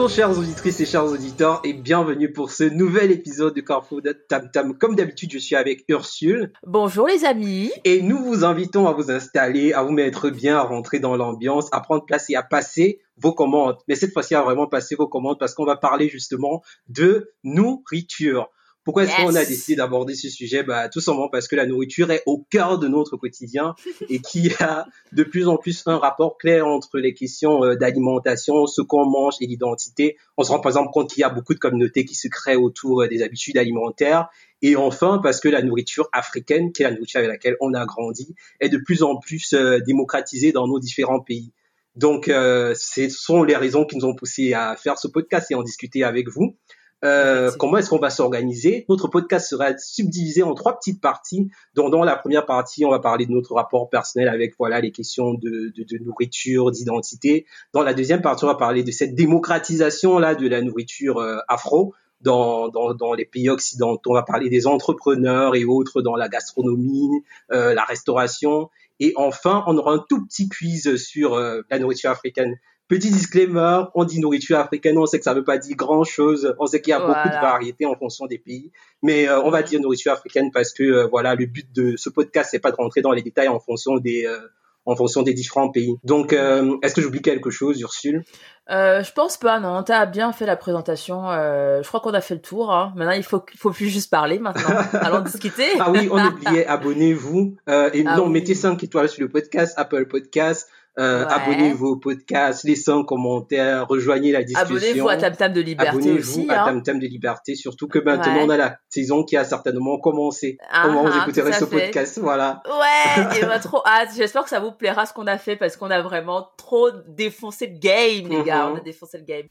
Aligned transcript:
Bonjour 0.00 0.16
chères 0.16 0.38
auditrices 0.38 0.80
et 0.80 0.86
chers 0.86 1.04
auditeurs 1.04 1.60
et 1.62 1.74
bienvenue 1.74 2.32
pour 2.32 2.52
ce 2.52 2.64
nouvel 2.64 3.10
épisode 3.10 3.54
de 3.54 3.60
Carrefour 3.60 4.00
de 4.00 4.12
Tam 4.12 4.50
Tam. 4.50 4.72
Comme 4.78 4.94
d'habitude, 4.94 5.30
je 5.30 5.36
suis 5.36 5.56
avec 5.56 5.84
Ursule. 5.88 6.54
Bonjour 6.66 7.06
les 7.06 7.26
amis. 7.26 7.70
Et 7.84 8.00
nous 8.00 8.16
vous 8.24 8.42
invitons 8.42 8.88
à 8.88 8.94
vous 8.94 9.10
installer, 9.10 9.74
à 9.74 9.82
vous 9.82 9.92
mettre 9.92 10.30
bien, 10.30 10.56
à 10.56 10.62
rentrer 10.62 11.00
dans 11.00 11.18
l'ambiance, 11.18 11.68
à 11.72 11.80
prendre 11.80 12.06
place 12.06 12.30
et 12.30 12.34
à 12.34 12.42
passer 12.42 13.02
vos 13.18 13.34
commandes. 13.34 13.76
Mais 13.88 13.94
cette 13.94 14.14
fois-ci, 14.14 14.34
à 14.34 14.40
vraiment 14.40 14.66
passer 14.66 14.94
vos 14.94 15.06
commandes 15.06 15.38
parce 15.38 15.52
qu'on 15.52 15.66
va 15.66 15.76
parler 15.76 16.08
justement 16.08 16.62
de 16.88 17.34
nourriture. 17.44 18.48
Pourquoi 18.84 19.04
est-ce 19.04 19.14
qu'on 19.16 19.34
a 19.34 19.44
décidé 19.44 19.76
d'aborder 19.76 20.14
ce 20.14 20.30
sujet? 20.30 20.62
Bah, 20.62 20.88
Tout 20.88 21.00
simplement 21.00 21.28
parce 21.28 21.48
que 21.48 21.56
la 21.56 21.66
nourriture 21.66 22.10
est 22.10 22.22
au 22.24 22.46
cœur 22.50 22.78
de 22.78 22.88
notre 22.88 23.18
quotidien 23.18 23.74
et 24.08 24.18
qu'il 24.20 24.46
y 24.46 24.54
a 24.60 24.86
de 25.12 25.22
plus 25.22 25.48
en 25.48 25.58
plus 25.58 25.82
un 25.86 25.98
rapport 25.98 26.38
clair 26.38 26.66
entre 26.66 26.98
les 26.98 27.12
questions 27.12 27.62
euh, 27.62 27.76
d'alimentation, 27.76 28.66
ce 28.66 28.80
qu'on 28.80 29.04
mange 29.04 29.34
et 29.42 29.46
l'identité. 29.46 30.16
On 30.38 30.44
se 30.44 30.50
rend 30.50 30.60
par 30.60 30.70
exemple 30.70 30.90
compte 30.92 31.10
qu'il 31.10 31.20
y 31.20 31.24
a 31.24 31.28
beaucoup 31.28 31.52
de 31.52 31.58
communautés 31.58 32.06
qui 32.06 32.14
se 32.14 32.28
créent 32.28 32.56
autour 32.56 33.02
euh, 33.02 33.08
des 33.08 33.22
habitudes 33.22 33.58
alimentaires. 33.58 34.28
Et 34.62 34.76
enfin, 34.76 35.20
parce 35.22 35.40
que 35.40 35.48
la 35.48 35.62
nourriture 35.62 36.08
africaine, 36.12 36.72
qui 36.72 36.82
est 36.82 36.86
la 36.86 36.92
nourriture 36.92 37.18
avec 37.18 37.30
laquelle 37.30 37.56
on 37.60 37.74
a 37.74 37.84
grandi, 37.84 38.34
est 38.60 38.70
de 38.70 38.78
plus 38.78 39.02
en 39.02 39.16
plus 39.16 39.52
euh, 39.52 39.80
démocratisée 39.80 40.52
dans 40.52 40.66
nos 40.66 40.80
différents 40.80 41.20
pays. 41.20 41.52
Donc, 41.96 42.26
ce 42.26 43.08
sont 43.10 43.42
les 43.42 43.56
raisons 43.56 43.84
qui 43.84 43.96
nous 43.96 44.04
ont 44.04 44.14
poussé 44.14 44.54
à 44.54 44.76
faire 44.76 44.96
ce 44.96 45.08
podcast 45.08 45.50
et 45.50 45.56
en 45.56 45.62
discuter 45.64 46.04
avec 46.04 46.28
vous. 46.28 46.56
Euh, 47.04 47.50
comment 47.58 47.78
est-ce 47.78 47.90
qu'on 47.90 47.98
va 47.98 48.10
s'organiser? 48.10 48.84
Notre 48.88 49.08
podcast 49.08 49.48
sera 49.48 49.76
subdivisé 49.78 50.42
en 50.42 50.54
trois 50.54 50.76
petites 50.76 51.00
parties. 51.00 51.50
Dont 51.74 51.88
dans 51.88 52.04
la 52.04 52.16
première 52.16 52.46
partie, 52.46 52.84
on 52.84 52.90
va 52.90 52.98
parler 52.98 53.26
de 53.26 53.32
notre 53.32 53.54
rapport 53.54 53.88
personnel 53.88 54.28
avec 54.28 54.54
voilà 54.58 54.80
les 54.80 54.92
questions 54.92 55.34
de, 55.34 55.72
de, 55.74 55.84
de 55.84 56.04
nourriture, 56.04 56.70
d'identité. 56.70 57.46
Dans 57.72 57.82
la 57.82 57.94
deuxième 57.94 58.20
partie, 58.20 58.44
on 58.44 58.48
va 58.48 58.54
parler 58.54 58.82
de 58.82 58.90
cette 58.90 59.14
démocratisation 59.14 60.18
là 60.18 60.34
de 60.34 60.46
la 60.48 60.60
nourriture 60.60 61.18
euh, 61.18 61.38
afro. 61.48 61.94
Dans, 62.20 62.68
dans, 62.68 62.92
dans, 62.92 63.14
les 63.14 63.24
pays 63.24 63.48
occidentaux, 63.48 64.10
on 64.10 64.14
va 64.14 64.22
parler 64.22 64.50
des 64.50 64.66
entrepreneurs 64.66 65.56
et 65.56 65.64
autres 65.64 66.02
dans 66.02 66.16
la 66.16 66.28
gastronomie, 66.28 67.22
euh, 67.50 67.72
la 67.72 67.82
restauration. 67.82 68.68
Et 68.98 69.14
enfin, 69.16 69.64
on 69.66 69.78
aura 69.78 69.94
un 69.94 70.04
tout 70.06 70.26
petit 70.26 70.46
quiz 70.50 70.96
sur 70.96 71.32
euh, 71.32 71.62
la 71.70 71.78
nourriture 71.78 72.10
africaine. 72.10 72.58
Petit 72.90 73.12
disclaimer, 73.12 73.84
on 73.94 74.02
dit 74.02 74.18
nourriture 74.18 74.58
africaine, 74.58 74.98
on 74.98 75.06
sait 75.06 75.18
que 75.18 75.24
ça 75.24 75.32
veut 75.32 75.44
pas 75.44 75.58
dire 75.58 75.76
grand 75.76 76.02
chose, 76.02 76.56
on 76.58 76.66
sait 76.66 76.80
qu'il 76.80 76.90
y 76.90 76.94
a 76.94 76.98
beaucoup 76.98 77.28
de 77.28 77.40
variétés 77.40 77.86
en 77.86 77.94
fonction 77.94 78.26
des 78.26 78.38
pays, 78.38 78.72
mais 79.00 79.28
euh, 79.28 79.40
on 79.42 79.50
va 79.50 79.62
dire 79.62 79.80
nourriture 79.80 80.10
africaine 80.10 80.50
parce 80.50 80.72
que 80.72 80.82
euh, 80.82 81.06
voilà, 81.06 81.36
le 81.36 81.46
but 81.46 81.72
de 81.72 81.94
ce 81.96 82.10
podcast 82.10 82.48
c'est 82.50 82.58
pas 82.58 82.72
de 82.72 82.76
rentrer 82.76 83.00
dans 83.00 83.12
les 83.12 83.22
détails 83.22 83.46
en 83.46 83.60
fonction 83.60 83.98
des 83.98 84.26
euh, 84.26 84.40
en 84.86 84.96
fonction 84.96 85.22
des 85.22 85.34
différents 85.34 85.68
pays. 85.68 85.94
Donc, 86.02 86.32
est-ce 86.32 86.94
que 86.94 87.00
j'oublie 87.00 87.20
quelque 87.20 87.50
chose, 87.50 87.78
Ursule? 87.80 88.24
Je 88.68 89.12
pense 89.12 89.36
pas, 89.36 89.60
non. 89.60 89.82
T'as 89.84 90.06
bien 90.06 90.32
fait 90.32 90.46
la 90.46 90.56
présentation. 90.56 91.28
je 91.28 91.86
crois 91.86 92.00
qu'on 92.00 92.14
a 92.14 92.22
fait 92.22 92.34
le 92.34 92.40
tour. 92.40 92.72
Hein. 92.72 92.92
Maintenant, 92.96 93.12
il 93.12 93.22
faut, 93.22 93.44
faut 93.56 93.70
plus 93.70 93.88
juste 93.90 94.10
parler. 94.10 94.38
Maintenant, 94.38 94.80
allons 94.94 95.20
discuter. 95.20 95.64
ah 95.78 95.92
oui, 95.92 96.08
on 96.10 96.18
oubliait, 96.24 96.66
abonnez-vous 96.66 97.56
et 97.68 98.04
ah 98.06 98.16
non, 98.16 98.30
mettez 98.30 98.54
5 98.54 98.82
étoiles 98.82 99.10
sur 99.10 99.22
le 99.22 99.28
podcast, 99.28 99.74
Apple 99.76 100.06
Podcast. 100.06 100.66
Euh, 101.00 101.24
Abonnez-vous 101.26 101.86
au 101.86 101.96
podcast, 101.96 102.62
laissez 102.64 102.90
un 102.90 103.04
commentaire, 103.04 103.88
rejoignez 103.88 104.32
la 104.32 104.44
discussion. 104.44 104.76
Abonnez-vous 104.76 105.08
à 105.08 105.16
Tam 105.16 105.34
Tam 105.34 105.52
de 105.52 105.62
Liberté 105.62 105.88
Abonnez-vous 105.88 106.46
à 106.50 106.60
hein. 106.60 106.64
Tam 106.66 106.82
Tam 106.82 106.98
de 106.98 107.06
Liberté, 107.06 107.54
surtout 107.54 107.88
que 107.88 107.98
maintenant 107.98 108.36
on 108.42 108.50
a 108.50 108.58
la 108.58 108.76
saison 108.90 109.24
qui 109.24 109.38
a 109.38 109.44
certainement 109.44 109.98
commencé. 109.98 110.58
Ah, 110.70 110.82
Comment 110.84 111.04
vous 111.04 111.12
ah, 111.14 111.22
écouterez 111.22 111.52
ce 111.52 111.64
podcast, 111.64 112.18
voilà. 112.18 112.62
Ouais, 112.66 113.38
et 113.56 113.60
trop 113.60 113.82
hâte. 113.86 114.10
J'espère 114.14 114.44
que 114.44 114.50
ça 114.50 114.60
vous 114.60 114.72
plaira 114.72 115.06
ce 115.06 115.14
qu'on 115.14 115.26
a 115.26 115.38
fait 115.38 115.56
parce 115.56 115.76
qu'on 115.78 115.90
a 115.90 116.02
vraiment 116.02 116.48
trop 116.58 116.90
défoncé 117.08 117.66
le 117.66 117.78
game, 117.78 118.28
les 118.28 118.42
gars. 118.42 118.68
On 118.68 118.74
a 118.74 118.78
mhm. 118.78 118.84
défoncé 118.84 119.16
le 119.16 119.24
game. 119.24 119.46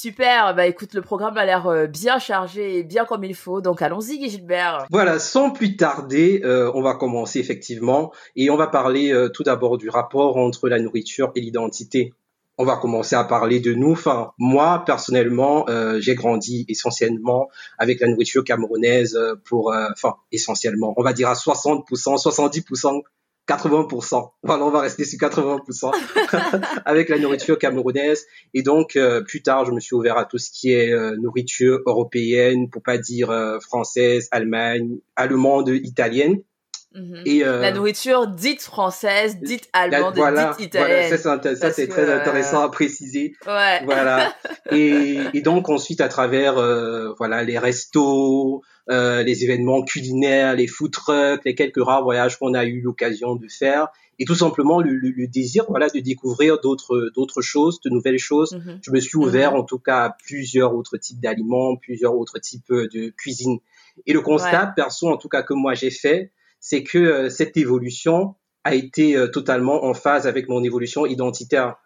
Super, 0.00 0.54
bah 0.54 0.68
écoute, 0.68 0.94
le 0.94 1.02
programme 1.02 1.36
a 1.38 1.44
l'air 1.44 1.66
euh, 1.66 1.88
bien 1.88 2.20
chargé 2.20 2.78
et 2.78 2.84
bien 2.84 3.04
comme 3.04 3.24
il 3.24 3.34
faut, 3.34 3.60
donc 3.60 3.82
allons-y 3.82 4.30
Gilbert. 4.30 4.86
Voilà, 4.92 5.18
sans 5.18 5.50
plus 5.50 5.76
tarder, 5.76 6.40
euh, 6.44 6.70
on 6.72 6.82
va 6.82 6.94
commencer 6.94 7.40
effectivement 7.40 8.12
et 8.36 8.48
on 8.48 8.56
va 8.56 8.68
parler 8.68 9.12
euh, 9.12 9.28
tout 9.28 9.42
d'abord 9.42 9.76
du 9.76 9.88
rapport 9.88 10.36
entre 10.36 10.68
la 10.68 10.78
nourriture 10.78 11.32
et 11.34 11.40
l'identité. 11.40 12.12
On 12.58 12.64
va 12.64 12.76
commencer 12.76 13.16
à 13.16 13.24
parler 13.24 13.58
de 13.58 13.74
nous. 13.74 13.90
Enfin, 13.90 14.30
moi 14.38 14.84
personnellement, 14.86 15.66
j'ai 15.98 16.14
grandi 16.14 16.64
essentiellement 16.68 17.48
avec 17.76 17.98
la 18.00 18.06
nourriture 18.06 18.44
camerounaise 18.44 19.18
pour, 19.44 19.74
enfin 19.92 20.14
essentiellement, 20.30 20.94
on 20.96 21.02
va 21.02 21.12
dire 21.12 21.28
à 21.28 21.34
60%, 21.34 21.84
70% 22.22 23.02
80%. 23.48 24.30
Voilà, 24.42 24.64
on 24.64 24.70
va 24.70 24.80
rester 24.80 25.04
sur 25.04 25.18
80% 25.18 25.92
avec 26.84 27.08
la 27.08 27.18
nourriture 27.18 27.58
camerounaise. 27.58 28.26
Et 28.52 28.62
donc, 28.62 28.96
euh, 28.96 29.22
plus 29.22 29.42
tard, 29.42 29.64
je 29.64 29.72
me 29.72 29.80
suis 29.80 29.96
ouvert 29.96 30.18
à 30.18 30.24
tout 30.24 30.38
ce 30.38 30.50
qui 30.50 30.72
est 30.72 30.92
euh, 30.92 31.16
nourriture 31.16 31.80
européenne, 31.86 32.68
pour 32.68 32.82
pas 32.82 32.98
dire 32.98 33.30
euh, 33.30 33.58
française, 33.60 34.28
Allemagne, 34.30 34.98
allemande, 35.16 35.68
italienne. 35.68 36.42
Mhm. 36.94 37.22
Et 37.26 37.40
la 37.40 37.70
nourriture 37.72 38.26
dite 38.26 38.62
française, 38.62 39.38
dite 39.40 39.68
allemande, 39.72 40.14
dite 40.14 40.66
italienne. 40.66 41.14
Voilà, 41.22 41.56
ça 41.56 41.72
c'est 41.72 41.88
très 41.88 42.10
intéressant 42.10 42.62
à 42.62 42.70
préciser. 42.70 43.34
Ouais. 43.46 43.84
Voilà. 43.84 44.34
et, 44.72 45.18
et 45.34 45.42
donc 45.42 45.68
ensuite 45.68 46.00
à 46.00 46.08
travers 46.08 46.54
voilà 47.18 47.44
les 47.44 47.58
restos, 47.58 48.62
euh, 48.90 49.22
les 49.22 49.44
événements 49.44 49.82
culinaires, 49.82 50.54
les 50.54 50.66
food 50.66 50.90
trucks, 50.90 51.44
les 51.44 51.54
quelques 51.54 51.84
rares 51.84 52.02
voyages 52.02 52.38
qu'on 52.38 52.54
a 52.54 52.64
eu 52.64 52.80
l'occasion 52.80 53.36
de 53.36 53.46
faire, 53.46 53.88
et 54.18 54.24
tout 54.24 54.34
simplement 54.34 54.80
le, 54.80 54.92
le, 54.92 55.26
désir, 55.26 55.66
voilà, 55.68 55.90
de 55.90 56.00
découvrir 56.00 56.58
d'autres 56.58 57.10
d'autres 57.14 57.42
choses, 57.42 57.82
de 57.82 57.90
nouvelles 57.90 58.18
choses. 58.18 58.54
Mhm. 58.54 58.78
Je 58.80 58.90
me 58.90 58.98
suis 58.98 59.18
ouvert, 59.18 59.52
mhm. 59.52 59.58
en 59.58 59.62
tout 59.64 59.78
cas, 59.78 60.04
à 60.04 60.16
plusieurs 60.24 60.74
autres 60.74 60.96
types 60.96 61.20
d'aliments, 61.20 61.76
plusieurs 61.76 62.16
autres 62.16 62.38
types 62.38 62.72
de 62.72 63.10
cuisine. 63.10 63.58
Et 64.06 64.14
le 64.14 64.22
constat, 64.22 64.72
perso, 64.74 65.08
en 65.08 65.18
tout 65.18 65.28
cas 65.28 65.42
que 65.42 65.52
moi 65.52 65.74
j'ai 65.74 65.90
fait, 65.90 66.32
c'est 66.60 66.82
que 66.82 66.98
euh, 66.98 67.30
cette 67.30 67.56
évolution 67.56 68.34
a 68.64 68.74
été 68.74 69.16
euh, 69.16 69.28
totalement 69.28 69.84
en 69.84 69.94
phase 69.94 70.26
avec 70.26 70.48
mon 70.48 70.62
évolution 70.62 71.06
identitaire 71.06 71.76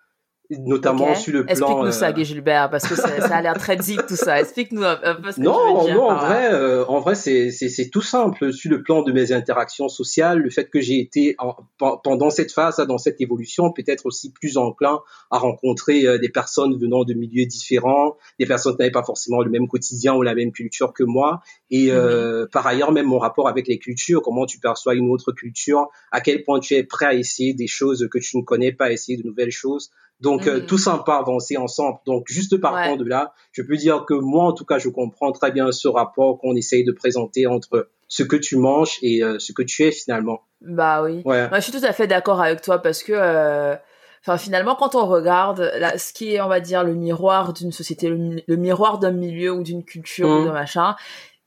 notamment 0.58 1.14
sur 1.14 1.32
le 1.32 1.44
plan. 1.44 1.52
Explique-nous 1.52 1.92
ça, 1.92 2.08
euh, 2.08 2.12
Guy 2.12 2.24
Gilbert, 2.24 2.70
parce 2.70 2.86
que 2.86 2.94
ça, 2.94 3.08
a 3.08 3.42
l'air 3.42 3.58
très 3.58 3.76
deep 3.76 4.06
tout 4.06 4.16
ça. 4.16 4.40
Explique-nous 4.40 4.84
un 4.84 4.96
peu 4.96 5.32
ce 5.32 5.36
que 5.36 5.42
non, 5.42 5.52
tu 5.52 5.78
veux 5.78 5.84
dire 5.86 5.94
Non, 5.96 6.10
en 6.10 6.16
vrai, 6.16 6.52
euh, 6.52 6.84
en 6.86 7.00
vrai, 7.00 7.14
c'est 7.14 7.50
c'est 7.50 7.88
tout 7.90 8.02
simple. 8.02 8.52
Sur 8.52 8.70
le 8.70 8.82
plan 8.82 9.02
de 9.02 9.12
mes 9.12 9.32
interactions 9.32 9.88
sociales, 9.88 10.38
le 10.38 10.50
fait 10.50 10.68
que 10.68 10.80
j'ai 10.80 11.00
été 11.00 11.36
pendant 11.78 12.30
cette 12.30 12.52
phase, 12.52 12.76
dans 12.76 12.98
cette 12.98 13.20
évolution, 13.20 13.72
peut-être 13.72 14.06
aussi 14.06 14.32
plus 14.32 14.56
enclin 14.56 15.00
à 15.30 15.38
rencontrer 15.38 16.06
euh, 16.06 16.18
des 16.18 16.28
personnes 16.28 16.78
venant 16.78 17.04
de 17.04 17.14
milieux 17.14 17.46
différents, 17.46 18.16
des 18.38 18.46
personnes 18.46 18.74
qui 18.74 18.80
n'avaient 18.80 18.90
pas 18.90 19.04
forcément 19.04 19.42
le 19.42 19.50
même 19.50 19.68
quotidien 19.68 20.14
ou 20.14 20.22
la 20.22 20.34
même 20.34 20.52
culture 20.52 20.92
que 20.92 21.04
moi, 21.04 21.40
et 21.70 21.86
mm-hmm. 21.86 22.48
par 22.50 22.66
ailleurs 22.66 22.92
même 22.92 23.06
mon 23.06 23.18
rapport 23.18 23.48
avec 23.48 23.66
les 23.68 23.78
cultures, 23.78 24.22
comment 24.22 24.46
tu 24.46 24.58
perçois 24.58 24.94
une 24.94 25.10
autre 25.10 25.32
culture, 25.32 25.88
à 26.10 26.20
quel 26.20 26.44
point 26.44 26.60
tu 26.60 26.74
es 26.74 26.82
prêt 26.82 27.06
à 27.06 27.14
essayer 27.14 27.54
des 27.54 27.66
choses 27.66 28.08
que 28.10 28.18
tu 28.18 28.36
ne 28.36 28.42
connais 28.42 28.72
pas, 28.72 28.86
à 28.86 28.92
essayer 28.92 29.16
de 29.16 29.26
nouvelles 29.26 29.50
choses. 29.50 29.90
Donc 30.22 30.48
tout 30.66 30.78
ça, 30.78 30.96
on 30.98 31.02
peut 31.02 31.12
avancer 31.12 31.56
ensemble. 31.56 31.98
Donc 32.06 32.26
juste 32.28 32.56
partant 32.60 32.96
de 32.96 33.04
là, 33.04 33.34
je 33.50 33.62
peux 33.62 33.76
dire 33.76 34.04
que 34.06 34.14
moi 34.14 34.44
en 34.44 34.52
tout 34.52 34.64
cas, 34.64 34.78
je 34.78 34.88
comprends 34.88 35.32
très 35.32 35.50
bien 35.50 35.72
ce 35.72 35.88
rapport 35.88 36.38
qu'on 36.38 36.54
essaye 36.54 36.84
de 36.84 36.92
présenter 36.92 37.46
entre 37.46 37.88
ce 38.12 38.22
que 38.22 38.36
tu 38.36 38.56
manges 38.56 38.98
et 39.00 39.24
euh, 39.24 39.38
ce 39.38 39.52
que 39.52 39.62
tu 39.62 39.84
es 39.84 39.90
finalement. 39.90 40.42
Bah 40.60 41.02
oui. 41.02 41.22
Ouais. 41.24 41.48
je 41.54 41.60
suis 41.60 41.72
tout 41.72 41.84
à 41.84 41.92
fait 41.92 42.06
d'accord 42.06 42.42
avec 42.42 42.60
toi 42.60 42.78
parce 42.78 43.02
que 43.02 43.12
euh, 43.14 43.74
enfin 44.20 44.36
finalement 44.36 44.74
quand 44.74 44.94
on 44.94 45.06
regarde 45.06 45.72
là, 45.78 45.96
ce 45.96 46.12
qui 46.12 46.34
est 46.34 46.40
on 46.42 46.48
va 46.48 46.60
dire 46.60 46.84
le 46.84 46.94
miroir 46.94 47.54
d'une 47.54 47.72
société 47.72 48.10
le, 48.10 48.56
miroir 48.56 48.98
d'un 48.98 49.12
milieu 49.12 49.52
ou 49.52 49.62
d'une 49.62 49.82
culture 49.82 50.28
ou 50.28 50.42
mmh. 50.42 50.44
d'un 50.44 50.52
machin 50.52 50.94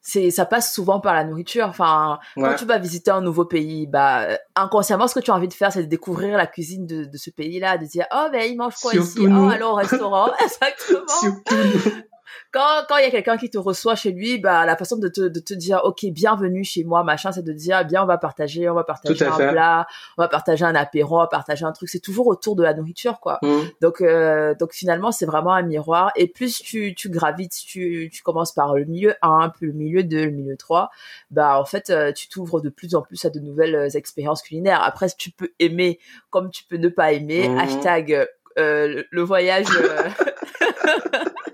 c'est 0.08 0.30
ça 0.30 0.46
passe 0.46 0.72
souvent 0.72 1.00
par 1.00 1.16
la 1.16 1.24
nourriture. 1.24 1.68
Enfin, 1.68 2.20
quand 2.36 2.54
tu 2.56 2.66
vas 2.66 2.78
visiter 2.78 3.10
un 3.10 3.22
nouveau 3.22 3.44
pays, 3.44 3.88
bah 3.88 4.28
inconsciemment, 4.56 5.08
ce 5.08 5.16
que 5.16 5.20
tu 5.20 5.32
as 5.32 5.34
envie 5.34 5.48
de 5.48 5.54
faire, 5.54 5.72
c'est 5.72 5.82
de 5.82 5.90
découvrir 5.90 6.38
la 6.38 6.46
cuisine 6.46 6.86
de, 6.86 7.06
de 7.06 7.18
ce 7.18 7.32
pays-là, 7.32 7.80
de 7.80 7.86
dire 7.86 8.06
oh 8.14 8.28
ben 8.32 8.44
il 8.50 8.56
mange 8.56 8.76
quoi 8.76 8.94
ici, 8.94 9.18
oh 9.22 9.50
allons 9.50 9.72
au 9.72 9.76
restaurant, 9.76 10.32
exactement 10.44 12.06
quand 12.52 12.84
quand 12.88 12.98
il 12.98 13.04
y 13.04 13.08
a 13.08 13.12
quelqu'un 13.12 13.38
qui 13.38 13.50
te 13.50 13.58
reçoit 13.58 13.96
chez 13.96 14.12
lui, 14.12 14.40
bah 14.40 14.66
la 14.66 14.76
façon 14.76 14.98
de 14.98 15.08
te 15.08 15.22
de 15.22 15.40
te 15.40 15.54
dire 15.54 15.82
OK, 15.84 16.06
bienvenue 16.06 16.64
chez 16.64 16.84
moi, 16.84 17.04
machin, 17.04 17.32
c'est 17.32 17.44
de 17.44 17.54
dire 17.54 17.86
bien 17.86 18.04
on 18.04 18.06
va 18.06 18.18
partager, 18.18 18.70
on 18.70 18.74
va 18.74 18.84
partager 18.84 19.26
un 19.26 19.36
plat, 19.36 19.88
on 20.18 20.22
va 20.22 20.28
partager 20.28 20.66
un 20.66 20.76
apéro, 20.76 21.18
on 21.18 21.20
va 21.20 21.28
partager 21.28 21.66
un 21.66 21.72
truc, 21.72 21.90
c'est 21.90 22.00
toujours 22.00 22.28
autour 22.28 22.56
de 22.56 22.64
la 22.64 22.74
nourriture 22.74 23.20
quoi. 23.20 23.40
Mmh. 23.42 23.60
Donc 23.82 24.02
euh, 24.02 24.56
donc 24.56 24.74
finalement, 24.74 25.12
c'est 25.12 25.26
vraiment 25.26 25.54
un 25.54 25.64
miroir 25.64 26.12
et 26.16 26.28
plus 26.28 26.60
tu 26.60 26.96
tu 26.96 27.10
gravites, 27.10 27.56
tu 27.66 28.10
tu 28.12 28.24
commences 28.24 28.54
par 28.54 28.76
le 28.76 28.86
milieu 28.86 29.16
1, 29.22 29.50
puis 29.50 29.68
le 29.68 29.74
milieu 29.74 30.04
2, 30.04 30.26
le 30.26 30.32
milieu 30.32 30.58
3, 30.58 30.90
bah 31.32 31.60
en 31.60 31.66
fait 31.66 31.90
euh, 31.90 32.12
tu 32.12 32.28
t'ouvres 32.30 32.62
de 32.62 32.70
plus 32.70 32.96
en 32.96 33.02
plus 33.02 33.24
à 33.26 33.30
de 33.30 33.40
nouvelles 33.40 33.76
euh, 33.76 33.90
expériences 33.90 34.42
culinaires. 34.42 34.82
Après 34.84 35.08
tu 35.18 35.32
peux 35.32 35.52
aimer 35.60 36.00
comme 36.30 36.50
tu 36.52 36.64
peux 36.64 36.78
ne 36.78 36.90
pas 36.90 37.12
aimer. 37.12 37.50
Mmh. 37.50 37.60
Hashtag 37.60 38.28
le 38.58 39.22
voyage 39.22 39.66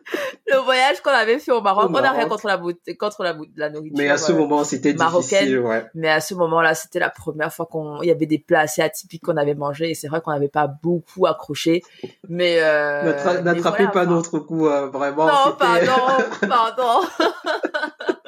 le 0.48 0.58
voyage 0.58 1.02
qu'on 1.02 1.12
avait 1.12 1.40
fait 1.40 1.52
au 1.52 1.62
Maroc, 1.62 1.90
on 1.90 2.02
n'a 2.02 2.12
rien 2.12 2.28
contre 2.28 2.48
la 2.48 2.60
contre 2.96 3.24
la, 3.24 3.36
la 3.56 3.70
nourriture. 3.70 3.98
Mais 3.98 4.10
à 4.10 4.18
ce 4.18 4.32
euh, 4.32 4.36
moment, 4.36 4.64
c'était 4.64 4.94
difficile, 4.94 5.60
ouais. 5.60 5.86
Mais 5.96 6.10
à 6.10 6.20
ce 6.20 6.34
moment-là, 6.36 6.76
c'était 6.76 7.00
la 7.00 7.10
première 7.10 7.54
fois 7.54 7.66
qu'on, 7.66 8.02
il 8.02 8.08
y 8.08 8.12
avait 8.12 8.26
des 8.26 8.40
plats 8.40 8.62
assez 8.62 8.82
atypiques 8.82 9.24
qu'on 9.24 9.38
avait 9.38 9.56
mangés 9.56 9.92
et 9.92 9.96
c'est 9.96 10.08
vrai 10.08 10.22
qu'on 10.22 10.32
n'avait 10.32 10.50
pas 10.50 10.68
beaucoup 10.68 11.26
accroché. 11.26 11.84
Mais 12.28 12.58
euh, 12.60 13.42
n'attrapez 13.42 13.88
pas 13.88 14.06
notre 14.06 14.40
coup, 14.40 14.68
euh, 14.68 14.88
vraiment. 14.88 15.28
Non, 15.28 15.56
pardon, 15.58 16.24
pardon. 16.48 17.08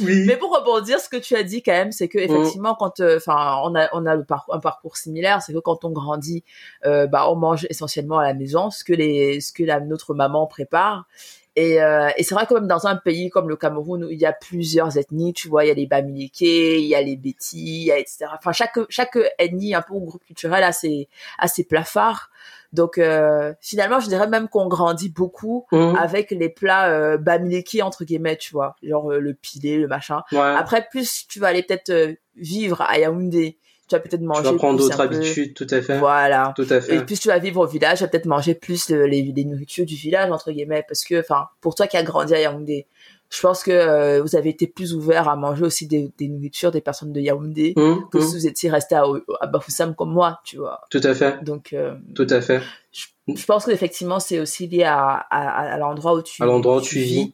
oui. 0.00 0.24
Mais 0.26 0.36
pour 0.36 0.54
rebondir, 0.54 1.00
ce 1.00 1.08
que 1.08 1.16
tu 1.16 1.34
as 1.36 1.42
dit 1.42 1.62
quand 1.62 1.72
même, 1.72 1.92
c'est 1.92 2.08
que 2.08 2.18
mm. 2.18 2.22
effectivement, 2.22 2.74
quand, 2.74 3.00
euh, 3.00 3.16
enfin, 3.16 3.60
on 3.64 3.74
a 3.74 3.88
on 3.92 4.06
a 4.06 4.16
un 4.16 4.60
parcours 4.60 4.96
similaire, 4.96 5.42
c'est 5.42 5.52
que 5.52 5.58
quand 5.58 5.84
on 5.84 5.90
grandit, 5.90 6.44
euh, 6.84 7.06
bah, 7.06 7.28
on 7.30 7.36
mange 7.36 7.66
essentiellement 7.70 8.18
à 8.18 8.24
la 8.24 8.34
maison, 8.34 8.70
ce 8.70 8.84
que 8.84 8.92
les 8.92 9.40
ce 9.40 9.52
que 9.52 9.64
la, 9.64 9.80
notre 9.80 10.14
maman 10.14 10.46
prépare. 10.46 11.06
Et, 11.54 11.82
euh, 11.82 12.08
et 12.16 12.22
c'est 12.22 12.34
vrai 12.34 12.46
que 12.46 12.54
même 12.54 12.66
dans 12.66 12.86
un 12.86 12.96
pays 12.96 13.28
comme 13.28 13.46
le 13.46 13.56
Cameroun 13.56 14.04
où 14.04 14.10
il 14.10 14.18
y 14.18 14.24
a 14.24 14.32
plusieurs 14.32 14.96
ethnies, 14.96 15.34
tu 15.34 15.48
vois, 15.48 15.66
il 15.66 15.68
y 15.68 15.70
a 15.70 15.74
les 15.74 15.86
Bamileke, 15.86 16.40
il 16.40 16.86
y 16.86 16.94
a 16.94 17.02
les 17.02 17.16
Bétis, 17.16 17.90
etc. 17.90 18.26
Enfin, 18.38 18.52
chaque 18.52 18.78
chaque 18.88 19.18
ethnie, 19.38 19.74
un 19.74 19.82
peu 19.82 19.92
ou 19.92 20.00
groupe 20.00 20.24
culturel 20.24 20.64
a 20.64 20.72
ses 20.72 21.08
a 21.38 21.48
ses 21.48 21.64
plats 21.64 21.84
phares. 21.84 22.30
Donc 22.72 22.96
euh, 22.96 23.52
finalement, 23.60 24.00
je 24.00 24.08
dirais 24.08 24.26
même 24.26 24.48
qu'on 24.48 24.66
grandit 24.66 25.10
beaucoup 25.10 25.66
mmh. 25.72 25.94
avec 25.98 26.30
les 26.30 26.48
plats 26.48 26.88
euh, 26.90 27.18
bamileki 27.18 27.82
entre 27.82 28.04
guillemets, 28.04 28.36
tu 28.36 28.52
vois, 28.52 28.76
genre 28.82 29.12
euh, 29.12 29.18
le 29.18 29.34
pilé, 29.34 29.78
le 29.78 29.88
machin. 29.88 30.22
Après, 30.32 30.86
plus 30.90 31.26
tu 31.28 31.38
vas 31.38 31.48
aller 31.48 31.62
peut-être 31.62 31.90
euh, 31.90 32.14
vivre 32.36 32.80
à 32.80 32.98
Yaoundé, 32.98 33.58
tu 33.88 33.94
vas 33.94 34.00
peut-être 34.00 34.22
manger. 34.22 34.42
Tu 34.44 34.48
vas 34.48 34.56
prendre 34.56 34.78
d'autres 34.78 35.00
habitudes, 35.00 35.52
tout 35.54 35.66
à 35.68 35.82
fait. 35.82 35.98
Voilà. 35.98 36.54
Tout 36.56 36.66
à 36.70 36.80
fait. 36.80 36.96
Et 36.96 37.00
plus 37.00 37.20
tu 37.20 37.28
vas 37.28 37.38
vivre 37.38 37.60
au 37.60 37.66
village, 37.66 37.98
tu 37.98 38.04
vas 38.04 38.08
peut-être 38.08 38.26
manger 38.26 38.54
plus 38.54 38.88
les, 38.88 39.22
les 39.22 39.44
nourritures 39.44 39.84
du 39.84 39.96
village 39.96 40.30
entre 40.30 40.50
guillemets, 40.50 40.84
parce 40.88 41.04
que, 41.04 41.20
enfin, 41.20 41.48
pour 41.60 41.74
toi 41.74 41.86
qui 41.86 41.98
as 41.98 42.02
grandi 42.02 42.34
à 42.34 42.40
Yaoundé, 42.40 42.86
je 43.32 43.40
pense 43.40 43.62
que 43.62 43.70
euh, 43.70 44.20
vous 44.20 44.36
avez 44.36 44.50
été 44.50 44.66
plus 44.66 44.94
ouvert 44.94 45.26
à 45.26 45.36
manger 45.36 45.64
aussi 45.64 45.86
des, 45.86 46.12
des 46.18 46.28
nourritures 46.28 46.70
des 46.70 46.82
personnes 46.82 47.14
de 47.14 47.20
Yaoundé 47.20 47.72
mmh, 47.74 48.10
que 48.12 48.18
mmh. 48.18 48.20
si 48.20 48.34
vous 48.34 48.46
étiez 48.46 48.70
resté 48.70 48.94
à, 48.94 49.04
à 49.40 49.46
Bafoussam 49.46 49.94
comme 49.94 50.12
moi, 50.12 50.40
tu 50.44 50.58
vois. 50.58 50.82
Tout 50.90 51.00
à 51.02 51.14
fait. 51.14 51.42
Donc, 51.42 51.72
euh, 51.72 51.94
tout 52.14 52.26
à 52.28 52.42
fait. 52.42 52.60
Je, 52.92 53.44
pense 53.46 53.64
que 53.64 53.70
effectivement 53.70 54.20
c'est 54.20 54.38
aussi 54.38 54.66
lié 54.66 54.82
à, 54.82 55.14
à, 55.30 55.72
à 55.72 55.78
l'endroit 55.78 56.12
où 56.12 56.20
tu 56.20 56.42
à 56.42 56.46
l'endroit 56.46 56.76
où 56.76 56.80
tu, 56.82 56.98
vis. 56.98 57.32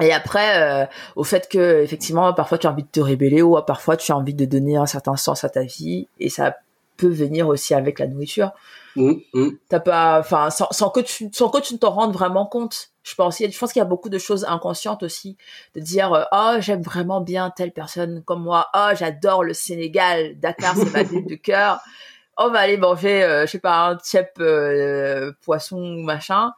Et 0.00 0.12
après, 0.12 0.62
euh, 0.62 0.86
au 1.16 1.24
fait 1.24 1.48
que 1.48 1.82
effectivement 1.82 2.32
parfois 2.32 2.58
tu 2.58 2.68
as 2.68 2.70
envie 2.70 2.84
de 2.84 2.88
te 2.88 3.00
rébeller 3.00 3.42
ou 3.42 3.60
parfois 3.66 3.96
tu 3.96 4.12
as 4.12 4.16
envie 4.16 4.34
de 4.34 4.44
donner 4.44 4.76
un 4.76 4.86
certain 4.86 5.16
sens 5.16 5.42
à 5.42 5.48
ta 5.48 5.64
vie 5.64 6.06
et 6.20 6.28
ça 6.28 6.54
peut 6.96 7.08
venir 7.08 7.48
aussi 7.48 7.74
avec 7.74 7.98
la 7.98 8.06
nourriture. 8.06 8.52
Mmh, 8.94 9.14
mmh. 9.34 9.48
T'as 9.68 9.80
pas, 9.80 10.20
enfin, 10.20 10.50
sans, 10.50 10.68
sans, 10.70 10.90
que 10.90 11.00
tu, 11.00 11.28
sans 11.32 11.48
que 11.48 11.60
tu 11.60 11.74
ne 11.74 11.78
t'en 11.78 11.90
rendes 11.90 12.12
vraiment 12.12 12.46
compte. 12.46 12.91
Je 13.02 13.14
pense, 13.14 13.38
je 13.38 13.58
pense 13.58 13.72
qu'il 13.72 13.80
y 13.80 13.82
a 13.82 13.86
beaucoup 13.86 14.08
de 14.08 14.18
choses 14.18 14.44
inconscientes 14.44 15.02
aussi, 15.02 15.36
de 15.74 15.80
dire, 15.80 16.12
euh, 16.12 16.24
oh, 16.32 16.56
j'aime 16.60 16.82
vraiment 16.82 17.20
bien 17.20 17.50
telle 17.50 17.72
personne 17.72 18.22
comme 18.24 18.42
moi. 18.42 18.68
Oh, 18.74 18.90
j'adore 18.96 19.42
le 19.42 19.54
Sénégal. 19.54 20.38
Dakar, 20.38 20.76
c'est 20.76 20.92
ma 20.92 21.02
ville 21.02 21.26
de 21.26 21.34
cœur. 21.34 21.80
On 22.36 22.50
va 22.50 22.60
aller 22.60 22.76
manger, 22.76 23.24
euh, 23.24 23.46
je 23.46 23.52
sais 23.52 23.58
pas, 23.58 23.88
un 23.88 23.96
tiep 23.96 24.30
euh, 24.38 25.32
poisson 25.42 25.78
ou 25.78 26.02
machin 26.02 26.52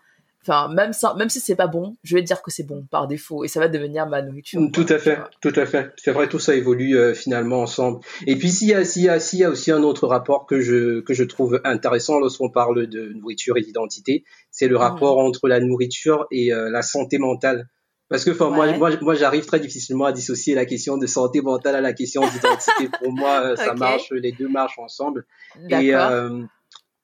enfin 0.46 0.68
même 0.72 0.92
sans, 0.92 1.16
même 1.16 1.30
si 1.30 1.40
c'est 1.40 1.56
pas 1.56 1.66
bon 1.66 1.96
je 2.04 2.14
vais 2.14 2.22
dire 2.22 2.42
que 2.42 2.50
c'est 2.50 2.66
bon 2.66 2.84
par 2.90 3.08
défaut 3.08 3.44
et 3.44 3.48
ça 3.48 3.60
va 3.60 3.68
devenir 3.68 4.06
ma 4.06 4.22
nourriture 4.22 4.60
tout 4.72 4.86
à 4.88 4.98
fait 4.98 5.18
tout 5.40 5.52
à 5.56 5.66
fait 5.66 5.92
c'est 5.96 6.12
vrai 6.12 6.28
tout 6.28 6.38
ça 6.38 6.54
évolue 6.54 6.96
euh, 6.96 7.14
finalement 7.14 7.62
ensemble 7.62 8.00
et 8.26 8.36
puis 8.36 8.50
s'il 8.50 8.68
y 8.68 8.74
a 8.74 8.84
s'il 8.84 9.02
y 9.04 9.08
a 9.08 9.20
s'il 9.20 9.38
y 9.38 9.44
a 9.44 9.50
aussi 9.50 9.70
un 9.70 9.82
autre 9.82 10.06
rapport 10.06 10.46
que 10.46 10.60
je 10.60 11.00
que 11.00 11.14
je 11.14 11.24
trouve 11.24 11.60
intéressant 11.64 12.18
lorsqu'on 12.18 12.50
parle 12.50 12.86
de 12.86 13.12
nourriture 13.14 13.56
et 13.56 13.62
d'identité 13.62 14.24
c'est 14.54 14.68
le 14.68 14.76
rapport 14.76 15.16
mmh. 15.16 15.26
entre 15.26 15.48
la 15.48 15.58
nourriture 15.58 16.26
et 16.30 16.52
euh, 16.52 16.70
la 16.70 16.82
santé 16.82 17.18
mentale. 17.18 17.68
Parce 18.08 18.24
que 18.24 18.30
enfin 18.30 18.50
moi 18.50 18.72
moi 18.78 18.90
moi 19.00 19.14
j'arrive 19.16 19.46
très 19.46 19.58
difficilement 19.58 20.04
à 20.04 20.12
dissocier 20.12 20.54
la 20.54 20.64
question 20.64 20.96
de 20.96 21.06
santé 21.06 21.40
mentale 21.40 21.74
à 21.74 21.80
la 21.80 21.92
question 21.92 22.22
d'identité. 22.22 22.88
Pour 23.00 23.12
moi 23.12 23.40
euh, 23.40 23.56
ça 23.56 23.74
marche 23.74 24.12
les 24.12 24.30
deux 24.30 24.48
marchent 24.48 24.78
ensemble. 24.78 25.26
Et 25.70 25.92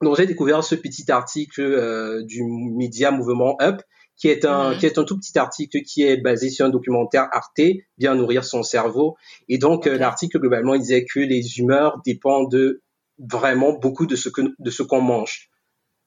donc 0.02 0.16
j'ai 0.16 0.26
découvert 0.26 0.62
ce 0.62 0.76
petit 0.76 1.10
article 1.10 1.62
euh, 1.62 2.22
du 2.22 2.44
média 2.44 3.10
Mouvement 3.10 3.56
Up, 3.60 3.82
qui 4.16 4.28
est 4.28 4.44
un 4.44 4.76
qui 4.76 4.86
est 4.86 4.96
un 4.96 5.04
tout 5.04 5.18
petit 5.18 5.36
article 5.36 5.82
qui 5.82 6.02
est 6.02 6.18
basé 6.18 6.50
sur 6.50 6.66
un 6.66 6.68
documentaire 6.68 7.26
Arte, 7.32 7.60
bien 7.98 8.14
nourrir 8.14 8.44
son 8.44 8.62
cerveau. 8.62 9.16
Et 9.48 9.58
donc 9.58 9.88
euh, 9.88 9.98
l'article 9.98 10.38
globalement 10.38 10.74
il 10.74 10.82
disait 10.82 11.04
que 11.04 11.18
les 11.18 11.58
humeurs 11.58 12.00
dépendent 12.06 12.50
de 12.52 12.82
vraiment 13.18 13.72
beaucoup 13.72 14.06
de 14.06 14.14
ce 14.14 14.28
que 14.28 14.42
de 14.56 14.70
ce 14.70 14.84
qu'on 14.84 15.00
mange. 15.00 15.50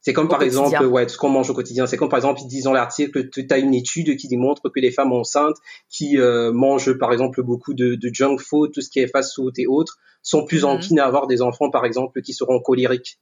C'est 0.04 0.12
comme 0.12 0.28
par 0.28 0.44
exemple 0.44 0.84
ouais 0.84 1.08
ce 1.08 1.18
qu'on 1.18 1.30
mange 1.30 1.50
au 1.50 1.54
quotidien. 1.54 1.88
C'est 1.88 1.96
comme 1.96 2.10
par 2.10 2.18
exemple 2.18 2.42
ils 2.42 2.48
disent 2.48 2.66
dans 2.66 2.74
l'article 2.74 3.30
tu 3.30 3.48
as 3.50 3.58
une 3.58 3.74
étude 3.74 4.18
qui 4.18 4.28
démontre 4.28 4.70
que 4.70 4.80
les 4.82 4.92
femmes 4.92 5.14
enceintes 5.14 5.56
qui 5.90 6.18
euh, 6.18 6.52
mangent 6.52 6.98
par 6.98 7.14
exemple 7.14 7.42
beaucoup 7.42 7.74
de, 7.74 7.96
de, 7.96 8.10
junk 8.14 8.38
food, 8.38 8.74
tout 8.74 8.82
ce 8.82 8.90
qui 8.90 9.00
est 9.00 9.08
fast 9.08 9.34
food 9.34 9.58
et 9.58 9.66
autres, 9.66 9.98
sont 10.22 10.46
plus 10.46 10.64
mm 10.64 10.68
enclines 10.68 11.00
à 11.00 11.06
avoir 11.06 11.28
des 11.28 11.42
enfants 11.42 11.70
par 11.70 11.86
exemple 11.86 12.22
qui 12.22 12.34
seront 12.34 12.60
colériques. 12.60 13.18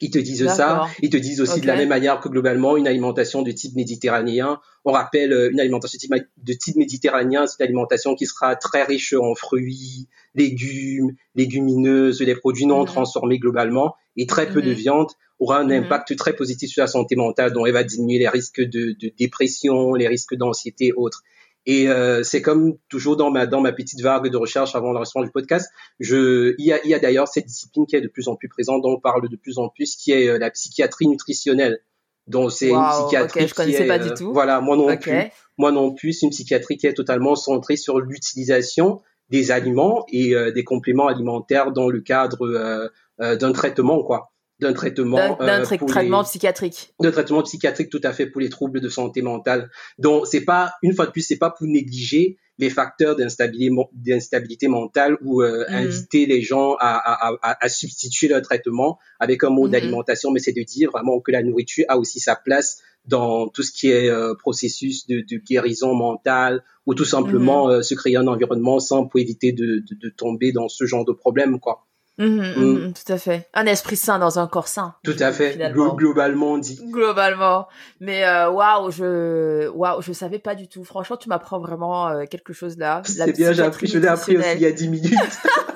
Ils 0.00 0.10
te 0.10 0.18
disent 0.18 0.46
ça. 0.48 0.86
Ils 1.02 1.10
te 1.10 1.16
disent 1.16 1.40
aussi 1.40 1.60
de 1.60 1.66
la 1.66 1.76
même 1.76 1.88
manière 1.88 2.20
que 2.20 2.28
globalement, 2.28 2.76
une 2.76 2.88
alimentation 2.88 3.42
de 3.42 3.50
type 3.50 3.76
méditerranéen. 3.76 4.60
On 4.84 4.92
rappelle 4.92 5.32
euh, 5.32 5.50
une 5.50 5.60
alimentation 5.60 5.98
de 6.38 6.52
type 6.54 6.76
méditerranéen, 6.76 7.46
c'est 7.46 7.60
une 7.60 7.66
alimentation 7.66 8.14
qui 8.14 8.26
sera 8.26 8.56
très 8.56 8.84
riche 8.84 9.12
en 9.12 9.34
fruits, 9.34 10.08
légumes, 10.34 11.14
légumineuses, 11.34 12.22
les 12.22 12.34
produits 12.34 12.66
non 12.66 12.80
mhm. 12.80 12.86
transformés 12.86 13.38
globalement, 13.38 13.94
et 14.16 14.26
très 14.26 14.48
peu 14.48 14.62
de 14.62 14.70
mhm. 14.70 14.76
viande 14.76 15.08
aura 15.38 15.58
un 15.58 15.64
mhm. 15.64 15.84
impact 15.84 16.16
très 16.16 16.34
positif 16.34 16.70
sur 16.70 16.82
la 16.82 16.86
santé 16.86 17.14
mentale, 17.16 17.52
dont 17.52 17.66
elle 17.66 17.72
va 17.72 17.84
diminuer 17.84 18.18
les 18.18 18.28
risques 18.28 18.62
de, 18.62 18.96
de 18.98 19.12
dépression, 19.18 19.94
les 19.94 20.08
risques 20.08 20.34
d'anxiété, 20.34 20.92
autres. 20.96 21.22
Et 21.70 21.86
euh, 21.88 22.24
c'est 22.24 22.42
comme 22.42 22.78
toujours 22.88 23.16
dans 23.16 23.30
ma 23.30 23.46
dans 23.46 23.60
ma 23.60 23.70
petite 23.70 24.00
vague 24.00 24.26
de 24.26 24.36
recherche 24.36 24.74
avant 24.74 24.90
l'enregistrement 24.90 25.24
du 25.24 25.30
podcast, 25.30 25.70
je 26.00 26.56
il 26.58 26.66
y 26.66 26.72
a 26.72 26.80
il 26.82 26.90
y 26.90 26.94
a 26.94 26.98
d'ailleurs 26.98 27.28
cette 27.28 27.46
discipline 27.46 27.86
qui 27.86 27.94
est 27.94 28.00
de 28.00 28.08
plus 28.08 28.26
en 28.26 28.34
plus 28.34 28.48
présente, 28.48 28.82
dont 28.82 28.94
on 28.94 28.98
parle 28.98 29.28
de 29.28 29.36
plus 29.36 29.56
en 29.58 29.68
plus, 29.68 29.94
qui 29.94 30.10
est 30.10 30.26
euh, 30.28 30.36
la 30.36 30.50
psychiatrie 30.50 31.06
nutritionnelle. 31.06 31.78
Donc 32.26 32.50
c'est 32.50 32.70
une 32.70 32.88
psychiatrie 32.90 33.46
je 33.46 33.54
qui 33.54 33.60
est, 33.72 33.86
pas 33.86 34.00
du 34.00 34.08
euh, 34.08 34.14
tout. 34.16 34.32
voilà 34.32 34.60
moi 34.60 34.76
non 34.76 34.96
plus 34.96 35.14
moi 35.58 35.70
non 35.70 35.94
plus 35.94 36.12
c'est 36.12 36.26
une 36.26 36.30
psychiatrie 36.30 36.76
qui 36.76 36.88
est 36.88 36.94
totalement 36.94 37.36
centrée 37.36 37.76
sur 37.76 38.00
l'utilisation 38.00 39.00
des 39.28 39.52
aliments 39.52 40.04
et 40.08 40.34
des 40.52 40.64
compléments 40.64 41.06
alimentaires 41.06 41.70
dans 41.70 41.88
le 41.88 42.00
cadre 42.00 42.90
d'un 43.18 43.52
traitement 43.52 44.02
quoi 44.02 44.29
d'un 44.60 44.72
traitement 44.72 45.36
d'un 45.38 45.62
euh, 45.62 45.64
traitement 45.64 46.22
psychiatrique 46.24 46.92
d'un 47.00 47.10
traitement 47.10 47.42
psychiatrique 47.42 47.90
tout 47.90 48.00
à 48.04 48.12
fait 48.12 48.26
pour 48.26 48.40
les 48.40 48.48
troubles 48.48 48.80
de 48.80 48.88
santé 48.88 49.22
mentale 49.22 49.70
donc 49.98 50.26
c'est 50.26 50.44
pas 50.44 50.72
une 50.82 50.94
fois 50.94 51.06
de 51.06 51.10
plus 51.10 51.22
c'est 51.22 51.38
pas 51.38 51.50
pour 51.50 51.66
négliger 51.66 52.36
les 52.58 52.68
facteurs 52.68 53.16
d'instabilité 53.16 54.68
mentale 54.68 55.16
ou 55.22 55.42
euh, 55.42 55.64
mhm. 55.68 55.74
inviter 55.74 56.26
les 56.26 56.42
gens 56.42 56.74
à, 56.78 56.90
à, 56.96 57.34
à, 57.42 57.64
à, 57.64 57.68
substituer 57.70 58.28
leur 58.28 58.42
traitement 58.42 58.98
avec 59.18 59.42
un 59.44 59.50
mode 59.50 59.68
mhm. 59.68 59.72
d'alimentation 59.72 60.30
mais 60.30 60.40
c'est 60.40 60.52
de 60.52 60.62
dire 60.62 60.90
vraiment 60.90 61.20
que 61.20 61.32
la 61.32 61.42
nourriture 61.42 61.86
a 61.88 61.96
aussi 61.96 62.20
sa 62.20 62.36
place 62.36 62.82
dans 63.06 63.48
tout 63.48 63.62
ce 63.62 63.72
qui 63.72 63.90
est 63.90 64.10
euh, 64.10 64.34
processus 64.34 65.06
de, 65.06 65.24
de, 65.26 65.38
guérison 65.38 65.94
mentale 65.94 66.62
ou 66.84 66.94
tout 66.94 67.06
simplement 67.06 67.68
mhm. 67.68 67.82
se 67.82 67.94
créer 67.94 68.16
un 68.16 68.26
environnement 68.26 68.78
sain 68.78 69.04
pour 69.04 69.18
éviter 69.18 69.52
de, 69.52 69.82
de, 69.88 69.94
de 69.98 70.08
tomber 70.10 70.52
dans 70.52 70.68
ce 70.68 70.84
genre 70.84 71.06
de 71.06 71.12
problème 71.12 71.60
quoi 71.60 71.86
Mhm, 72.18 72.28
mhm, 72.28 72.54
mm. 72.56 72.84
mhm, 72.84 72.92
tout 72.92 73.12
à 73.12 73.18
fait. 73.18 73.48
Un 73.54 73.66
esprit 73.66 73.96
sain 73.96 74.18
dans 74.18 74.38
un 74.38 74.46
corps 74.46 74.68
sain. 74.68 74.94
Tout 75.04 75.16
à 75.18 75.32
fait. 75.32 75.58
Globalement 75.72 76.58
dit. 76.58 76.80
Globalement. 76.90 77.68
Mais 78.00 78.24
euh, 78.24 78.50
waouh, 78.50 78.90
je 78.90 79.68
waouh, 79.68 80.02
je 80.02 80.12
savais 80.12 80.38
pas 80.38 80.54
du 80.54 80.68
tout. 80.68 80.84
Franchement, 80.84 81.16
tu 81.16 81.28
m'apprends 81.28 81.60
vraiment 81.60 82.08
euh, 82.08 82.24
quelque 82.24 82.52
chose 82.52 82.76
là. 82.76 83.02
C'est 83.04 83.36
bien, 83.36 83.52
j'ai 83.52 83.62
appris. 83.62 83.86
Je 83.86 83.98
l'ai 83.98 84.08
appris 84.08 84.36
aussi 84.36 84.48
il 84.56 84.60
y 84.60 84.66
a 84.66 84.72
10 84.72 84.88
minutes. 84.88 85.14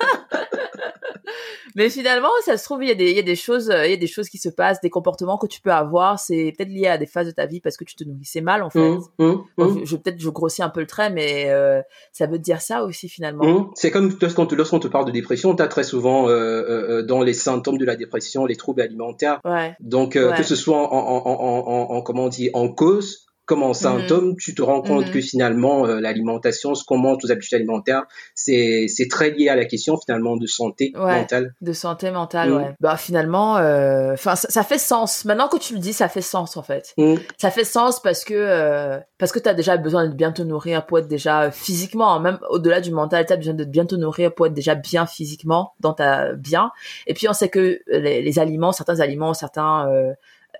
Mais 1.75 1.89
finalement, 1.89 2.29
ça 2.43 2.57
se 2.57 2.63
trouve, 2.63 2.83
il 2.83 2.87
y 2.87 2.91
a 2.91 2.95
des, 2.95 3.11
il 3.11 3.15
y 3.15 3.19
a 3.19 3.23
des 3.23 3.35
choses, 3.35 3.71
il 3.83 3.89
y 3.89 3.93
a 3.93 3.97
des 3.97 4.07
choses 4.07 4.29
qui 4.29 4.37
se 4.37 4.49
passent, 4.49 4.79
des 4.81 4.89
comportements 4.89 5.37
que 5.37 5.47
tu 5.47 5.61
peux 5.61 5.71
avoir. 5.71 6.19
C'est 6.19 6.53
peut-être 6.57 6.69
lié 6.69 6.87
à 6.87 6.97
des 6.97 7.05
phases 7.05 7.27
de 7.27 7.31
ta 7.31 7.45
vie 7.45 7.59
parce 7.59 7.75
que 7.75 7.83
tu 7.83 7.95
te 7.95 8.03
nourrissais 8.05 8.41
mal, 8.41 8.63
en 8.63 8.69
fait. 8.69 8.79
Mmh, 8.79 9.01
mmh, 9.19 9.35
mmh. 9.57 9.85
Je, 9.85 9.95
peut-être, 9.97 10.19
je 10.19 10.29
grossis 10.29 10.63
un 10.63 10.69
peu 10.69 10.79
le 10.79 10.87
trait, 10.87 11.09
mais 11.09 11.49
euh, 11.49 11.81
ça 12.13 12.27
veut 12.27 12.39
dire 12.39 12.61
ça 12.61 12.83
aussi 12.83 13.09
finalement. 13.09 13.71
C'est 13.75 13.91
comme 13.91 14.17
lorsqu'on 14.21 14.79
te, 14.79 14.87
parle 14.87 15.05
de 15.05 15.11
dépression, 15.11 15.55
tu 15.55 15.61
as 15.61 15.67
très 15.67 15.83
souvent 15.83 16.29
euh, 16.29 16.31
euh, 16.31 17.03
dans 17.03 17.21
les 17.21 17.33
symptômes 17.33 17.77
de 17.77 17.85
la 17.85 17.95
dépression 17.95 18.45
les 18.45 18.55
troubles 18.55 18.81
alimentaires. 18.81 19.39
Ouais. 19.43 19.75
Donc 19.79 20.13
que 20.13 20.43
ce 20.43 20.55
soit 20.55 20.77
en, 20.77 20.93
en, 20.93 21.23
en, 21.25 21.95
en, 21.95 22.01
comment 22.01 22.25
on 22.25 22.29
dit, 22.29 22.49
en 22.53 22.69
cause 22.69 23.25
comme 23.45 23.63
en 23.63 23.73
symptôme, 23.73 24.29
mhm. 24.29 24.35
tu 24.37 24.55
te 24.55 24.61
rends 24.61 24.81
compte 24.81 25.11
que 25.11 25.17
mhm. 25.17 25.23
finalement 25.23 25.85
euh, 25.85 25.99
l'alimentation, 25.99 26.73
ce 26.75 26.83
qu'on 26.83 26.97
mange, 26.97 27.17
nos 27.23 27.31
habitudes 27.31 27.55
alimentaires, 27.55 28.05
c'est 28.33 28.87
c'est 28.87 29.07
très 29.07 29.31
lié 29.31 29.49
à 29.49 29.55
la 29.55 29.65
question 29.65 29.97
finalement 29.97 30.35
de 30.37 30.47
santé 30.47 30.91
mentale. 30.95 31.53
De 31.61 31.73
santé 31.73 32.11
mentale, 32.11 32.49
mm. 32.49 32.57
ouais. 32.57 32.75
Bah 32.79 32.97
finalement, 32.97 33.57
euh, 33.57 34.13
enfin 34.13 34.35
ça, 34.35 34.63
fait 34.63 34.77
sens. 34.77 35.25
Maintenant 35.25 35.47
que 35.47 35.57
tu 35.57 35.73
le 35.73 35.79
dis, 35.79 35.93
ça 35.93 36.09
fait 36.09 36.21
sens 36.21 36.57
en 36.57 36.63
fait. 36.63 36.93
Mm. 36.97 37.15
Ça 37.37 37.51
fait 37.51 37.63
sens 37.63 38.01
parce 38.01 38.23
que 38.23 38.33
euh, 38.33 38.99
parce 39.17 39.31
que 39.31 39.39
t'as 39.39 39.53
déjà 39.53 39.77
besoin 39.77 40.07
de 40.07 40.13
bien 40.13 40.31
te 40.31 40.41
nourrir 40.41 40.85
pour 40.85 40.99
être 40.99 41.07
déjà 41.07 41.51
physiquement, 41.51 42.19
même 42.19 42.39
au-delà 42.49 42.81
du 42.81 42.91
mental, 42.91 43.25
t'as 43.25 43.37
besoin 43.37 43.53
de 43.53 43.63
bien 43.63 43.85
te 43.85 43.95
nourrir 43.95 44.33
pour 44.33 44.47
être 44.47 44.53
déjà 44.53 44.75
bien 44.75 45.05
physiquement 45.05 45.73
dans 45.79 45.93
ta 45.93 46.33
bien. 46.33 46.71
Et 47.07 47.13
puis 47.13 47.29
on 47.29 47.33
sait 47.33 47.49
que 47.49 47.79
les, 47.87 48.21
les 48.21 48.39
aliments, 48.39 48.71
certains 48.71 48.99
aliments, 48.99 49.33
certains 49.33 49.87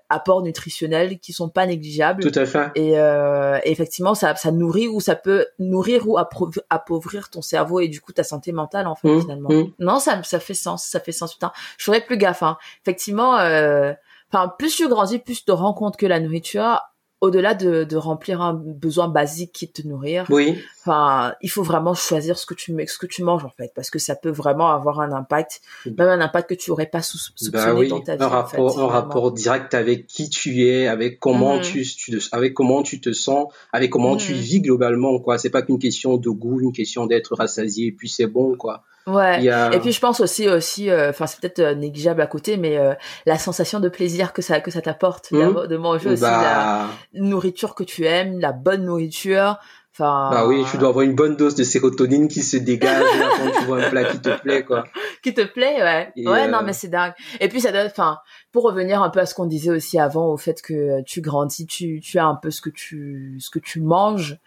apports 0.08 0.42
nutritionnels 0.42 1.18
qui 1.18 1.32
sont 1.32 1.48
pas 1.48 1.66
négligeables. 1.66 2.22
Tout 2.22 2.38
à 2.38 2.46
fait. 2.46 2.70
Et, 2.74 2.98
euh, 2.98 3.58
effectivement, 3.64 4.14
ça, 4.14 4.34
ça 4.36 4.50
nourrit 4.52 4.88
ou 4.88 5.00
ça 5.00 5.16
peut 5.16 5.46
nourrir 5.58 6.08
ou 6.08 6.18
appauvrir 6.18 7.30
ton 7.30 7.42
cerveau 7.42 7.80
et 7.80 7.88
du 7.88 8.00
coup 8.00 8.12
ta 8.12 8.24
santé 8.24 8.52
mentale 8.52 8.86
en 8.86 8.94
fait 8.94 9.08
mmh, 9.08 9.20
finalement. 9.20 9.48
Mmh. 9.50 9.72
Non, 9.78 9.98
ça, 9.98 10.22
ça 10.22 10.40
fait 10.40 10.54
sens, 10.54 10.84
ça 10.84 11.00
fait 11.00 11.12
sens. 11.12 11.34
Putain, 11.34 11.52
je 11.78 11.84
ferais 11.84 12.00
plus 12.00 12.18
gaffe. 12.18 12.42
Hein. 12.42 12.56
Effectivement, 12.82 13.38
euh, 13.38 13.92
enfin 14.32 14.52
plus 14.58 14.74
tu 14.74 14.88
grandis, 14.88 15.18
plus 15.18 15.38
tu 15.38 15.44
te 15.44 15.52
rends 15.52 15.74
compte 15.74 15.96
que 15.96 16.06
la 16.06 16.20
nourriture 16.20 16.80
au-delà 17.20 17.54
de, 17.54 17.84
de, 17.84 17.96
remplir 17.96 18.42
un 18.42 18.52
besoin 18.52 19.08
basique 19.08 19.52
qui 19.52 19.64
est 19.64 19.68
de 19.76 19.82
te 19.82 19.88
nourrir, 19.88 20.26
oui. 20.28 20.58
enfin, 20.80 21.34
il 21.40 21.50
faut 21.50 21.62
vraiment 21.62 21.94
choisir 21.94 22.36
ce 22.36 22.44
que 22.44 22.52
tu 22.52 22.76
ce 22.86 22.98
que 22.98 23.06
tu 23.06 23.22
manges 23.22 23.44
en 23.44 23.52
fait, 23.56 23.72
parce 23.74 23.88
que 23.88 23.98
ça 23.98 24.14
peut 24.14 24.30
vraiment 24.30 24.70
avoir 24.70 25.00
un 25.00 25.12
impact, 25.12 25.62
même 25.86 26.08
un 26.08 26.20
impact 26.20 26.50
que 26.50 26.54
tu 26.54 26.70
aurais 26.70 26.86
pas 26.86 27.00
soupçonné 27.00 27.50
bah 27.52 27.74
oui, 27.74 27.88
dans 27.88 28.00
ta 28.00 28.16
vie. 28.16 28.22
Un 28.22 28.28
rapport, 28.28 28.80
un 28.80 28.86
rapport 28.86 29.32
direct 29.32 29.72
avec 29.72 30.06
qui 30.06 30.28
tu 30.28 30.66
es, 30.66 30.86
avec 30.86 31.18
comment 31.18 31.56
mmh. 31.56 31.62
tu, 31.62 31.82
tu, 31.84 32.20
avec 32.32 32.52
comment 32.52 32.82
tu 32.82 33.00
te 33.00 33.12
sens, 33.12 33.50
avec 33.72 33.90
comment 33.90 34.16
tu 34.16 34.32
mmh. 34.32 34.36
vis 34.36 34.60
globalement 34.60 35.18
quoi. 35.18 35.38
C'est 35.38 35.50
pas 35.50 35.62
qu'une 35.62 35.78
question 35.78 36.18
de 36.18 36.28
goût, 36.28 36.60
une 36.60 36.72
question 36.72 37.06
d'être 37.06 37.34
rassasié, 37.34 37.92
puis 37.92 38.10
c'est 38.10 38.26
bon 38.26 38.56
quoi. 38.56 38.84
Ouais. 39.06 39.44
Et 39.72 39.78
puis 39.78 39.92
je 39.92 40.00
pense 40.00 40.20
aussi 40.20 40.48
aussi, 40.48 40.90
euh, 40.90 41.10
enfin 41.10 41.26
c'est 41.26 41.40
peut-être 41.40 41.60
euh, 41.60 41.74
négligeable 41.74 42.20
à 42.20 42.26
côté, 42.26 42.56
mais 42.56 42.76
euh, 42.76 42.94
la 43.24 43.38
sensation 43.38 43.78
de 43.78 43.88
plaisir 43.88 44.32
que 44.32 44.42
ça 44.42 44.60
que 44.60 44.72
ça 44.72 44.80
t'apporte 44.80 45.30
mmh. 45.30 45.68
de 45.68 45.76
manger 45.76 46.10
aussi 46.10 46.22
la 46.22 46.30
bah. 46.30 46.86
nourriture 47.14 47.76
que 47.76 47.84
tu 47.84 48.04
aimes, 48.04 48.40
la 48.40 48.52
bonne 48.52 48.84
nourriture. 48.84 49.58
Enfin. 49.92 50.28
Bah 50.30 50.46
oui, 50.46 50.62
tu 50.70 50.76
dois 50.76 50.90
avoir 50.90 51.04
une 51.04 51.14
bonne 51.14 51.36
dose 51.36 51.54
de 51.54 51.62
sérotonine 51.62 52.28
qui 52.28 52.42
se 52.42 52.56
dégage 52.56 53.02
quand 53.38 53.60
tu 53.60 53.64
vois 53.64 53.84
un 53.84 53.90
plat 53.90 54.04
qui 54.04 54.20
te 54.20 54.40
plaît 54.40 54.64
quoi. 54.64 54.84
Qui 55.22 55.32
te 55.32 55.42
plaît, 55.42 55.80
ouais. 55.80 56.26
ouais, 56.26 56.48
non 56.48 56.58
mais 56.64 56.72
c'est 56.72 56.88
dingue. 56.88 57.14
Et 57.40 57.48
puis 57.48 57.60
ça 57.60 57.70
doit, 57.70 57.84
enfin, 57.84 58.18
pour 58.50 58.64
revenir 58.64 59.02
un 59.02 59.08
peu 59.08 59.20
à 59.20 59.26
ce 59.26 59.34
qu'on 59.34 59.46
disait 59.46 59.70
aussi 59.70 60.00
avant, 60.00 60.32
au 60.32 60.36
fait 60.36 60.60
que 60.60 61.02
tu 61.04 61.20
grandis, 61.20 61.66
tu 61.66 62.00
tu 62.00 62.18
as 62.18 62.26
un 62.26 62.34
peu 62.34 62.50
ce 62.50 62.60
que 62.60 62.70
tu 62.70 63.38
ce 63.38 63.50
que 63.50 63.60
tu 63.60 63.80
manges. 63.80 64.38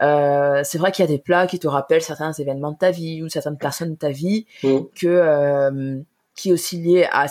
Euh, 0.00 0.62
c'est 0.64 0.78
vrai 0.78 0.92
qu'il 0.92 1.04
y 1.04 1.08
a 1.08 1.10
des 1.10 1.18
plats 1.18 1.46
qui 1.46 1.58
te 1.58 1.68
rappellent 1.68 2.02
certains 2.02 2.32
événements 2.32 2.72
de 2.72 2.78
ta 2.78 2.90
vie 2.90 3.22
ou 3.22 3.28
certaines 3.28 3.58
personnes 3.58 3.92
de 3.92 3.98
ta 3.98 4.10
vie 4.10 4.46
mm. 4.62 4.78
que 4.94 5.06
euh, 5.06 5.98
qui 6.34 6.50
est 6.50 6.52
aussi 6.52 6.80
lié 6.80 7.08
à, 7.10 7.26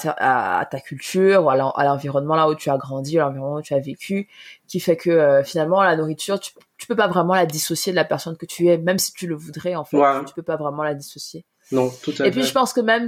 à, 0.60 0.66
ta 0.66 0.82
culture 0.82 1.46
ou 1.46 1.50
à 1.50 1.56
l'environnement 1.56 2.36
là 2.36 2.50
où 2.50 2.56
tu 2.56 2.70
as 2.70 2.78
grandi, 2.78 3.18
à 3.18 3.24
l'environnement 3.24 3.58
où 3.58 3.62
tu 3.62 3.74
as 3.74 3.80
vécu, 3.80 4.28
qui 4.68 4.82
fait 4.82 4.98
que 4.98 5.10
euh, 5.10 5.44
finalement 5.46 5.82
la 5.82 5.96
nourriture, 5.96 6.42
tu, 6.42 6.52
tu 6.78 6.88
peux 6.88 6.96
pas 6.96 7.08
vraiment 7.08 7.34
la 7.34 7.46
dissocier 7.46 7.94
de 7.94 7.96
la 7.96 8.04
personne 8.04 8.36
que 8.36 8.46
tu 8.46 8.68
es, 8.68 8.78
même 8.78 9.00
si 9.00 9.14
tu 9.14 9.26
le 9.26 9.36
voudrais 9.36 9.76
en 9.76 9.86
fait, 9.86 9.98
tu 10.26 10.34
peux 10.34 10.42
pas 10.42 10.58
vraiment 10.58 10.84
la 10.84 10.94
dissocier. 10.94 11.46
Non, 11.72 11.90
tout 12.04 12.14
à 12.20 12.28
Et 12.28 12.32
puis 12.32 12.44
je 12.44 12.52
pense 12.52 12.74
que 12.74 12.82
même 12.82 13.08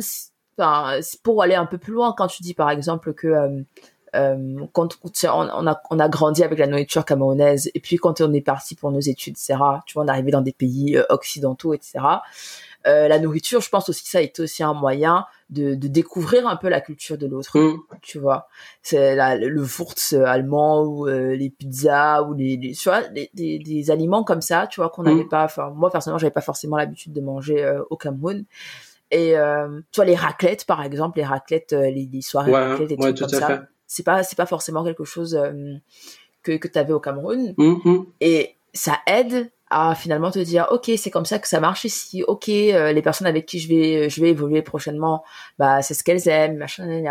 enfin, 0.58 1.00
pour 1.22 1.44
aller 1.44 1.56
un 1.56 1.66
peu 1.66 1.78
plus 1.78 1.92
loin, 1.92 2.14
quand 2.18 2.28
tu 2.28 2.44
dis 2.44 2.54
par 2.54 2.70
exemple 2.70 3.14
que 3.14 3.66
euh, 4.16 4.30
euh, 4.30 4.66
quand 4.74 4.98
on, 5.04 5.68
a, 5.68 5.82
on 5.90 6.00
a 6.00 6.10
grandi 6.10 6.44
avec 6.44 6.60
la 6.60 6.68
nourriture 6.68 7.06
camerounaise 7.06 7.70
et 7.74 7.80
puis 7.80 7.98
quand 7.98 8.22
on 8.22 8.34
est 8.34 8.42
parti 8.42 8.76
pour 8.76 8.92
nos 8.92 9.00
études, 9.00 9.34
etc. 9.34 9.58
Tu 9.86 9.94
vois, 9.94 10.04
on 10.04 10.08
est 10.08 10.12
arrivé 10.12 10.32
dans 10.32 10.42
des 10.42 10.54
pays 10.54 10.98
euh, 10.98 11.04
occidentaux, 11.10 11.74
etc. 11.74 12.00
Euh, 12.88 13.10
la 13.10 13.20
nourriture, 13.20 13.60
je 13.60 13.70
pense 13.70 13.90
aussi 13.90 14.04
que 14.04 14.10
ça 14.10 14.20
a 14.20 14.22
été 14.22 14.42
aussi 14.42 14.64
un 14.64 14.74
moyen 14.74 15.26
de, 15.50 15.76
de 15.76 15.88
découvrir 15.88 16.48
un 16.48 16.56
peu 16.56 16.70
la 16.70 16.80
culture 16.80 17.18
de 17.18 17.28
l'autre. 17.28 17.58
Mm. 17.60 17.78
Tu 18.02 18.20
vois, 18.20 18.48
c'est 18.82 19.16
le 19.38 19.62
Wurz 19.62 20.14
allemand 20.26 20.84
ou 20.84 21.08
euh, 21.08 21.36
les 21.36 21.50
pizzas 21.50 22.24
ou 22.24 22.34
les, 22.34 22.56
les 22.56 22.72
tu 22.74 22.88
vois, 22.88 23.02
des, 23.10 23.30
des, 23.34 23.92
aliments 23.92 24.24
comme 24.24 24.42
ça, 24.42 24.68
tu 24.68 24.80
vois, 24.80 24.90
qu'on 24.90 25.04
n'avait 25.04 25.26
mm. 25.26 25.30
pas. 25.30 25.44
Enfin, 25.44 25.72
moi 25.76 25.90
personnellement, 25.92 26.20
j'avais 26.20 26.32
pas 26.32 26.42
forcément 26.42 26.78
l'habitude 26.78 27.12
de 27.12 27.22
manger 27.22 27.64
euh, 27.64 27.82
au 27.90 27.98
Cameroun. 27.98 28.46
Et 29.12 29.34
tu 29.92 29.96
vois 29.96 30.06
les 30.06 30.16
raclettes 30.16 30.66
par 30.66 30.84
exemple, 30.84 31.18
les 31.18 31.26
raclettes, 31.26 31.72
les, 31.72 32.08
les 32.14 32.22
soirées 32.22 32.52
raclettes 32.52 32.92
et 32.92 32.96
tout 32.96 33.26
comme 33.26 33.30
ça 33.30 33.64
c'est 33.90 34.04
pas 34.04 34.24
c'est 34.24 34.38
pas 34.38 34.46
forcément 34.46 34.86
quelque 34.86 35.04
chose 35.04 35.36
euh, 35.36 35.74
que 36.44 36.54
que 36.54 36.68
tu 36.70 36.80
avais 36.80 36.94
au 36.94 37.02
Cameroun. 37.02 37.54
Mm-hmm. 37.58 38.06
et 38.22 38.56
ça 38.74 39.00
aide 39.08 39.52
à 39.72 39.96
finalement 39.96 40.32
te 40.32 40.40
dire 40.40 40.68
ok 40.72 40.92
c'est 40.96 41.12
comme 41.12 41.26
ça 41.26 41.40
que 41.40 41.48
ça 41.48 41.60
marche 41.60 41.84
ici. 41.84 42.24
Ok 42.24 42.48
euh, 42.48 42.94
les 42.94 43.02
personnes 43.02 43.28
avec 43.28 43.46
qui 43.46 43.60
je 43.60 43.68
vais 43.68 44.10
je 44.10 44.22
vais 44.22 44.30
évoluer 44.30 44.62
prochainement 44.62 45.24
bah 45.58 45.82
c'est 45.82 45.96
ce 45.96 46.04
qu'elles 46.04 46.30
aiment 46.30 46.58
machin 46.58 47.02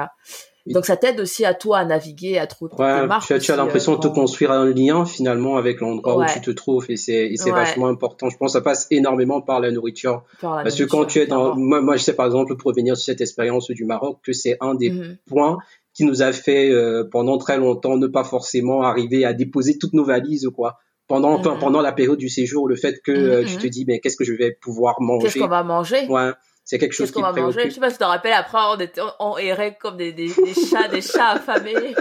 donc 0.66 0.84
ça 0.84 0.96
t'aide 0.96 1.18
aussi 1.20 1.44
à 1.44 1.54
toi 1.54 1.78
à 1.78 1.84
naviguer 1.84 2.38
à 2.38 2.46
trouver 2.46 2.74
ouais, 2.78 3.08
tu 3.26 3.32
as, 3.32 3.38
tu 3.38 3.52
as 3.52 3.56
l'impression 3.56 3.94
de 3.94 4.00
te 4.00 4.08
euh, 4.08 4.10
construire 4.10 4.52
un 4.52 4.66
lien 4.66 5.04
finalement 5.04 5.56
avec 5.56 5.80
l'endroit 5.80 6.16
où 6.16 6.26
tu 6.26 6.40
te 6.40 6.50
trouves 6.50 6.86
et 6.90 6.96
c'est 6.96 7.32
c'est 7.36 7.50
vachement 7.50 7.86
important. 7.86 8.28
Je 8.28 8.36
pense 8.36 8.52
que 8.52 8.58
ça 8.58 8.60
passe 8.60 8.86
énormément 8.90 9.40
par 9.40 9.60
la 9.60 9.70
nourriture. 9.70 10.24
Parce 10.40 10.76
que 10.76 10.84
quand 10.84 11.06
tu 11.06 11.20
es 11.20 11.26
dans 11.26 11.56
moi, 11.56 11.80
moi 11.80 11.96
je 11.96 12.02
sais 12.02 12.14
par 12.14 12.26
exemple 12.26 12.56
pour 12.56 12.68
revenir 12.68 12.96
sur 12.96 13.06
cette 13.06 13.20
expérience 13.20 13.70
du 13.70 13.84
Maroc 13.84 14.18
que 14.22 14.32
c'est 14.32 14.58
un 14.60 14.74
des 14.74 14.90
mm-hmm. 14.90 15.16
points 15.26 15.58
qui 15.98 16.04
nous 16.04 16.22
a 16.22 16.30
fait 16.30 16.70
euh, 16.70 17.02
pendant 17.10 17.38
très 17.38 17.58
longtemps 17.58 17.96
ne 17.96 18.06
pas 18.06 18.22
forcément 18.22 18.82
arriver 18.82 19.24
à 19.24 19.32
déposer 19.32 19.78
toutes 19.78 19.94
nos 19.94 20.04
valises 20.04 20.48
quoi 20.54 20.78
pendant 21.08 21.40
mm-hmm. 21.40 21.58
pendant 21.58 21.80
la 21.80 21.90
période 21.90 22.18
du 22.18 22.28
séjour 22.28 22.68
le 22.68 22.76
fait 22.76 23.00
que 23.02 23.10
euh, 23.10 23.44
tu 23.44 23.56
mm-hmm. 23.56 23.60
te 23.60 23.66
dis 23.66 23.84
mais 23.84 23.98
qu'est-ce 23.98 24.16
que 24.16 24.22
je 24.22 24.32
vais 24.32 24.56
pouvoir 24.62 25.00
manger? 25.00 25.24
qu'est-ce 25.24 25.40
qu'on 25.40 25.48
va 25.48 25.64
manger? 25.64 26.06
Ouais 26.06 26.30
c'est 26.68 26.78
quelque 26.78 26.92
chose 26.92 27.10
qui 27.10 27.22
va 27.22 27.32
manger? 27.32 27.62
je 27.64 27.70
sais 27.70 27.80
pas 27.80 27.88
si 27.88 27.96
tu 27.96 28.00
te 28.00 28.04
rappelles 28.04 28.34
après 28.34 28.58
on 28.58 28.78
était 28.78 29.00
on, 29.20 29.38
errait 29.38 29.78
comme 29.80 29.96
des, 29.96 30.12
des, 30.12 30.28
des 30.28 30.54
chats 30.54 30.88
des 30.88 31.00
chats 31.00 31.30
affamés 31.30 31.74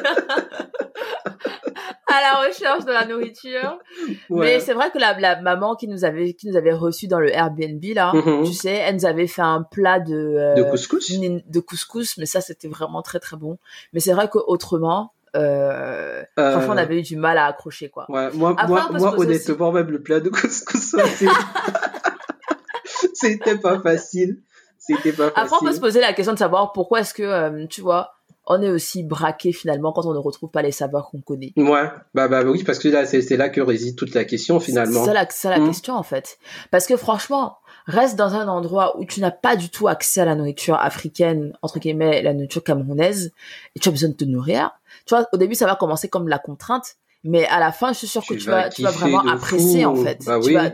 à 2.08 2.22
la 2.22 2.48
recherche 2.48 2.86
de 2.86 2.92
la 2.92 3.06
nourriture. 3.06 3.78
Mais 4.30 4.60
c'est 4.60 4.74
vrai 4.74 4.90
que 4.92 4.98
la, 4.98 5.18
la, 5.20 5.42
maman 5.42 5.76
qui 5.76 5.88
nous 5.88 6.04
avait 6.04 6.34
qui 6.34 6.50
nous 6.50 6.58
avait 6.58 6.74
reçu 6.74 7.08
dans 7.08 7.20
le 7.20 7.34
Airbnb 7.34 7.84
là, 7.96 8.12
mm-hmm. 8.14 8.46
tu 8.46 8.54
sais, 8.54 8.74
elle 8.74 8.96
nous 8.96 9.06
avait 9.06 9.28
fait 9.28 9.42
un 9.42 9.64
plat 9.64 10.00
de 10.00 10.16
euh, 10.16 10.56
de 10.56 10.64
couscous, 10.64 11.20
de 11.20 11.60
couscous, 11.60 12.18
mais 12.18 12.26
ça 12.26 12.42
c'était 12.42 12.68
vraiment 12.68 13.02
très 13.02 13.20
très 13.20 13.38
bon. 13.38 13.58
Mais 13.94 14.02
c'est 14.02 14.14
vrai 14.14 14.30
qu'autrement, 14.30 15.14
euh, 15.36 16.24
euh, 16.40 16.52
franchement, 16.52 16.74
on 16.74 16.78
avait 16.78 17.00
eu 17.00 17.04
du 17.04 17.16
mal 17.16 17.38
à 17.38 17.46
accrocher 17.46 17.90
quoi. 17.90 18.06
Ouais, 18.10 18.32
moi, 18.34 18.56
moi, 18.68 18.90
moi 18.92 19.18
honnêtement, 19.18 19.72
même 19.72 19.92
le 19.92 20.02
plat 20.02 20.20
de 20.20 20.30
couscous, 20.30 20.96
c'était 23.14 23.58
pas 23.58 23.80
facile. 23.80 24.42
C'était 24.88 25.12
pas 25.12 25.30
facile. 25.30 25.44
Après, 25.44 25.58
on 25.62 25.66
peut 25.66 25.74
se 25.74 25.80
poser 25.80 26.02
la 26.02 26.14
question 26.14 26.34
de 26.34 26.40
savoir 26.40 26.72
pourquoi 26.72 27.02
est-ce 27.02 27.14
que, 27.14 27.24
euh, 27.24 27.68
tu 27.68 27.82
vois, 27.82 28.14
on 28.48 28.62
est 28.62 28.70
aussi 28.70 29.04
braqué 29.04 29.52
finalement 29.52 29.92
quand 29.92 30.06
on 30.06 30.14
ne 30.14 30.20
retrouve 30.20 30.50
pas 30.50 30.62
les 30.62 30.72
saveurs 30.72 31.10
qu'on 31.10 31.20
connaît. 31.20 31.54
Ouais, 31.58 31.90
bah 32.14 32.28
bah 32.28 32.44
oui, 32.44 32.64
parce 32.64 32.80
que 32.80 32.88
là 32.88 33.06
c'est 33.06 33.36
là 33.36 33.50
que 33.50 33.62
réside 33.62 33.96
toute 33.96 34.16
la 34.16 34.24
question 34.24 34.60
finalement. 34.60 35.02
C'est 35.02 35.08
ça 35.08 35.50
la, 35.50 35.58
la 35.58 35.62
mmh. 35.62 35.68
question 35.68 35.96
en 35.96 36.04
fait. 36.04 36.40
Parce 36.72 36.88
que 36.88 36.96
franchement, 36.96 37.58
reste 37.88 38.16
dans 38.16 38.36
un 38.36 38.48
endroit 38.48 38.98
où 38.98 39.06
tu 39.06 39.20
n'as 39.20 39.32
pas 39.32 39.56
du 39.56 39.70
tout 39.70 39.88
accès 39.88 40.22
à 40.22 40.26
la 40.26 40.36
nourriture 40.36 40.76
africaine, 40.76 41.58
entre 41.62 41.80
guillemets, 41.80 42.22
la 42.22 42.34
nourriture 42.34 42.64
camerounaise, 42.64 43.34
et 43.76 43.80
tu 43.80 43.90
as 43.90 43.92
besoin 43.92 44.10
de 44.10 44.16
te 44.16 44.26
nourrir. 44.26 44.72
Tu 45.06 45.14
vois, 45.14 45.28
au 45.34 45.38
début 45.38 45.56
ça 45.56 45.66
va 45.66 45.76
commencer 45.76 46.08
comme 46.08 46.30
la 46.30 46.40
contrainte, 46.40 46.96
mais 47.24 47.46
à 47.48 47.60
la 47.60 47.74
fin, 47.74 47.92
je 47.92 47.98
suis 47.98 48.08
sûre 48.08 48.26
que 48.26 48.36
tu 48.36 48.50
vas, 48.50 48.70
tu 48.70 48.82
vas 48.82 48.92
vraiment 48.92 49.28
apprécier 49.28 49.86
en 49.86 49.96
fait. 49.96 50.24
Bah 50.26 50.40
tu 50.42 50.54
vas 50.54 50.70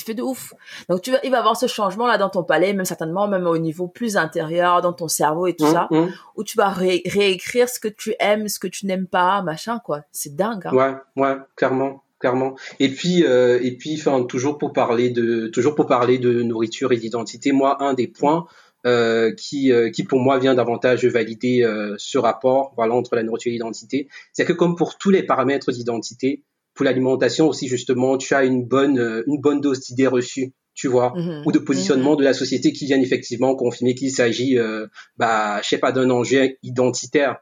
fait 0.00 0.14
de 0.14 0.22
ouf. 0.22 0.54
Donc 0.88 1.02
tu 1.02 1.12
vas, 1.12 1.18
il 1.24 1.30
va 1.30 1.38
avoir 1.38 1.56
ce 1.56 1.66
changement 1.66 2.06
là 2.06 2.18
dans 2.18 2.30
ton 2.30 2.42
palais, 2.42 2.72
même 2.72 2.84
certainement 2.84 3.28
même 3.28 3.46
au 3.46 3.58
niveau 3.58 3.88
plus 3.88 4.16
intérieur, 4.16 4.82
dans 4.82 4.92
ton 4.92 5.08
cerveau 5.08 5.46
et 5.46 5.54
tout 5.54 5.66
mmh, 5.66 5.72
ça, 5.72 5.88
mmh. 5.90 6.06
où 6.36 6.44
tu 6.44 6.56
vas 6.56 6.68
réécrire 6.68 7.68
ce 7.68 7.80
que 7.80 7.88
tu 7.88 8.14
aimes, 8.20 8.48
ce 8.48 8.58
que 8.58 8.68
tu 8.68 8.86
n'aimes 8.86 9.06
pas, 9.06 9.42
machin 9.42 9.80
quoi. 9.84 10.02
C'est 10.12 10.34
dingue. 10.34 10.66
Hein. 10.66 10.74
Ouais, 10.74 11.22
ouais, 11.22 11.36
clairement, 11.56 12.02
clairement. 12.18 12.56
Et 12.80 12.88
puis, 12.88 13.24
euh, 13.24 13.58
et 13.62 13.76
puis, 13.76 13.96
enfin, 13.98 14.22
toujours 14.24 14.58
pour 14.58 14.72
parler 14.72 15.10
de, 15.10 15.48
toujours 15.48 15.74
pour 15.74 15.86
parler 15.86 16.18
de 16.18 16.42
nourriture 16.42 16.92
et 16.92 16.96
d'identité, 16.96 17.52
moi, 17.52 17.82
un 17.82 17.94
des 17.94 18.08
points 18.08 18.46
euh, 18.86 19.32
qui, 19.34 19.72
euh, 19.72 19.90
qui 19.90 20.04
pour 20.04 20.20
moi 20.20 20.38
vient 20.38 20.54
davantage 20.54 21.04
valider 21.06 21.64
euh, 21.64 21.96
ce 21.98 22.18
rapport, 22.18 22.72
voilà, 22.76 22.94
entre 22.94 23.16
la 23.16 23.24
nourriture 23.24 23.50
et 23.50 23.54
l'identité, 23.54 24.06
c'est 24.32 24.44
que 24.44 24.52
comme 24.52 24.76
pour 24.76 24.96
tous 24.96 25.10
les 25.10 25.24
paramètres 25.24 25.72
d'identité, 25.72 26.44
pour 26.76 26.84
l'alimentation 26.84 27.48
aussi 27.48 27.66
justement, 27.66 28.16
tu 28.16 28.34
as 28.34 28.44
une 28.44 28.64
bonne 28.64 28.98
euh, 28.98 29.24
une 29.26 29.40
bonne 29.40 29.60
dose 29.60 29.80
d'idées 29.80 30.06
reçues, 30.06 30.52
tu 30.74 30.86
vois, 30.86 31.12
mhm. 31.16 31.42
ou 31.46 31.52
de 31.52 31.58
positionnement 31.58 32.12
mhm. 32.12 32.18
de 32.18 32.24
la 32.24 32.34
société 32.34 32.72
qui 32.72 32.86
viennent 32.86 33.02
effectivement 33.02 33.56
confirmer 33.56 33.94
qu'il 33.94 34.10
s'agit, 34.12 34.58
euh, 34.58 34.86
bah, 35.16 35.60
je 35.62 35.68
sais 35.68 35.78
pas, 35.78 35.90
d'un 35.90 36.10
enjeu 36.10 36.56
identitaire. 36.62 37.38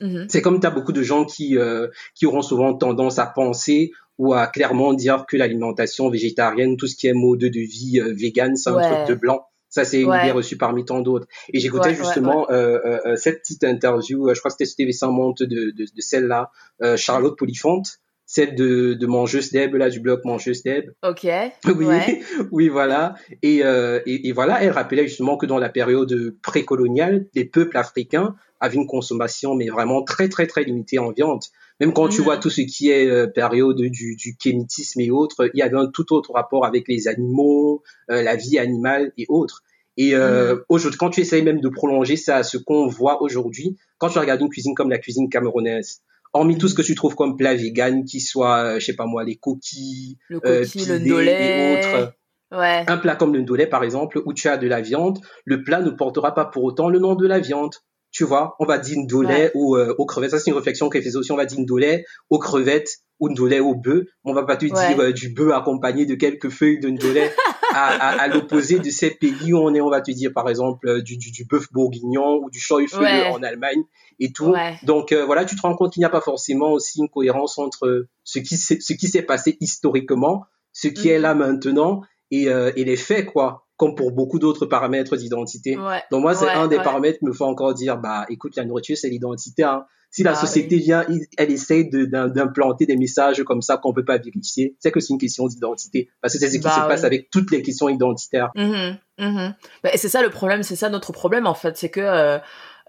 Mhm. 0.00 0.26
C'est 0.28 0.40
comme 0.40 0.60
tu 0.60 0.66
as 0.66 0.70
beaucoup 0.70 0.92
de 0.92 1.02
gens 1.02 1.24
qui 1.24 1.58
euh, 1.58 1.88
qui 2.14 2.24
auront 2.24 2.42
souvent 2.42 2.72
tendance 2.72 3.18
à 3.18 3.26
penser 3.26 3.90
ou 4.18 4.34
à 4.34 4.48
clairement 4.48 4.92
dire 4.92 5.24
que 5.26 5.36
l'alimentation 5.36 6.10
végétarienne, 6.10 6.76
tout 6.76 6.88
ce 6.88 6.96
qui 6.96 7.06
est 7.06 7.12
mode 7.12 7.38
de 7.38 7.60
vie 7.60 8.00
euh, 8.00 8.12
vegan, 8.12 8.56
c'est 8.56 8.70
un 8.70 8.80
truc 8.80 9.08
de 9.08 9.14
blanc. 9.14 9.44
Ça, 9.70 9.84
c'est 9.84 10.00
une 10.00 10.12
idée 10.14 10.32
reçue 10.32 10.56
parmi 10.56 10.84
tant 10.84 11.00
d'autres. 11.00 11.26
Et 11.52 11.60
j'écoutais 11.60 11.94
justement 11.94 12.50
euh, 12.50 12.78
euh, 13.06 13.16
cette 13.16 13.40
petite 13.40 13.64
interview, 13.64 14.28
je 14.34 14.38
crois 14.38 14.50
que 14.50 14.64
c'était 14.64 14.90
TV 14.90 14.92
Monte 15.02 15.42
de, 15.42 15.70
de, 15.70 15.84
de 15.84 16.00
celle-là, 16.00 16.50
Charlotte 16.96 17.36
Polifonte, 17.38 18.00
celle 18.28 18.54
de, 18.54 18.92
de 18.92 19.06
Mangeuse 19.06 19.50
Deb, 19.52 19.74
là, 19.74 19.88
du 19.88 20.00
blog 20.00 20.20
Mangeuse 20.24 20.62
Deb. 20.62 20.90
Ok. 21.02 21.26
Oui, 21.74 22.22
oui, 22.52 22.68
voilà. 22.68 23.14
Et, 23.42 23.64
euh, 23.64 24.00
et, 24.04 24.28
et, 24.28 24.32
voilà, 24.32 24.62
elle 24.62 24.70
rappelait 24.70 25.08
justement 25.08 25.38
que 25.38 25.46
dans 25.46 25.58
la 25.58 25.70
période 25.70 26.36
précoloniale, 26.42 27.26
les 27.34 27.46
peuples 27.46 27.78
africains 27.78 28.36
avaient 28.60 28.76
une 28.76 28.86
consommation, 28.86 29.54
mais 29.54 29.68
vraiment 29.68 30.02
très, 30.02 30.28
très, 30.28 30.46
très 30.46 30.64
limitée 30.64 30.98
en 30.98 31.10
viande. 31.10 31.40
Même 31.80 31.94
quand 31.94 32.08
tu 32.08 32.20
mm. 32.20 32.24
vois 32.24 32.36
tout 32.36 32.50
ce 32.50 32.60
qui 32.60 32.90
est 32.90 33.08
euh, 33.08 33.26
période 33.26 33.80
du, 33.80 34.14
du 34.14 34.36
kémitisme 34.36 35.00
et 35.00 35.10
autres, 35.10 35.50
il 35.54 35.58
y 35.58 35.62
avait 35.62 35.78
un 35.78 35.86
tout 35.86 36.12
autre 36.12 36.32
rapport 36.32 36.66
avec 36.66 36.86
les 36.86 37.08
animaux, 37.08 37.82
euh, 38.10 38.22
la 38.22 38.36
vie 38.36 38.58
animale 38.58 39.12
et 39.16 39.24
autres. 39.30 39.62
Et 39.96 40.14
euh, 40.14 40.56
mm. 40.56 40.64
aujourd'hui, 40.68 40.98
quand 40.98 41.10
tu 41.10 41.22
essayes 41.22 41.42
même 41.42 41.60
de 41.60 41.68
prolonger 41.70 42.16
ça 42.16 42.36
à 42.36 42.42
ce 42.42 42.58
qu'on 42.58 42.88
voit 42.88 43.22
aujourd'hui, 43.22 43.78
quand 43.96 44.10
tu 44.10 44.18
regardes 44.18 44.42
une 44.42 44.50
cuisine 44.50 44.74
comme 44.74 44.90
la 44.90 44.98
cuisine 44.98 45.30
camerounaise, 45.30 46.02
hormis 46.32 46.58
tout 46.58 46.68
ce 46.68 46.74
que 46.74 46.82
tu 46.82 46.94
trouves 46.94 47.14
comme 47.14 47.36
plat 47.36 47.54
vegan, 47.54 48.04
qui 48.04 48.20
soit, 48.20 48.64
euh, 48.64 48.78
je 48.78 48.84
sais 48.84 48.96
pas 48.96 49.06
moi, 49.06 49.24
les 49.24 49.36
coquilles, 49.36 50.18
le, 50.28 50.40
coquille, 50.40 50.86
le 50.86 51.22
et 51.22 51.78
autres. 51.78 52.12
Ouais. 52.50 52.84
Un 52.86 52.96
plat 52.96 53.14
comme 53.14 53.34
le 53.34 53.40
ndolé, 53.40 53.66
par 53.66 53.84
exemple, 53.84 54.22
où 54.24 54.32
tu 54.32 54.48
as 54.48 54.56
de 54.56 54.66
la 54.66 54.80
viande, 54.80 55.18
le 55.44 55.62
plat 55.62 55.80
ne 55.80 55.90
portera 55.90 56.34
pas 56.34 56.46
pour 56.46 56.64
autant 56.64 56.88
le 56.88 56.98
nom 56.98 57.14
de 57.14 57.26
la 57.26 57.40
viande. 57.40 57.74
Tu 58.10 58.24
vois, 58.24 58.56
on 58.58 58.64
va 58.64 58.78
dire 58.78 58.96
ndolé 58.98 59.50
ou 59.54 59.76
euh, 59.76 59.94
aux 59.98 60.06
crevettes. 60.06 60.30
Ça, 60.30 60.38
c'est 60.38 60.50
une 60.50 60.56
réflexion 60.56 60.88
qu'elle 60.88 61.02
faisait 61.02 61.18
aussi. 61.18 61.30
On 61.30 61.36
va 61.36 61.44
dire 61.44 61.60
ndolé 61.60 62.04
aux 62.30 62.38
crevettes 62.38 62.90
ou 63.20 63.28
ndolé 63.28 63.60
au 63.60 63.74
bœuf. 63.74 64.04
On 64.24 64.32
va 64.32 64.44
pas 64.44 64.56
te 64.56 64.64
dire 64.64 65.00
euh, 65.00 65.12
du 65.12 65.34
bœuf 65.34 65.52
accompagné 65.52 66.06
de 66.06 66.14
quelques 66.14 66.48
feuilles 66.48 66.80
de 66.80 66.88
ndolé 66.88 67.28
à, 67.72 67.86
à, 67.86 68.22
à 68.22 68.28
l'opposé 68.28 68.78
de 68.78 68.90
ces 68.90 69.10
pays 69.10 69.52
où 69.52 69.58
on 69.58 69.74
est. 69.74 69.80
On 69.80 69.90
va 69.90 70.00
te 70.00 70.10
dire, 70.10 70.32
par 70.34 70.48
exemple, 70.48 70.88
euh, 70.88 71.02
du, 71.02 71.16
du, 71.16 71.30
du 71.30 71.44
bœuf 71.44 71.72
bourguignon 71.72 72.40
ou 72.42 72.50
du 72.50 72.60
Scheufele 72.60 73.32
en 73.32 73.42
Allemagne 73.42 73.82
et 74.20 74.32
tout. 74.32 74.54
Donc 74.82 75.12
voilà, 75.12 75.44
tu 75.44 75.56
te 75.56 75.62
rends 75.62 75.76
compte 75.76 75.92
qu'il 75.92 76.00
n'y 76.00 76.06
a 76.06 76.10
pas 76.10 76.20
forcément 76.20 76.72
aussi 76.72 77.00
une 77.00 77.08
cohérence 77.08 77.58
entre 77.58 78.06
ce 78.24 78.38
qui 78.38 78.56
ce 78.56 78.92
qui 78.92 79.08
s'est 79.08 79.22
passé 79.22 79.56
historiquement, 79.60 80.44
ce 80.72 80.88
qui 80.88 81.08
est 81.08 81.16
mhm. 81.16 81.22
là 81.22 81.34
maintenant 81.34 82.02
et, 82.30 82.48
euh, 82.48 82.72
et 82.76 82.84
les 82.84 82.96
faits, 82.96 83.26
quoi, 83.26 83.66
comme 83.76 83.94
pour 83.94 84.12
beaucoup 84.12 84.38
d'autres 84.38 84.66
paramètres 84.66 85.16
d'identité. 85.16 85.76
Donc 86.10 86.22
moi, 86.22 86.34
c'est 86.34 86.48
un 86.48 86.68
des 86.68 86.76
paramètres 86.76 87.18
qui 87.18 87.26
me 87.26 87.32
faut 87.32 87.46
encore 87.46 87.74
dire, 87.74 87.98
bah, 87.98 88.26
écoute, 88.28 88.56
la 88.56 88.64
nourriture, 88.64 88.96
c'est 88.96 89.08
l'identité. 89.08 89.62
Hein. 89.62 89.84
Si 90.10 90.22
la 90.22 90.32
bah 90.32 90.38
société 90.38 90.78
vient, 90.78 91.04
elle 91.36 91.50
essaye 91.50 91.90
d'implanter 91.90 92.86
des 92.86 92.96
messages 92.96 93.42
comme 93.44 93.60
ça 93.60 93.76
qu'on 93.76 93.92
peut 93.92 94.04
pas 94.04 94.16
vérifier, 94.16 94.74
c'est 94.78 94.90
que 94.90 95.00
c'est 95.00 95.12
une 95.12 95.18
question 95.18 95.46
d'identité. 95.46 96.08
Parce 96.22 96.32
que 96.32 96.40
c'est 96.40 96.48
ce 96.48 96.56
qui 96.56 96.64
bah 96.64 96.70
se 96.70 96.80
passe 96.80 97.04
avec 97.04 97.30
toutes 97.30 97.50
les 97.50 97.62
questions 97.62 97.88
identitaires. 97.90 98.50
Mmh, 98.54 98.96
mmh. 99.18 99.54
Bah, 99.84 99.90
c'est 99.96 100.08
ça 100.08 100.22
le 100.22 100.30
problème, 100.30 100.62
c'est 100.62 100.76
ça 100.76 100.88
notre 100.88 101.12
problème 101.12 101.46
en 101.46 101.54
fait, 101.54 101.76
c'est 101.76 101.90
que 101.90 102.00
euh, 102.00 102.38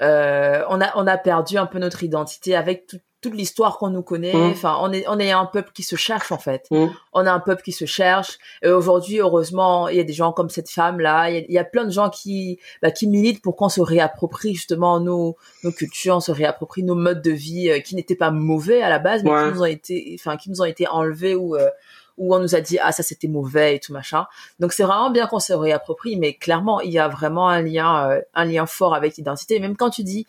euh, 0.02 0.64
on 0.70 0.80
a 0.80 0.92
on 0.96 1.08
a 1.08 1.18
perdu 1.18 1.58
un 1.58 1.66
peu 1.66 1.80
notre 1.80 2.04
identité 2.04 2.56
avec 2.56 2.88
tout, 2.88 3.00
toute 3.22 3.34
l'histoire 3.34 3.78
qu'on 3.78 3.90
nous 3.90 4.02
connaît. 4.02 4.34
Mmh. 4.34 4.52
Enfin, 4.52 4.78
on 4.82 4.92
est 4.94 5.06
on 5.08 5.20
est 5.20 5.32
un 5.32 5.46
peuple 5.46 5.72
qui 5.74 5.84
se 5.84 5.96
cherche 5.96 6.32
en 6.32 6.38
fait. 6.38 6.68
Mmh. 6.72 6.88
On 7.14 7.26
est 7.26 7.30
un 7.30 7.40
peuple 7.40 7.62
qui 7.64 7.72
se 7.72 7.86
cherche. 7.86 8.38
Et 8.62 8.70
aujourd'hui, 8.70 9.20
heureusement, 9.20 9.90
il 9.90 9.98
y 9.98 10.00
a 10.00 10.04
des 10.04 10.14
gens 10.14 10.32
comme 10.32 10.50
cette 10.50 10.70
femme 10.70 11.00
là. 11.00 11.30
Il 11.30 11.46
y 11.52 11.58
a, 11.58 11.64
plein 11.66 11.84
de 11.84 11.92
gens 11.92 12.10
qui 12.10 12.60
bah, 12.82 12.92
qui 12.92 13.08
militent 13.08 13.42
pour 13.42 13.56
qu'on 13.56 13.70
se 13.70 13.82
réapproprie 13.82 14.56
justement 14.56 15.00
nos 15.00 15.36
nos 15.64 15.72
cultures, 15.72 16.16
on 16.16 16.22
se 16.22 16.32
réapproprie 16.32 16.84
nos 16.84 16.96
modes 16.96 17.22
de 17.22 17.32
vie 17.32 17.70
euh, 17.70 17.80
qui 17.80 17.96
n'étaient 17.96 18.16
pas 18.16 18.32
mauvais 18.32 18.82
à 18.82 18.90
la 18.90 19.00
base, 19.00 19.24
mais 19.24 19.32
qui 19.32 19.54
nous 19.54 19.62
ont 19.62 19.66
été 19.66 20.16
enfin 20.18 20.38
qui 20.38 20.50
nous 20.50 20.62
ont 20.62 20.66
été 20.66 20.88
enlevés 20.88 21.36
ou 21.36 21.56
euh, 21.56 21.70
où 22.18 22.36
on 22.36 22.40
nous 22.40 22.56
a 22.56 22.62
dit 22.62 22.78
ah 22.82 22.92
ça 22.92 23.04
c'était 23.04 23.28
mauvais 23.28 23.76
et 23.76 23.80
tout 23.80 23.92
machin. 23.92 24.28
Donc 24.60 24.72
c'est 24.72 24.84
vraiment 24.84 25.10
bien 25.10 25.28
qu'on 25.28 25.40
se 25.40 25.54
réapproprie, 25.54 26.16
mais 26.16 26.36
clairement 26.36 26.80
il 26.80 26.92
y 26.92 27.00
a 27.00 27.10
vraiment 27.10 27.50
un 27.50 27.62
lien 27.62 28.10
euh, 28.10 28.22
un 28.34 28.46
lien 28.46 28.66
fort 28.66 28.96
avec 28.96 29.18
l'identité. 29.18 29.60
Même 29.60 29.76
quand 29.76 29.90
tu 29.90 30.04
dis 30.04 30.26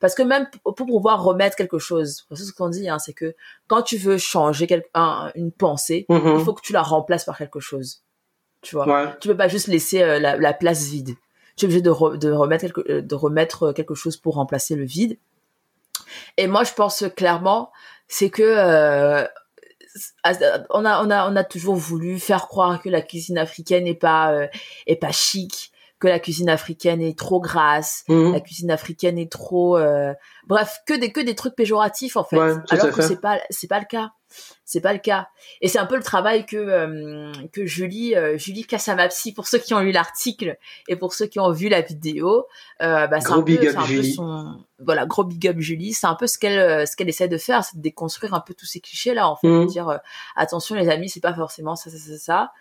parce 0.00 0.14
que 0.14 0.22
même 0.22 0.48
pour 0.62 0.74
pouvoir 0.74 1.22
remettre 1.22 1.56
quelque 1.56 1.78
chose, 1.78 2.26
c'est 2.30 2.44
ce 2.44 2.52
qu'on 2.52 2.68
dit, 2.68 2.88
hein, 2.88 2.98
c'est 2.98 3.12
que 3.12 3.34
quand 3.66 3.82
tu 3.82 3.96
veux 3.96 4.18
changer 4.18 4.66
quelque, 4.66 4.88
une 5.34 5.52
pensée, 5.52 6.06
mm-hmm. 6.08 6.38
il 6.38 6.44
faut 6.44 6.54
que 6.54 6.62
tu 6.62 6.72
la 6.72 6.82
remplaces 6.82 7.24
par 7.24 7.38
quelque 7.38 7.60
chose. 7.60 8.02
Tu 8.60 8.74
vois, 8.74 8.86
ouais. 8.88 9.08
tu 9.20 9.28
peux 9.28 9.36
pas 9.36 9.48
juste 9.48 9.68
laisser 9.68 10.02
euh, 10.02 10.18
la, 10.18 10.36
la, 10.36 10.52
place 10.52 10.84
vide. 10.88 11.14
Tu 11.56 11.64
es 11.64 11.66
obligé 11.66 11.80
de, 11.80 12.16
de 12.16 12.30
remettre 12.32 12.62
quelque, 12.62 12.90
euh, 12.90 13.02
de 13.02 13.14
remettre 13.14 13.72
quelque 13.72 13.94
chose 13.94 14.16
pour 14.16 14.34
remplacer 14.34 14.74
le 14.74 14.84
vide. 14.84 15.16
Et 16.36 16.46
moi, 16.46 16.64
je 16.64 16.72
pense 16.72 17.04
clairement, 17.16 17.70
c'est 18.08 18.30
que 18.30 18.42
euh, 18.42 19.24
on 20.70 20.84
a 20.84 21.04
on 21.04 21.10
a 21.10 21.30
on 21.30 21.36
a 21.36 21.44
toujours 21.44 21.76
voulu 21.76 22.18
faire 22.18 22.48
croire 22.48 22.80
que 22.80 22.88
la 22.88 23.02
cuisine 23.02 23.38
africaine 23.38 23.86
est 23.86 23.94
pas 23.94 24.32
euh, 24.32 24.46
est 24.86 24.96
pas 24.96 25.12
chic 25.12 25.72
que 25.98 26.08
la 26.08 26.18
cuisine 26.18 26.48
africaine 26.48 27.00
est 27.00 27.18
trop 27.18 27.40
grasse, 27.40 28.04
mhm. 28.08 28.32
la 28.32 28.40
cuisine 28.40 28.70
africaine 28.70 29.18
est 29.18 29.30
trop, 29.30 29.76
euh, 29.76 30.12
bref, 30.46 30.80
que 30.86 30.94
des 30.94 31.12
que 31.12 31.20
des 31.20 31.34
trucs 31.34 31.54
péjoratifs 31.54 32.16
en 32.16 32.24
fait. 32.24 32.38
alors 32.38 32.90
que 32.90 33.02
c'est 33.02 33.20
pas 33.20 33.40
c'est 33.50 33.66
pas 33.68 33.80
le 33.80 33.86
cas, 33.86 34.12
c'est 34.64 34.80
pas 34.80 34.92
le 34.92 34.98
cas. 34.98 35.28
Et 35.60 35.68
c'est 35.68 35.78
un 35.78 35.86
peu 35.86 35.96
le 35.96 36.02
travail 36.02 36.46
que 36.46 36.56
euh, 36.56 37.32
que 37.52 37.66
Julie 37.66 38.14
euh, 38.14 38.36
Julie 38.38 38.64
Kassamapsi 38.64 39.32
pour 39.32 39.46
ceux 39.46 39.58
qui 39.58 39.74
ont 39.74 39.80
lu 39.80 39.92
l'article 39.92 40.56
et 40.86 40.96
pour 40.96 41.14
ceux 41.14 41.26
qui 41.26 41.40
ont 41.40 41.50
vu 41.50 41.68
la 41.68 41.80
vidéo, 41.80 42.46
euh, 42.82 43.06
bah, 43.06 43.20
c'est 43.20 43.32
un, 43.32 43.42
peu, 43.42 43.58
un 43.76 43.86
peu 43.86 44.02
son 44.02 44.64
voilà 44.78 45.06
gros 45.06 45.24
big 45.24 45.48
up 45.48 45.56
Julie. 45.58 45.94
C'est 45.94 46.06
un 46.06 46.14
peu 46.14 46.26
ce 46.26 46.38
qu'elle 46.38 46.86
ce 46.86 46.94
qu'elle 46.96 47.08
essaie 47.08 47.28
de 47.28 47.38
faire, 47.38 47.64
c'est 47.64 47.76
de 47.76 47.82
déconstruire 47.82 48.34
un 48.34 48.40
peu 48.40 48.54
tous 48.54 48.66
ces 48.66 48.80
clichés 48.80 49.14
là 49.14 49.28
en 49.28 49.36
fait, 49.36 49.48
de 49.48 49.52
mhm. 49.52 49.66
dire 49.66 50.00
attention 50.36 50.74
les 50.74 50.88
amis, 50.88 51.08
c'est 51.08 51.20
pas 51.20 51.34
forcément 51.34 51.74
ça 51.74 51.90
ça 51.90 51.98
ça 51.98 52.18
ça. 52.18 52.52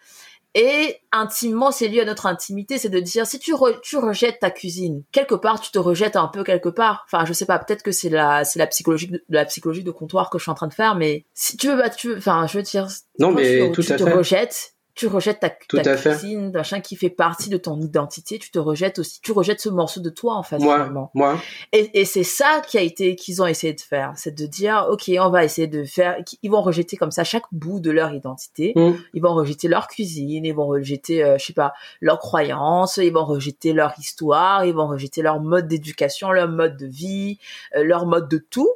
Et 0.55 0.97
intimement, 1.11 1.71
c'est 1.71 1.87
lié 1.87 2.01
à 2.01 2.05
notre 2.05 2.25
intimité, 2.25 2.77
c'est 2.77 2.89
de 2.89 2.99
dire 2.99 3.27
si 3.27 3.37
tu, 3.37 3.53
tu 3.83 3.97
rejettes 3.97 4.39
ta 4.39 4.49
cuisine, 4.49 5.03
quelque 5.11 5.35
part 5.35 5.59
tu 5.59 5.71
te 5.71 5.79
rejettes 5.79 6.15
un 6.15 6.27
peu 6.27 6.43
quelque 6.43 6.69
part. 6.69 7.05
Enfin, 7.05 7.25
je 7.25 7.33
sais 7.33 7.45
pas, 7.45 7.59
peut-être 7.59 7.83
que 7.83 7.91
c'est 7.91 8.09
la 8.09 8.43
c'est 8.43 8.57
la 8.57 8.67
psychologie 8.67 9.07
de, 9.07 9.23
la 9.29 9.45
psychologie 9.45 9.83
de 9.83 9.91
comptoir 9.91 10.29
que 10.29 10.37
je 10.37 10.43
suis 10.43 10.51
en 10.51 10.55
train 10.55 10.67
de 10.67 10.73
faire, 10.73 10.95
mais 10.95 11.25
si 11.33 11.57
tu 11.57 11.67
veux, 11.67 11.77
bah, 11.77 11.89
tu 11.89 12.15
enfin, 12.15 12.47
je 12.47 12.57
veux 12.57 12.63
dire, 12.63 12.87
non 13.19 13.31
mais 13.31 13.71
tu, 13.71 13.83
tout 13.83 13.93
à 13.93 13.97
te 13.97 14.03
fait. 14.03 14.13
rejettes, 14.13 14.76
tu 14.97 15.05
rejettes 15.05 15.39
ta, 15.39 15.49
ta 15.49 15.95
cuisine, 15.95 16.51
machin 16.51 16.81
qui 16.81 16.95
fait 16.95 17.11
partie 17.11 17.49
de 17.49 17.57
ton 17.57 17.79
identité, 17.79 18.39
tu 18.39 18.49
te 18.49 18.57
rejettes 18.57 18.97
aussi, 18.97 19.21
tu 19.21 19.31
rejettes 19.31 19.61
ce 19.61 19.69
morceau 19.69 20.01
de 20.01 20.09
toi 20.09 20.35
en 20.35 20.41
fait 20.41 20.57
moi, 20.57 20.89
Moi. 21.13 21.39
Et, 21.71 22.01
et 22.01 22.03
c'est 22.03 22.23
ça 22.23 22.61
qui 22.67 22.79
a 22.79 22.81
été 22.81 23.15
qu'ils 23.15 23.41
ont 23.43 23.45
essayé 23.45 23.73
de 23.73 23.79
faire, 23.79 24.13
c'est 24.15 24.33
de 24.33 24.45
dire 24.47 24.87
ok 24.89 25.11
on 25.19 25.29
va 25.29 25.43
essayer 25.45 25.67
de 25.67 25.83
faire, 25.83 26.17
ils 26.41 26.49
vont 26.49 26.61
rejeter 26.61 26.97
comme 26.97 27.11
ça 27.11 27.23
chaque 27.23 27.45
bout 27.51 27.79
de 27.79 27.91
leur 27.91 28.11
identité, 28.11 28.73
mm. 28.75 28.93
ils 29.13 29.21
vont 29.21 29.35
rejeter 29.35 29.67
leur 29.67 29.87
cuisine, 29.87 30.45
ils 30.45 30.55
vont 30.55 30.67
rejeter 30.67 31.23
euh, 31.23 31.37
je 31.37 31.45
sais 31.45 31.53
pas 31.53 31.73
leurs 32.01 32.19
croyances, 32.19 32.97
ils 32.97 33.13
vont 33.13 33.25
rejeter 33.25 33.73
leur 33.73 33.93
histoire, 33.99 34.65
ils 34.65 34.73
vont 34.73 34.87
rejeter 34.87 35.21
leur 35.21 35.39
mode 35.39 35.67
d'éducation, 35.67 36.31
leur 36.31 36.49
mode 36.49 36.75
de 36.75 36.87
vie, 36.87 37.37
euh, 37.75 37.83
leur 37.83 38.07
mode 38.07 38.27
de 38.27 38.39
tout 38.49 38.71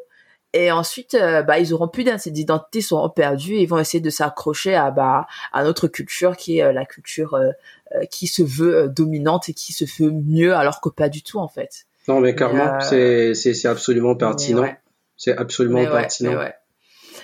et 0.53 0.71
ensuite 0.71 1.13
euh, 1.13 1.43
bah 1.43 1.59
ils 1.59 1.73
auront 1.73 1.87
plus 1.87 2.03
d'identité 2.03 2.81
seront 2.81 3.09
perdus 3.09 3.53
et 3.53 3.61
ils 3.61 3.67
vont 3.67 3.79
essayer 3.79 4.01
de 4.01 4.09
s'accrocher 4.09 4.75
à 4.75 4.91
bah 4.91 5.27
à 5.53 5.63
notre 5.63 5.87
culture 5.87 6.35
qui 6.35 6.59
est 6.59 6.63
euh, 6.63 6.73
la 6.73 6.85
culture 6.85 7.35
euh, 7.35 7.51
qui 8.09 8.27
se 8.27 8.43
veut 8.43 8.89
dominante 8.89 9.49
et 9.49 9.53
qui 9.53 9.73
se 9.73 9.85
veut 9.85 10.11
mieux 10.11 10.53
alors 10.53 10.81
que 10.81 10.89
pas 10.89 11.09
du 11.09 11.23
tout 11.23 11.39
en 11.39 11.47
fait. 11.47 11.85
Non 12.07 12.19
mais 12.19 12.35
clairement 12.35 12.79
c'est 12.81 13.33
c'est 13.33 13.67
absolument 13.67 14.15
pertinent. 14.15 14.67
c'est 15.17 15.37
absolument 15.37 15.85
pertinent 15.85 16.39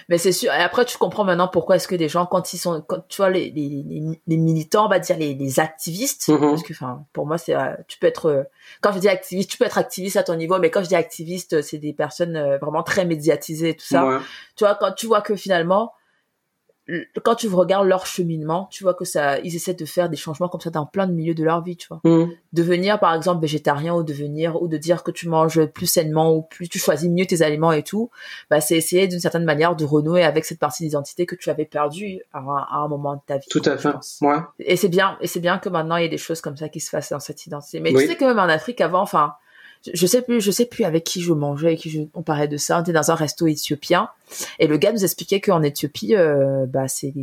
mais 0.10 0.17
c'est 0.17 0.32
sûr. 0.32 0.54
Et 0.54 0.62
après, 0.62 0.86
tu 0.86 0.98
comprends 0.98 1.26
maintenant 1.26 1.48
pourquoi 1.48 1.76
est-ce 1.76 1.88
que 1.88 1.96
des 1.96 2.08
gens, 2.08 2.26
quand 2.26 2.54
ils 2.54 2.58
sont, 2.58 2.82
quand 2.88 3.06
tu 3.10 3.17
vois 3.17 3.30
les, 3.30 3.50
les, 3.52 4.20
les, 4.26 4.38
militants, 4.38 4.86
on 4.86 4.89
va 4.89 5.00
dire 5.00 5.17
les, 5.17 5.34
les 5.34 5.60
activistes, 5.60 6.28
mm-hmm. 6.30 6.50
parce 6.50 6.63
que, 6.63 6.74
enfin, 6.74 7.06
pour 7.12 7.26
moi, 7.28 7.38
c'est, 7.38 7.56
euh, 7.56 7.74
tu 7.88 8.00
peux 8.00 8.08
être, 8.08 8.28
euh, 8.28 8.43
quand 8.82 8.93
je 8.93 9.00
dis 9.00 9.10
activiste, 9.10 9.50
tu 9.50 9.58
peux 9.58 9.65
être 9.65 9.78
activiste 9.78 10.15
à 10.15 10.24
ton 10.24 10.36
niveau, 10.36 10.60
mais 10.60 10.70
quand 10.70 10.82
je 10.82 10.88
dis 10.88 10.96
activiste, 10.96 11.62
c'est 11.62 11.78
des 11.78 11.93
personnes 11.93 12.38
euh, 12.38 12.58
vraiment 12.58 12.84
très 12.84 13.06
médiatisées, 13.06 13.76
tout 13.76 13.86
ça. 13.86 14.22
Tu 14.56 14.63
vois, 14.63 14.76
quand 14.76 14.93
tu 14.93 15.08
vois 15.08 15.22
que 15.22 15.36
finalement, 15.36 15.93
quand 17.21 17.36
tu 17.36 17.47
regardes 17.50 17.88
leur 17.88 18.06
cheminement, 18.06 18.67
tu 18.71 18.84
vois 18.84 18.93
que 18.93 19.04
ça, 19.04 19.39
ils 19.39 19.56
essaient 19.56 19.73
de 19.73 19.86
faire 19.86 20.10
des 20.10 20.15
changements 20.15 20.47
comme 20.47 20.62
ça 20.62 20.69
dans 20.69 20.86
plein 20.86 21.06
de 21.06 21.12
milieux 21.12 21.34
de 21.34 21.43
leur 21.43 21.62
vie, 21.62 21.76
tu 21.76 21.88
vois. 21.88 22.00
Mm. 22.04 22.32
Devenir, 22.54 23.00
par 23.00 23.13
exemple, 23.13 23.41
végétarien 23.41 23.93
ou 23.93 24.04
devenir, 24.04 24.62
ou 24.62 24.67
de 24.67 24.78
dire 24.78 25.04
que 25.04 25.12
tu 25.12 25.28
manges 25.28 25.65
plus 25.65 25.86
sainement 25.86 26.34
ou 26.34 26.43
plus, 26.43 26.69
tu 26.69 26.80
choisis 26.80 27.10
mieux 27.10 27.26
tes 27.26 27.41
aliments 27.41 27.73
et 27.73 27.84
tout, 27.84 28.10
bah, 28.50 28.62
c'est 28.62 28.78
essayer 28.78 29.08
d'une 29.08 29.19
certaine 29.19 29.43
manière 29.43 29.76
de 29.76 29.84
renouer 29.84 30.23
avec 30.23 30.45
cette 30.45 30.60
partie 30.60 30.84
d'identité 30.84 31.26
que 31.26 31.36
tu 31.36 31.50
avais 31.50 31.65
perdue 31.65 32.21
à, 32.34 32.39
un, 32.39 32.88
moment 32.88 33.15
de 33.15 33.21
ta 33.26 33.38
vie. 33.38 33.47
Tout 33.50 33.62
à 33.65 33.78
fait. 33.78 33.89
Moi. 34.21 34.54
Et 34.60 34.78
c'est 34.78 34.89
bien, 34.89 35.17
et 35.19 35.28
c'est 35.28 35.41
bien 35.41 35.58
que 35.58 35.67
maintenant 35.69 35.97
il 35.97 36.04
y 36.04 36.06
ait 36.06 36.10
des 36.10 36.17
choses 36.17 36.39
comme 36.39 36.56
ça 36.56 36.69
qui 36.69 36.80
se 36.80 36.89
fassent 36.89 37.12
dans 37.12 37.19
cette 37.19 37.45
identité. 37.45 37.80
Mais 37.82 37.91
tu 37.91 38.08
sais 38.08 38.15
que 38.15 38.26
même 38.26 38.39
en 38.39 38.43
Afrique 38.43 38.80
avant, 38.80 39.02
enfin, 39.02 39.34
je 39.93 40.05
sais 40.07 40.21
plus, 40.21 40.41
je 40.41 40.51
sais 40.51 40.65
plus 40.65 40.83
avec 40.83 41.03
qui 41.03 41.21
je 41.21 41.33
mangeais, 41.33 41.67
avec 41.67 41.79
qui 41.79 41.89
je, 41.89 42.01
on 42.13 42.23
parlait 42.23 42.47
de 42.47 42.57
ça. 42.57 42.79
On 42.79 42.81
était 42.81 42.93
dans 42.93 43.11
un 43.11 43.15
resto 43.15 43.47
éthiopien 43.47 44.09
et 44.59 44.67
le 44.67 44.77
gars 44.77 44.91
nous 44.91 45.03
expliquait 45.03 45.39
qu'en 45.39 45.63
Éthiopie, 45.63 46.15
euh, 46.15 46.65
bah 46.65 46.87
c'est 46.87 47.13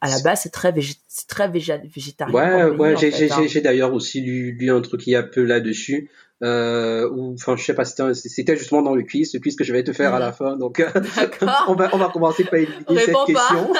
à 0.00 0.08
la 0.08 0.20
base 0.20 0.40
c'est 0.42 0.52
très 0.52 0.74
c'est 1.08 1.28
très 1.28 1.48
végétarien. 1.48 2.34
Ouais, 2.34 2.76
ouais, 2.76 2.94
hein. 2.94 3.46
j'ai 3.46 3.60
d'ailleurs 3.60 3.94
aussi 3.94 4.20
lu, 4.20 4.52
lu 4.52 4.70
un 4.70 4.80
truc 4.80 5.06
il 5.06 5.10
y 5.10 5.16
a 5.16 5.22
peu 5.22 5.44
là-dessus. 5.44 6.10
Euh, 6.42 7.06
ou 7.10 7.34
enfin 7.34 7.54
je 7.58 7.62
sais 7.62 7.74
pas 7.74 7.84
c'était 7.84 8.56
justement 8.56 8.80
dans 8.80 8.94
le 8.94 9.02
quiz 9.02 9.34
le 9.34 9.40
quiz 9.40 9.56
que 9.56 9.62
je 9.62 9.74
vais 9.74 9.84
te 9.84 9.92
faire 9.92 10.14
à 10.14 10.18
la 10.18 10.28
mhm. 10.28 10.32
fin 10.32 10.56
donc 10.56 10.82
on 11.68 11.74
va 11.74 11.90
on 11.92 11.98
va 11.98 12.08
commencer 12.08 12.44
par 12.44 12.54
éluder 12.54 12.96
cette 12.96 13.14
question 13.26 13.70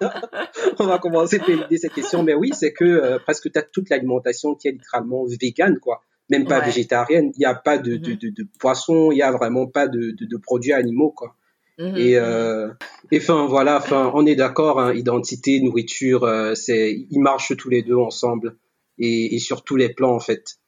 on 0.78 0.84
va 0.84 0.98
commencer 0.98 1.38
par 1.38 1.48
éluder 1.48 1.78
cette 1.78 1.94
question 1.94 2.22
mais 2.22 2.34
oui 2.34 2.50
c'est 2.52 2.74
que 2.74 2.84
euh, 2.84 3.18
presque 3.18 3.50
tu 3.50 3.58
as 3.58 3.62
toute 3.62 3.88
l'alimentation 3.88 4.54
qui 4.54 4.68
est 4.68 4.72
littéralement 4.72 5.24
végane 5.24 5.78
quoi 5.78 6.04
même 6.32 6.46
pas 6.46 6.60
végétarienne. 6.60 7.30
Il 7.36 7.38
n'y 7.38 7.44
a 7.44 7.54
pas 7.54 7.78
de, 7.78 7.96
de, 7.96 8.12
mhm. 8.12 8.16
de, 8.16 8.28
de, 8.30 8.46
poisson, 8.58 9.12
il 9.12 9.16
n'y 9.16 9.22
a 9.22 9.30
vraiment 9.30 9.66
pas 9.66 9.86
de, 9.86 10.14
de, 10.18 10.36
produits 10.36 10.72
animaux, 10.72 11.10
quoi. 11.10 11.36
Mhm. 11.78 11.96
Et, 11.96 12.16
euh, 12.16 12.68
et 13.10 13.18
enfin 13.18 13.46
voilà, 13.46 13.76
enfin 13.78 14.10
on 14.14 14.26
est 14.26 14.34
d'accord, 14.34 14.80
hein, 14.80 14.92
identité, 14.94 15.60
nourriture, 15.60 16.24
euh, 16.24 16.54
c'est 16.54 17.06
ils 17.10 17.20
marchent 17.20 17.56
tous 17.56 17.70
les 17.70 17.82
deux 17.82 17.96
ensemble 17.96 18.56
et, 18.98 19.34
et 19.34 19.38
sur 19.38 19.64
tous 19.64 19.76
les 19.76 19.92
plans 19.92 20.14
en 20.14 20.20
fait. 20.20 20.58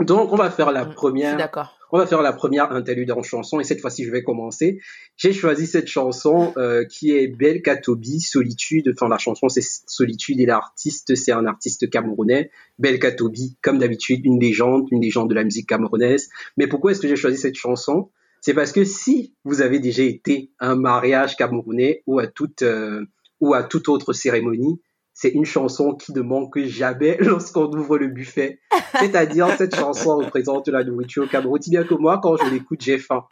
Donc 0.00 0.32
on 0.32 0.36
va 0.36 0.50
faire 0.50 0.70
la 0.70 0.84
mhm. 0.84 0.94
première. 0.94 1.75
On 1.96 1.98
va 1.98 2.06
faire 2.06 2.20
la 2.20 2.34
première 2.34 2.72
interlude 2.72 3.10
en 3.10 3.22
chanson 3.22 3.58
et 3.58 3.64
cette 3.64 3.80
fois-ci 3.80 4.04
je 4.04 4.10
vais 4.10 4.22
commencer. 4.22 4.82
J'ai 5.16 5.32
choisi 5.32 5.66
cette 5.66 5.86
chanson 5.86 6.52
euh, 6.58 6.84
qui 6.84 7.12
est 7.12 7.26
Belle 7.26 7.62
Katobi, 7.62 8.20
Solitude. 8.20 8.92
Enfin 8.92 9.08
la 9.08 9.16
chanson 9.16 9.48
c'est 9.48 9.62
Solitude 9.62 10.38
et 10.38 10.44
l'artiste 10.44 11.14
c'est 11.14 11.32
un 11.32 11.46
artiste 11.46 11.88
camerounais. 11.88 12.50
Belle 12.78 12.98
Katobi, 12.98 13.56
comme 13.62 13.78
d'habitude 13.78 14.26
une 14.26 14.38
légende, 14.38 14.88
une 14.90 15.00
légende 15.00 15.30
de 15.30 15.34
la 15.34 15.42
musique 15.42 15.70
camerounaise. 15.70 16.28
Mais 16.58 16.66
pourquoi 16.66 16.90
est-ce 16.90 17.00
que 17.00 17.08
j'ai 17.08 17.16
choisi 17.16 17.38
cette 17.38 17.54
chanson? 17.54 18.10
C'est 18.42 18.52
parce 18.52 18.72
que 18.72 18.84
si 18.84 19.32
vous 19.44 19.62
avez 19.62 19.78
déjà 19.78 20.02
été 20.02 20.50
à 20.58 20.72
un 20.72 20.76
mariage 20.76 21.34
camerounais 21.34 22.02
ou 22.06 22.18
à 22.18 22.26
toute 22.26 22.60
euh, 22.60 23.06
ou 23.40 23.54
à 23.54 23.62
toute 23.62 23.88
autre 23.88 24.12
cérémonie, 24.12 24.82
c'est 25.18 25.30
une 25.30 25.46
chanson 25.46 25.94
qui 25.94 26.12
ne 26.12 26.20
manque 26.20 26.58
jamais 26.58 27.16
lorsqu'on 27.20 27.72
ouvre 27.72 27.96
le 27.96 28.08
buffet. 28.08 28.60
C'est-à-dire, 29.00 29.48
cette 29.56 29.74
chanson 29.74 30.18
représente 30.18 30.68
la 30.68 30.84
nourriture 30.84 31.24
au 31.24 31.26
Cameroun. 31.26 31.60
Si 31.60 31.70
bien 31.70 31.84
que 31.84 31.94
moi, 31.94 32.20
quand 32.22 32.36
je 32.36 32.44
l'écoute, 32.50 32.82
j'ai 32.82 32.98
faim. 32.98 33.24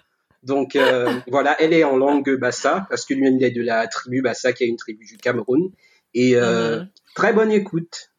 Donc 0.43 0.77
euh, 0.77 1.13
voilà, 1.29 1.61
elle 1.61 1.75
est 1.75 1.85
en 1.85 1.97
langue 1.97 2.39
bassa 2.39 2.87
parce 2.89 3.05
que 3.05 3.13
lui-même 3.13 3.37
il 3.37 3.45
est 3.45 3.51
de 3.51 3.63
la 3.63 3.87
tribu 3.87 4.23
bassa 4.23 4.55
qui 4.55 4.65
est 4.65 4.67
une 4.67 4.77
tribu 4.77 5.05
du 5.05 5.19
Cameroun. 5.19 5.73
Et 6.15 6.37
euh, 6.37 6.81
mhm. 6.81 6.89
très 7.15 7.35
bonne 7.35 7.53
écoute. 7.53 8.14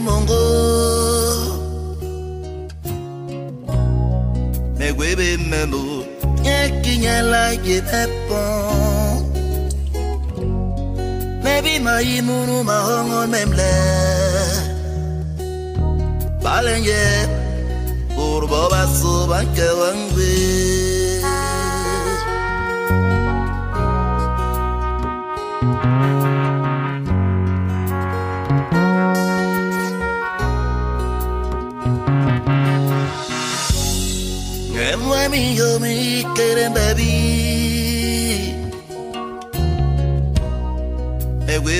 mongo. 0.00 0.42
Megwebe 4.78 5.36
mmembo 5.36 5.82
nyekinyala 6.42 7.50
yebepo 7.66 8.42
mebi 11.44 11.78
mayimunu 11.80 12.64
mahongo 12.64 13.26
memle. 13.26 13.72
Balenye 16.42 17.04
burbo 18.16 18.68
baso 18.70 19.26
bakewangwe 19.30 20.32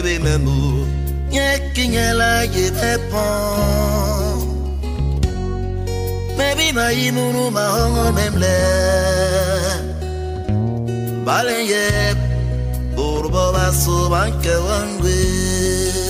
bébé 0.04 0.18
même 0.18 0.46
ou 0.46 0.86
Nye 1.30 1.72
kinyela 1.74 2.44
yete 2.44 2.92
pon 3.10 4.38
Mebi 6.38 6.72
na 6.72 6.92
imunu 6.92 7.50
ma 7.50 7.64
hongo 7.74 8.12
memle 8.16 8.56
Balenye 11.26 12.14
Bourbo 12.96 13.52
basu 13.54 13.96
banke 14.12 14.54
wangwe. 14.66 16.03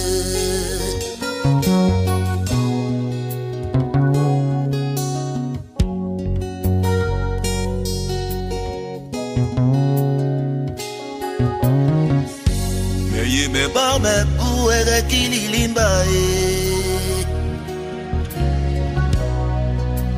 makuweka 14.04 15.02
kililimbae 15.02 16.24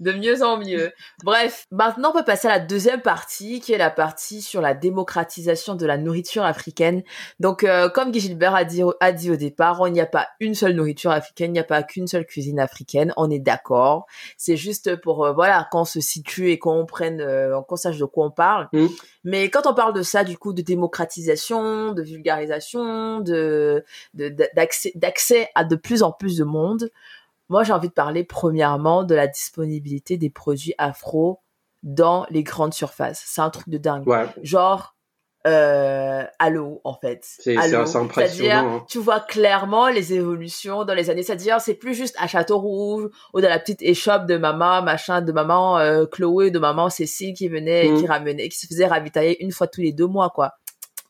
de 0.00 0.12
mieux 0.12 0.42
en 0.42 0.58
mieux. 0.58 0.92
Bref, 1.22 1.66
maintenant 1.70 2.10
on 2.10 2.18
peut 2.18 2.24
passer 2.24 2.48
à 2.48 2.52
la 2.52 2.58
deuxième 2.58 3.02
partie, 3.02 3.60
qui 3.60 3.72
est 3.72 3.78
la 3.78 3.90
partie 3.90 4.42
sur 4.42 4.60
la 4.60 4.74
démocratisation 4.74 5.74
de 5.74 5.86
la 5.86 5.98
nourriture 5.98 6.42
africaine. 6.42 7.02
Donc, 7.38 7.64
euh, 7.64 7.88
comme 7.90 8.10
Guy 8.10 8.20
Gilbert 8.20 8.54
a 8.54 8.64
dit, 8.64 8.82
a 9.00 9.12
dit 9.12 9.30
au 9.30 9.36
départ, 9.36 9.86
il 9.86 9.92
n'y 9.92 10.00
a 10.00 10.06
pas 10.06 10.28
une 10.40 10.54
seule 10.54 10.72
nourriture 10.72 11.10
africaine, 11.10 11.50
il 11.50 11.54
n'y 11.54 11.58
a 11.60 11.64
pas 11.64 11.82
qu'une 11.82 12.06
seule 12.06 12.24
cuisine 12.24 12.58
africaine. 12.58 13.12
On 13.16 13.30
est 13.30 13.38
d'accord. 13.38 14.06
C'est 14.36 14.56
juste 14.56 14.96
pour 14.96 15.24
euh, 15.24 15.32
voilà 15.32 15.68
qu'on 15.70 15.84
se 15.84 16.00
situe 16.00 16.50
et 16.50 16.58
qu'on 16.58 16.86
prenne, 16.86 17.20
euh, 17.20 17.60
qu'on 17.68 17.76
sache 17.76 17.98
de 17.98 18.06
quoi 18.06 18.26
on 18.26 18.30
parle. 18.30 18.68
Mm. 18.72 18.86
Mais 19.24 19.50
quand 19.50 19.66
on 19.66 19.74
parle 19.74 19.92
de 19.92 20.02
ça, 20.02 20.24
du 20.24 20.38
coup, 20.38 20.52
de 20.52 20.62
démocratisation, 20.62 21.92
de 21.92 22.02
vulgarisation, 22.02 23.20
de 23.20 23.84
d'accès 24.14 24.92
d'accès 24.94 25.48
à 25.54 25.64
de 25.64 25.76
plus 25.76 26.02
en 26.02 26.12
plus 26.12 26.36
de 26.36 26.44
monde, 26.44 26.90
moi, 27.48 27.64
j'ai 27.64 27.72
envie 27.72 27.88
de 27.88 27.92
parler 27.92 28.24
premièrement 28.24 29.02
de 29.02 29.14
la 29.14 29.26
disponibilité 29.26 30.16
des 30.16 30.30
produits 30.30 30.74
afro 30.78 31.40
dans 31.82 32.24
les 32.30 32.42
grandes 32.42 32.74
surfaces. 32.74 33.22
C'est 33.26 33.40
un 33.40 33.50
truc 33.50 33.68
de 33.68 33.78
dingue. 33.78 34.04
Genre, 34.42 34.94
euh, 35.46 36.24
l'eau, 36.50 36.80
en 36.84 36.94
fait. 36.94 37.20
C'est 37.22 37.56
C'est-à-dire, 37.56 38.56
hein. 38.56 38.84
tu 38.88 38.98
vois 38.98 39.20
clairement 39.20 39.88
les 39.88 40.12
évolutions 40.12 40.84
dans 40.84 40.94
les 40.94 41.10
années. 41.10 41.22
C'est-à-dire, 41.22 41.60
c'est 41.60 41.74
plus 41.74 41.94
juste 41.94 42.14
à 42.18 42.26
Château 42.26 42.58
Rouge 42.58 43.08
ou 43.32 43.40
dans 43.40 43.48
la 43.48 43.58
petite 43.58 43.82
échoppe 43.82 44.26
de 44.26 44.36
maman, 44.36 44.82
machin, 44.82 45.22
de 45.22 45.32
maman 45.32 45.78
euh, 45.78 46.04
Chloé, 46.06 46.50
de 46.50 46.58
maman 46.58 46.90
Cécile 46.90 47.34
qui 47.34 47.48
venait, 47.48 47.84
qui 47.84 48.04
mmh. 48.04 48.10
ramenait, 48.10 48.48
qui 48.48 48.58
se 48.58 48.66
faisait 48.66 48.86
ravitailler 48.86 49.42
une 49.42 49.52
fois 49.52 49.66
tous 49.66 49.80
les 49.80 49.92
deux 49.92 50.06
mois, 50.06 50.30
quoi. 50.30 50.52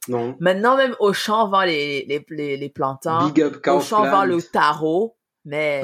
Non. 0.09 0.37
Maintenant, 0.41 0.77
même 0.77 0.97
au 0.99 1.13
champ 1.13 1.49
vend 1.49 1.63
les, 1.63 2.05
les, 2.07 2.25
les, 2.31 2.57
les 2.57 2.69
plantains. 2.69 3.27
Big 3.27 3.43
up 3.43 3.59
Auchan 3.67 4.05
vend 4.05 4.25
le 4.25 4.43
tarot. 4.43 5.17
Mais 5.51 5.83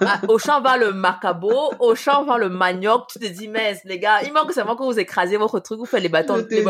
ah, 0.00 0.22
au 0.26 0.38
champ 0.38 0.62
va 0.62 0.78
le 0.78 0.90
macabo, 0.92 1.52
au 1.80 1.94
champ 1.94 2.24
va 2.24 2.38
le 2.38 2.48
manioc. 2.48 3.08
Tu 3.12 3.18
te 3.18 3.26
dis, 3.26 3.46
mais 3.46 3.76
les 3.84 3.98
gars, 3.98 4.22
il 4.22 4.32
manque 4.32 4.52
seulement 4.52 4.74
que 4.74 4.82
vous 4.82 4.98
écrasez 4.98 5.36
votre 5.36 5.60
truc, 5.60 5.78
vous 5.78 5.84
faites 5.84 6.02
les 6.02 6.08
bâtons, 6.08 6.36
les. 6.50 6.64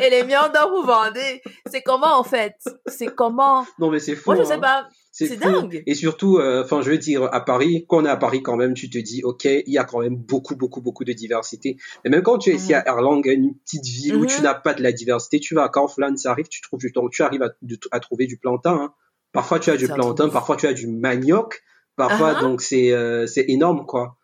Et 0.00 0.10
les 0.10 0.22
miens 0.22 0.52
vous 0.70 0.86
vendez. 0.86 1.42
C'est 1.66 1.82
comment, 1.82 2.16
en 2.16 2.22
fait? 2.22 2.54
C'est 2.86 3.08
comment? 3.08 3.66
Non, 3.80 3.90
mais 3.90 3.98
c'est 3.98 4.14
fou. 4.14 4.30
Moi, 4.30 4.36
je 4.40 4.46
sais 4.46 4.54
hein. 4.54 4.60
pas. 4.60 4.88
C'est 5.10 5.36
dingue. 5.36 5.82
Et 5.86 5.94
surtout, 5.94 6.38
euh, 6.38 6.62
enfin, 6.62 6.80
je 6.80 6.90
veux 6.90 6.98
dire, 6.98 7.24
à 7.32 7.44
Paris, 7.44 7.86
quand 7.88 8.02
on 8.02 8.04
est 8.04 8.08
à 8.08 8.16
Paris 8.16 8.42
quand 8.42 8.56
même, 8.56 8.74
tu 8.74 8.88
te 8.88 8.98
dis, 8.98 9.22
ok, 9.24 9.44
il 9.44 9.72
y 9.72 9.78
a 9.78 9.84
quand 9.84 10.00
même 10.00 10.16
beaucoup, 10.16 10.54
beaucoup, 10.54 10.80
beaucoup 10.80 11.04
de 11.04 11.12
diversité. 11.12 11.76
Et 12.04 12.08
même 12.08 12.22
quand 12.22 12.38
tu 12.38 12.50
es 12.50 12.54
ici 12.54 12.72
mhm. 12.72 12.82
à 12.84 12.88
Erlangen, 12.88 13.32
une 13.32 13.54
petite 13.54 13.86
ville 13.86 14.16
où 14.16 14.26
tu 14.26 14.38
mhm. 14.38 14.44
n'as 14.44 14.54
pas 14.54 14.74
de 14.74 14.82
la 14.82 14.92
diversité, 14.92 15.40
tu 15.40 15.54
vas 15.54 15.64
à 15.64 15.68
Kaufland, 15.68 16.16
ça 16.16 16.30
arrive, 16.30 16.48
tu 16.48 16.60
trouves 16.62 16.80
du 16.80 16.92
temps, 16.92 17.08
tu 17.08 17.22
arrives 17.22 17.42
à, 17.42 17.50
à 17.90 18.00
trouver 18.00 18.26
du 18.26 18.38
plantain. 18.38 18.74
Hein. 18.74 18.94
Parfois 19.34 19.58
tu 19.58 19.70
as 19.70 19.76
du 19.76 19.88
plantain, 19.88 20.28
parfois 20.28 20.56
tu 20.56 20.66
as 20.66 20.72
du 20.72 20.86
manioc, 20.86 21.62
parfois 21.96 22.40
donc 22.40 22.62
c'est 22.62 22.92
euh, 22.92 23.26
c'est 23.26 23.44
énorme 23.48 23.84
quoi. 23.84 24.16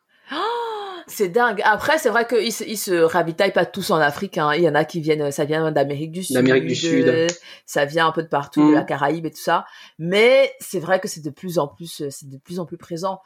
C'est 1.08 1.28
dingue. 1.28 1.60
Après, 1.64 1.98
c'est 1.98 2.08
vrai 2.08 2.24
qu'ils 2.24 2.46
ils 2.68 2.76
se 2.76 2.92
ravitaillent 2.92 3.52
pas 3.52 3.66
tous 3.66 3.90
en 3.90 3.96
Afrique. 3.96 4.38
Hein. 4.38 4.54
Il 4.54 4.62
y 4.62 4.68
en 4.68 4.76
a 4.76 4.84
qui 4.84 5.00
viennent, 5.00 5.32
ça 5.32 5.44
vient 5.44 5.72
d'Amérique 5.72 6.12
du 6.12 6.22
Sud. 6.22 6.36
D'Amérique 6.36 6.66
du 6.66 6.76
Sud. 6.76 7.26
Ça 7.66 7.84
vient 7.84 8.06
un 8.06 8.12
peu 8.12 8.22
de 8.22 8.28
partout, 8.28 8.70
de 8.70 8.74
la 8.74 8.82
mm. 8.82 8.86
Caraïbe 8.86 9.26
et 9.26 9.30
tout 9.32 9.42
ça. 9.42 9.64
Mais 9.98 10.52
c'est 10.60 10.78
vrai 10.78 11.00
que 11.00 11.08
c'est 11.08 11.24
de 11.24 11.30
plus 11.30 11.58
en 11.58 11.66
plus, 11.66 12.04
c'est 12.10 12.28
de 12.28 12.38
plus 12.38 12.60
en 12.60 12.64
plus 12.64 12.78
présent. 12.78 13.18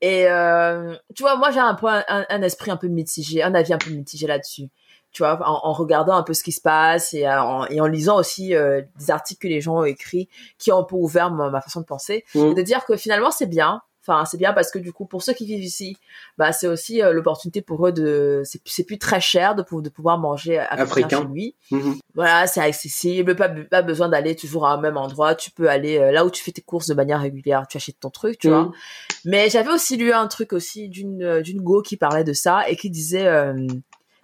Et 0.00 0.28
euh, 0.28 0.94
tu 1.16 1.24
vois, 1.24 1.36
moi 1.36 1.50
j'ai 1.50 1.58
un, 1.58 1.74
point, 1.74 2.04
un, 2.08 2.42
esprit 2.42 2.70
un 2.70 2.76
peu 2.76 2.86
mitigé, 2.86 3.42
un 3.42 3.54
avis 3.54 3.72
un 3.72 3.78
peu 3.78 3.90
mitigé 3.90 4.28
là-dessus. 4.28 4.68
Tu 5.12 5.22
vois, 5.22 5.38
en, 5.46 5.72
regardant 5.72 6.14
un 6.14 6.22
peu 6.22 6.32
ce 6.32 6.42
qui 6.42 6.52
se 6.52 6.60
passe 6.60 7.12
et 7.12 7.28
en, 7.28 7.66
et 7.66 7.80
en 7.80 7.86
lisant 7.86 8.16
aussi 8.16 8.54
euh, 8.54 8.80
des 8.98 9.10
articles 9.10 9.42
que 9.42 9.48
les 9.48 9.60
gens 9.60 9.78
ont 9.78 9.84
écrits 9.84 10.28
qui 10.58 10.72
ont 10.72 10.78
un 10.78 10.84
peu 10.84 10.96
ouvert 10.96 11.30
ma, 11.30 11.60
façon 11.60 11.80
de 11.80 11.86
penser, 11.86 12.24
mm. 12.34 12.38
et 12.38 12.54
de 12.54 12.62
dire 12.62 12.84
que 12.86 12.96
finalement 12.96 13.30
c'est 13.30 13.46
bien 13.46 13.82
Enfin, 14.04 14.24
c'est 14.24 14.36
bien 14.36 14.52
parce 14.52 14.72
que 14.72 14.80
du 14.80 14.92
coup, 14.92 15.06
pour 15.06 15.22
ceux 15.22 15.32
qui 15.32 15.46
vivent 15.46 15.62
ici, 15.62 15.96
bah 16.36 16.50
c'est 16.50 16.66
aussi 16.66 17.00
euh, 17.00 17.12
l'opportunité 17.12 17.62
pour 17.62 17.86
eux 17.86 17.92
de, 17.92 18.42
c'est 18.44 18.84
plus 18.84 18.98
très 18.98 19.20
cher 19.20 19.54
de, 19.54 19.62
de 19.80 19.88
pouvoir 19.88 20.18
manger 20.18 20.58
africain, 20.58 21.20
chez 21.20 21.24
lui. 21.28 21.54
Mhm. 21.70 21.98
Voilà, 22.16 22.48
c'est 22.48 22.60
accessible, 22.60 23.36
pas 23.36 23.48
pas 23.48 23.82
besoin 23.82 24.08
d'aller 24.08 24.34
toujours 24.34 24.66
à 24.66 24.72
un 24.72 24.80
même 24.80 24.96
endroit. 24.96 25.36
Tu 25.36 25.52
peux 25.52 25.70
aller 25.70 25.98
euh, 25.98 26.10
là 26.10 26.24
où 26.24 26.30
tu 26.30 26.42
fais 26.42 26.50
tes 26.50 26.62
courses 26.62 26.88
de 26.88 26.94
manière 26.94 27.20
régulière, 27.20 27.64
tu 27.68 27.76
achètes 27.76 28.00
ton 28.00 28.10
truc, 28.10 28.38
tu 28.38 28.48
vois. 28.48 28.64
Mhm. 28.64 28.72
Mais 29.24 29.48
j'avais 29.50 29.70
aussi 29.70 29.96
lu 29.96 30.12
un 30.12 30.26
truc 30.26 30.52
aussi 30.52 30.88
d'une 30.88 31.22
euh, 31.22 31.40
d'une 31.40 31.62
go 31.62 31.80
qui 31.80 31.96
parlait 31.96 32.24
de 32.24 32.32
ça 32.32 32.68
et 32.68 32.74
qui 32.74 32.90
disait 32.90 33.28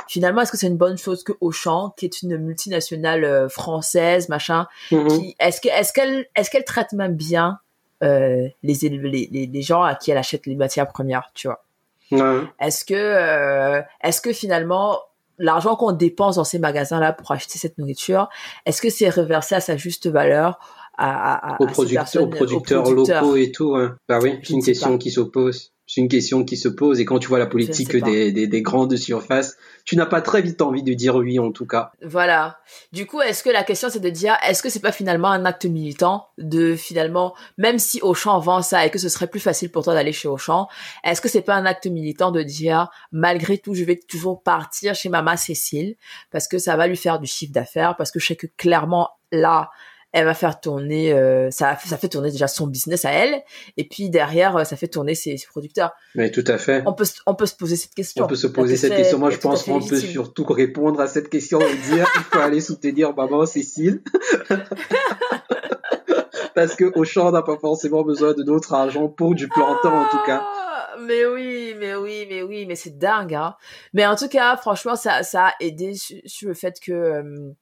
finalement, 0.09 0.41
est-ce 0.41 0.51
que 0.51 0.59
c'est 0.59 0.67
une 0.67 0.77
bonne 0.77 0.99
chose 0.99 1.23
que 1.23 1.33
Auchan, 1.41 1.95
qui 1.97 2.07
est 2.07 2.23
une 2.23 2.37
multinationale 2.39 3.49
française, 3.49 4.29
machin, 4.29 4.67
mhm. 4.91 5.09
qui, 5.09 5.37
est-ce 5.39 5.61
que, 5.61 5.69
est-ce 5.69 5.93
qu'elle, 5.93 6.27
est-ce 6.35 6.51
qu'elle 6.51 6.65
traite 6.65 6.93
même 6.93 7.15
bien 7.15 7.59
euh, 8.03 8.49
les, 8.63 8.75
les, 8.75 9.51
les, 9.53 9.63
gens 9.63 9.83
à 9.83 9.97
qui 9.97 10.13
elle 10.13 10.19
achète 10.19 10.47
les 10.47 10.55
matières 10.55 10.87
premières, 10.87 11.31
tu 11.35 11.49
vois? 11.49 11.65
Est-ce 12.61 12.85
que, 12.85 12.95
euh, 12.95 13.83
est-ce 14.03 14.21
que 14.21 14.33
finalement, 14.33 14.99
l'argent 15.39 15.75
qu'on 15.75 15.93
dépense 15.93 16.37
dans 16.37 16.45
ces 16.45 16.61
magasins-là 16.61 17.13
pour 17.13 17.33
acheter 17.33 17.59
cette 17.59 17.77
nourriture, 17.77 18.29
est-ce 18.67 18.81
que 18.81 18.89
c'est 18.89 19.11
reversé 19.11 19.57
à 19.57 19.61
sa 19.61 19.77
juste 19.77 20.09
valeur 20.09 20.59
à, 20.97 21.55
à, 21.55 21.57
aux, 21.61 21.67
producteurs, 21.67 22.23
aux, 22.23 22.27
producteurs, 22.29 22.91
locaux 22.91 23.37
et 23.37 23.53
tout 23.53 23.75
hein? 23.75 23.97
Bah 24.09 24.19
oui, 24.23 24.39
c'est 24.43 24.53
une 24.55 24.65
question 24.65 24.97
qui 24.97 25.11
s'oppose 25.11 25.73
c'est 25.89 26.03
une 26.03 26.09
question 26.09 26.45
qui 26.45 26.59
se 26.59 26.69
pose 26.69 27.01
et 27.01 27.07
quand 27.07 27.19
tu 27.19 27.29
vois 27.29 27.39
la 27.39 27.47
politique 27.47 27.97
des, 27.97 28.31
des, 28.31 28.47
des, 28.47 28.63
grandes 28.63 28.95
surfaces, 28.97 29.57
tu 29.87 29.97
n'as 29.97 30.05
pas 30.05 30.21
très 30.21 30.43
vite 30.43 30.61
envie 30.61 30.83
de 30.83 30.93
dire 30.93 31.17
oui 31.17 31.39
en 31.39 31.51
tout 31.51 31.65
cas. 31.65 31.93
Voilà. 32.05 32.59
Du 32.93 33.07
coup, 33.07 33.23
est-ce 33.23 33.43
que 33.43 33.49
la 33.49 33.65
question 33.65 33.89
c'est 33.89 33.99
de 33.99 34.11
dire 34.11 34.37
est-ce 34.47 34.63
que 34.63 34.69
c'est 34.69 34.81
pas 34.81 34.93
finalement 34.93 35.29
un 35.29 35.47
acte 35.47 35.65
militant 35.65 36.29
de 36.37 36.77
finalement 36.77 37.35
même 37.57 37.79
si 37.79 38.01
Auchan 38.03 38.39
vend 38.39 38.61
ça 38.61 38.85
et 38.85 38.91
que 38.91 38.99
ce 38.99 39.09
serait 39.09 39.29
plus 39.29 39.41
facile 39.41 39.71
pour 39.71 39.83
toi 39.83 39.95
d'aller 39.95 40.13
chez 40.13 40.29
Auchan, 40.29 40.69
est-ce 41.05 41.23
que 41.23 41.29
c'est 41.29 41.41
pas 41.41 41.55
un 41.55 41.65
acte 41.65 41.87
militant 41.87 42.33
de 42.33 42.43
dire 42.43 42.91
malgré 43.11 43.57
tout 43.57 43.73
je 43.73 43.85
vais 43.85 43.97
toujours 43.97 44.43
partir 44.43 44.95
chez 44.95 45.09
Mama 45.09 45.39
Cécile 45.39 45.97
parce 46.31 46.49
que 46.49 46.59
ça 46.59 46.77
va 46.77 46.87
lui 46.87 46.99
faire 46.99 47.19
du 47.19 47.27
chiffre 47.27 47.55
d'affaires 47.55 47.97
parce 47.97 48.11
que 48.11 48.21
je 48.21 48.27
sais 48.27 48.37
que 48.37 48.47
clairement 48.59 49.09
là 49.33 49.71
elle 50.13 50.25
va 50.25 50.35
faire 50.35 50.61
tourner 50.61 51.13
euh, 51.13 51.51
ça 51.51 51.77
ça 51.85 51.97
fait 51.99 52.09
tourner 52.09 52.31
déjà 52.31 52.49
son 52.49 52.67
business 52.67 53.05
à 53.05 53.11
elle 53.11 53.43
et 53.77 53.87
puis 53.87 54.09
derrière 54.11 54.57
euh, 54.57 54.65
ça 54.65 54.77
fait 54.77 54.89
tourner 54.89 55.15
ses, 55.15 55.37
producteurs. 55.49 55.93
Mais 56.15 56.31
tout 56.31 56.45
à 56.47 56.59
fait. 56.59 56.83
On 56.87 56.95
peut 56.95 57.05
on 57.27 57.35
peut 57.35 57.47
se 57.47 57.55
poser 57.55 57.77
cette 57.77 57.95
question. 57.95 58.25
On 58.25 58.29
peut 58.29 58.37
se 58.37 58.47
poser 58.47 58.77
cette 58.77 58.95
question. 58.95 59.19
moi 59.19 59.31
je 59.31 59.39
pense 59.39 59.65
qu'on 59.65 59.81
peut 59.81 60.01
surtout 60.01 60.45
répondre 60.45 61.01
à 61.01 61.07
cette 61.07 61.29
question 61.29 61.61
et 61.61 61.75
dire 61.91 62.07
il 62.17 62.23
faut 62.23 62.39
aller 62.41 62.61
soutenir 62.61 63.15
maman 63.15 63.47
Cécile. 63.47 64.03
Parce 66.55 66.75
que 66.75 66.91
Auchan 66.97 67.31
n'a 67.31 67.43
pas 67.43 67.57
forcément 67.57 68.03
besoin 68.03 68.33
de 68.33 68.43
notre 68.43 68.73
argent 68.75 69.09
pour 69.09 69.35
du 69.35 69.47
plantain 69.47 69.93
en 69.93 70.09
tout 70.09 70.19
cas. 70.27 70.43
Ah, 70.45 70.97
mais 71.01 71.25
oui, 71.25 71.75
mais 71.79 71.95
oui, 71.95 72.27
mais 72.29 72.43
oui, 72.43 72.67
mais 72.67 72.75
c'est 72.75 72.99
dingue, 72.99 73.35
hein. 73.35 73.55
Mais 73.93 74.07
en 74.07 74.17
tout 74.17 74.29
cas, 74.29 74.57
franchement, 74.57 74.97
ça, 74.97 75.23
ça 75.23 75.47
a 75.47 75.53
aidé 75.61 75.95
sur, 75.95 76.49
le 76.49 76.55
fait 76.55 76.81
que, 76.81 76.93
euh, 76.93 77.53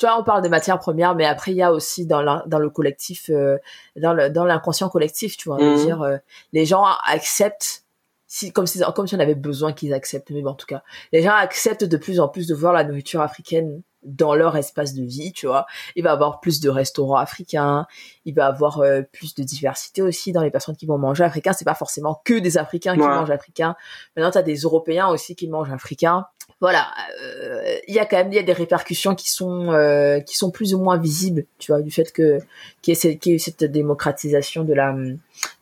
tu 0.00 0.06
vois, 0.06 0.18
on 0.18 0.24
parle 0.24 0.40
des 0.40 0.48
matières 0.48 0.78
premières, 0.78 1.14
mais 1.14 1.26
après 1.26 1.52
il 1.52 1.58
y 1.58 1.62
a 1.62 1.70
aussi 1.70 2.06
dans 2.06 2.42
dans 2.46 2.58
le 2.58 2.70
collectif, 2.70 3.28
euh, 3.28 3.58
dans 3.96 4.14
l'inconscient 4.14 4.88
collectif, 4.88 5.36
tu 5.36 5.50
vois, 5.50 5.58
mmh. 5.58 5.76
dire 5.76 6.00
euh, 6.00 6.16
les 6.54 6.64
gens 6.64 6.86
acceptent 7.06 7.84
si 8.26 8.50
comme 8.50 8.66
si 8.66 8.80
comme 8.96 9.06
si 9.06 9.14
on 9.14 9.20
avait 9.20 9.34
besoin 9.34 9.74
qu'ils 9.74 9.92
acceptent, 9.92 10.30
mais 10.30 10.40
bon, 10.40 10.52
en 10.52 10.54
tout 10.54 10.66
cas, 10.66 10.82
les 11.12 11.22
gens 11.22 11.34
acceptent 11.34 11.84
de 11.84 11.96
plus 11.98 12.18
en 12.18 12.28
plus 12.28 12.46
de 12.46 12.54
voir 12.54 12.72
la 12.72 12.82
nourriture 12.82 13.20
africaine 13.20 13.82
dans 14.02 14.34
leur 14.34 14.56
espace 14.56 14.94
de 14.94 15.02
vie, 15.02 15.32
tu 15.32 15.46
vois. 15.46 15.66
Il 15.96 16.02
va 16.02 16.10
y 16.10 16.12
avoir 16.14 16.40
plus 16.40 16.60
de 16.60 16.70
restaurants 16.70 17.16
africains, 17.16 17.86
il 18.24 18.34
va 18.34 18.44
y 18.44 18.46
avoir 18.46 18.80
euh, 18.80 19.02
plus 19.02 19.34
de 19.34 19.42
diversité 19.42 20.00
aussi 20.00 20.32
dans 20.32 20.42
les 20.42 20.50
personnes 20.50 20.76
qui 20.76 20.86
vont 20.86 20.96
manger 20.96 21.24
africain. 21.24 21.52
C'est 21.52 21.66
pas 21.66 21.74
forcément 21.74 22.22
que 22.24 22.38
des 22.38 22.56
Africains 22.56 22.94
qui 22.94 23.00
mangent 23.00 23.30
africain. 23.30 23.76
Maintenant, 24.16 24.30
tu 24.30 24.38
as 24.38 24.42
des 24.42 24.56
Européens 24.56 25.08
aussi 25.08 25.36
qui 25.36 25.46
mangent 25.46 25.70
africain 25.70 26.24
voilà, 26.60 26.88
euh, 27.22 27.78
il 27.88 27.94
y 27.94 27.98
a 27.98 28.04
quand 28.04 28.18
même 28.18 28.32
y 28.32 28.38
a 28.38 28.42
des 28.42 28.52
répercussions 28.52 29.14
qui 29.14 29.30
sont 29.30 29.72
euh, 29.72 30.20
qui 30.20 30.36
sont 30.36 30.50
plus 30.50 30.74
ou 30.74 30.78
moins 30.78 30.98
visibles, 30.98 31.46
tu 31.58 31.72
vois, 31.72 31.80
du 31.80 31.90
fait 31.90 32.12
que 32.12 32.38
qu'il 32.82 32.92
y 32.92 33.32
ait 33.32 33.38
cette, 33.38 33.64
démocratisation 33.64 34.64
de 34.64 34.74
la 34.74 34.94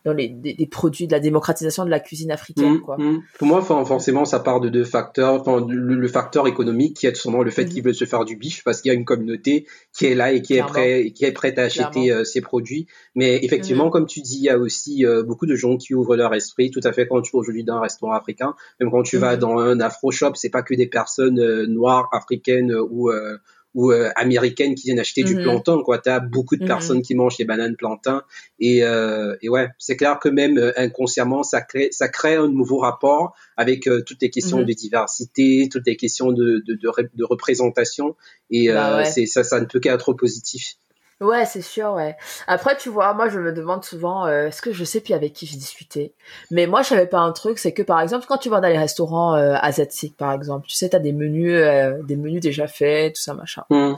dans 0.05 0.13
les 0.13 0.29
des, 0.29 0.67
produits 0.67 1.07
de 1.07 1.11
la 1.11 1.19
démocratisation 1.19 1.85
de 1.85 1.89
la 1.89 1.99
cuisine 1.99 2.31
africaine 2.31 2.75
mmh, 2.75 2.81
quoi. 2.81 2.97
Mmh. 2.97 3.23
Pour 3.37 3.47
moi, 3.47 3.61
forcément, 3.61 4.25
ça 4.25 4.39
part 4.39 4.59
de 4.59 4.69
deux 4.69 4.83
facteurs. 4.83 5.41
Enfin, 5.41 5.65
le, 5.67 6.07
facteur 6.07 6.47
économique 6.47 6.95
qui 6.95 7.05
est 7.05 7.15
sûrement 7.15 7.43
le 7.43 7.51
fait 7.51 7.65
mmh. 7.65 7.69
qu'ils 7.69 7.83
veulent 7.83 7.95
se 7.95 8.05
faire 8.05 8.25
du 8.25 8.35
bif 8.35 8.63
parce 8.63 8.81
qu'il 8.81 8.89
y 8.89 8.95
a 8.95 8.97
une 8.97 9.05
communauté 9.05 9.67
qui 9.93 10.07
est 10.07 10.15
là 10.15 10.31
et 10.31 10.41
qui 10.41 10.55
est 10.55 10.63
prêt 10.63 11.11
qui 11.11 11.25
est 11.25 11.31
prête 11.31 11.59
à 11.59 11.63
acheter 11.63 12.11
euh, 12.11 12.23
ces 12.23 12.41
produits. 12.41 12.87
Mais 13.15 13.39
effectivement, 13.43 13.89
comme 13.89 14.05
tu 14.05 14.21
dis, 14.21 14.37
il 14.37 14.43
y 14.43 14.49
a 14.49 14.57
aussi 14.57 15.05
beaucoup 15.25 15.45
de 15.45 15.55
gens 15.55 15.77
qui 15.77 15.93
ouvrent 15.93 16.15
leur 16.15 16.33
esprit. 16.33 16.71
Tout 16.71 16.81
à 16.83 16.93
fait, 16.93 17.07
quand 17.07 17.21
tu 17.21 17.31
vas 17.33 17.39
aujourd'hui 17.39 17.63
dans 17.63 17.75
un 17.75 17.81
restaurant 17.81 18.13
africain, 18.13 18.55
même 18.79 18.91
quand 18.91 19.03
tu 19.03 19.17
vas 19.17 19.37
dans 19.37 19.59
un 19.59 19.79
afro 19.79 20.11
shop, 20.11 20.31
c'est 20.35 20.49
pas 20.49 20.63
que 20.63 20.73
des 20.73 20.87
personnes 20.87 21.39
euh, 21.39 21.65
noires, 21.67 22.09
africaines 22.11 22.71
euh, 22.71 23.37
ou 23.75 23.91
euh, 23.91 24.09
américaines 24.15 24.75
qui 24.75 24.87
viennent 24.87 24.99
acheter 24.99 25.23
du 25.23 25.35
mhm. 25.35 25.43
plantain 25.43 25.81
quoi 25.83 25.99
t'as 25.99 26.19
beaucoup 26.19 26.55
de 26.55 26.63
mhm. 26.63 26.67
personnes 26.67 27.01
qui 27.01 27.15
mangent 27.15 27.37
les 27.37 27.45
bananes 27.45 27.75
plantain 27.75 28.23
et, 28.59 28.79
et 28.79 29.49
ouais 29.49 29.67
c'est 29.77 29.95
clair 29.95 30.19
que 30.19 30.29
même 30.29 30.71
inconsciemment 30.75 31.43
ça 31.43 31.61
crée 31.61 31.89
ça 31.91 32.07
crée 32.07 32.35
un 32.35 32.47
nouveau 32.47 32.77
rapport 32.77 33.35
avec 33.57 33.87
toutes 34.05 34.21
les 34.21 34.29
questions 34.29 34.59
mhm. 34.59 34.65
de 34.65 34.73
diversité 34.73 35.69
toutes 35.71 35.85
les 35.85 35.95
questions 35.95 36.31
de 36.31 36.63
de, 36.65 36.73
de, 36.73 37.23
représentation 37.23 38.15
et 38.49 38.69
bah 38.69 39.05
c'est 39.05 39.25
ça 39.25 39.43
ça 39.43 39.59
ne 39.59 39.65
peut 39.65 39.79
qu'être 39.79 40.13
positif 40.13 40.77
Ouais, 41.21 41.45
c'est 41.45 41.61
sûr, 41.61 41.93
ouais. 41.93 42.15
Après, 42.47 42.77
tu 42.77 42.87
vois, 42.89 43.13
moi, 43.13 43.27
je 43.27 43.39
me 43.39 43.51
demande 43.51 43.83
souvent, 43.83 44.25
euh, 44.25 44.47
est-ce 44.47 44.61
que 44.61 44.71
je 44.71 44.85
sais 44.85 45.01
plus 45.01 45.13
avec 45.13 45.33
qui 45.33 45.45
j'ai 45.45 45.57
discuté? 45.57 46.13
Mais 46.49 46.65
moi, 46.65 46.81
je 46.81 46.89
savais 46.89 47.07
pas 47.07 47.19
un 47.19 47.33
truc, 47.33 47.59
c'est 47.59 47.73
que 47.73 47.83
par 47.83 47.99
exemple, 47.99 48.25
quand 48.27 48.37
tu 48.37 48.49
vas 48.49 48.61
dans 48.61 48.69
les 48.69 48.77
restaurants 48.77 49.35
euh, 49.35 49.55
asiatiques, 49.59 50.15
par 50.15 50.31
exemple, 50.31 50.67
tu 50.67 50.75
sais, 50.77 50.89
t'as 50.89 50.99
des 50.99 51.11
menus, 51.11 51.53
euh, 51.53 52.01
des 52.03 52.15
menus 52.15 52.41
déjà 52.41 52.67
faits, 52.67 53.15
tout 53.15 53.21
ça, 53.21 53.33
machin. 53.33 53.65
Hmm. 53.69 53.95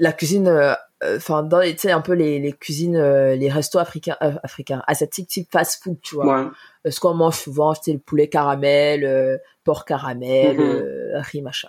La 0.00 0.12
cuisine, 0.12 0.48
euh, 0.48 0.74
enfin, 1.04 1.44
dans 1.44 1.60
tu 1.60 1.78
sais, 1.78 1.92
un 1.92 2.00
peu 2.00 2.14
les, 2.14 2.40
les 2.40 2.52
cuisines, 2.52 3.00
les 3.00 3.48
restos 3.48 3.78
africains, 3.78 4.16
africains, 4.42 4.82
asiatiques, 4.88 5.28
type 5.28 5.48
fast-food, 5.52 6.00
tu 6.02 6.16
vois. 6.16 6.50
Ouais. 6.84 6.90
ce 6.90 6.98
qu'on 6.98 7.14
mange 7.14 7.36
souvent, 7.36 7.74
c'est 7.74 7.92
le 7.92 8.00
poulet 8.00 8.26
caramel, 8.26 9.40
porc 9.62 9.84
caramel, 9.84 10.58
hmm. 10.58 11.20
riz, 11.20 11.42
machin. 11.42 11.68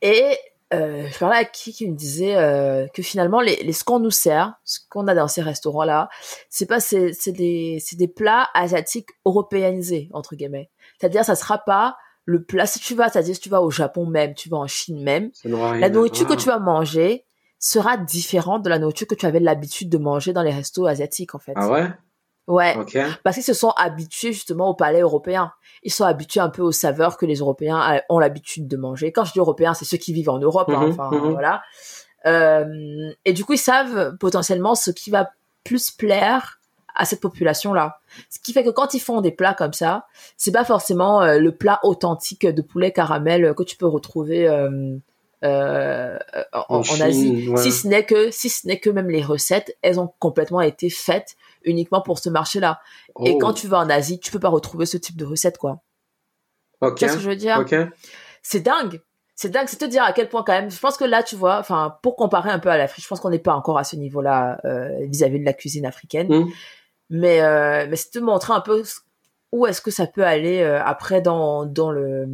Et 0.00 0.38
euh, 0.74 1.06
je 1.10 1.18
parlais 1.18 1.38
à 1.38 1.44
qui 1.44 1.72
qui 1.72 1.88
me 1.88 1.96
disait 1.96 2.36
euh, 2.36 2.86
que 2.92 3.02
finalement 3.02 3.40
les, 3.40 3.56
les 3.62 3.72
ce 3.72 3.84
qu'on 3.84 4.00
nous 4.00 4.10
sert, 4.10 4.54
ce 4.64 4.80
qu'on 4.90 5.06
a 5.06 5.14
dans 5.14 5.28
ces 5.28 5.40
restaurants 5.40 5.84
là, 5.84 6.08
c'est 6.50 6.66
pas 6.66 6.80
c'est 6.80 7.12
c'est 7.14 7.32
des 7.32 7.78
c'est 7.80 7.96
des 7.96 8.08
plats 8.08 8.48
asiatiques 8.54 9.08
européanisés 9.24 10.10
entre 10.12 10.36
guillemets. 10.36 10.70
C'est-à-dire 10.98 11.24
ça 11.24 11.36
sera 11.36 11.58
pas 11.58 11.96
le 12.24 12.42
plat 12.42 12.66
si 12.66 12.78
tu 12.80 12.94
vas, 12.94 13.08
c'est-à-dire 13.08 13.34
si 13.34 13.40
tu 13.40 13.48
vas 13.48 13.62
au 13.62 13.70
Japon 13.70 14.04
même, 14.04 14.34
tu 14.34 14.50
vas 14.50 14.58
en 14.58 14.66
Chine 14.66 15.02
même, 15.02 15.30
la 15.44 15.88
nourriture 15.88 16.26
que 16.26 16.34
tu 16.34 16.46
vas 16.46 16.58
manger 16.58 17.24
sera 17.58 17.96
différente 17.96 18.62
de 18.62 18.68
la 18.68 18.78
nourriture 18.78 19.06
que 19.06 19.14
tu 19.14 19.24
avais 19.24 19.40
l'habitude 19.40 19.88
de 19.88 19.98
manger 19.98 20.34
dans 20.34 20.42
les 20.42 20.52
restos 20.52 20.86
asiatiques 20.86 21.34
en 21.34 21.38
fait. 21.38 21.54
Ah 21.56 21.70
ouais? 21.70 21.88
Ouais. 22.48 22.74
Parce 23.22 23.36
qu'ils 23.36 23.44
se 23.44 23.52
sont 23.52 23.72
habitués 23.76 24.32
justement 24.32 24.70
au 24.70 24.74
palais 24.74 25.00
européen. 25.00 25.52
Ils 25.82 25.92
sont 25.92 26.04
habitués 26.04 26.40
un 26.40 26.48
peu 26.48 26.62
aux 26.62 26.72
saveurs 26.72 27.18
que 27.18 27.26
les 27.26 27.36
Européens 27.36 27.96
euh, 27.96 28.00
ont 28.08 28.18
l'habitude 28.18 28.66
de 28.66 28.76
manger. 28.76 29.12
Quand 29.12 29.24
je 29.24 29.32
dis 29.32 29.38
Européens, 29.38 29.74
c'est 29.74 29.84
ceux 29.84 29.98
qui 29.98 30.14
vivent 30.14 30.30
en 30.30 30.38
Europe. 30.38 30.70
Hein, 30.70 30.86
mhm, 30.86 30.90
enfin, 30.92 31.10
mhm. 31.12 31.32
voilà. 31.32 31.62
Euh, 32.26 33.10
et 33.26 33.34
du 33.34 33.44
coup, 33.44 33.52
ils 33.52 33.58
savent 33.58 34.16
potentiellement 34.16 34.74
ce 34.74 34.90
qui 34.90 35.10
va 35.10 35.30
plus 35.62 35.90
plaire 35.90 36.58
à 36.94 37.04
cette 37.04 37.20
population-là. 37.20 38.00
Ce 38.30 38.38
qui 38.40 38.52
fait 38.52 38.64
que 38.64 38.70
quand 38.70 38.94
ils 38.94 39.00
font 39.00 39.20
des 39.20 39.30
plats 39.30 39.54
comme 39.54 39.74
ça, 39.74 40.06
c'est 40.36 40.50
pas 40.50 40.64
forcément 40.64 41.22
euh, 41.22 41.38
le 41.38 41.52
plat 41.52 41.78
authentique 41.82 42.46
de 42.46 42.62
poulet 42.62 42.92
caramel 42.92 43.54
que 43.54 43.62
tu 43.62 43.76
peux 43.76 43.86
retrouver 43.86 44.48
euh, 45.44 46.18
en, 46.52 46.80
Asie. 47.00 47.48
Si 47.56 47.70
ce 47.70 47.86
n'est 47.86 48.04
que, 48.04 48.30
si 48.30 48.48
ce 48.48 48.66
n'est 48.66 48.80
que 48.80 48.90
même 48.90 49.10
les 49.10 49.22
recettes, 49.22 49.76
elles 49.82 50.00
ont 50.00 50.10
complètement 50.18 50.62
été 50.62 50.90
faites 50.90 51.36
uniquement 51.68 52.00
pour 52.00 52.18
ce 52.18 52.28
marché-là. 52.28 52.80
Et 53.24 53.38
quand 53.38 53.50
oh. 53.50 53.54
tu 53.54 53.68
vas 53.68 53.78
en 53.78 53.90
Asie, 53.90 54.18
tu 54.20 54.30
peux 54.30 54.40
pas 54.40 54.48
retrouver 54.48 54.86
ce 54.86 54.96
type 54.96 55.16
de 55.16 55.24
recette, 55.24 55.58
quoi. 55.58 55.80
Qu'est-ce 56.96 57.14
que 57.14 57.20
je 57.20 57.28
veux 57.28 57.36
dire? 57.36 57.64
C'est 58.42 58.60
dingue. 58.60 59.00
C'est 59.34 59.50
dingue. 59.50 59.66
C'est 59.68 59.78
te 59.78 59.84
dire 59.84 60.02
à 60.02 60.12
quel 60.12 60.28
point 60.28 60.42
quand 60.42 60.52
même. 60.52 60.70
Je 60.70 60.78
pense 60.78 60.96
que 60.96 61.04
là, 61.04 61.22
tu 61.22 61.36
vois, 61.36 61.58
enfin, 61.58 61.96
pour 62.02 62.16
comparer 62.16 62.50
un 62.50 62.58
peu 62.58 62.70
à 62.70 62.76
l'Afrique, 62.76 63.04
je 63.04 63.08
pense 63.08 63.20
qu'on 63.20 63.30
n'est 63.30 63.38
pas 63.38 63.54
encore 63.54 63.78
à 63.78 63.84
ce 63.84 63.96
niveau-là 63.96 64.60
euh, 64.64 65.06
vis-à-vis 65.06 65.40
de 65.40 65.44
la 65.44 65.52
cuisine 65.52 65.86
africaine. 65.86 66.32
Hmm. 66.32 66.48
Mais 67.10 67.40
euh, 67.40 67.86
mais 67.88 67.96
c'est 67.96 68.10
te 68.10 68.18
montrer 68.18 68.52
un 68.52 68.60
peu 68.60 68.82
où 69.52 69.66
est-ce 69.66 69.80
que 69.80 69.90
ça 69.90 70.06
peut 70.06 70.24
aller 70.24 70.60
euh, 70.60 70.82
après 70.84 71.22
dans 71.22 71.64
dans 71.64 71.90
le 71.90 72.28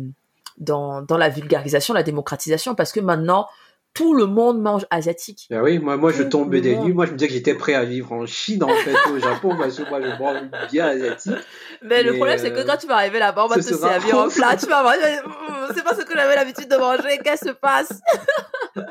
dans 0.58 1.02
dans 1.02 1.16
la 1.16 1.28
vulgarisation, 1.28 1.94
la 1.94 2.02
démocratisation 2.02 2.74
parce 2.74 2.92
que 2.92 3.00
maintenant 3.00 3.46
tout 3.94 4.12
le 4.12 4.26
monde 4.26 4.60
mange 4.60 4.84
asiatique. 4.90 5.46
Ben 5.48 5.62
oui, 5.62 5.78
moi, 5.78 5.96
moi 5.96 6.10
je 6.10 6.24
tombais 6.24 6.60
des 6.60 6.76
nues. 6.76 6.92
Moi, 6.92 7.06
je 7.06 7.12
me 7.12 7.16
disais 7.16 7.28
que 7.28 7.34
j'étais 7.34 7.54
prêt 7.54 7.74
à 7.74 7.84
vivre 7.84 8.12
en 8.12 8.26
Chine, 8.26 8.64
en 8.64 8.68
fait, 8.68 8.94
au 9.10 9.18
Japon, 9.20 9.56
parce 9.56 9.76
que 9.76 9.88
moi, 9.88 10.00
je 10.02 10.08
mange 10.18 10.70
bien 10.70 10.86
asiatique. 10.86 11.32
Mais, 11.80 12.02
le 12.02 12.14
problème, 12.14 12.38
c'est 12.38 12.52
que 12.52 12.58
euh, 12.58 12.64
quand 12.66 12.76
tu 12.76 12.88
vas 12.88 12.96
arriver 12.96 13.20
là-bas, 13.20 13.44
on 13.44 13.48
va 13.48 13.56
te 13.56 13.62
servir 13.62 14.18
en 14.18 14.28
plat. 14.28 14.56
Tu 14.56 14.66
vas 14.66 14.82
manger. 14.82 15.20
C'est 15.74 15.84
pas 15.84 15.94
ce 15.94 16.02
que 16.04 16.12
j'avais 16.12 16.34
l'habitude 16.34 16.68
de 16.68 16.76
manger. 16.76 17.18
Qu'est-ce 17.22 17.42
qui 17.44 17.48
se 17.48 17.54
passe? 17.54 18.00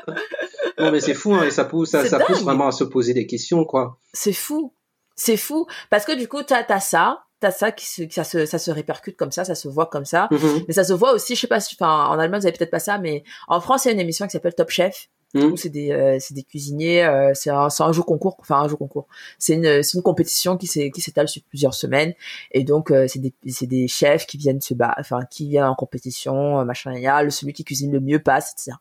Non, 0.76 0.90
mais 0.90 0.98
c'est 0.98 1.14
fou, 1.14 1.32
hein, 1.34 1.44
et 1.44 1.50
ça 1.50 1.64
pousse, 1.64 1.90
ça, 1.90 2.04
ça 2.04 2.18
pousse 2.18 2.42
vraiment 2.42 2.66
à 2.66 2.72
se 2.72 2.82
poser 2.82 3.14
des 3.14 3.26
questions, 3.26 3.64
quoi. 3.64 3.98
C'est 4.12 4.32
fou. 4.32 4.74
C'est 5.14 5.36
fou. 5.36 5.66
Parce 5.88 6.04
que 6.04 6.12
du 6.12 6.26
coup, 6.26 6.42
t'as 6.42 6.64
as 6.68 6.80
ça 6.80 7.24
t'as 7.44 7.50
ça 7.50 7.72
qui 7.72 7.84
se, 7.86 8.08
ça 8.08 8.24
se, 8.24 8.46
ça 8.46 8.58
se 8.58 8.70
répercute 8.70 9.18
comme 9.18 9.30
ça, 9.30 9.44
ça 9.44 9.54
se 9.54 9.68
voit 9.68 9.84
comme 9.86 10.06
ça. 10.06 10.28
Mm-hmm. 10.30 10.64
Mais 10.66 10.72
ça 10.72 10.82
se 10.82 10.94
voit 10.94 11.12
aussi, 11.12 11.34
je 11.34 11.42
sais 11.42 11.46
pas, 11.46 11.58
enfin, 11.58 12.06
en 12.06 12.18
Allemagne, 12.18 12.40
vous 12.40 12.46
avez 12.46 12.56
peut-être 12.56 12.70
pas 12.70 12.78
ça, 12.78 12.96
mais 12.96 13.22
en 13.48 13.60
France, 13.60 13.84
il 13.84 13.88
y 13.88 13.90
a 13.90 13.94
une 13.94 14.00
émission 14.00 14.24
qui 14.26 14.32
s'appelle 14.32 14.54
Top 14.54 14.70
Chef. 14.70 15.08
Mm. 15.34 15.40
où 15.46 15.56
c'est 15.56 15.68
des 15.68 15.90
euh, 15.90 16.16
c'est 16.20 16.32
des 16.32 16.44
cuisiniers 16.44 17.02
euh, 17.02 17.32
c'est 17.34 17.50
un 17.50 17.66
un 17.76 17.92
jeu 17.92 18.02
concours 18.02 18.36
enfin 18.38 18.60
un 18.60 18.68
jeu 18.68 18.76
concours 18.76 19.08
c'est 19.40 19.54
une 19.54 19.82
c'est 19.82 19.96
une 19.96 20.02
compétition 20.04 20.56
qui 20.56 20.68
s'étale 20.68 21.26
sur 21.26 21.42
plusieurs 21.42 21.74
semaines 21.74 22.14
et 22.52 22.62
donc 22.62 22.92
euh, 22.92 23.08
c'est 23.08 23.18
des 23.18 23.34
c'est 23.48 23.66
des 23.66 23.88
chefs 23.88 24.26
qui 24.26 24.38
viennent 24.38 24.60
se 24.60 24.74
battre 24.74 24.94
enfin 25.00 25.18
qui 25.28 25.48
viennent 25.48 25.64
en 25.64 25.74
compétition 25.74 26.64
machin 26.64 26.92
et 26.92 27.00
là 27.00 27.28
celui 27.30 27.52
qui 27.52 27.64
cuisine 27.64 27.90
le 27.90 27.98
mieux 27.98 28.20
passe 28.20 28.52
etc 28.52 28.76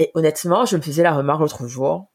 et 0.00 0.10
honnêtement 0.14 0.64
je 0.64 0.78
me 0.78 0.82
faisais 0.82 1.04
la 1.04 1.14
remarque 1.14 1.38
l'autre 1.38 1.68
jour 1.68 2.08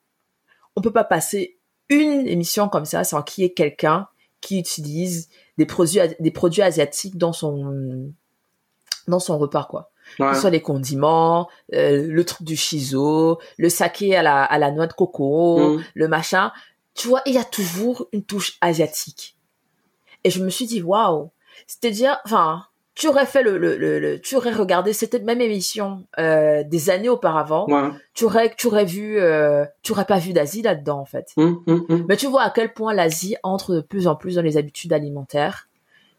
on 0.75 0.81
peut 0.81 0.91
pas 0.91 1.05
passer 1.05 1.57
une 1.87 2.27
émission 2.27 2.67
comme 2.67 2.83
ça 2.83 3.05
sans 3.05 3.21
qu'il 3.21 3.45
y 3.45 3.47
ait 3.47 3.53
quelqu'un 3.53 4.09
qui 4.41 4.59
utilise 4.59 5.29
des 5.57 5.65
produits 5.65 5.99
des 6.19 6.31
produits 6.31 6.61
asiatiques 6.61 7.17
dans 7.17 7.33
son 7.33 8.11
dans 9.07 9.19
son 9.19 9.37
repas 9.37 9.65
quoi. 9.69 9.91
Que 10.17 10.33
ce 10.33 10.41
soit 10.41 10.49
les 10.49 10.61
condiments 10.61 11.47
euh, 11.73 12.05
le 12.07 12.25
truc 12.25 12.45
du 12.45 12.57
shiso 12.57 13.39
le 13.57 13.69
saké 13.69 14.15
à 14.15 14.23
la 14.23 14.43
à 14.43 14.57
la 14.57 14.71
noix 14.71 14.87
de 14.87 14.93
coco 14.93 15.77
mm. 15.77 15.83
le 15.93 16.07
machin. 16.07 16.51
Tu 16.93 17.07
vois 17.07 17.21
il 17.25 17.33
y 17.33 17.37
a 17.37 17.45
toujours 17.45 18.07
une 18.11 18.23
touche 18.23 18.57
asiatique. 18.59 19.37
Et 20.23 20.29
je 20.29 20.43
me 20.43 20.49
suis 20.49 20.65
dit 20.65 20.81
waouh. 20.81 21.31
C'est-à-dire 21.67 22.17
enfin 22.25 22.65
tu 22.93 23.07
aurais 23.07 23.25
fait 23.25 23.41
le, 23.41 23.57
le, 23.57 23.77
le, 23.77 24.19
tu 24.19 24.35
aurais 24.35 24.51
regardé 24.51 24.93
cette 24.93 25.13
même 25.23 25.41
émission 25.41 26.05
euh, 26.19 26.63
des 26.63 26.89
années 26.89 27.09
auparavant. 27.09 27.65
Tu 28.13 28.25
aurais 28.25 28.53
tu 28.55 28.67
aurais 28.67 28.85
vu 28.85 29.17
euh, 29.17 29.65
tu 29.81 29.93
aurais 29.93 30.05
pas 30.05 30.19
vu 30.19 30.33
d'Asie 30.33 30.61
là-dedans 30.61 30.99
en 30.99 31.05
fait. 31.05 31.31
Hum, 31.37 31.63
hum, 31.67 31.85
hum. 31.87 32.05
mais 32.09 32.17
tu 32.17 32.27
vois 32.27 32.43
à 32.43 32.49
quel 32.49 32.73
point 32.73 32.93
l'Asie 32.93 33.35
entre 33.43 33.75
de 33.75 33.81
plus 33.81 34.07
en 34.07 34.15
plus 34.15 34.35
dans 34.35 34.41
les 34.41 34.57
habitudes 34.57 34.93
alimentaires. 34.93 35.67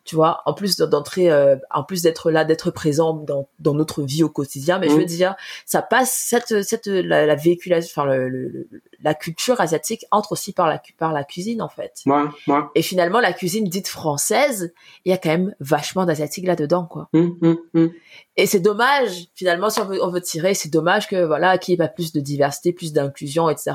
Tu 0.04 0.16
vois 0.16 0.42
en 0.46 0.54
plus 0.54 0.78
d'entrer 0.78 1.30
euh, 1.30 1.56
en 1.70 1.84
plus 1.84 2.02
d'être 2.02 2.32
là 2.32 2.44
d'être 2.44 2.72
présent 2.72 3.14
dans, 3.14 3.48
dans 3.60 3.74
notre 3.74 4.02
vie 4.02 4.24
au 4.24 4.28
quotidien. 4.28 4.80
Mais 4.80 4.88
je 4.88 4.94
veux 4.94 5.04
dire 5.04 5.36
ça 5.66 5.82
passe 5.82 6.10
cette 6.10 6.62
cette 6.64 6.86
la, 6.86 7.26
la 7.26 7.34
véhiculation 7.36 8.02
enfin 8.02 8.12
le, 8.12 8.66
la 9.02 9.14
culture 9.14 9.60
asiatique 9.60 10.06
entre 10.10 10.32
aussi 10.32 10.52
par 10.52 10.68
la 10.68 10.80
par 10.98 11.12
la 11.12 11.24
cuisine 11.24 11.60
en 11.60 11.68
fait. 11.68 12.00
Ouais, 12.06 12.22
ouais. 12.46 12.60
Et 12.74 12.82
finalement 12.82 13.20
la 13.20 13.32
cuisine 13.32 13.64
dite 13.64 13.88
française, 13.88 14.72
il 15.04 15.10
y 15.10 15.12
a 15.12 15.18
quand 15.18 15.30
même 15.30 15.54
vachement 15.60 16.04
d'asiatique 16.06 16.46
là-dedans 16.46 16.86
quoi. 16.86 17.08
Hum, 17.12 17.36
hum, 17.42 17.58
hum. 17.74 17.92
Et 18.36 18.46
c'est 18.46 18.60
dommage 18.60 19.26
finalement 19.34 19.70
si 19.70 19.80
on 19.80 19.84
veut, 19.84 20.02
on 20.02 20.10
veut 20.10 20.20
tirer, 20.20 20.54
c'est 20.54 20.70
dommage 20.70 21.08
que 21.08 21.24
voilà 21.24 21.58
qu'il 21.58 21.72
n'y 21.72 21.74
ait 21.74 21.86
pas 21.86 21.92
plus 21.92 22.12
de 22.12 22.20
diversité, 22.20 22.72
plus 22.72 22.92
d'inclusion, 22.92 23.50
etc. 23.50 23.72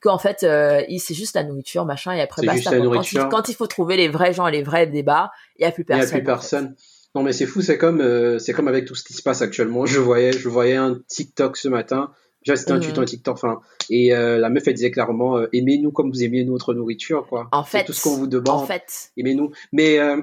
Qu'en 0.00 0.18
fait 0.18 0.42
euh, 0.42 0.82
c'est 0.98 1.14
juste 1.14 1.34
la 1.34 1.44
nourriture 1.44 1.84
machin 1.84 2.12
et 2.12 2.20
après 2.20 2.46
basta. 2.46 2.70
Quand, 2.78 3.12
il, 3.12 3.28
quand 3.28 3.48
il 3.48 3.54
faut 3.54 3.66
trouver 3.66 3.96
les 3.96 4.08
vrais 4.08 4.32
gens 4.32 4.46
et 4.46 4.52
les 4.52 4.62
vrais 4.62 4.86
débats, 4.86 5.30
il 5.58 5.62
y 5.62 5.64
a 5.64 5.72
plus 5.72 5.84
personne. 5.84 6.08
Il 6.08 6.10
y 6.10 6.12
a 6.12 6.18
plus 6.18 6.24
personne. 6.24 6.74
Non 7.14 7.22
mais 7.22 7.32
c'est 7.32 7.46
fou, 7.46 7.60
c'est 7.60 7.76
comme 7.76 8.00
euh, 8.00 8.38
c'est 8.38 8.52
comme 8.52 8.68
avec 8.68 8.84
tout 8.84 8.94
ce 8.94 9.02
qui 9.02 9.14
se 9.14 9.22
passe 9.22 9.42
actuellement. 9.42 9.84
Je 9.84 9.98
voyais 9.98 10.32
je 10.32 10.48
voyais 10.48 10.76
un 10.76 11.00
TikTok 11.08 11.56
ce 11.56 11.68
matin 11.68 12.12
Déjà, 12.44 12.56
c'était 12.56 12.72
un 12.72 12.80
tuto, 12.80 13.00
un 13.00 13.04
TikTok, 13.04 13.34
enfin, 13.34 13.60
et 13.90 14.14
euh, 14.14 14.38
la 14.38 14.48
meuf, 14.48 14.66
elle 14.66 14.74
disait 14.74 14.90
clairement, 14.90 15.36
euh, 15.36 15.48
aimez-nous 15.52 15.92
comme 15.92 16.10
vous 16.10 16.24
aimez 16.24 16.42
notre 16.44 16.72
nourriture, 16.72 17.26
quoi. 17.26 17.48
En 17.52 17.64
fait. 17.64 17.84
tout 17.84 17.92
ce 17.92 18.02
qu'on 18.02 18.16
vous 18.16 18.26
demande. 18.26 18.62
En 18.62 18.66
fait. 18.66 19.12
Aimez-nous. 19.18 19.50
Mais 19.72 19.98
euh, 19.98 20.22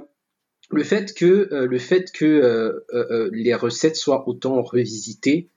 le 0.72 0.84
fait 0.84 1.14
que, 1.14 1.48
le 1.52 1.78
fait 1.78 2.12
que 2.12 2.84
les 3.32 3.54
recettes 3.54 3.96
soient 3.96 4.28
autant 4.28 4.62
revisitées, 4.64 5.52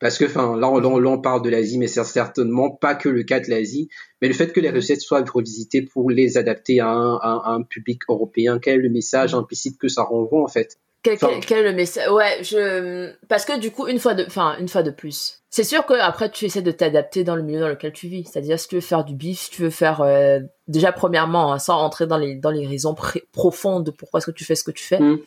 parce 0.00 0.18
que, 0.18 0.24
enfin, 0.24 0.56
là, 0.56 0.68
là, 0.80 0.88
on 0.88 1.20
parle 1.20 1.42
de 1.42 1.48
l'Asie, 1.48 1.78
mais 1.78 1.86
c'est 1.86 2.02
certainement 2.04 2.70
pas 2.70 2.94
que 2.94 3.08
le 3.08 3.22
cas 3.22 3.40
de 3.40 3.48
l'Asie, 3.48 3.88
mais 4.20 4.28
le 4.28 4.34
fait 4.34 4.52
que 4.52 4.60
les 4.60 4.70
recettes 4.70 5.00
soient 5.00 5.24
revisitées 5.24 5.82
pour 5.82 6.10
les 6.10 6.36
adapter 6.36 6.80
à 6.80 6.88
un, 6.88 7.16
à 7.16 7.52
un 7.52 7.62
public 7.62 8.02
européen, 8.08 8.58
quel 8.60 8.80
est 8.80 8.82
le 8.82 8.90
message 8.90 9.32
implicite 9.32 9.78
que 9.78 9.88
ça 9.88 10.02
renvoie, 10.02 10.42
en 10.42 10.48
fait? 10.48 10.78
Quel, 11.02 11.18
quel, 11.18 11.58
est 11.58 11.62
le 11.62 11.72
message? 11.72 12.08
Ouais, 12.10 12.38
je 12.42 13.12
parce 13.28 13.44
que 13.44 13.58
du 13.58 13.70
coup 13.70 13.88
une 13.88 13.98
fois 13.98 14.14
de, 14.14 14.24
enfin 14.24 14.56
une 14.58 14.68
fois 14.68 14.82
de 14.82 14.90
plus, 14.90 15.42
c'est 15.50 15.64
sûr 15.64 15.84
que 15.84 15.94
après 15.94 16.30
tu 16.30 16.44
essaies 16.44 16.62
de 16.62 16.70
t'adapter 16.70 17.24
dans 17.24 17.34
le 17.34 17.42
milieu 17.42 17.60
dans 17.60 17.68
lequel 17.68 17.92
tu 17.92 18.08
vis. 18.08 18.24
C'est-à-dire 18.24 18.58
si 18.58 18.68
tu 18.68 18.76
veux 18.76 18.80
faire 18.80 19.04
du 19.04 19.14
bif, 19.14 19.40
si 19.40 19.50
tu 19.50 19.62
veux 19.62 19.70
faire 19.70 20.00
euh, 20.00 20.40
déjà 20.68 20.92
premièrement 20.92 21.52
hein, 21.52 21.58
sans 21.58 21.78
entrer 21.78 22.06
dans 22.06 22.18
les 22.18 22.36
dans 22.36 22.50
les 22.50 22.66
raisons 22.66 22.94
profondes 23.32 23.84
de 23.84 23.90
pourquoi 23.90 24.18
est-ce 24.18 24.26
que 24.26 24.36
tu 24.36 24.44
fais 24.44 24.54
ce 24.54 24.64
que 24.64 24.70
tu 24.70 24.84
fais. 24.84 25.00
Mm. 25.00 25.18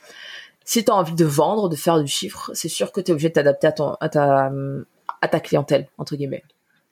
Si 0.64 0.84
tu 0.84 0.92
as 0.92 0.96
envie 0.96 1.14
de 1.14 1.26
vendre, 1.26 1.70
de 1.70 1.76
faire 1.76 2.00
du 2.02 2.08
chiffre, 2.08 2.52
c'est 2.54 2.70
sûr 2.70 2.92
que 2.92 3.02
tu 3.02 3.12
es 3.12 3.12
obligé 3.12 3.30
de 3.30 3.34
t'adapter 3.34 3.68
à 3.68 3.72
ton 3.72 3.98
à 4.00 4.10
ta 4.10 4.52
à 5.22 5.28
ta 5.28 5.40
clientèle 5.40 5.88
entre 5.98 6.16
guillemets. 6.16 6.44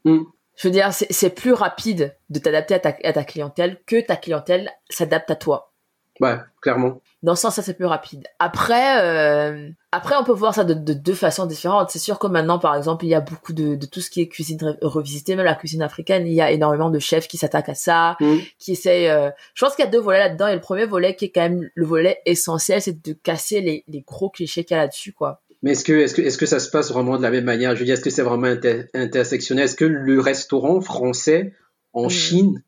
Mm. 0.04 0.24
Je 0.56 0.68
veux 0.68 0.72
dire, 0.72 0.94
c'est 0.94 1.30
plus 1.32 1.54
rapide 1.54 2.16
de 2.30 2.40
t'adapter 2.40 2.76
à 2.76 2.80
ta, 2.80 2.96
à 3.04 3.14
ta 3.14 3.24
clientèle 3.24 3.80
que 3.88 4.00
ta 4.06 4.16
clientèle 4.16 4.72
s'adapte 4.90 5.32
à 5.32 5.36
toi. 5.36 5.73
Ouais, 6.20 6.38
clairement. 6.62 7.02
Dans 7.24 7.36
ce 7.36 7.44
sens, 7.44 7.56
ça 7.56 7.62
c'est 7.62 7.74
plus 7.74 7.86
rapide. 7.86 8.28
Après, 8.38 9.02
euh, 9.02 9.70
après 9.92 10.16
on 10.20 10.24
peut 10.24 10.34
voir 10.34 10.54
ça 10.54 10.64
de, 10.64 10.74
de 10.74 10.94
deux 10.94 11.14
façons 11.14 11.46
différentes. 11.46 11.90
C'est 11.90 12.00
sûr 12.00 12.20
que 12.20 12.28
maintenant, 12.28 12.60
par 12.60 12.76
exemple, 12.76 13.06
il 13.06 13.10
y 13.10 13.16
a 13.16 13.22
beaucoup 13.22 13.54
de, 13.54 13.76
de 13.76 13.86
tout 13.86 14.02
ce 14.02 14.10
qui 14.10 14.22
est 14.22 14.28
cuisine 14.28 14.78
revisitée, 14.82 15.36
même 15.36 15.46
la 15.46 15.56
cuisine 15.56 15.82
africaine. 15.82 16.28
Il 16.28 16.34
y 16.34 16.42
a 16.42 16.52
énormément 16.52 16.90
de 16.90 17.00
chefs 17.00 17.28
qui 17.28 17.38
s'attaquent 17.38 17.70
à 17.70 17.76
ça, 17.76 18.18
mm. 18.20 18.38
qui 18.60 18.74
essayent. 18.74 19.10
Euh... 19.10 19.32
Je 19.56 19.66
pense 19.66 19.76
qu'il 19.76 19.86
y 19.86 19.88
a 19.88 19.92
deux 19.92 20.02
volets 20.02 20.20
là-dedans. 20.20 20.48
Et 20.48 20.56
le 20.56 20.62
premier 20.62 20.86
volet 20.86 21.16
qui 21.16 21.26
est 21.26 21.32
quand 21.32 21.42
même 21.42 21.70
le 21.74 21.86
volet 21.86 22.20
essentiel, 22.26 22.82
c'est 22.82 23.02
de 23.02 23.14
casser 23.14 23.62
les, 23.62 23.84
les 23.88 24.02
gros 24.02 24.30
clichés 24.30 24.64
qu'il 24.66 24.76
y 24.76 24.80
a 24.80 24.84
là-dessus, 24.84 25.14
quoi. 25.14 25.42
Mais 25.64 25.72
est-ce 25.72 25.86
que, 25.86 25.94
est-ce 25.94 26.14
que, 26.14 26.22
est-ce 26.22 26.38
que 26.38 26.46
ça 26.46 26.60
se 26.60 26.70
passe 26.70 26.92
vraiment 26.92 27.18
de 27.18 27.24
la 27.24 27.32
même 27.32 27.46
manière? 27.46 27.74
Je 27.74 27.80
veux 27.80 27.86
dire, 27.86 27.94
est-ce 27.94 28.04
que 28.04 28.10
c'est 28.10 28.22
vraiment 28.22 28.54
intersectionnel? 28.94 29.66
Est-ce 29.66 29.78
que 29.78 29.86
le 29.86 30.20
restaurant 30.20 30.82
français 30.82 31.54
en 31.94 32.08
mm. 32.08 32.10
Chine 32.10 32.64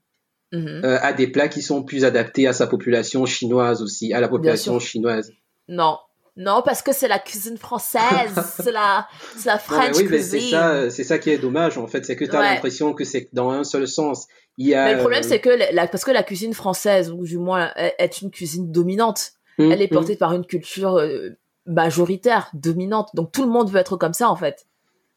Mhm. 0.56 0.86
euh, 0.86 0.98
à 1.02 1.14
des 1.14 1.28
plats 1.28 1.48
qui 1.48 1.62
sont 1.62 1.84
plus 1.84 2.06
adaptés 2.06 2.48
à 2.48 2.54
sa 2.54 2.68
population 2.68 3.26
chinoise 3.26 3.82
aussi, 3.82 4.14
à 4.14 4.20
la 4.20 4.28
population 4.28 4.80
chinoise. 4.80 5.32
Non, 5.68 5.98
non, 6.38 6.62
parce 6.64 6.82
que 6.82 6.94
c'est 6.94 7.08
la 7.08 7.20
cuisine 7.20 7.58
française, 7.58 8.02
c'est 8.58 8.72
la, 8.72 9.08
la 9.46 9.58
French 9.58 9.98
oui, 9.98 10.06
cuisine. 10.06 10.40
C'est 10.40 10.50
ça, 10.50 10.90
c'est 10.90 11.04
ça 11.04 11.18
qui 11.18 11.30
est 11.30 11.38
dommage 11.38 11.78
en 11.78 11.88
fait, 11.88 12.06
c'est 12.06 12.16
que 12.16 12.26
tu 12.26 12.36
as 12.36 12.42
l'impression 12.42 12.94
que 12.94 13.04
c'est 13.04 13.30
dans 13.34 13.52
un 13.52 13.64
seul 13.64 13.88
sens. 13.88 14.28
Il 14.58 14.68
y 14.68 14.74
a, 14.74 14.86
Mais 14.86 14.94
le 14.94 15.00
problème, 15.00 15.24
euh, 15.24 15.28
c'est 15.28 15.40
que 15.40 15.50
la, 15.50 15.88
parce 15.88 16.06
que 16.06 16.12
la 16.12 16.24
cuisine 16.24 16.54
française, 16.54 17.12
ou 17.12 17.26
du 17.26 17.38
moins, 17.38 17.72
est 17.76 18.22
une 18.22 18.32
cuisine 18.32 18.72
dominante. 18.72 19.34
Hum, 19.58 19.72
Elle 19.72 19.82
est 19.82 19.92
hum. 19.92 20.00
portée 20.00 20.16
par 20.16 20.34
une 20.34 20.46
culture 20.46 20.98
euh, 20.98 21.30
majoritaire, 21.66 22.50
dominante. 22.54 23.10
Donc 23.14 23.32
tout 23.32 23.44
le 23.44 23.50
monde 23.50 23.70
veut 23.70 23.80
être 23.80 23.98
comme 23.98 24.14
ça 24.14 24.30
en 24.30 24.36
fait. 24.36 24.66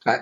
Ouais. 0.07 0.19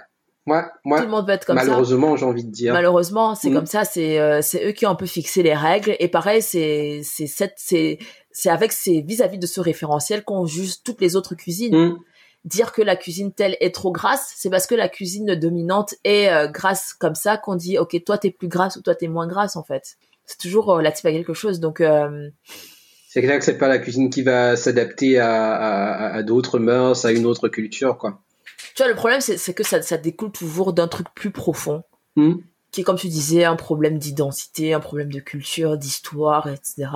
Moi, 0.47 0.71
moi, 0.85 0.99
tout 1.01 1.07
le 1.07 1.11
monde 1.11 1.27
veut 1.27 1.35
être 1.35 1.45
comme 1.45 1.57
malheureusement, 1.57 2.17
j'ai 2.17 2.25
envie 2.25 2.45
de 2.45 2.51
dire. 2.51 2.73
Malheureusement, 2.73 3.35
c'est 3.35 3.51
Mm. 3.51 3.55
comme 3.55 3.67
ça. 3.67 3.85
C'est 3.85 4.21
euh, 4.21 4.41
c'est 4.43 4.65
eux 4.69 4.73
qui 4.73 4.87
ont 4.87 4.91
un 4.91 4.95
peu 4.95 5.07
fixé 5.07 5.43
les 5.43 5.55
règles. 5.55 5.97
Et 5.99 6.09
pareil, 6.09 6.41
c'est 6.41 7.01
c'est 7.03 7.27
cette 7.27 7.55
c'est 7.57 7.99
c'est 8.31 8.51
avec 8.51 8.71
ces 8.73 9.01
vis-à-vis 9.01 9.39
de 9.39 9.47
ce 9.47 9.61
référentiel 9.61 10.23
qu'on 10.23 10.47
juge 10.47 10.83
toutes 10.85 11.01
les 11.01 11.17
autres 11.17 11.35
cuisines. 11.35 11.77
Mm. 11.77 11.99
Dire 12.45 12.71
que 12.71 12.81
la 12.81 12.95
cuisine 12.95 13.33
telle 13.33 13.57
est 13.61 13.75
trop 13.75 13.91
grasse, 13.91 14.33
c'est 14.37 14.51
parce 14.51 14.69
que 14.69 14.77
la 14.77 14.89
cuisine 14.89 15.35
dominante 15.35 15.95
est 16.05 16.31
euh, 16.31 16.47
grasse 16.47 16.93
comme 16.95 17.17
ça 17.17 17.37
qu'on 17.39 17.57
dit 17.57 17.77
ok 17.77 17.97
toi 18.05 18.19
t'es 18.19 18.31
plus 18.31 18.47
grasse 18.47 18.77
ou 18.77 18.83
toi 18.83 18.95
t'es 18.95 19.09
moins 19.09 19.27
grasse 19.27 19.57
en 19.57 19.65
fait. 19.65 19.97
C'est 20.27 20.39
toujours 20.39 20.71
euh, 20.71 20.77
relatif 20.77 21.05
à 21.07 21.11
quelque 21.11 21.35
chose. 21.35 21.59
Donc 21.59 21.81
euh, 21.81 22.29
C'est 23.09 23.21
clair 23.21 23.37
que 23.41 23.45
c'est 23.45 23.59
pas 23.59 23.67
la 23.67 23.79
cuisine 23.79 24.11
qui 24.11 24.23
va 24.23 24.55
s'adapter 24.55 25.19
à, 25.19 25.55
à, 25.55 26.15
à 26.15 26.23
d'autres 26.23 26.61
mœurs, 26.61 27.05
à 27.05 27.11
une 27.11 27.27
autre 27.27 27.49
culture, 27.49 27.99
quoi. 27.99 28.21
Tu 28.77 28.83
vois 28.83 28.89
le 28.89 28.95
problème 28.95 29.21
c'est 29.21 29.55
que 29.55 29.65
ça 29.65 29.83
ça 29.83 29.97
découle 29.97 30.31
toujours 30.31 30.73
d'un 30.73 30.87
truc 30.87 31.09
plus 31.15 31.33
profond. 31.33 31.83
Mm. 32.17 32.37
qui 32.73 32.81
est 32.81 32.85
comme 32.85 32.97
tu 32.97 33.09
disais 33.09 33.45
un 33.45 33.57
problème 33.57 33.99
d'identité, 33.99 34.73
un 34.73 34.81
problème 34.81 35.13
de 35.13 35.21
culture, 35.21 35.77
d'histoire, 35.77 36.49
etc. 36.49 36.89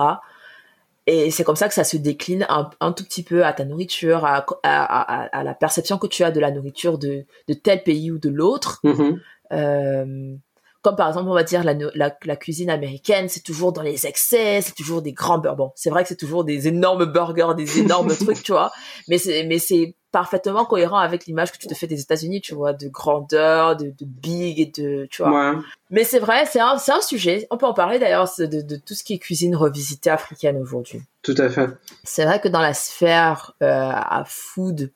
Et 1.07 1.31
c'est 1.31 1.43
comme 1.43 1.55
ça 1.55 1.67
que 1.67 1.73
ça 1.73 1.83
se 1.83 1.97
décline 1.97 2.45
un, 2.49 2.69
un 2.79 2.91
tout 2.91 3.03
petit 3.03 3.23
peu 3.23 3.45
à 3.45 3.53
ta 3.53 3.65
nourriture, 3.65 4.25
à, 4.25 4.45
à, 4.63 4.63
à, 4.63 5.39
à 5.39 5.43
la 5.43 5.53
perception 5.53 5.97
que 5.97 6.07
tu 6.07 6.23
as 6.23 6.31
de 6.31 6.39
la 6.39 6.51
nourriture 6.51 6.97
de, 6.97 7.25
de 7.47 7.53
tel 7.53 7.83
pays 7.83 8.11
ou 8.11 8.19
de 8.19 8.29
l'autre. 8.29 8.79
Mhm. 8.83 9.19
Euh, 9.51 10.35
comme 10.81 10.95
par 10.95 11.07
exemple, 11.07 11.29
on 11.29 11.33
va 11.33 11.43
dire 11.43 11.63
la, 11.63 11.75
la 12.23 12.35
cuisine 12.35 12.69
américaine, 12.69 13.29
c'est 13.29 13.43
toujours 13.43 13.71
dans 13.73 13.83
les 13.83 14.07
excès, 14.07 14.61
c'est 14.61 14.73
toujours 14.73 15.01
des 15.01 15.13
grands 15.13 15.37
burgers. 15.37 15.57
Bon, 15.57 15.71
c'est 15.75 15.89
vrai 15.89 16.03
que 16.03 16.09
c'est 16.09 16.15
toujours 16.15 16.43
des 16.43 16.67
énormes 16.67 17.05
burgers, 17.05 17.53
des 17.55 17.79
énormes 17.79 18.15
trucs, 18.17 18.41
tu 18.41 18.51
vois. 18.51 18.71
Mais 19.07 19.17
c'est, 19.17 19.45
mais 19.45 19.59
c'est, 19.59 19.95
parfaitement 20.11 20.65
cohérent 20.65 20.97
avec 20.97 21.25
l'image 21.25 21.51
que 21.51 21.57
tu 21.57 21.67
te 21.67 21.73
fais 21.73 21.87
des 21.87 22.01
États-Unis, 22.01 22.41
tu 22.41 22.53
vois, 22.53 22.73
de 22.73 22.87
grandeur, 22.87 23.75
de, 23.75 23.85
de 23.85 24.05
big 24.05 24.59
et 24.59 24.65
de, 24.65 25.07
tu 25.09 25.23
vois. 25.23 25.61
Mais 25.89 26.03
c'est 26.03 26.19
vrai, 26.19 26.45
c'est 26.45 26.59
un, 26.59 26.77
c'est 26.77 26.91
un 26.91 27.01
sujet. 27.01 27.47
On 27.49 27.57
peut 27.57 27.65
en 27.65 27.73
parler 27.73 27.99
d'ailleurs 27.99 28.29
de, 28.37 28.61
de 28.61 28.75
tout 28.75 28.93
ce 28.93 29.03
qui 29.03 29.13
est 29.13 29.19
cuisine 29.19 29.55
revisitée 29.55 30.09
africaine 30.09 30.57
aujourd'hui. 30.57 31.01
Tout 31.21 31.35
à 31.37 31.49
fait. 31.49 31.69
C'est 32.03 32.25
vrai 32.25 32.39
que 32.41 32.47
dans 32.47 32.61
la 32.61 32.73
sphère 32.73 33.53
euh, 33.61 33.67
à 33.67 34.23
food 34.25 34.91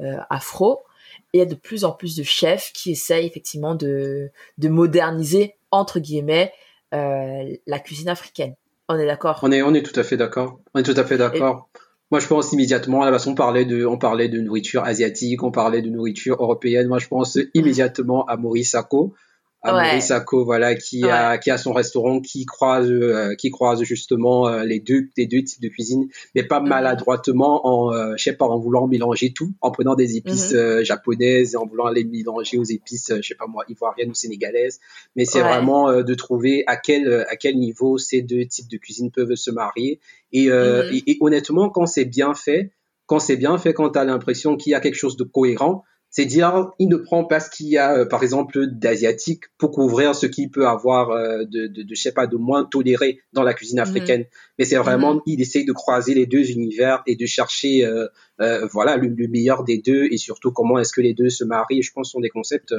euh, 0.00 0.16
afro, 0.30 0.84
il 1.32 1.38
y 1.38 1.42
a 1.42 1.46
de 1.46 1.54
plus 1.54 1.84
en 1.84 1.92
plus 1.92 2.16
de 2.16 2.22
chefs 2.22 2.72
qui 2.72 2.90
essayent 2.92 3.26
effectivement 3.26 3.74
de, 3.74 4.30
de 4.58 4.68
moderniser 4.68 5.56
entre 5.70 6.00
guillemets 6.00 6.52
euh, 6.94 7.56
la 7.66 7.78
cuisine 7.78 8.08
africaine. 8.08 8.54
On 8.88 8.98
est 8.98 9.06
d'accord? 9.06 9.38
On 9.42 9.52
est, 9.52 9.62
on 9.62 9.72
est 9.74 9.82
tout 9.82 9.98
à 9.98 10.02
fait 10.02 10.16
d'accord. 10.16 10.58
On 10.74 10.80
est 10.80 10.82
tout 10.82 10.98
à 10.98 11.04
fait 11.04 11.16
d'accord. 11.16 11.68
Moi, 12.10 12.18
je 12.18 12.26
pense 12.26 12.52
immédiatement, 12.52 13.02
à 13.02 13.06
la 13.06 13.12
façon, 13.12 13.32
on 13.32 13.34
parlait 13.36 13.64
de, 13.64 13.86
on 13.86 13.96
parlait 13.96 14.28
de 14.28 14.40
nourriture 14.40 14.84
asiatique, 14.84 15.42
on 15.44 15.52
parlait 15.52 15.80
de 15.80 15.90
nourriture 15.90 16.42
européenne. 16.42 16.88
Moi, 16.88 16.98
je 16.98 17.06
pense 17.06 17.38
immédiatement 17.54 18.24
à 18.26 18.36
Maurice 18.36 18.72
Sacco, 18.72 19.14
à 19.62 19.72
Maurice 19.72 20.12
voilà, 20.32 20.74
qui 20.74 21.04
a 21.04 21.36
qui 21.38 21.50
a 21.50 21.58
son 21.58 21.72
restaurant, 21.72 22.20
qui 22.20 22.46
croise 22.46 22.90
euh, 22.90 23.34
qui 23.34 23.50
croise 23.50 23.82
justement 23.82 24.48
euh, 24.48 24.64
les 24.64 24.80
deux 24.80 25.08
les 25.16 25.26
deux 25.26 25.42
types 25.42 25.60
de 25.60 25.68
cuisine, 25.68 26.08
mais 26.34 26.42
pas 26.42 26.60
mhm. 26.60 26.68
maladroitement 26.68 27.66
en 27.66 27.92
euh, 27.92 28.14
je 28.16 28.24
sais 28.24 28.32
pas 28.32 28.46
en 28.46 28.58
voulant 28.58 28.86
mélanger 28.86 29.32
tout, 29.32 29.52
en 29.60 29.70
prenant 29.70 29.94
des 29.94 30.16
épices 30.16 30.54
mhm. 30.54 30.82
japonaises 30.82 31.54
et 31.54 31.56
en 31.56 31.66
voulant 31.66 31.90
les 31.90 32.04
mélanger 32.04 32.56
aux 32.56 32.64
épices 32.64 33.12
je 33.14 33.26
sais 33.26 33.34
pas 33.34 33.46
moi 33.46 33.64
ivoiriennes 33.68 34.10
ou 34.10 34.14
sénégalaises, 34.14 34.80
mais 35.14 35.24
c'est 35.24 35.40
vraiment 35.40 36.02
de 36.02 36.14
trouver 36.14 36.64
à 36.66 36.76
quel 36.76 37.26
à 37.28 37.36
quel 37.36 37.56
niveau 37.58 37.98
ces 37.98 38.22
deux 38.22 38.46
types 38.46 38.68
de 38.68 38.78
cuisine 38.78 39.10
peuvent 39.10 39.34
se 39.34 39.50
marier 39.50 40.00
et, 40.32 40.48
mhm. 40.48 40.90
et, 40.92 41.10
et 41.12 41.18
honnêtement 41.20 41.68
quand 41.68 41.86
c'est 41.86 42.06
bien 42.06 42.34
fait, 42.34 42.72
quand 43.06 43.18
c'est 43.18 43.36
bien 43.36 43.58
fait, 43.58 43.74
quand 43.74 43.90
tu 43.90 43.98
as 43.98 44.04
l'impression 44.04 44.56
qu'il 44.56 44.72
y 44.72 44.74
a 44.74 44.80
quelque 44.80 44.94
chose 44.94 45.16
de 45.16 45.24
cohérent, 45.24 45.84
c'est 46.10 46.24
dire 46.24 46.72
il 46.78 46.88
ne 46.88 46.96
prend 46.96 47.24
pas 47.24 47.40
ce 47.40 47.48
qu'il 47.48 47.68
y 47.68 47.78
a 47.78 47.96
euh, 47.96 48.04
par 48.04 48.22
exemple 48.22 48.66
d'asiatique 48.66 49.44
pour 49.58 49.70
couvrir 49.70 50.14
ce 50.14 50.26
qu'il 50.26 50.50
peut 50.50 50.66
avoir 50.66 51.10
euh, 51.10 51.44
de, 51.44 51.68
de, 51.68 51.82
de, 51.82 51.94
je 51.94 52.00
sais 52.00 52.12
pas 52.12 52.26
de 52.26 52.36
moins 52.36 52.64
toléré 52.64 53.20
dans 53.32 53.44
la 53.44 53.54
cuisine 53.54 53.78
mhm. 53.78 53.88
africaine. 53.88 54.24
Mais 54.58 54.64
c'est 54.64 54.76
vraiment 54.76 55.14
mhm. 55.14 55.20
il 55.26 55.40
essaye 55.40 55.64
de 55.64 55.72
croiser 55.72 56.14
les 56.14 56.26
deux 56.26 56.50
univers 56.50 57.02
et 57.06 57.16
de 57.16 57.26
chercher 57.26 57.84
euh, 57.84 58.08
euh 58.40 58.66
voilà 58.72 58.96
le, 58.96 59.08
meilleur 59.28 59.64
des 59.64 59.78
deux 59.78 60.08
et 60.10 60.16
surtout 60.16 60.50
comment 60.50 60.78
est-ce 60.78 60.92
que 60.92 61.00
les 61.00 61.14
deux 61.14 61.30
se 61.30 61.44
marient. 61.44 61.82
Je 61.82 61.92
pense 61.92 62.08
que 62.08 62.10
ce 62.10 62.12
sont 62.12 62.20
des 62.20 62.30
concepts 62.30 62.74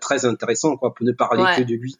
très 0.00 0.24
intéressants 0.26 0.76
quoi 0.76 0.94
pour 0.94 1.06
ne 1.06 1.12
parler 1.12 1.44
que 1.56 1.62
de 1.62 1.74
lui. 1.74 1.96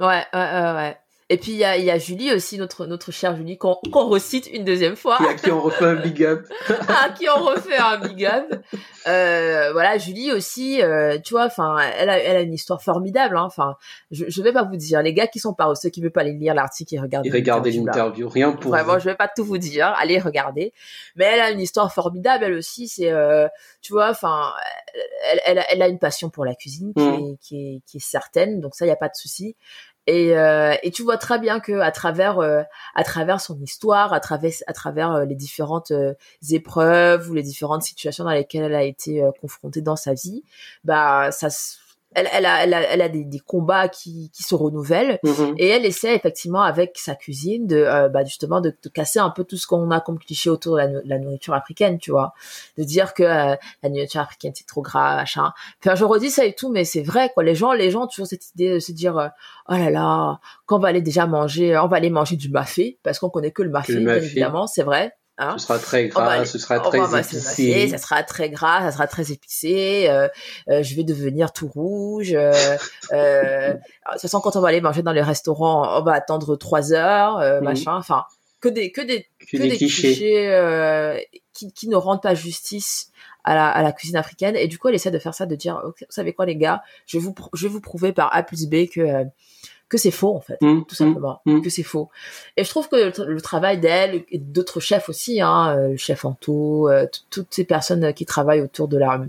Ouais 0.00 0.24
ouais 0.32 0.72
ouais 0.74 0.96
et 1.30 1.38
puis 1.38 1.52
il 1.52 1.56
y 1.56 1.64
a, 1.64 1.78
y 1.78 1.90
a, 1.90 1.96
Julie 1.96 2.32
aussi, 2.32 2.58
notre 2.58 2.84
notre 2.84 3.10
chère 3.10 3.34
Julie, 3.34 3.56
qu'on 3.56 3.76
qu'on 3.90 4.08
recite 4.08 4.46
une 4.52 4.62
deuxième 4.62 4.94
fois. 4.94 5.16
Qui, 5.16 5.44
qui 5.44 5.50
en 5.50 5.60
refait 5.62 5.86
un 5.86 5.94
big 5.94 6.22
up. 6.22 6.46
ah, 6.88 7.08
qui 7.16 7.30
en 7.30 7.42
refait 7.42 7.78
un 7.78 7.98
big 7.98 8.26
up. 8.26 8.62
Euh, 9.06 9.72
voilà, 9.72 9.96
Julie 9.96 10.32
aussi, 10.32 10.82
euh, 10.82 11.18
tu 11.24 11.32
vois, 11.32 11.46
enfin, 11.46 11.78
elle 11.98 12.10
a, 12.10 12.18
elle 12.18 12.36
a 12.36 12.40
une 12.42 12.52
histoire 12.52 12.82
formidable. 12.82 13.38
Hein. 13.38 13.44
Enfin, 13.44 13.76
je, 14.10 14.26
je 14.28 14.42
vais 14.42 14.52
pas 14.52 14.64
vous 14.64 14.76
dire, 14.76 15.00
les 15.00 15.14
gars 15.14 15.26
qui 15.26 15.38
sont 15.38 15.54
pas 15.54 15.74
ceux 15.74 15.88
qui 15.88 16.02
veulent 16.02 16.12
pas 16.12 16.20
aller 16.20 16.34
lire 16.34 16.52
l'article 16.52 16.94
et 16.94 17.00
regarder. 17.00 17.30
l'interview, 17.30 18.28
rien 18.28 18.52
pour. 18.52 18.72
Vraiment, 18.72 18.98
je 18.98 19.06
vais 19.06 19.16
pas 19.16 19.28
tout 19.34 19.44
vous 19.44 19.58
dire. 19.58 19.94
Allez 19.98 20.18
regarder. 20.18 20.74
Mais 21.16 21.24
elle 21.24 21.40
a 21.40 21.50
une 21.50 21.60
histoire 21.60 21.90
formidable, 21.90 22.44
elle 22.44 22.54
aussi. 22.54 22.86
C'est, 22.86 23.10
euh, 23.10 23.48
tu 23.80 23.94
vois, 23.94 24.10
enfin, 24.10 24.52
elle, 25.30 25.40
elle, 25.46 25.64
elle, 25.70 25.82
a 25.82 25.88
une 25.88 25.98
passion 25.98 26.28
pour 26.28 26.44
la 26.44 26.54
cuisine 26.54 26.92
qui, 26.94 27.02
mm. 27.02 27.14
est, 27.14 27.36
qui, 27.40 27.56
est, 27.56 27.80
qui 27.86 27.96
est 27.96 28.04
certaine. 28.04 28.60
Donc 28.60 28.74
ça, 28.74 28.84
il 28.84 28.88
y 28.90 28.92
a 28.92 28.96
pas 28.96 29.08
de 29.08 29.16
souci. 29.16 29.56
Et, 30.06 30.36
euh, 30.36 30.74
et 30.82 30.90
tu 30.90 31.02
vois 31.02 31.16
très 31.16 31.38
bien 31.38 31.60
que 31.60 31.72
à 31.80 31.90
travers 31.90 32.38
euh, 32.38 32.62
à 32.94 33.04
travers 33.04 33.40
son 33.40 33.58
histoire, 33.60 34.12
à 34.12 34.20
travers 34.20 34.52
à 34.66 34.72
travers 34.74 35.12
euh, 35.12 35.24
les 35.24 35.34
différentes 35.34 35.92
épreuves 36.50 37.30
ou 37.30 37.34
les 37.34 37.42
différentes 37.42 37.82
situations 37.82 38.24
dans 38.24 38.30
lesquelles 38.30 38.64
elle 38.64 38.74
a 38.74 38.84
été 38.84 39.26
confrontée 39.40 39.80
dans 39.80 39.96
sa 39.96 40.12
vie, 40.14 40.44
bah 40.84 41.30
ça 41.32 41.48
elle, 42.14 42.28
elle, 42.32 42.46
a, 42.46 42.64
elle, 42.64 42.74
a, 42.74 42.82
elle 42.82 43.02
a 43.02 43.08
des, 43.08 43.24
des 43.24 43.38
combats 43.38 43.88
qui, 43.88 44.30
qui 44.32 44.42
se 44.42 44.54
renouvellent. 44.54 45.18
Mm-hmm. 45.24 45.54
et 45.58 45.68
elle 45.68 45.84
essaie 45.84 46.14
effectivement 46.14 46.62
avec 46.62 46.98
sa 46.98 47.14
cuisine 47.14 47.66
de 47.66 47.76
euh, 47.76 48.08
bah 48.08 48.24
justement 48.24 48.60
de, 48.60 48.74
de, 48.82 48.88
casser 48.88 49.18
un 49.18 49.30
peu 49.30 49.44
tout 49.44 49.56
ce 49.56 49.66
qu'on 49.66 49.90
a 49.90 50.00
comme 50.00 50.18
cliché 50.18 50.50
autour 50.50 50.74
de 50.74 50.78
la, 50.78 50.88
la, 51.04 51.18
nourriture 51.18 51.54
africaine 51.54 51.98
tu 51.98 52.10
vois. 52.10 52.34
De 52.78 52.84
dire 52.84 53.14
que 53.14 53.22
euh, 53.22 53.56
la 53.82 53.88
nourriture 53.88 54.20
africaine 54.20 54.52
c'est 54.54 54.66
trop 54.66 54.82
gras 54.82 55.16
machin. 55.16 55.52
Enfin 55.82 55.94
je 55.94 56.04
redis 56.04 56.30
ça 56.30 56.44
et 56.44 56.54
tout 56.54 56.70
mais 56.70 56.84
c'est 56.84 57.02
vrai 57.02 57.30
quoi. 57.34 57.42
Les 57.42 57.54
gens 57.54 57.72
les 57.72 57.90
gens 57.90 58.04
ont 58.04 58.06
toujours 58.06 58.26
cette 58.26 58.50
idée 58.50 58.74
de 58.74 58.78
se 58.78 58.92
dire 58.92 59.18
euh, 59.18 59.28
oh 59.68 59.74
là 59.74 59.90
là 59.90 60.40
quand 60.66 60.76
on 60.76 60.80
va 60.80 60.88
aller 60.88 61.02
déjà 61.02 61.26
manger 61.26 61.76
on 61.78 61.88
va 61.88 61.96
aller 61.96 62.10
manger 62.10 62.36
du 62.36 62.48
mafé 62.48 62.98
parce 63.02 63.18
qu'on 63.18 63.30
connaît 63.30 63.50
que 63.50 63.62
le 63.62 63.70
mafé, 63.70 63.96
bien 63.96 64.16
évidemment 64.16 64.66
c'est 64.66 64.82
vrai 64.82 65.14
Hein? 65.36 65.58
Ce 65.58 65.66
sera 65.66 65.78
très 65.80 66.08
gras, 66.08 66.44
ce 66.44 66.58
sera 66.58 66.78
très 66.78 66.98
épicé. 67.18 67.88
Ça 67.88 67.98
sera 67.98 68.22
très 68.22 68.50
gras, 68.50 68.82
ça 68.82 68.92
sera 68.92 69.06
très 69.08 69.32
épicé. 69.32 70.08
Euh, 70.08 70.28
euh, 70.68 70.82
je 70.82 70.94
vais 70.94 71.02
devenir 71.02 71.52
tout 71.52 71.66
rouge. 71.66 72.34
Euh, 72.34 72.52
de 73.12 73.78
toute 74.12 74.20
façon, 74.20 74.40
quand 74.40 74.54
on 74.54 74.60
va 74.60 74.68
aller 74.68 74.80
manger 74.80 75.02
dans 75.02 75.12
les 75.12 75.22
restaurants, 75.22 75.98
on 75.98 76.02
va 76.02 76.12
attendre 76.12 76.54
trois 76.56 76.92
heures, 76.92 77.38
euh, 77.38 77.58
mhm. 77.58 77.64
machin. 77.64 77.96
Enfin, 77.96 78.24
que 78.60 78.68
des 78.68 78.92
que 78.92 79.00
des 79.00 79.26
que, 79.50 79.56
des, 79.56 79.76
clichés, 79.76 81.26
qui, 81.52 81.72
qui 81.72 81.88
ne 81.88 81.96
rendent 81.96 82.22
pas 82.22 82.34
justice 82.34 83.10
à 83.42 83.56
la, 83.56 83.68
à 83.68 83.82
la 83.82 83.90
cuisine 83.90 84.16
africaine. 84.16 84.54
Et 84.54 84.68
du 84.68 84.78
coup, 84.78 84.88
elle 84.88 84.94
essaie 84.94 85.10
de 85.10 85.18
faire 85.18 85.34
ça, 85.34 85.46
de 85.46 85.56
dire, 85.56 85.82
vous 85.84 85.92
savez 86.10 86.32
quoi, 86.32 86.46
les 86.46 86.56
gars, 86.56 86.82
je 87.06 87.18
vais 87.18 87.24
vous 87.24 87.34
je 87.54 87.66
vais 87.66 87.72
vous 87.72 87.80
prouver 87.80 88.12
par 88.12 88.34
A 88.34 88.44
plus 88.44 88.68
B 88.68 88.86
que 88.88 89.26
que 89.88 89.98
c'est 89.98 90.10
faux 90.10 90.34
en 90.34 90.40
fait, 90.40 90.56
mmh, 90.60 90.82
tout 90.88 90.94
simplement, 90.94 91.40
mmh, 91.44 91.54
mmh. 91.54 91.62
que 91.62 91.70
c'est 91.70 91.82
faux. 91.82 92.08
Et 92.56 92.64
je 92.64 92.70
trouve 92.70 92.88
que 92.88 92.96
le, 93.22 93.40
travail 93.40 93.78
d'elle 93.78 94.24
et 94.30 94.38
d'autres 94.38 94.80
chefs 94.80 95.08
aussi, 95.08 95.40
hein, 95.40 95.76
euh, 95.76 95.88
le 95.90 95.96
chef 95.96 96.24
Anto, 96.24 96.88
euh, 96.88 97.06
toutes 97.30 97.48
ces 97.50 97.64
personnes 97.64 98.12
qui 98.14 98.24
travaillent 98.24 98.62
autour 98.62 98.88
de 98.88 98.98
la 98.98 99.20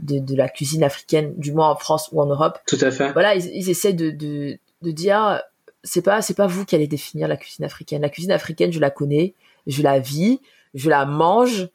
de, 0.00 0.18
de, 0.20 0.36
la 0.36 0.48
cuisine 0.48 0.84
africaine, 0.84 1.34
du 1.36 1.52
moins 1.52 1.70
en 1.70 1.76
France 1.76 2.08
ou 2.12 2.20
en 2.20 2.26
Europe. 2.26 2.58
Tout 2.66 2.78
à 2.80 2.90
fait. 2.90 3.12
Voilà, 3.12 3.34
ils, 3.34 3.46
ils 3.52 3.68
essaient 3.68 3.92
de, 3.92 4.10
de, 4.10 4.58
de 4.82 4.90
dire, 4.90 5.42
c'est 5.82 6.02
pas 6.02 6.22
c'est 6.22 6.34
pas 6.34 6.46
vous 6.46 6.64
qui 6.64 6.74
allez 6.74 6.86
définir 6.86 7.26
la 7.28 7.36
cuisine 7.36 7.64
africaine. 7.64 8.02
La 8.02 8.08
cuisine 8.08 8.32
africaine, 8.32 8.72
je 8.72 8.80
la 8.80 8.90
connais, 8.90 9.34
je 9.66 9.82
la 9.82 9.98
vis, 9.98 10.40
je 10.74 10.88
la 10.88 11.04
mange 11.04 11.68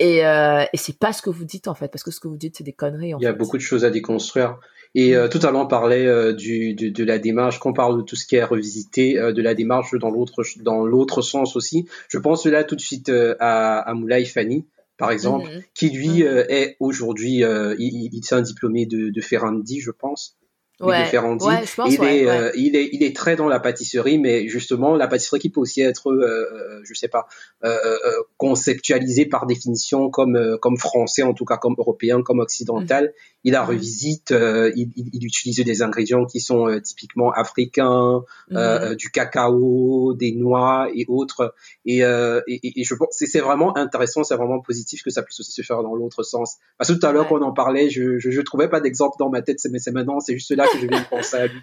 et, 0.00 0.24
euh, 0.24 0.64
et 0.72 0.76
c'est 0.76 0.96
pas 0.96 1.12
ce 1.12 1.22
que 1.22 1.30
vous 1.30 1.44
dites 1.44 1.68
en 1.68 1.74
fait, 1.74 1.88
parce 1.88 2.04
que 2.04 2.10
ce 2.10 2.20
que 2.20 2.28
vous 2.28 2.36
dites, 2.36 2.56
c'est 2.56 2.64
des 2.64 2.72
conneries. 2.72 3.14
Il 3.18 3.24
y 3.24 3.26
a 3.26 3.32
beaucoup 3.32 3.56
de 3.56 3.62
choses 3.62 3.84
à 3.84 3.90
déconstruire. 3.90 4.58
Et 4.94 5.14
euh, 5.14 5.28
tout 5.28 5.38
à 5.42 5.50
l'heure, 5.50 5.62
on 5.62 5.66
parlait 5.66 6.06
euh, 6.06 6.32
du, 6.32 6.74
de, 6.74 6.88
de, 6.88 7.04
la 7.04 7.18
démarche, 7.18 7.58
qu'on 7.58 7.72
parle 7.72 7.98
de 7.98 8.02
tout 8.02 8.16
ce 8.16 8.26
qui 8.26 8.36
est 8.36 8.44
revisité, 8.44 9.18
euh, 9.18 9.32
de 9.32 9.42
la 9.42 9.54
démarche 9.54 9.94
dans 9.98 10.10
l'autre 10.10 10.42
dans 10.62 10.84
l'autre 10.84 11.22
sens 11.22 11.56
aussi. 11.56 11.86
Je 12.08 12.18
pense 12.18 12.46
là 12.46 12.64
tout 12.64 12.76
de 12.76 12.80
suite 12.80 13.08
euh, 13.08 13.34
à, 13.40 13.78
à 13.78 13.94
Moulay 13.94 14.24
Fanny, 14.24 14.66
par 14.96 15.10
exemple, 15.10 15.48
mhm. 15.48 15.62
qui 15.74 15.90
lui 15.90 16.22
mhm. 16.22 16.44
est 16.48 16.76
aujourd'hui, 16.80 17.42
il, 17.78 18.10
il, 18.12 18.22
un 18.30 18.42
diplômé 18.42 18.86
de, 18.86 19.10
de 19.10 19.20
Ferrandi, 19.20 19.80
je 19.80 19.90
pense 19.90 20.36
ouais, 20.80 21.10
ouais, 21.10 21.66
je 21.66 21.74
pense, 21.74 21.92
il, 21.92 22.04
est, 22.04 22.28
euh, 22.28 22.52
il 22.54 22.76
est 22.76 22.88
il 22.92 23.02
est 23.02 23.14
très 23.14 23.34
dans 23.34 23.48
la 23.48 23.58
pâtisserie 23.58 24.18
mais 24.18 24.46
justement 24.48 24.94
la 24.94 25.08
pâtisserie 25.08 25.40
qui 25.40 25.50
peut 25.50 25.60
aussi 25.60 25.80
être 25.80 26.10
euh, 26.10 26.46
euh 26.52 26.80
je 26.84 26.94
sais 26.94 27.08
pas 27.08 27.26
euh, 27.64 27.76
euh, 27.84 28.10
conceptualisée 28.36 29.26
par 29.26 29.46
définition 29.46 30.08
comme 30.10 30.58
comme 30.60 30.76
français 30.76 31.22
en 31.22 31.34
tout 31.34 31.44
cas 31.44 31.56
comme 31.56 31.74
européen 31.78 32.22
comme 32.22 32.38
occidental. 32.38 33.04
Mhm. 33.04 33.10
il 33.44 33.52
la 33.52 33.64
revisite 33.64 34.30
il, 34.30 34.90
il, 34.96 35.24
utilise 35.24 35.64
des 35.64 35.82
ingrédients 35.82 36.24
qui 36.26 36.40
sont 36.40 36.80
typiquement 36.82 37.32
africains 37.32 38.22
mhm. 38.50 38.94
du 38.94 39.10
cacao 39.10 40.14
des 40.14 40.32
noix 40.32 40.88
et 40.94 41.04
autres. 41.08 41.54
Et, 41.84 41.98
et, 42.00 42.80
et 42.80 42.84
je 42.84 42.94
pense 42.94 43.08
c'est 43.10 43.40
vraiment 43.40 43.76
intéressant 43.76 44.22
c'est 44.22 44.36
vraiment 44.36 44.60
positif 44.60 45.02
que 45.02 45.10
ça 45.10 45.22
puisse 45.22 45.40
aussi 45.40 45.52
se 45.52 45.62
faire 45.62 45.82
dans 45.82 45.94
l'autre 45.94 46.22
sens. 46.22 46.56
Parce 46.76 46.92
que 46.92 46.98
tout 46.98 47.06
à 47.06 47.12
l'heure 47.12 47.26
qu'on 47.26 47.42
en 47.42 47.52
parlait 47.52 47.90
je, 47.90 48.18
je 48.18 48.30
je 48.30 48.40
trouvais 48.42 48.68
pas 48.68 48.80
d'exemple 48.80 49.16
dans 49.18 49.30
ma 49.30 49.42
tête 49.42 49.58
mais 49.70 49.78
c'est 49.78 49.92
maintenant 49.92 50.20
c'est 50.20 50.34
juste 50.34 50.54
là 50.54 50.67
que 50.72 50.78
je 50.78 50.86
viens 50.86 51.00
de 51.00 51.06
penser 51.06 51.36
à 51.36 51.46
lui. 51.46 51.60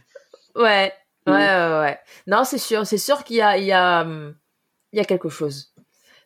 Ouais, 0.55 0.93
ouais, 1.27 1.33
ouais, 1.33 1.79
ouais. 1.79 1.99
Non, 2.27 2.43
c'est 2.43 2.57
sûr, 2.57 2.85
c'est 2.85 2.97
sûr 2.97 3.23
qu'il 3.23 3.37
y 3.37 3.41
a, 3.41 3.57
il 3.57 3.65
y 3.65 3.71
a, 3.71 4.01
hum, 4.01 4.35
il 4.93 4.97
y 4.97 5.01
a 5.01 5.05
quelque 5.05 5.29
chose. 5.29 5.73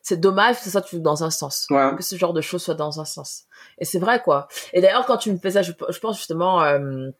C'est 0.02 0.18
dommage 0.18 0.56
que 0.56 0.70
ça 0.70 0.82
soit 0.82 0.98
dans 0.98 1.24
un 1.24 1.30
sens, 1.30 1.66
que 1.68 2.02
ce 2.02 2.16
genre 2.16 2.32
de 2.32 2.40
choses 2.40 2.62
soit 2.62 2.74
dans 2.74 3.00
un 3.00 3.04
sens. 3.04 3.44
Et 3.78 3.84
c'est 3.84 3.98
vrai 3.98 4.22
quoi. 4.22 4.48
Et 4.72 4.80
d'ailleurs, 4.80 5.04
quand 5.04 5.18
tu 5.18 5.30
me 5.30 5.36
fais 5.38 5.50
ça, 5.50 5.62
je, 5.62 5.72
je 5.88 5.98
pense 5.98 6.16
justement 6.16 6.62
euh, 6.62 7.10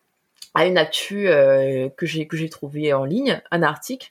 à 0.54 0.66
une 0.66 0.78
actu 0.78 1.28
euh, 1.28 1.88
que 1.90 2.06
j'ai 2.06 2.26
que 2.26 2.36
j'ai 2.36 2.48
trouvé 2.48 2.92
en 2.94 3.04
ligne, 3.04 3.42
un 3.50 3.62
article 3.62 4.11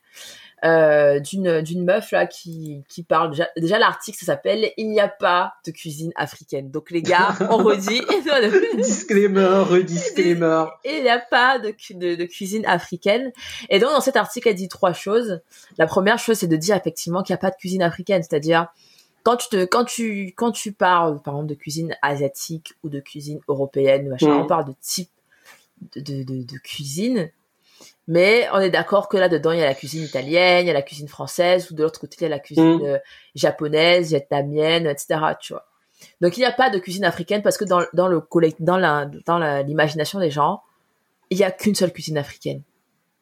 euh, 0.64 1.20
d'une 1.20 1.62
d'une 1.62 1.86
meuf 1.86 2.12
là 2.12 2.26
qui 2.26 2.84
qui 2.90 3.04
parle. 3.04 3.32
Déjà, 3.32 3.50
déjà 3.58 3.80
l'article 3.80 4.18
ça 4.18 4.26
s'appelle 4.26 4.72
il 4.78 4.90
n'y 4.90 5.00
a 5.00 5.08
pas 5.08 5.54
de 5.66 5.72
cuisine 5.72 6.12
africaine 6.16 6.70
donc 6.70 6.92
les 6.92 7.02
gars 7.02 7.36
on 7.50 7.58
redit. 7.64 8.02
Disclaimer 8.76 9.64
redisclaimer. 9.64 10.66
Il 10.86 11.04
n'y 11.04 11.10
a 11.10 11.20
pas 11.20 11.60
de, 11.60 11.74
de, 11.94 12.16
de 12.16 12.26
cuisine 12.26 12.66
africaine. 12.66 13.32
Et 13.70 13.80
donc 13.80 13.92
dans 13.92 14.02
cet 14.02 14.16
article 14.16 14.50
elle 14.50 14.56
dit 14.56 14.68
trois 14.68 14.94
choses. 14.94 15.42
La 15.78 15.88
première 15.88 16.20
chose 16.20 16.38
c'est 16.38 16.48
de 16.48 16.58
dire 16.58 16.76
effectivement 16.76 17.24
qu'il 17.24 17.34
n'y 17.34 17.40
a 17.40 17.42
pas 17.42 17.52
de 17.52 17.56
cuisine 17.58 17.82
africaine. 17.82 18.22
C'est-à-dire 18.22 18.68
quand 19.24 19.38
tu 19.38 19.50
te, 19.50 19.66
quand 19.66 19.86
tu, 19.86 20.34
quand 20.36 20.52
tu 20.52 20.72
parles, 20.72 21.22
par 21.22 21.36
exemple, 21.36 21.50
de 21.50 21.56
cuisine 21.56 21.96
asiatique 22.02 22.74
ou 22.84 22.90
de 22.90 23.00
cuisine 23.00 23.40
européenne, 23.48 24.08
machin, 24.08 24.32
on 24.32 24.48
parle 24.48 24.66
de 24.66 24.74
type 24.82 25.10
de, 25.96 26.02
de, 26.02 26.24
de, 26.24 26.44
de 26.44 26.58
cuisine 26.58 27.30
mais 28.10 28.48
on 28.54 28.60
est 28.60 28.72
d'accord 28.72 29.08
que 29.08 29.18
là-dedans, 29.18 29.52
il 29.52 29.60
y 29.60 29.62
a 29.62 29.68
la 29.68 29.76
cuisine 29.76 30.04
italienne, 30.04 30.66
il 30.66 30.68
y 30.68 30.72
a 30.72 30.74
la 30.74 30.82
cuisine 30.82 31.08
française, 31.08 31.70
ou 31.70 31.76
de 31.76 31.84
l'autre 31.84 32.00
côté, 32.00 32.18
il 32.20 32.24
y 32.24 32.26
a 32.26 32.30
la 32.30 32.40
cuisine 32.40 32.80
mm. 32.80 32.84
euh, 32.84 32.98
japonaise, 33.36 34.10
vietnamienne, 34.10 34.88
etc. 34.88 35.20
Tu 35.40 35.54
vois. 35.54 35.68
Donc 36.20 36.36
il 36.36 36.40
n'y 36.40 36.48
a 36.48 36.52
pas 36.52 36.72
de 36.72 36.80
cuisine 36.80 37.06
africaine 37.06 37.44
parce 37.44 37.60
que 37.60 37.66
dans, 37.66 37.84
dans 37.94 38.08
le 38.08 38.24
dans 38.60 38.78
la 38.78 39.06
dans 39.28 39.38
l'imagination 39.62 40.20
des 40.20 40.32
gens, 40.32 40.64
il 41.30 41.38
y 41.38 41.44
a 41.44 41.52
qu'une 41.52 41.76
seule 41.76 41.94
cuisine 41.94 42.18
africaine. 42.18 42.64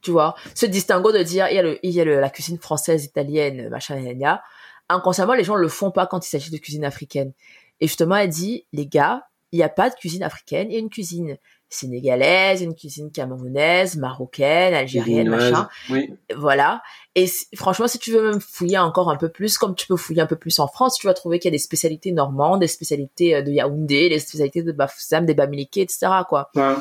Tu 0.02 0.12
vois, 0.12 0.36
ce 0.56 0.66
distinguo 0.66 1.12
de 1.12 1.22
dire 1.22 1.50
il 1.50 1.56
y 1.56 1.60
a 1.60 1.64
le 1.64 1.80
il 1.84 1.92
y 1.92 2.00
a 2.00 2.06
le, 2.06 2.22
la 2.22 2.30
cuisine 2.30 2.58
française, 2.58 3.04
italienne, 3.04 3.68
machin, 3.68 4.00
gna, 4.00 4.42
inconsciemment 4.88 5.34
les 5.34 5.44
gens 5.44 5.56
le 5.56 5.68
font 5.68 5.92
pas 5.92 6.08
quand 6.08 6.26
il 6.26 6.30
s'agit 6.30 6.50
de 6.50 6.58
cuisine 6.60 6.86
africaine. 6.86 7.34
Et 7.82 7.88
justement, 7.88 8.16
elle 8.16 8.30
dit 8.30 8.66
les 8.72 8.88
gars, 8.88 9.28
il 9.52 9.58
n'y 9.58 9.64
a 9.64 9.70
pas 9.70 9.90
de 9.90 9.96
cuisine 9.96 10.24
africaine, 10.24 10.72
il 10.72 10.76
y 10.76 10.78
a 10.78 10.80
une 10.80 10.90
cuisine 10.90 11.38
sénégalaise, 11.70 12.61
une 12.61 12.76
cuisine 12.76 13.11
camerounaise, 13.11 13.97
marocaine, 13.97 14.74
algérienne, 14.74 15.30
machin. 15.30 15.68
Oui. 15.89 16.13
Voilà. 16.36 16.82
Et 17.15 17.28
franchement, 17.55 17.88
si 17.88 17.99
tu 17.99 18.11
veux 18.11 18.32
même 18.32 18.39
fouiller 18.39 18.78
encore 18.78 19.09
un 19.09 19.18
peu 19.18 19.30
plus, 19.30 19.57
comme 19.57 19.76
tu 19.76 19.88
peux 19.88 19.97
fouiller 19.97 20.22
un 20.22 20.28
peu 20.28 20.36
plus 20.36 20.59
en 20.59 20.68
France, 20.68 20.97
tu 20.97 21.07
vas 21.07 21.13
trouver 21.13 21.39
qu'il 21.39 21.49
y 21.49 21.53
a 21.53 21.57
des 21.57 21.57
spécialités 21.57 22.11
normandes, 22.11 22.61
des 22.61 22.68
spécialités 22.68 23.36
euh, 23.36 23.41
de 23.41 23.51
Yaoundé, 23.51 24.09
des 24.09 24.20
spécialités 24.20 24.63
de 24.63 24.72
Bafoussam, 24.72 25.26
des 25.26 25.34
Bamileke, 25.34 25.78
etc. 25.78 26.07
Quoi. 26.28 26.49
Ouais. 26.55 26.76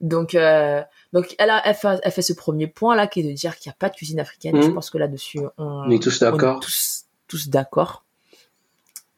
Donc, 0.00 0.34
euh, 0.34 0.82
donc 1.12 1.34
elle, 1.38 1.50
a, 1.50 1.60
elle, 1.66 1.74
fait, 1.74 2.00
elle 2.02 2.12
fait 2.12 2.22
ce 2.22 2.32
premier 2.32 2.68
point 2.68 2.94
là 2.94 3.08
qui 3.08 3.20
est 3.20 3.24
de 3.24 3.32
dire 3.32 3.56
qu'il 3.56 3.68
n'y 3.68 3.74
a 3.74 3.76
pas 3.78 3.88
de 3.88 3.96
cuisine 3.96 4.20
africaine. 4.20 4.60
Je 4.62 4.68
mmh. 4.68 4.74
pense 4.74 4.90
que 4.90 4.98
là-dessus, 4.98 5.40
on, 5.58 5.64
on 5.64 5.90
est 5.90 6.02
tous 6.02 6.20
d'accord. 6.20 6.60
Tous, 6.60 7.04
tous 7.26 7.48
d'accord. 7.48 8.04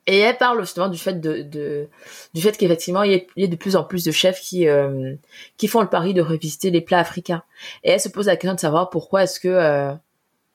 Et 0.07 0.19
elle 0.19 0.37
parle 0.37 0.61
justement 0.61 0.89
du 0.89 0.99
fait 0.99 1.21
de, 1.21 1.43
de 1.43 1.89
du 2.35 2.41
fait 2.41 2.57
qu'effectivement 2.57 3.03
il 3.03 3.25
y, 3.37 3.45
a, 3.45 3.47
de 3.47 3.57
plus 3.57 3.77
en 3.77 3.85
plus 3.85 4.05
de 4.05 4.11
chefs 4.11 4.41
qui 4.41 4.67
euh, 4.67 5.15
qui 5.57 5.69
font 5.69 5.83
le 5.83 5.89
pari 5.89 6.15
de 6.15 6.23
revisiter 6.23 6.71
les 6.71 6.81
plats 6.81 6.99
africains. 6.99 7.43
Et 7.85 7.91
elle 7.91 8.01
se 8.01 8.09
pose 8.09 8.27
la 8.27 8.37
question 8.37 8.55
de 8.55 8.61
savoir 8.61 8.91
pourquoi 8.91 9.25
est-ce 9.25 9.39
que 9.39 9.49
euh, 9.49 9.93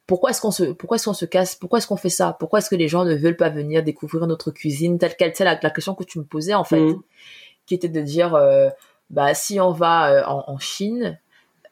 pourquoi 0.08 0.32
est-ce 0.32 0.42
qu'on 0.42 0.52
se 0.52 0.64
pourquoi 0.64 0.96
est-ce 0.96 1.06
qu'on 1.06 1.14
se 1.14 1.26
casse 1.26 1.56
pourquoi 1.56 1.78
est-ce 1.78 1.88
qu'on 1.88 1.96
fait 1.96 2.10
ça 2.10 2.36
pourquoi 2.40 2.60
est-ce 2.60 2.70
que 2.70 2.76
les 2.76 2.88
gens 2.88 3.06
ne 3.06 3.16
veulent 3.16 3.38
pas 3.38 3.50
venir 3.50 3.84
découvrir 3.84 4.26
notre 4.28 4.52
cuisine 4.52 4.98
telle 4.98 5.16
quelle 5.16 5.34
c'est 5.36 5.46
la, 5.46 5.60
la, 5.62 5.70
question 5.70 5.94
que 5.94 6.04
tu 6.04 6.20
me 6.20 6.26
posais 6.26 6.56
en 6.56 6.64
fait 6.64 6.82
mm. 6.82 7.02
qui 7.68 7.76
était 7.76 7.90
de 7.90 8.02
dire 8.02 8.34
euh, 8.34 8.70
bah 9.10 9.34
si 9.36 9.60
on 9.60 9.72
va 9.72 10.28
en, 10.28 10.44
en 10.48 10.58
Chine 10.58 11.20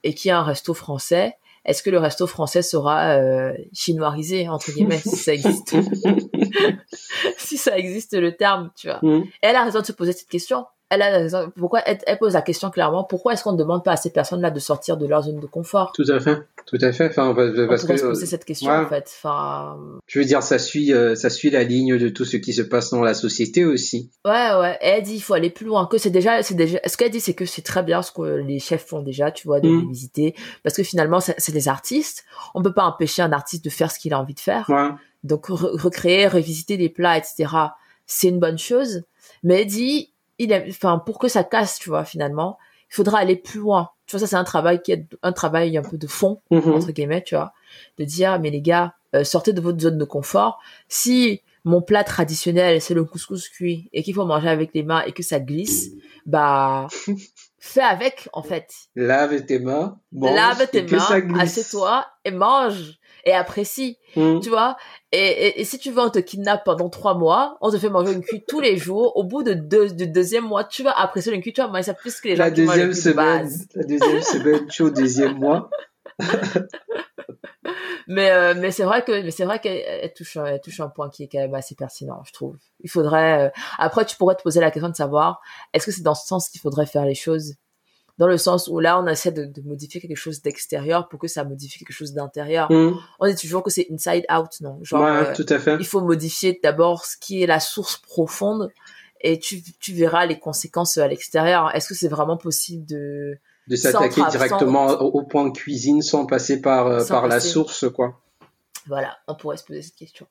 et 0.03 0.13
qu'il 0.13 0.29
y 0.29 0.31
a 0.31 0.39
un 0.39 0.43
resto 0.43 0.73
français 0.73 1.37
est-ce 1.65 1.81
que 1.81 1.89
le 1.89 1.97
resto 1.97 2.27
français 2.27 2.61
sera 2.61 3.15
euh, 3.15 3.53
chinoisisé 3.71 4.49
entre 4.49 4.71
guillemets 4.71 4.99
si 4.99 5.15
ça 5.15 5.33
existe? 5.33 5.75
si 7.37 7.57
ça 7.57 7.77
existe 7.77 8.13
le 8.13 8.35
terme 8.35 8.71
tu 8.75 8.87
vois. 8.87 8.99
Mm. 9.01 9.25
elle 9.41 9.55
a 9.55 9.63
raison 9.63 9.81
de 9.81 9.85
se 9.85 9.91
poser 9.91 10.13
cette 10.13 10.29
question. 10.29 10.65
Elle 10.93 11.01
a 11.01 11.09
raison. 11.09 11.51
Pourquoi 11.57 11.81
elle, 11.87 12.19
pose 12.19 12.33
la 12.33 12.43
question 12.43 12.69
clairement 12.69 13.03
pourquoi 13.03 13.33
est-ce 13.33 13.43
qu'on 13.43 13.53
ne 13.53 13.57
demande 13.57 13.83
pas 13.83 13.93
à 13.93 13.95
ces 13.95 14.11
personnes 14.11 14.41
là 14.41 14.51
de 14.51 14.59
sortir 14.59 14.95
de 14.95 15.07
leur 15.07 15.23
zone 15.23 15.39
de 15.39 15.47
confort? 15.47 15.91
Tout 15.93 16.05
à 16.07 16.19
fait. 16.19 16.37
Tout 16.67 16.77
à 16.81 16.91
fait. 16.91 17.07
Enfin 17.09 17.33
parce, 17.33 17.83
On 17.83 17.87
que 17.87 17.97
se 17.97 18.05
poser 18.05 18.25
cette 18.27 18.45
question 18.45 18.69
en 18.69 18.87
fait. 18.87 19.11
Enfin 19.17 19.75
je 20.05 20.19
veux 20.19 20.25
dire 20.25 20.43
ça 20.43 20.59
suit 20.59 20.93
euh, 20.93 21.15
ça 21.15 21.31
suit 21.31 21.49
la 21.49 21.63
ligne 21.63 21.97
de 21.97 22.09
tout 22.09 22.25
ce 22.25 22.37
qui 22.37 22.53
se 22.53 22.61
passe 22.61 22.91
dans 22.91 23.01
la 23.01 23.15
société 23.15 23.65
aussi. 23.65 24.11
Ouais 24.23 24.51
ouais. 24.59 24.77
Elle 24.81 25.01
dit 25.01 25.15
il 25.15 25.21
faut 25.21 25.33
aller 25.33 25.49
plus 25.49 25.65
loin. 25.65 25.87
Que 25.87 25.97
c'est 25.97 26.11
déjà 26.11 26.43
c'est 26.43 26.53
déjà 26.53 26.77
ce 26.85 26.95
qu'elle 26.95 27.11
dit 27.11 27.19
c'est 27.19 27.33
que 27.33 27.45
c'est 27.45 27.63
très 27.63 27.81
bien 27.81 28.03
ce 28.03 28.11
que 28.11 28.21
les 28.21 28.59
chefs 28.59 28.85
font 28.85 29.01
déjà 29.01 29.31
tu 29.31 29.47
vois 29.47 29.61
de 29.61 29.69
mm. 29.69 29.89
visiter. 29.89 30.35
Parce 30.63 30.75
que 30.75 30.83
finalement 30.83 31.19
c'est 31.19 31.51
des 31.51 31.67
artistes. 31.69 32.23
On 32.53 32.61
peut 32.61 32.73
pas 32.73 32.83
empêcher 32.83 33.23
un 33.23 33.31
artiste 33.31 33.65
de 33.65 33.71
faire 33.71 33.89
ce 33.91 33.97
qu'il 33.97 34.13
a 34.13 34.19
envie 34.19 34.35
de 34.35 34.39
faire. 34.39 34.69
Ouais 34.69 34.89
donc 35.23 35.47
recréer, 35.47 36.27
revisiter 36.27 36.77
des 36.77 36.89
plats, 36.89 37.17
etc. 37.17 37.47
C'est 38.05 38.27
une 38.27 38.39
bonne 38.39 38.57
chose. 38.57 39.03
Mais 39.43 39.61
elle 39.61 39.67
dit, 39.67 40.13
il 40.37 40.53
enfin 40.69 40.99
pour 40.99 41.19
que 41.19 41.27
ça 41.27 41.43
casse, 41.43 41.79
tu 41.79 41.89
vois, 41.89 42.05
finalement, 42.05 42.57
il 42.89 42.95
faudra 42.95 43.19
aller 43.19 43.35
plus 43.35 43.59
loin. 43.59 43.89
Tu 44.05 44.11
vois, 44.11 44.19
ça 44.19 44.27
c'est 44.27 44.35
un 44.35 44.43
travail 44.43 44.81
qui 44.81 44.91
est 44.91 45.07
un 45.21 45.31
travail 45.31 45.77
un 45.77 45.81
peu 45.81 45.97
de 45.97 46.07
fond 46.07 46.41
mhm. 46.51 46.73
entre 46.73 46.91
guillemets, 46.91 47.23
tu 47.23 47.35
vois, 47.35 47.53
de 47.97 48.03
dire 48.03 48.39
mais 48.39 48.49
les 48.49 48.61
gars, 48.61 48.93
euh, 49.15 49.23
sortez 49.23 49.53
de 49.53 49.61
votre 49.61 49.79
zone 49.79 49.97
de 49.97 50.05
confort. 50.05 50.59
Si 50.89 51.41
mon 51.63 51.81
plat 51.81 52.03
traditionnel 52.03 52.81
c'est 52.81 52.93
le 52.93 53.05
couscous 53.05 53.47
cuit 53.47 53.89
et 53.93 54.03
qu'il 54.03 54.13
faut 54.13 54.25
manger 54.25 54.49
avec 54.49 54.71
les 54.73 54.83
mains 54.83 55.03
et 55.03 55.13
que 55.13 55.23
ça 55.23 55.39
glisse, 55.39 55.91
bah 56.25 56.87
fais 57.59 57.81
avec 57.81 58.27
en 58.33 58.43
fait. 58.43 58.69
Lave 58.95 59.45
tes 59.45 59.59
mains, 59.59 59.97
mange 60.11 60.35
lave 60.35 60.67
tes 60.69 60.79
et 60.79 60.91
mains, 60.91 61.39
assieds-toi 61.39 62.05
et 62.25 62.31
mange 62.31 62.99
et 63.23 63.33
apprécie, 63.33 63.97
mm. 64.15 64.39
tu 64.41 64.49
vois. 64.49 64.75
Et, 65.11 65.61
et, 65.61 65.65
si 65.65 65.77
tu 65.79 65.91
veux, 65.91 65.99
on 65.99 66.09
te 66.09 66.19
kidnappe 66.19 66.63
pendant 66.65 66.89
trois 66.89 67.15
mois, 67.15 67.57
on 67.61 67.71
te 67.71 67.77
fait 67.77 67.89
manger 67.89 68.13
une 68.13 68.23
cuite 68.23 68.45
tous 68.47 68.59
les 68.59 68.77
jours. 68.77 69.15
Au 69.15 69.23
bout 69.23 69.43
de 69.43 69.53
deux, 69.53 69.89
du 69.89 70.07
deuxième 70.07 70.45
mois, 70.45 70.63
tu 70.63 70.83
vas 70.83 70.91
apprécier 70.91 71.33
une 71.33 71.41
cuite, 71.41 71.55
tu 71.55 71.61
vas 71.61 71.67
manger 71.67 71.83
ça 71.83 71.93
plus 71.93 72.19
que 72.19 72.29
les 72.29 72.35
gens 72.35 72.43
la 72.43 72.51
qui 72.51 72.65
deuxième 72.65 72.89
de 72.89 72.93
semaine. 72.93 73.49
La 73.75 73.83
deuxième 73.83 74.21
semaine, 74.21 74.67
tu 74.67 74.83
es 74.83 74.85
au 74.85 74.89
deuxième 74.89 75.37
mois. 75.37 75.69
mais 78.07 78.31
euh, 78.31 78.53
mais 78.57 78.71
c'est 78.71 78.83
vrai 78.83 79.03
que 79.03 79.23
mais 79.23 79.31
c'est 79.31 79.45
vrai 79.45 79.59
qu'elle 79.59 80.13
touche 80.13 80.37
elle 80.37 80.59
touche 80.61 80.79
un 80.79 80.89
point 80.89 81.09
qui 81.09 81.23
est 81.23 81.27
quand 81.27 81.39
même 81.39 81.55
assez 81.55 81.73
pertinent 81.73 82.21
je 82.25 82.33
trouve 82.33 82.57
il 82.81 82.89
faudrait 82.89 83.47
euh, 83.47 83.49
après 83.79 84.05
tu 84.05 84.15
pourrais 84.17 84.35
te 84.35 84.43
poser 84.43 84.59
la 84.59 84.69
question 84.69 84.89
de 84.89 84.95
savoir 84.95 85.41
est-ce 85.73 85.85
que 85.85 85.91
c'est 85.91 86.03
dans 86.03 86.13
ce 86.13 86.27
sens 86.27 86.49
qu'il 86.49 86.61
faudrait 86.61 86.85
faire 86.85 87.05
les 87.05 87.15
choses? 87.15 87.55
Dans 88.17 88.27
le 88.27 88.37
sens 88.37 88.67
où 88.67 88.79
là 88.79 88.99
on 88.99 89.07
essaie 89.07 89.31
de, 89.31 89.45
de 89.45 89.61
modifier 89.61 89.99
quelque 89.99 90.15
chose 90.15 90.41
d'extérieur 90.41 91.07
pour 91.07 91.19
que 91.19 91.27
ça 91.27 91.43
modifie 91.43 91.79
quelque 91.79 91.93
chose 91.93 92.13
d'intérieur. 92.13 92.71
Mm. 92.71 92.97
On 93.19 93.27
dit 93.27 93.35
toujours 93.35 93.63
que 93.63 93.71
c'est 93.71 93.87
inside 93.91 94.25
out, 94.31 94.49
non? 94.61 94.79
Genre, 94.83 95.01
ouais, 95.01 95.09
euh, 95.09 95.35
tout 95.35 95.45
à 95.49 95.59
fait. 95.59 95.77
il 95.79 95.85
faut 95.85 96.01
modifier 96.01 96.59
d'abord 96.61 97.05
ce 97.05 97.17
qui 97.17 97.41
est 97.41 97.47
la 97.47 97.59
source 97.59 97.97
profonde 97.97 98.69
et 99.21 99.39
tu, 99.39 99.61
tu 99.79 99.93
verras 99.93 100.25
les 100.25 100.37
conséquences 100.37 100.97
à 100.97 101.07
l'extérieur. 101.07 101.73
Est-ce 101.73 101.87
que 101.87 101.95
c'est 101.95 102.09
vraiment 102.09 102.37
possible 102.37 102.85
de 102.85 103.37
de 103.67 103.77
s'attaquer 103.77 104.21
directement 104.29 104.87
au, 104.87 105.19
au, 105.19 105.23
point 105.23 105.47
de 105.47 105.53
cuisine 105.53 106.01
sans 106.01 106.25
passer 106.25 106.61
par 106.61 106.87
euh, 106.87 107.05
par 107.05 107.27
la 107.27 107.39
source 107.39 107.89
quoi 107.89 108.19
Voilà, 108.87 109.17
on 109.27 109.35
pourrait 109.35 109.57
se 109.57 109.63
poser 109.63 109.81
cette 109.81 109.95
question. 109.95 110.27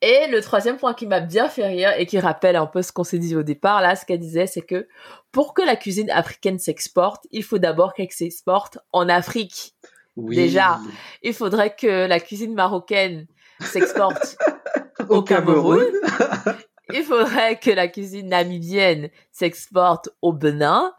Et 0.00 0.26
le 0.28 0.40
troisième 0.40 0.76
point 0.76 0.94
qui 0.94 1.06
m'a 1.06 1.20
bien 1.20 1.48
fait 1.48 1.66
rire 1.66 1.92
et 1.96 2.06
qui 2.06 2.18
rappelle 2.18 2.56
un 2.56 2.66
peu 2.66 2.82
ce 2.82 2.92
qu'on 2.92 3.04
s'est 3.04 3.18
dit 3.18 3.36
au 3.36 3.42
départ, 3.42 3.80
là, 3.82 3.96
ce 3.96 4.04
qu'elle 4.04 4.18
disait, 4.18 4.46
c'est 4.46 4.62
que 4.62 4.88
pour 5.32 5.54
que 5.54 5.62
la 5.62 5.76
cuisine 5.76 6.10
africaine 6.10 6.58
s'exporte, 6.58 7.26
il 7.30 7.44
faut 7.44 7.58
d'abord 7.58 7.94
qu'elle 7.94 8.10
s'exporte 8.10 8.78
en 8.92 9.08
Afrique. 9.08 9.74
Oui. 10.16 10.36
Déjà, 10.36 10.80
il 11.22 11.34
faudrait 11.34 11.74
que 11.74 12.06
la 12.06 12.20
cuisine 12.20 12.54
marocaine 12.54 13.26
s'exporte 13.60 14.36
au, 15.08 15.16
au, 15.16 15.22
Cameroun. 15.22 15.78
Cameroun. 15.78 16.56
il 16.92 17.02
faudrait 17.04 17.58
que 17.58 17.70
la 17.70 17.88
cuisine 17.88 18.28
namibienne 18.28 19.10
s'exporte 19.30 20.08
au 20.22 20.32
Benin. 20.32 20.92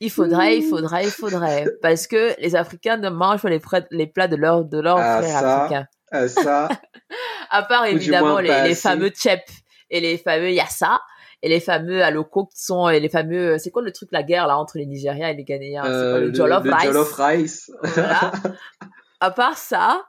Il 0.00 0.10
faudrait, 0.10 0.58
il 0.58 0.64
faudrait, 0.64 1.04
il 1.04 1.10
faudrait, 1.10 1.66
parce 1.80 2.06
que 2.06 2.38
les 2.40 2.56
Africains 2.56 2.96
ne 2.96 3.10
mangent 3.10 3.44
les, 3.44 3.60
les 3.90 4.06
plats 4.06 4.28
de 4.28 4.36
leurs 4.36 4.64
de 4.64 4.82
ah, 4.86 5.22
frères 5.22 5.46
africains. 5.46 5.86
Ah, 6.14 6.28
ça. 6.28 6.68
à 7.50 7.62
part 7.64 7.86
évidemment 7.86 8.38
les, 8.38 8.62
les, 8.62 8.74
fameux 8.74 9.08
tchep 9.08 9.42
et 9.90 10.00
les 10.00 10.16
fameux 10.16 10.52
yassa 10.52 11.00
et 11.42 11.48
les 11.48 11.60
fameux 11.60 12.02
aloko 12.02 12.46
qui 12.46 12.62
sont 12.62 12.88
et 12.88 13.00
les 13.00 13.08
fameux 13.08 13.58
c'est 13.58 13.70
quoi 13.70 13.82
le 13.82 13.92
truc 13.92 14.10
la 14.12 14.22
guerre 14.22 14.46
là 14.46 14.56
entre 14.56 14.78
les 14.78 14.86
Nigériens 14.86 15.28
et 15.28 15.34
les 15.34 15.44
Ghanéens 15.44 15.84
euh, 15.84 16.12
quoi, 16.12 16.20
le, 16.20 16.34
jollof 16.34 16.64
le 16.64 16.72
rice, 16.72 16.84
jollof 16.84 17.12
rice. 17.14 17.70
voilà. 17.82 18.32
à 19.20 19.30
part 19.30 19.58
ça 19.58 20.04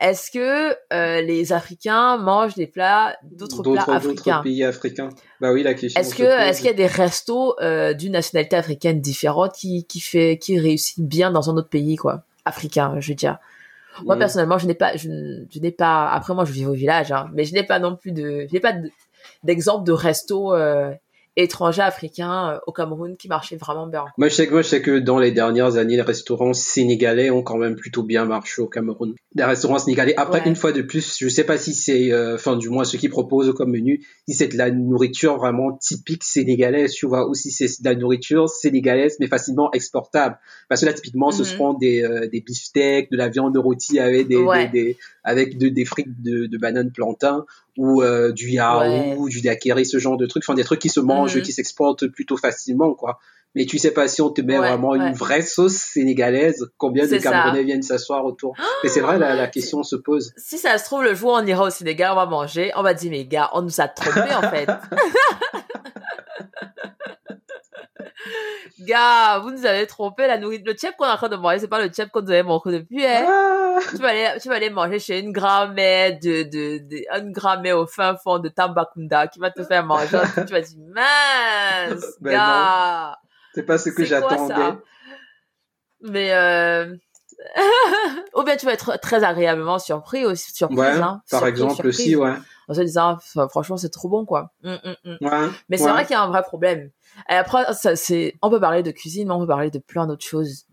est-ce 0.00 0.30
que 0.30 0.74
euh, 0.94 1.20
les 1.20 1.52
Africains 1.52 2.16
mangent 2.16 2.54
des 2.54 2.68
plats 2.68 3.16
d'autres 3.22 3.62
plats 3.62 3.82
africains 3.82 4.36
d'autres 4.36 4.42
pays 4.44 4.64
africains. 4.64 5.10
Bah 5.40 5.52
oui 5.52 5.62
la 5.64 5.74
question 5.74 6.00
est-ce 6.00 6.14
que 6.14 6.22
est-ce 6.22 6.58
qu'il 6.58 6.68
y 6.68 6.72
a 6.72 6.74
des 6.74 6.86
restos 6.86 7.56
euh, 7.60 7.92
d'une 7.92 8.12
nationalité 8.12 8.56
africaine 8.56 9.00
différente 9.00 9.54
qui 9.54 9.84
qui 9.86 10.00
fait 10.00 10.38
qui 10.38 10.58
réussit 10.60 11.00
bien 11.00 11.32
dans 11.32 11.50
un 11.50 11.56
autre 11.56 11.68
pays 11.68 11.96
quoi? 11.96 12.22
Africain 12.46 12.94
je 13.00 13.08
veux 13.08 13.16
dire 13.16 13.38
moi, 14.04 14.16
Mm. 14.16 14.18
personnellement, 14.18 14.58
je 14.58 14.66
n'ai 14.66 14.74
pas, 14.74 14.96
je, 14.96 15.08
je 15.50 15.58
n'ai 15.60 15.70
pas, 15.72 16.08
après 16.10 16.34
moi, 16.34 16.44
je 16.44 16.52
vis 16.52 16.66
au 16.66 16.72
village, 16.72 17.12
hein, 17.12 17.28
mais 17.32 17.44
je 17.44 17.52
n'ai 17.54 17.62
pas 17.64 17.78
non 17.78 17.96
plus 17.96 18.12
de, 18.12 18.46
je 18.48 18.52
n'ai 18.52 18.60
pas 18.60 18.72
de- 18.72 18.90
d'exemple 19.44 19.84
de 19.86 19.92
resto 19.92 20.54
euh, 20.54 20.92
étranger 21.36 21.82
africain 21.82 22.54
euh, 22.54 22.58
au 22.66 22.72
Cameroun 22.72 23.16
qui 23.16 23.28
marchait 23.28 23.56
vraiment 23.56 23.86
bien. 23.86 24.04
Moi, 24.18 24.28
je 24.28 24.34
sais 24.34 24.46
que 24.46 24.52
moi, 24.52 24.62
je 24.62 24.68
sais 24.68 24.82
que 24.82 24.98
dans 24.98 25.18
les 25.18 25.30
dernières 25.32 25.76
années, 25.76 25.96
les 25.96 26.02
restaurants 26.02 26.52
sénégalais 26.52 27.30
ont 27.30 27.42
quand 27.42 27.56
même 27.56 27.76
plutôt 27.76 28.02
bien 28.02 28.24
marché 28.24 28.60
au 28.62 28.66
Cameroun. 28.66 29.14
Les 29.34 29.44
restaurants 29.44 29.78
sénégalais. 29.78 30.14
Après, 30.16 30.40
Ouais. 30.40 30.48
une 30.48 30.56
fois 30.56 30.72
de 30.72 30.82
plus, 30.82 31.16
je 31.18 31.28
sais 31.28 31.44
pas 31.44 31.56
si 31.56 31.72
c'est, 31.74 32.12
euh, 32.12 32.34
enfin, 32.34 32.56
du 32.56 32.68
moins, 32.68 32.84
ceux 32.84 32.98
qui 32.98 33.08
proposent 33.08 33.52
comme 33.54 33.70
menu, 33.70 34.04
si 34.28 34.34
c'est 34.34 34.48
de 34.48 34.56
la 34.58 34.70
nourriture 34.70 35.36
vraiment 35.36 35.72
typique 35.76 36.24
sénégalaise, 36.24 36.92
tu 36.92 37.06
vois, 37.06 37.28
ou 37.28 37.34
si 37.34 37.50
c'est 37.50 37.66
de 37.82 37.88
la 37.88 37.94
nourriture 37.94 38.48
sénégalaise, 38.48 39.16
mais 39.20 39.28
facilement 39.28 39.70
exportable. 39.72 40.38
Parce 40.68 40.80
que 40.80 40.86
là, 40.86 40.92
typiquement, 40.92 41.30
ce 41.30 41.42
Mhm. 41.42 41.48
seront 41.48 41.74
des, 41.74 42.02
euh, 42.02 42.28
des 42.28 42.40
beefsteaks, 42.40 43.10
de 43.10 43.16
la 43.16 43.28
viande 43.28 43.56
rôtie 43.56 43.98
avec 44.00 44.26
des, 44.28 44.36
Ouais. 44.36 44.68
des, 44.68 44.82
des- 44.82 44.98
avec 45.24 45.58
de- 45.58 45.68
des 45.68 45.84
frites 45.84 46.22
de, 46.22 46.46
de 46.46 46.58
bananes 46.58 46.92
plantain, 46.92 47.44
ou 47.76 48.02
euh, 48.02 48.32
du 48.32 48.48
yaourt, 48.50 48.82
Ouais. 48.84 49.16
du 49.28 49.40
daiquiri, 49.40 49.84
ce 49.86 49.98
genre 49.98 50.16
de 50.16 50.26
trucs. 50.26 50.42
Enfin, 50.44 50.54
des 50.54 50.64
trucs 50.64 50.80
qui 50.80 50.88
se 50.88 51.00
mangent, 51.00 51.36
Mhm. 51.36 51.42
qui 51.42 51.52
s'exportent 51.52 52.06
plutôt 52.08 52.36
facilement, 52.36 52.94
quoi. 52.94 53.18
Mais 53.56 53.64
tu 53.66 53.78
sais 53.78 53.90
pas 53.90 54.06
si 54.06 54.22
on 54.22 54.30
te 54.30 54.40
met 54.42 54.52
Ouais, 54.60 54.68
vraiment 54.68 54.90
ouais. 54.90 54.98
une 54.98 55.12
vraie 55.12 55.42
sauce 55.42 55.74
sénégalaise, 55.74 56.70
combien 56.78 57.04
de 57.04 57.18
ça. 57.18 57.18
Camerounais 57.18 57.64
viennent 57.64 57.82
s'asseoir 57.82 58.24
autour. 58.24 58.54
Mais 58.84 58.88
c'est 58.88 59.00
vrai, 59.00 59.18
la, 59.18 59.34
la 59.34 59.48
question 59.48 59.82
se 59.82 59.96
pose. 59.96 60.32
Si 60.36 60.56
ça 60.56 60.78
se 60.78 60.84
trouve, 60.84 61.02
le 61.02 61.14
jour 61.16 61.32
où 61.32 61.34
on 61.36 61.44
ira 61.44 61.64
au 61.64 61.70
Sénégal, 61.70 62.12
on 62.12 62.16
va 62.16 62.26
manger, 62.26 62.70
on 62.76 62.82
va 62.84 62.94
dire, 62.94 63.10
mais 63.10 63.24
gars, 63.26 63.50
on 63.52 63.62
nous 63.62 63.80
a 63.80 63.88
trompés, 63.88 64.32
en 64.34 64.42
fait. 64.50 64.68
gars, 68.80 69.38
vous 69.38 69.50
nous 69.50 69.66
avez 69.66 69.86
trompé, 69.86 70.26
la 70.26 70.38
nourriture, 70.38 70.66
le 70.66 70.76
chip 70.78 70.96
qu'on 70.96 71.06
est 71.06 71.10
en 71.10 71.16
train 71.16 71.28
de 71.28 71.36
manger, 71.36 71.60
c'est 71.60 71.68
pas 71.68 71.84
le 71.84 71.90
chip 71.92 72.10
qu'on 72.10 72.20
devait 72.20 72.42
manger 72.42 72.80
depuis, 72.80 73.04
hein. 73.04 73.26
Ah. 73.26 73.78
Tu 73.90 73.96
vas 73.96 74.08
aller, 74.08 74.28
tu 74.40 74.48
vas 74.48 74.56
aller 74.56 74.70
manger 74.70 74.98
chez 74.98 75.20
une 75.20 75.32
grand-mère 75.32 76.18
de, 76.20 76.42
de, 76.42 76.78
de, 76.78 77.20
une 77.20 77.32
grand-mère 77.32 77.78
au 77.78 77.86
fin 77.86 78.16
fond 78.16 78.38
de 78.38 78.48
Tambakunda 78.48 79.26
qui 79.28 79.38
va 79.38 79.50
te 79.50 79.62
faire 79.64 79.84
manger. 79.84 80.18
tu 80.46 80.52
vas 80.52 80.60
dire, 80.60 80.78
mince, 80.94 82.04
ben 82.20 82.32
gars. 82.32 83.18
C'est 83.54 83.64
pas 83.64 83.78
ce 83.78 83.90
que 83.90 84.04
j'attendais. 84.04 84.78
Mais, 86.02 86.32
euh, 86.32 86.94
ou 88.34 88.42
bien 88.42 88.56
tu 88.56 88.66
vas 88.66 88.72
être 88.72 88.98
très 89.00 89.24
agréablement 89.24 89.78
surpris 89.78 90.24
aussi, 90.24 90.52
surprise, 90.52 90.78
ouais, 90.78 91.00
hein, 91.00 91.22
par 91.30 91.46
exemple 91.46 91.86
aussi, 91.86 92.16
ouais. 92.16 92.34
En 92.70 92.74
se 92.74 92.82
disant, 92.82 93.18
franchement, 93.48 93.76
c'est 93.76 93.88
trop 93.88 94.08
bon, 94.08 94.24
quoi. 94.24 94.52
Hum, 94.62 94.78
hum, 94.84 94.94
hum. 95.04 95.18
Ouais, 95.22 95.48
mais 95.68 95.76
c'est 95.76 95.90
vrai 95.90 96.04
qu'il 96.04 96.12
y 96.12 96.16
a 96.16 96.22
un 96.22 96.28
vrai 96.28 96.42
problème. 96.42 96.90
Et 97.28 97.32
après, 97.32 97.64
ça, 97.72 97.96
c'est, 97.96 98.36
on 98.42 98.48
peut 98.48 98.60
parler 98.60 98.84
de 98.84 98.92
cuisine, 98.92 99.26
mais 99.26 99.34
on 99.34 99.40
peut 99.40 99.48
parler 99.48 99.72
de 99.72 99.80
plein 99.80 100.06
d'autres 100.06 100.24
choses. 100.24 100.66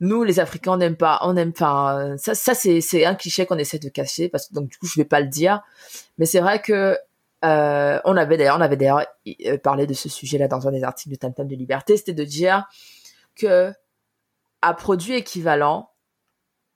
Nous, 0.00 0.24
les 0.24 0.40
Africains, 0.40 0.72
on 0.72 0.76
n'aime 0.76 0.96
pas, 0.96 1.20
on 1.22 1.34
n'aime 1.34 1.52
pas, 1.52 2.16
ça, 2.16 2.34
ça, 2.34 2.52
c'est, 2.54 2.80
c'est 2.80 3.04
un 3.04 3.14
cliché 3.14 3.46
qu'on 3.46 3.58
essaie 3.58 3.78
de 3.78 3.88
cacher, 3.88 4.28
parce 4.28 4.48
que, 4.48 4.54
donc, 4.54 4.68
du 4.68 4.76
coup, 4.76 4.86
je 4.86 5.00
vais 5.00 5.04
pas 5.04 5.20
le 5.20 5.28
dire. 5.28 5.62
Mais 6.18 6.26
c'est 6.26 6.40
vrai 6.40 6.60
que, 6.60 6.98
euh, 7.44 8.00
on 8.04 8.16
avait 8.16 8.36
d'ailleurs, 8.36 8.56
on 8.56 8.60
avait 8.60 8.76
d'ailleurs 8.76 9.06
euh, 9.46 9.56
parlé 9.58 9.86
de 9.86 9.94
ce 9.94 10.08
sujet-là 10.08 10.48
dans 10.48 10.66
un 10.66 10.72
des 10.72 10.82
articles 10.82 11.14
de 11.14 11.16
Tam 11.16 11.32
Tam 11.32 11.46
de 11.46 11.54
Liberté, 11.54 11.96
c'était 11.96 12.12
de 12.12 12.24
dire 12.24 12.66
que, 13.36 13.72
à 14.62 14.74
produit 14.74 15.14
équivalent, 15.14 15.90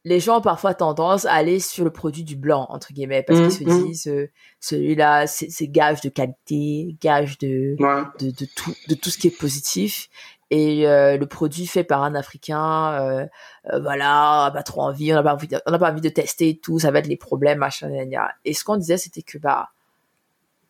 les 0.04 0.18
gens 0.18 0.38
ont 0.38 0.42
parfois 0.42 0.74
tendance 0.74 1.26
à 1.26 1.32
aller 1.32 1.60
sur 1.60 1.84
le 1.84 1.90
produit 1.90 2.24
du 2.24 2.34
blanc, 2.34 2.66
entre 2.70 2.92
guillemets, 2.92 3.22
parce 3.22 3.38
qu'ils 3.38 3.66
mmh, 3.66 3.70
se 3.70 3.80
mmh. 3.80 3.86
disent, 3.86 4.06
euh, 4.08 4.30
celui-là, 4.60 5.26
c'est 5.26 5.68
gage 5.68 6.00
de 6.00 6.08
qualité, 6.08 6.96
gage 7.00 7.38
de, 7.38 7.76
de, 8.18 8.30
de, 8.30 8.46
tout, 8.56 8.74
de 8.88 8.94
tout 8.94 9.10
ce 9.10 9.18
qui 9.18 9.28
est 9.28 9.38
positif. 9.38 10.08
Et 10.50 10.86
euh, 10.86 11.16
le 11.16 11.26
produit 11.26 11.66
fait 11.66 11.84
par 11.84 12.02
un 12.02 12.14
Africain, 12.14 12.92
euh, 13.00 13.26
euh 13.72 13.80
voilà, 13.80 14.42
on 14.42 14.44
n'a 14.44 14.50
pas 14.50 14.62
trop 14.62 14.82
envie, 14.82 15.10
on 15.12 15.16
n'a 15.16 15.22
pas 15.22 15.34
envie, 15.34 15.48
de, 15.48 15.58
on 15.66 15.70
n'a 15.70 15.78
pas 15.78 15.90
envie 15.90 16.02
de 16.02 16.10
tester 16.10 16.58
tout, 16.62 16.78
ça 16.78 16.90
va 16.90 16.98
être 16.98 17.06
les 17.06 17.16
problèmes, 17.16 17.58
machin, 17.58 17.90
Et 18.44 18.52
ce 18.52 18.64
qu'on 18.64 18.76
disait, 18.76 18.98
c'était 18.98 19.22
que, 19.22 19.38
bah, 19.38 19.70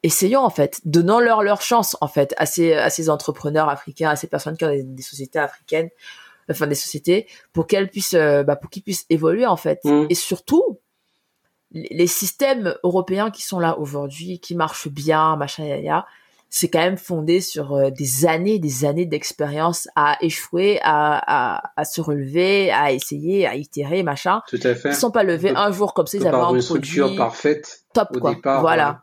essayons 0.05 0.43
en 0.43 0.51
fait, 0.51 0.80
donnons-leur 0.85 1.43
leur 1.43 1.62
chance 1.62 1.97
en 2.01 2.09
fait 2.09 2.35
à 2.37 2.47
ces, 2.47 2.74
à 2.74 2.91
ces 2.91 3.09
entrepreneurs 3.09 3.68
africains, 3.68 4.11
à 4.11 4.16
ces 4.16 4.26
personnes 4.26 4.57
qui 4.57 4.64
ont 4.64 4.72
des 4.72 5.03
sociétés 5.03 5.39
africaines 5.39 5.89
enfin 6.51 6.66
des 6.66 6.74
sociétés, 6.74 7.26
pour 7.53 7.66
qu'elles 7.66 7.90
puissent, 7.90 8.14
euh, 8.14 8.43
bah, 8.43 8.57
pour 8.57 8.70
qu'ils 8.70 8.82
puissent 8.82 9.07
évoluer 9.11 9.47
en 9.47 9.57
fait. 9.57 9.80
Mm. 9.84 10.07
Et 10.11 10.14
surtout, 10.14 10.80
les 11.72 12.07
systèmes 12.07 12.74
européens 12.84 13.30
qui 13.30 13.43
sont 13.43 13.59
là 13.59 13.78
aujourd'hui, 13.78 14.40
qui 14.40 14.55
marchent 14.55 14.88
bien, 14.88 15.36
machin, 15.36 15.64
ya, 15.64 15.78
ya, 15.78 16.07
c'est 16.55 16.68
quand 16.68 16.80
même 16.80 16.99
fondé 16.99 17.40
sur 17.40 17.72
euh, 17.72 17.90
des 17.90 18.26
années, 18.26 18.59
des 18.59 18.84
années 18.84 19.07
d'expérience 19.07 19.88
à 19.97 20.18
échouer, 20.20 20.80
à, 20.82 21.57
à, 21.57 21.72
à, 21.76 21.84
se 21.86 22.03
relever, 22.03 22.70
à 22.70 22.93
essayer, 22.93 23.47
à 23.47 23.55
itérer, 23.55 24.03
machin. 24.03 24.43
Tout 24.49 24.61
à 24.62 24.74
fait. 24.74 24.90
Ils 24.90 24.95
sont 24.95 25.11
pas 25.11 25.22
levés 25.22 25.53
un 25.57 25.72
jour 25.72 25.95
comme 25.95 26.07
ça, 26.07 26.18
ils 26.18 26.26
avaient 26.26 26.36
un 26.36 26.55
une 26.55 26.61
structure 26.61 27.16
parfaite. 27.16 27.84
Top, 27.95 28.18
quoi. 28.20 28.34
Départ, 28.34 28.61
voilà. 28.61 29.03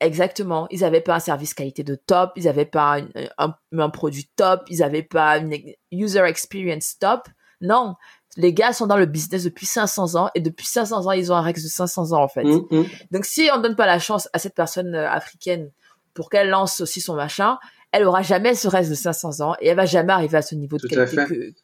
Exactement. 0.00 0.66
Ils 0.70 0.84
avaient 0.84 1.00
pas 1.00 1.16
un 1.16 1.20
service 1.20 1.54
qualité 1.54 1.82
de 1.82 1.94
top, 1.94 2.32
ils 2.36 2.48
avaient 2.48 2.66
pas 2.66 2.98
un, 3.38 3.54
un, 3.72 3.90
produit 3.90 4.28
top, 4.36 4.64
ils 4.68 4.82
avaient 4.82 5.02
pas 5.02 5.38
une 5.38 5.56
user 5.90 6.24
experience 6.26 6.98
top. 6.98 7.28
Non. 7.60 7.94
Les 8.36 8.52
gars 8.52 8.74
sont 8.74 8.86
dans 8.86 8.98
le 8.98 9.06
business 9.06 9.44
depuis 9.44 9.64
500 9.64 10.14
ans 10.16 10.28
et 10.34 10.40
depuis 10.40 10.66
500 10.66 11.06
ans, 11.06 11.12
ils 11.12 11.32
ont 11.32 11.36
un 11.36 11.40
Rex 11.40 11.62
de 11.62 11.68
500 11.68 12.12
ans, 12.12 12.22
en 12.22 12.28
fait. 12.28 12.44
Mm, 12.44 12.66
mm. 12.70 12.84
Donc, 13.10 13.24
si 13.24 13.48
on 13.54 13.60
donne 13.60 13.76
pas 13.76 13.86
la 13.86 13.98
chance 13.98 14.28
à 14.34 14.38
cette 14.38 14.54
personne 14.54 14.94
euh, 14.94 15.08
africaine 15.08 15.70
pour 16.12 16.28
qu'elle 16.28 16.50
lance 16.50 16.82
aussi 16.82 17.00
son 17.00 17.14
machin, 17.14 17.56
elle 17.92 18.04
aura 18.04 18.20
jamais 18.20 18.54
ce 18.54 18.68
reste 18.68 18.90
de 18.90 18.94
500 18.94 19.40
ans 19.40 19.54
et 19.60 19.68
elle 19.68 19.76
va 19.76 19.86
jamais 19.86 20.12
arriver 20.12 20.36
à 20.36 20.42
ce 20.42 20.54
niveau 20.54 20.76
de 20.76 20.86
qualité 20.86 21.16
que, 21.16 21.54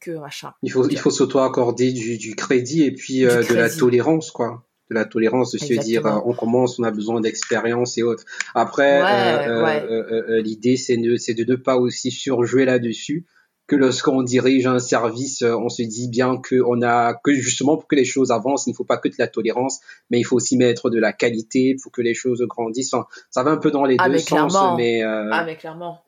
que 0.00 0.10
machin. 0.18 0.52
Il 0.64 0.72
faut, 0.72 0.88
il 0.88 0.98
faut 0.98 1.10
s'auto-accorder 1.10 1.92
du, 1.92 2.18
du 2.18 2.34
crédit 2.34 2.82
et 2.82 2.92
puis 2.92 3.24
euh, 3.24 3.44
de 3.44 3.54
la 3.54 3.70
tolérance, 3.70 4.32
quoi 4.32 4.64
de 4.90 4.94
la 4.94 5.04
tolérance, 5.04 5.52
de 5.52 5.58
se 5.58 5.74
dire 5.74 6.06
euh, 6.06 6.18
on 6.24 6.34
commence, 6.34 6.78
on 6.78 6.82
a 6.82 6.90
besoin 6.90 7.20
d'expérience 7.20 7.96
et 7.96 8.02
autres. 8.02 8.24
Après, 8.54 9.00
euh, 9.02 9.82
euh, 9.88 10.42
l'idée 10.42 10.76
c'est 10.76 10.96
de, 10.96 11.16
c'est 11.16 11.34
de 11.34 11.50
ne 11.50 11.56
pas 11.56 11.76
aussi 11.76 12.10
surjouer 12.10 12.64
là-dessus 12.64 13.24
que 13.66 13.76
lorsqu'on 13.76 14.22
dirige 14.24 14.66
un 14.66 14.80
service, 14.80 15.42
on 15.42 15.68
se 15.68 15.82
dit 15.82 16.08
bien 16.08 16.38
que 16.38 16.56
on 16.66 16.82
a 16.82 17.14
que 17.14 17.32
justement 17.32 17.76
pour 17.76 17.86
que 17.86 17.94
les 17.94 18.04
choses 18.04 18.32
avancent, 18.32 18.66
il 18.66 18.70
ne 18.70 18.74
faut 18.74 18.84
pas 18.84 18.96
que 18.96 19.08
de 19.08 19.14
la 19.16 19.28
tolérance, 19.28 19.78
mais 20.10 20.18
il 20.18 20.24
faut 20.24 20.34
aussi 20.34 20.56
mettre 20.56 20.90
de 20.90 20.98
la 20.98 21.12
qualité 21.12 21.76
pour 21.80 21.92
que 21.92 22.02
les 22.02 22.14
choses 22.14 22.44
grandissent. 22.48 22.96
ça 23.30 23.42
va 23.44 23.52
un 23.52 23.58
peu 23.58 23.70
dans 23.70 23.84
les 23.84 23.94
ah, 24.00 24.08
deux 24.08 24.18
sens, 24.18 24.56
mais 24.76 25.02
ah 25.02 25.44
mais 25.46 25.54
clairement. 25.54 26.00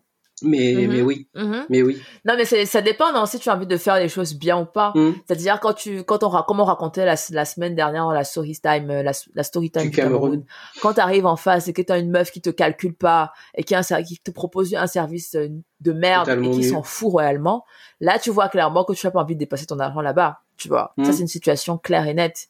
Mais, 0.42 0.74
mais 0.76 0.86
mhm. 0.86 1.06
oui, 1.06 1.28
mhm. 1.34 1.66
mais 1.68 1.82
oui. 1.82 2.02
Non, 2.24 2.34
mais 2.36 2.44
ça 2.44 2.80
dépend 2.82 3.12
non, 3.12 3.26
si 3.26 3.38
tu 3.38 3.48
as 3.48 3.54
envie 3.54 3.66
de 3.66 3.76
faire 3.76 3.96
les 3.98 4.08
choses 4.08 4.34
bien 4.34 4.58
ou 4.58 4.64
pas. 4.64 4.92
Mhm. 4.94 5.14
C'est-à-dire 5.26 5.60
quand 5.60 5.72
tu, 5.74 6.04
quand 6.04 6.22
on, 6.22 6.30
comme 6.42 6.60
on 6.60 6.64
racontait 6.64 7.04
la, 7.04 7.16
la 7.30 7.44
semaine 7.44 7.74
dernière 7.74 8.06
la 8.08 8.24
story 8.24 8.58
time, 8.60 8.90
euh, 8.90 9.02
la, 9.02 9.12
la 9.34 9.42
story 9.42 9.70
time 9.70 9.82
du, 9.82 9.90
Cameroun. 9.90 10.44
quand 10.80 10.94
tu 10.94 11.00
arrives 11.00 11.26
en 11.26 11.36
face 11.36 11.68
et 11.68 11.72
que 11.72 11.82
tu 11.82 11.92
as 11.92 11.98
une 11.98 12.10
meuf 12.10 12.30
qui 12.30 12.40
te 12.40 12.50
calcule 12.50 12.94
pas 12.94 13.32
et 13.54 13.64
qui, 13.64 13.74
a 13.74 13.82
qui 14.02 14.18
te 14.18 14.30
propose 14.30 14.74
un 14.74 14.86
service 14.86 15.34
euh, 15.34 15.48
de 15.80 15.92
merde 15.92 16.28
et 16.28 16.50
qui 16.50 16.64
s'en 16.64 16.82
fout 16.82 17.14
réellement, 17.16 17.64
là 18.00 18.18
tu 18.18 18.30
vois 18.30 18.48
clairement 18.48 18.84
que 18.84 18.92
tu 18.92 19.06
n'as 19.06 19.10
pas 19.10 19.20
envie 19.20 19.34
de 19.34 19.40
dépasser 19.40 19.66
ton 19.66 19.78
argent 19.78 20.00
là-bas. 20.00 20.40
Tu 20.56 20.68
vois, 20.68 20.94
ça 21.02 21.12
c'est 21.12 21.22
une 21.22 21.28
situation 21.28 21.76
claire 21.76 22.06
et 22.06 22.14
nette. 22.14 22.48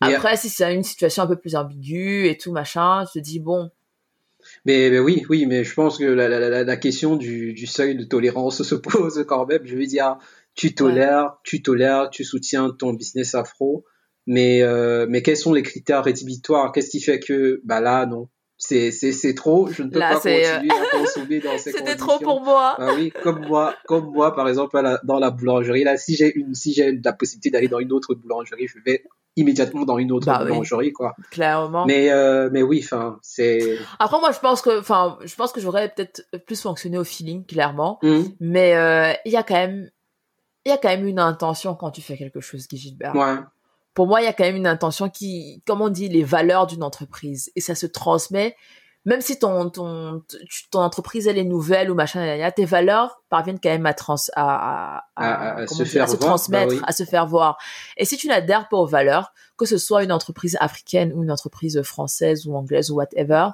Après, 0.00 0.36
si 0.36 0.48
c'est 0.48 0.74
une 0.74 0.82
situation 0.82 1.22
un 1.22 1.26
peu 1.26 1.36
plus 1.36 1.56
ambiguë 1.56 2.28
et 2.28 2.36
tout 2.36 2.52
machin, 2.52 3.04
tu 3.10 3.20
te 3.20 3.24
dis 3.24 3.40
bon, 3.40 3.70
mais, 4.66 4.98
oui, 4.98 5.24
oui, 5.28 5.46
mais 5.46 5.64
je 5.64 5.74
pense 5.74 5.98
que 5.98 6.04
la, 6.04 6.28
la, 6.28 6.64
la 6.64 6.76
question 6.76 7.16
du, 7.16 7.52
du, 7.54 7.66
seuil 7.66 7.96
de 7.96 8.04
tolérance 8.04 8.62
se 8.62 8.74
pose 8.74 9.24
quand 9.26 9.46
même. 9.46 9.62
Je 9.64 9.76
veux 9.76 9.86
dire, 9.86 10.18
tu 10.54 10.74
tolères, 10.74 11.38
tu 11.44 11.62
tolères, 11.62 12.10
tu 12.10 12.24
soutiens 12.24 12.70
ton 12.70 12.92
business 12.92 13.34
afro, 13.34 13.84
mais 14.26 14.62
euh, 14.62 15.06
mais 15.08 15.22
quels 15.22 15.36
sont 15.36 15.52
les 15.52 15.62
critères 15.62 16.04
rédhibitoires? 16.04 16.72
Qu'est-ce 16.72 16.90
qui 16.90 17.00
fait 17.00 17.20
que 17.20 17.60
bah 17.64 17.80
là 17.80 18.06
non 18.06 18.28
c'est 18.60 18.92
c'est 18.92 19.12
c'est 19.12 19.34
trop. 19.34 19.68
Je 19.68 19.82
ne 19.82 19.88
peux 19.88 19.98
pas 19.98 20.14
continuer 20.14 20.38
à 20.44 20.96
consommer 20.96 21.40
dans 21.40 21.56
ces 21.58 21.72
c'était 21.72 21.96
trop 21.96 22.18
pour 22.18 22.42
moi. 22.42 22.76
Bah 22.78 22.90
oui 22.94 23.10
comme 23.22 23.46
moi 23.46 23.74
comme 23.86 24.12
moi 24.12 24.34
par 24.36 24.48
exemple 24.48 24.78
dans 25.02 25.18
la 25.18 25.30
boulangerie 25.30 25.82
là 25.82 25.96
si 25.96 26.14
j'ai 26.14 26.32
une 26.36 26.54
si 26.54 26.74
j'ai 26.74 26.92
la 27.02 27.14
possibilité 27.14 27.50
d'aller 27.50 27.68
dans 27.68 27.78
une 27.78 27.90
autre 27.90 28.14
boulangerie 28.14 28.68
je 28.68 28.78
vais 28.84 29.02
immédiatement 29.36 29.86
dans 29.86 29.96
une 29.96 30.12
autre 30.12 30.26
bah 30.26 30.44
boulangerie 30.44 30.92
quoi. 30.92 31.16
Clairement. 31.30 31.86
Mais 31.86 32.10
euh, 32.10 32.50
mais 32.52 32.62
oui 32.62 32.82
enfin 32.84 33.18
c'est 33.22 33.78
après 33.98 34.20
moi 34.20 34.30
je 34.30 34.40
pense 34.40 34.60
que 34.60 34.78
enfin 34.78 35.18
je 35.24 35.34
pense 35.34 35.52
que 35.52 35.60
j'aurais 35.60 35.88
peut-être 35.88 36.22
plus 36.46 36.60
fonctionné 36.60 36.98
au 36.98 37.04
feeling 37.04 37.46
clairement. 37.46 37.98
Mmh. 38.02 38.20
mais 38.40 38.76
euh, 38.76 39.12
il 39.24 39.32
y 39.32 39.36
a 39.36 39.42
quand 39.42 39.54
même 39.54 39.90
il 40.66 40.68
y 40.68 40.72
a 40.72 40.76
quand 40.76 40.90
même 40.90 41.06
une 41.06 41.18
intention 41.18 41.74
quand 41.74 41.90
tu 41.90 42.02
fais 42.02 42.18
quelque 42.18 42.40
chose 42.40 42.68
Guy 42.68 42.76
Gilbert 42.76 43.16
ouais 43.16 43.36
pour 43.94 44.06
moi, 44.06 44.20
il 44.20 44.24
y 44.24 44.28
a 44.28 44.32
quand 44.32 44.44
même 44.44 44.56
une 44.56 44.66
intention 44.66 45.08
qui, 45.08 45.62
comme 45.66 45.80
on 45.80 45.88
dit, 45.88 46.08
les 46.08 46.24
valeurs 46.24 46.66
d'une 46.66 46.82
entreprise. 46.82 47.50
Et 47.56 47.60
ça 47.60 47.74
se 47.74 47.86
transmet, 47.86 48.56
même 49.04 49.20
si 49.20 49.38
ton, 49.38 49.70
ton, 49.70 50.22
ton 50.70 50.80
entreprise, 50.80 51.26
elle 51.26 51.38
est 51.38 51.44
nouvelle 51.44 51.90
ou 51.90 51.94
machin, 51.94 52.50
tes 52.54 52.64
valeurs 52.64 53.22
parviennent 53.30 53.58
quand 53.58 53.70
même 53.70 53.86
à, 53.86 53.94
trans, 53.94 54.16
à, 54.36 55.04
à, 55.16 55.66
se, 55.66 55.84
faire 55.84 56.08
se 56.08 56.16
transmettre, 56.16 56.74
bah 56.76 56.86
à 56.86 56.92
se 56.92 57.04
faire 57.04 57.26
voir. 57.26 57.58
Et 57.96 58.04
si 58.04 58.16
tu 58.16 58.28
n'adhères 58.28 58.68
pas 58.68 58.76
aux 58.76 58.86
valeurs, 58.86 59.32
que 59.56 59.64
ce 59.66 59.78
soit 59.78 60.04
une 60.04 60.12
entreprise 60.12 60.56
africaine 60.60 61.12
ou 61.14 61.22
une 61.22 61.30
entreprise 61.30 61.80
française 61.82 62.46
ou 62.46 62.54
anglaise 62.54 62.90
ou 62.90 62.96
whatever, 62.96 63.48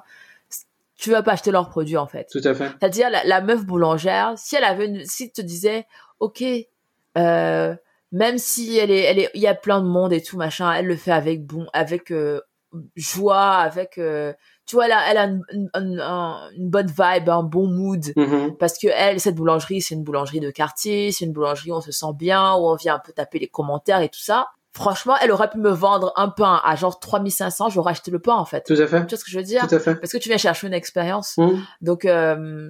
tu 0.97 1.11
vas 1.11 1.23
pas 1.23 1.33
acheter 1.33 1.51
leurs 1.51 1.69
produits, 1.69 1.97
en 1.97 2.07
fait. 2.07 2.27
Tout 2.31 2.41
à 2.43 2.53
fait. 2.53 2.69
C'est-à-dire, 2.79 3.09
la, 3.09 3.23
la, 3.23 3.41
meuf 3.41 3.65
boulangère, 3.65 4.33
si 4.35 4.55
elle 4.55 4.63
avait, 4.63 5.05
si 5.05 5.31
te 5.31 5.41
disait, 5.41 5.85
OK, 6.19 6.43
euh, 7.17 7.75
même 8.11 8.37
si 8.37 8.77
elle 8.77 8.91
est, 8.91 9.01
elle 9.01 9.19
est, 9.19 9.31
il 9.33 9.41
y 9.41 9.47
a 9.47 9.55
plein 9.55 9.81
de 9.81 9.87
monde 9.87 10.13
et 10.13 10.21
tout 10.21 10.37
machin, 10.37 10.71
elle 10.73 10.85
le 10.85 10.95
fait 10.95 11.11
avec 11.11 11.45
bon, 11.45 11.67
avec 11.73 12.11
euh, 12.11 12.41
joie, 12.95 13.57
avec, 13.57 13.97
euh, 13.97 14.33
tu 14.65 14.75
vois, 14.75 14.85
elle 14.85 14.91
a, 14.91 15.11
elle 15.11 15.17
a 15.17 15.23
une, 15.25 15.69
une, 15.75 16.69
bonne 16.69 16.87
vibe, 16.87 17.29
un 17.29 17.43
bon 17.43 17.67
mood, 17.67 18.03
mm-hmm. 18.03 18.57
parce 18.57 18.77
que 18.77 18.87
elle, 18.87 19.19
cette 19.19 19.35
boulangerie, 19.35 19.81
c'est 19.81 19.95
une 19.95 20.03
boulangerie 20.03 20.39
de 20.39 20.51
quartier, 20.51 21.11
c'est 21.11 21.25
une 21.25 21.33
boulangerie 21.33 21.71
où 21.71 21.75
on 21.75 21.81
se 21.81 21.91
sent 21.91 22.13
bien, 22.17 22.55
où 22.55 22.67
on 22.67 22.75
vient 22.75 22.95
un 22.95 22.99
peu 22.99 23.13
taper 23.13 23.39
les 23.39 23.47
commentaires 23.47 24.01
et 24.01 24.09
tout 24.09 24.19
ça. 24.19 24.47
Franchement, 24.73 25.15
elle 25.21 25.31
aurait 25.31 25.49
pu 25.49 25.57
me 25.57 25.71
vendre 25.71 26.13
un 26.17 26.29
pain 26.29 26.61
à 26.63 26.75
genre 26.75 26.99
3500, 26.99 27.69
j'aurais 27.69 27.91
acheté 27.91 28.11
le 28.11 28.19
pain 28.19 28.35
en 28.35 28.45
fait. 28.45 28.63
Tout 28.63 28.73
à 28.73 28.85
fait. 28.85 29.05
Tu 29.07 29.15
vois 29.15 29.17
ce 29.17 29.25
que 29.25 29.31
je 29.31 29.37
veux 29.37 29.43
dire? 29.43 29.67
Tout 29.67 29.75
à 29.75 29.79
fait. 29.79 29.95
Parce 29.95 30.11
que 30.11 30.17
tu 30.17 30.29
viens 30.29 30.37
chercher 30.37 30.67
une 30.67 30.73
expérience. 30.73 31.35
Mm. 31.37 31.61
Donc, 31.81 32.05
euh, 32.05 32.69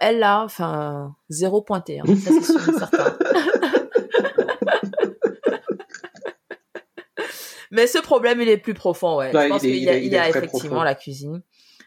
elle 0.00 0.18
là, 0.18 0.42
enfin, 0.42 1.14
zéro 1.28 1.62
pointé, 1.62 2.00
hein. 2.00 2.04
ça 2.06 2.30
c'est 2.32 2.42
sûr 2.42 2.60
certain. 2.60 3.16
Mais 7.70 7.86
ce 7.86 7.98
problème, 7.98 8.40
il 8.40 8.48
est 8.48 8.56
plus 8.56 8.74
profond, 8.74 9.18
ouais. 9.18 9.30
je 9.32 9.48
pense 9.48 9.60
qu'il 9.60 9.76
y 9.76 9.88
a, 9.88 9.96
il 9.96 10.12
y 10.12 10.16
a 10.16 10.28
effectivement 10.28 10.82
la 10.82 10.94
cuisine, 10.94 11.42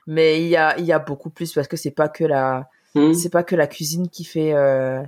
mais 0.08 0.42
il 0.42 0.48
y 0.48 0.56
a, 0.56 0.78
il 0.78 0.86
y 0.86 0.94
a 0.94 1.00
beaucoup 1.00 1.30
plus 1.30 1.54
parce 1.54 1.68
que 1.68 1.78
c'est 1.78 1.92
pas 1.92 2.08
que 2.08 2.24
la, 2.24 2.70
hmm. 2.96 3.14
c'est 3.14 3.30
pas 3.30 3.44
que 3.44 3.56
la 3.56 3.68
cuisine 3.68 4.10
qui 4.10 4.24
fait, 4.24 4.54
euh, 4.54 5.02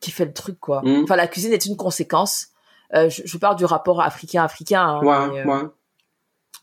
qui 0.00 0.10
fait 0.10 0.24
le 0.24 0.32
truc, 0.32 0.58
quoi. 0.60 0.82
Hmm. 0.82 1.02
Enfin, 1.04 1.16
la 1.16 1.26
cuisine 1.26 1.52
est 1.52 1.66
une 1.66 1.76
conséquence. 1.76 2.48
Euh, 2.94 3.10
je, 3.10 3.22
je, 3.24 3.38
parle 3.38 3.56
du 3.56 3.66
rapport 3.66 4.00
africain-africain. 4.00 4.82
Hein, 4.82 5.04
ouais, 5.04 5.40
euh, 5.40 5.44
ouais. 5.44 5.68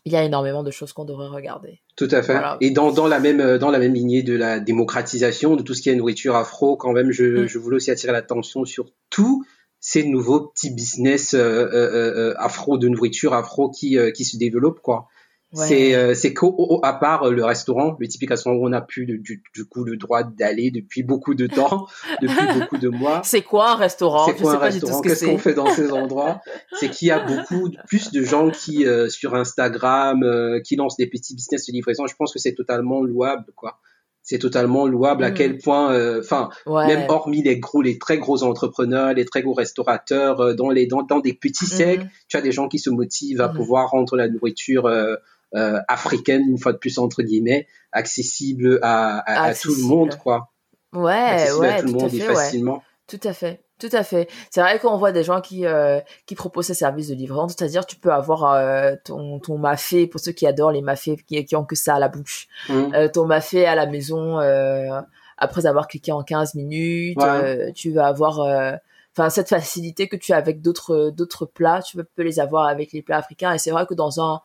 il 0.04 0.12
y 0.12 0.16
a 0.16 0.24
énormément 0.24 0.64
de 0.64 0.72
choses 0.72 0.92
qu'on 0.92 1.04
devrait 1.04 1.28
regarder. 1.28 1.80
Tout 1.96 2.08
à 2.10 2.22
fait. 2.22 2.40
Et 2.60 2.72
dans, 2.72 2.90
dans, 2.90 3.06
la 3.06 3.20
même, 3.20 3.58
dans 3.58 3.70
la 3.70 3.78
même 3.78 3.94
lignée 3.94 4.24
de 4.24 4.36
la 4.36 4.58
démocratisation 4.58 5.54
de 5.54 5.62
tout 5.62 5.74
ce 5.74 5.82
qui 5.82 5.88
est 5.88 5.94
nourriture 5.94 6.34
afro, 6.34 6.76
quand 6.76 6.90
même, 6.90 7.12
je, 7.12 7.44
mm. 7.44 7.46
je 7.46 7.58
voulais 7.58 7.76
aussi 7.76 7.92
attirer 7.92 8.12
l'attention 8.12 8.64
sur 8.64 8.86
tous 9.08 9.46
ces 9.88 10.02
nouveaux 10.02 10.48
petits 10.48 10.70
business 10.70 11.32
euh, 11.32 11.38
euh, 11.38 12.34
afro 12.38 12.76
de 12.76 12.88
nourriture 12.88 13.34
afro 13.34 13.70
qui, 13.70 13.96
qui 14.14 14.24
se 14.24 14.36
développent, 14.36 14.80
quoi. 14.80 15.06
C'est 15.54 15.94
euh, 15.94 16.14
c'est 16.14 16.34
qu'à 16.34 16.92
part 16.94 17.22
euh, 17.22 17.30
le 17.30 17.44
restaurant, 17.44 17.96
le 17.98 18.08
typique 18.08 18.30
restaurant 18.30 18.56
où 18.56 18.66
on 18.66 18.72
a 18.72 18.80
plus 18.80 19.06
du, 19.06 19.42
du, 19.54 19.64
coup 19.64 19.84
le 19.84 19.96
droit 19.96 20.24
d'aller 20.24 20.72
depuis 20.72 21.04
beaucoup 21.04 21.34
de 21.34 21.46
temps, 21.46 21.86
depuis 22.20 22.58
beaucoup 22.58 22.78
de 22.78 22.88
mois. 22.88 23.22
C'est 23.24 23.42
quoi 23.42 23.70
un 23.70 23.76
restaurant? 23.76 24.26
C'est 24.26 24.34
quoi 24.34 24.54
un 24.54 24.58
restaurant? 24.58 25.00
Qu'est-ce 25.00 25.24
qu'on 25.24 25.38
fait 25.38 25.54
dans 25.54 25.70
ces 25.70 25.92
endroits? 25.92 26.40
C'est 26.80 26.90
qu'il 26.90 27.08
y 27.08 27.10
a 27.12 27.24
beaucoup 27.24 27.70
plus 27.86 28.10
de 28.10 28.22
gens 28.22 28.50
qui 28.50 28.86
euh, 28.86 29.08
sur 29.08 29.34
Instagram 29.34 30.24
qui 30.64 30.76
lancent 30.76 30.96
des 30.96 31.06
petits 31.06 31.34
business 31.34 31.66
de 31.66 31.72
livraison. 31.72 32.06
Je 32.06 32.16
pense 32.16 32.32
que 32.32 32.38
c'est 32.38 32.54
totalement 32.54 33.02
louable 33.02 33.46
quoi. 33.54 33.78
C'est 34.28 34.38
totalement 34.38 34.88
louable 34.88 35.22
à 35.22 35.30
quel 35.30 35.54
mm. 35.54 35.58
point, 35.58 36.18
enfin, 36.18 36.50
même 36.66 37.04
hormis 37.08 37.42
les 37.42 37.60
gros, 37.60 37.80
les 37.80 37.96
très 37.96 38.18
gros 38.18 38.42
entrepreneurs, 38.42 39.14
les 39.14 39.24
très 39.24 39.40
gros 39.40 39.54
restaurateurs, 39.54 40.56
dans 40.56 40.68
les 40.68 40.86
dans, 40.86 41.02
dans 41.02 41.20
des 41.20 41.32
petits 41.32 41.64
mm-hmm. 41.64 41.76
cercles, 41.76 42.06
tu 42.28 42.36
as 42.36 42.40
des 42.40 42.50
gens 42.50 42.66
qui 42.66 42.80
se 42.80 42.90
motivent 42.90 43.40
à 43.40 43.46
mm-hmm. 43.46 43.56
pouvoir 43.56 43.90
rendre 43.90 44.16
la 44.16 44.28
nourriture 44.28 44.90
euh, 45.54 45.78
africaine, 45.86 46.42
une 46.48 46.58
fois 46.58 46.72
de 46.72 46.78
plus 46.78 46.98
entre 46.98 47.22
guillemets, 47.22 47.68
accessible 47.92 48.80
à, 48.82 49.44
à, 49.44 49.54
tout 49.54 49.74
le 49.74 49.82
monde, 49.84 50.16
quoi. 50.16 50.52
Ouais, 50.92 51.12
accessible 51.12 51.60
ouais, 51.60 51.68
à 51.68 51.80
tout 51.80 51.86
le 51.86 51.92
monde 51.92 52.14
et 52.14 52.18
facilement. 52.18 52.82
Tout 53.06 53.20
à 53.22 53.32
fait. 53.32 53.62
Tout 53.78 53.90
à 53.92 54.02
fait. 54.02 54.28
C'est 54.50 54.62
vrai 54.62 54.78
qu'on 54.78 54.96
voit 54.96 55.12
des 55.12 55.22
gens 55.22 55.42
qui 55.42 55.66
euh, 55.66 56.00
qui 56.24 56.34
proposent 56.34 56.66
ces 56.66 56.74
services 56.74 57.08
de 57.08 57.14
livraison, 57.14 57.48
c'est-à-dire 57.48 57.84
tu 57.84 57.96
peux 57.96 58.10
avoir 58.10 58.44
euh, 58.44 58.94
ton 59.04 59.38
ton 59.38 59.58
mafé 59.58 60.06
pour 60.06 60.18
ceux 60.18 60.32
qui 60.32 60.46
adorent 60.46 60.72
les 60.72 60.80
mafés 60.80 61.16
qui 61.26 61.44
qui 61.44 61.56
ont 61.56 61.64
que 61.64 61.76
ça 61.76 61.96
à 61.96 61.98
la 61.98 62.08
bouche. 62.08 62.48
Mmh. 62.70 62.94
Euh, 62.94 63.08
ton 63.08 63.26
mafé 63.26 63.66
à 63.66 63.74
la 63.74 63.86
maison 63.86 64.40
euh, 64.40 65.00
après 65.36 65.66
avoir 65.66 65.88
cliqué 65.88 66.10
en 66.10 66.22
15 66.22 66.54
minutes, 66.54 67.18
tu 67.74 67.92
vas 67.92 68.06
avoir 68.06 68.40
enfin 69.14 69.28
cette 69.28 69.50
facilité 69.50 70.08
que 70.08 70.16
tu 70.16 70.32
as 70.32 70.36
avec 70.36 70.62
d'autres 70.62 71.10
d'autres 71.10 71.44
plats, 71.44 71.82
tu 71.82 71.98
peux 72.02 72.22
les 72.22 72.40
avoir 72.40 72.68
avec 72.68 72.92
les 72.92 73.02
plats 73.02 73.18
africains 73.18 73.52
et 73.52 73.58
c'est 73.58 73.72
vrai 73.72 73.84
que 73.84 73.92
dans 73.94 74.22
un 74.22 74.40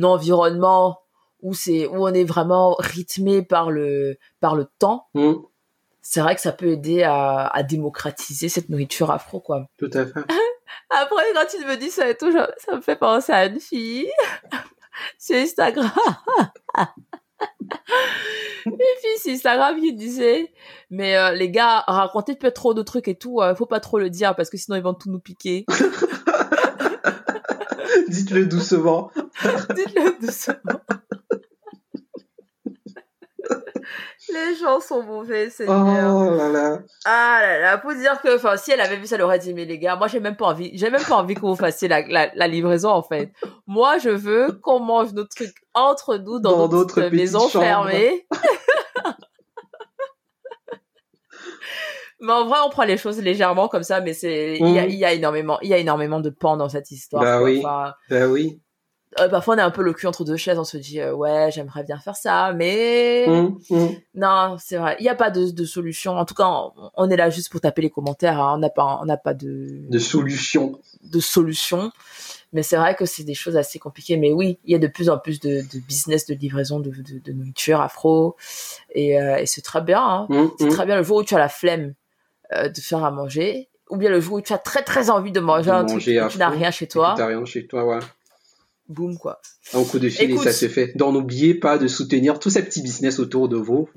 environnement 0.00 1.00
où 1.42 1.52
c'est 1.52 1.88
où 1.88 2.06
on 2.06 2.14
est 2.14 2.24
vraiment 2.24 2.76
rythmé 2.78 3.42
par 3.42 3.72
le 3.72 4.18
par 4.38 4.54
le 4.54 4.66
temps 4.78 5.08
mm. 5.14 5.34
C'est 6.02 6.20
vrai 6.20 6.34
que 6.34 6.40
ça 6.40 6.52
peut 6.52 6.68
aider 6.68 7.02
à, 7.02 7.46
à, 7.46 7.62
démocratiser 7.62 8.48
cette 8.48 8.68
nourriture 8.68 9.10
afro 9.10 9.40
quoi 9.40 9.66
tout 9.78 9.90
à 9.92 10.06
fait 10.06 10.20
après 10.90 11.24
quand 11.34 11.46
tu 11.50 11.64
me 11.64 11.76
dis 11.76 11.90
ça 11.90 12.08
et 12.08 12.16
tout 12.16 12.32
ça 12.32 12.48
me 12.74 12.80
fait 12.80 12.96
penser 12.96 13.32
à 13.32 13.46
une 13.46 13.60
fille 13.60 14.10
sur 15.18 15.36
Instagram 15.36 15.90
une 18.66 18.76
fille 19.00 19.18
sur 19.22 19.32
Instagram 19.32 19.80
qui 19.80 19.92
disait 19.94 20.52
mais 20.90 21.16
euh, 21.16 21.32
les 21.32 21.50
gars 21.50 21.84
racontez 21.86 22.34
peut-être 22.36 22.54
trop 22.54 22.74
de 22.74 22.82
trucs 22.82 23.08
et 23.08 23.16
tout 23.16 23.40
euh, 23.40 23.54
faut 23.54 23.66
pas 23.66 23.80
trop 23.80 23.98
le 23.98 24.10
dire 24.10 24.34
parce 24.34 24.50
que 24.50 24.56
sinon 24.56 24.76
ils 24.76 24.82
vont 24.82 24.94
tout 24.94 25.10
nous 25.10 25.20
piquer 25.20 25.66
Dites-le 28.08 28.46
doucement. 28.46 29.10
Dites-le 29.74 30.20
doucement. 30.20 30.80
Les 34.32 34.56
gens 34.56 34.80
sont 34.80 35.02
mauvais, 35.02 35.48
c'est 35.50 35.66
Oh 35.68 36.30
là 36.30 36.48
là. 36.48 36.80
Ah 37.04 37.38
là 37.40 37.58
là, 37.60 37.78
pour 37.78 37.94
dire 37.94 38.20
que, 38.20 38.36
enfin, 38.36 38.56
si 38.56 38.72
elle 38.72 38.80
avait 38.80 38.96
vu 38.96 39.06
ça, 39.06 39.16
elle 39.16 39.22
aurait 39.22 39.38
dit, 39.38 39.54
mais 39.54 39.64
les 39.64 39.78
gars, 39.78 39.96
moi, 39.96 40.06
j'ai 40.08 40.20
même 40.20 40.36
pas 40.36 40.46
envie, 40.46 40.70
j'ai 40.74 40.90
même 40.90 41.02
pas 41.02 41.16
envie 41.16 41.34
que 41.34 41.40
vous 41.40 41.56
fassiez 41.56 41.88
la, 41.88 42.02
la, 42.06 42.46
livraison, 42.46 42.90
en 42.90 43.02
fait. 43.02 43.32
Moi, 43.66 43.98
je 43.98 44.10
veux 44.10 44.52
qu'on 44.62 44.80
mange 44.80 45.12
nos 45.14 45.24
trucs 45.24 45.54
entre 45.74 46.16
nous 46.16 46.40
dans, 46.40 46.68
notre 46.68 47.02
maison 47.10 47.48
fermée. 47.48 48.26
Mais 52.20 52.32
en 52.32 52.46
vrai, 52.46 52.58
on 52.66 52.70
prend 52.70 52.84
les 52.84 52.96
choses 52.96 53.22
légèrement 53.22 53.68
comme 53.68 53.84
ça, 53.84 54.00
mais 54.00 54.12
c'est 54.12 54.56
il 54.58 54.68
y, 54.70 54.78
a, 54.78 54.84
mhm. 54.86 54.90
y, 54.90 55.04
a 55.04 55.12
énormément 55.12 55.60
il 55.62 55.68
y 55.68 55.74
a 55.74 55.78
énormément 55.78 56.18
de 56.18 56.30
pans 56.30 56.56
dans 56.56 56.68
cette 56.68 56.90
histoire. 56.90 57.22
Bah 57.22 57.40
oui. 57.42 57.62
bah 57.62 58.26
oui. 58.26 58.60
Euh, 59.18 59.28
parfois 59.28 59.54
on 59.54 59.58
a 59.58 59.64
un 59.64 59.70
peu 59.70 59.82
le 59.82 59.94
cul 59.94 60.06
entre 60.06 60.22
deux 60.22 60.36
chaises, 60.36 60.58
on 60.58 60.64
se 60.64 60.76
dit 60.76 61.00
euh, 61.00 61.14
ouais 61.14 61.50
j'aimerais 61.50 61.82
bien 61.82 61.98
faire 61.98 62.14
ça, 62.14 62.52
mais 62.52 63.24
mhm, 63.26 63.58
mhm. 63.70 63.96
non 64.14 64.56
c'est 64.58 64.76
vrai, 64.76 64.96
il 65.00 65.02
n'y 65.02 65.08
a 65.08 65.14
pas 65.14 65.30
de, 65.30 65.50
de, 65.50 65.64
solution. 65.64 66.18
En 66.18 66.26
tout 66.26 66.34
cas, 66.34 66.46
on, 66.94 67.08
est 67.08 67.16
là 67.16 67.30
juste 67.30 67.50
pour 67.50 67.60
taper 67.60 67.82
les 67.82 67.90
commentaires. 67.90 68.38
Hein. 68.38 68.54
On 68.56 68.58
n'a 68.58 68.68
pas 68.68 68.98
on 69.00 69.06
n'a 69.06 69.16
pas 69.16 69.32
de 69.32 69.88
de 69.88 69.98
solution. 69.98 70.78
De 71.02 71.20
solution. 71.20 71.90
Mais 72.52 72.62
c'est 72.62 72.76
vrai 72.76 72.94
que 72.94 73.06
c'est 73.06 73.24
des 73.24 73.34
choses 73.34 73.56
assez 73.56 73.78
compliquées. 73.78 74.16
Mais 74.16 74.32
oui, 74.32 74.58
il 74.64 74.72
y 74.72 74.74
a 74.74 74.78
de 74.78 74.86
plus 74.86 75.10
en 75.10 75.18
plus 75.18 75.40
de, 75.40 75.60
de 75.60 75.80
business 75.86 76.26
de 76.26 76.34
livraison 76.34 76.80
de, 76.80 76.90
de, 76.90 77.32
nourriture 77.32 77.80
afro, 77.80 78.36
et, 78.94 79.20
euh, 79.20 79.36
et 79.36 79.46
c'est 79.46 79.60
très 79.60 79.82
bien. 79.82 80.02
Hein. 80.30 80.50
c'est 80.58 80.68
très 80.68 80.86
bien 80.86 80.96
le 80.96 81.02
jour 81.02 81.18
où 81.18 81.24
tu 81.24 81.34
as 81.34 81.38
la 81.38 81.48
flemme 81.48 81.94
de 82.52 82.80
faire 82.80 83.04
à 83.04 83.10
manger, 83.10 83.68
ou 83.90 83.96
bien 83.96 84.08
le 84.10 84.20
jour 84.20 84.36
où 84.36 84.40
tu 84.40 84.52
as 84.54 84.58
très 84.58 84.82
très 84.82 85.10
envie 85.10 85.32
de 85.32 85.40
manger 85.40 85.70
un 85.70 85.84
truc, 85.84 86.02
tu 86.02 86.38
n'as 86.38 86.48
rien 86.48 86.70
chez 86.70 86.88
toi. 86.88 87.14
Tu 87.16 87.22
n'as 87.22 87.28
rien 87.28 87.44
chez 87.44 87.66
toi, 87.66 87.84
ouais. 87.84 87.98
Boum, 88.88 89.18
quoi. 89.18 89.40
Un 89.74 89.84
coup 89.84 89.98
de 89.98 90.08
fil 90.08 90.30
et 90.30 90.38
ça 90.38 90.52
se 90.52 90.68
fait. 90.68 90.96
Donc 90.96 91.12
n'oubliez 91.12 91.54
pas 91.54 91.78
de 91.78 91.86
soutenir 91.88 92.38
tous 92.38 92.50
ces 92.50 92.62
petits 92.62 92.82
business 92.82 93.18
autour 93.18 93.48
de 93.48 93.56
vous. 93.56 93.88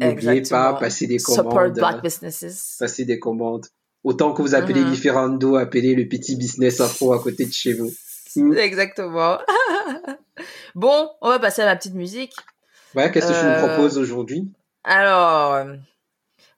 N'oubliez 0.00 0.42
pas, 0.42 0.74
passer 0.74 1.06
des 1.06 1.18
commandes. 1.18 1.50
Support 1.50 1.70
black 1.70 2.02
businesses. 2.02 2.76
Passer 2.78 3.04
des 3.04 3.18
commandes. 3.18 3.66
Autant 4.02 4.32
que 4.32 4.40
vous 4.42 4.54
appelez 4.54 4.80
mm 4.80 4.94
-hmm. 4.94 5.60
appelez 5.60 5.94
le 5.94 6.08
petit 6.08 6.36
business 6.36 6.80
afro 6.80 7.12
à 7.12 7.22
côté 7.22 7.44
de 7.44 7.52
chez 7.52 7.74
vous. 7.74 7.92
Hmm. 8.34 8.54
Exactement. 8.54 9.38
bon, 10.74 11.10
on 11.20 11.28
va 11.28 11.38
passer 11.38 11.62
à 11.62 11.66
ma 11.66 11.76
petite 11.76 11.94
musique. 11.94 12.34
Ouais, 12.94 13.10
qu'est-ce 13.10 13.28
que 13.28 13.38
tu 13.38 13.44
nous 13.44 13.52
euh, 13.52 13.66
proposes 13.66 13.98
aujourd'hui? 13.98 14.50
Alors, 14.84 15.66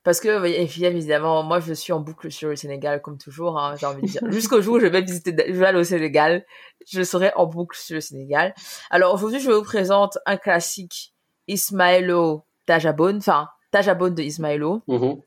parce 0.04 0.20
que 0.20 0.44
évidemment 0.46 1.42
moi 1.42 1.60
je 1.60 1.72
suis 1.72 1.92
en 1.92 2.00
boucle 2.00 2.30
sur 2.30 2.48
le 2.48 2.56
Sénégal 2.56 3.00
comme 3.02 3.18
toujours 3.18 3.58
hein, 3.58 3.74
j'ai 3.78 3.86
envie 3.86 4.02
de 4.02 4.06
dire. 4.06 4.20
Jusqu'au 4.30 4.60
jour 4.60 4.76
où 4.76 4.80
je 4.80 4.86
vais 4.86 5.02
visiter 5.02 5.34
je 5.46 5.52
vais 5.52 5.66
aller 5.66 5.78
au 5.78 5.84
Sénégal 5.84 6.44
je 6.90 7.02
serai 7.02 7.32
en 7.36 7.46
boucle 7.46 7.76
sur 7.78 7.94
le 7.94 8.00
Sénégal. 8.00 8.54
Alors 8.90 9.14
aujourd'hui 9.14 9.40
je 9.40 9.50
vous 9.50 9.62
présente 9.62 10.18
un 10.26 10.36
classique 10.36 11.14
Ismaëlo 11.48 12.44
Tajabone 12.66 13.18
enfin 13.18 13.48
Tajabone 13.70 14.14
de 14.14 14.22
Ismaëlo. 14.22 14.82
Mm-hmm. 14.88 15.20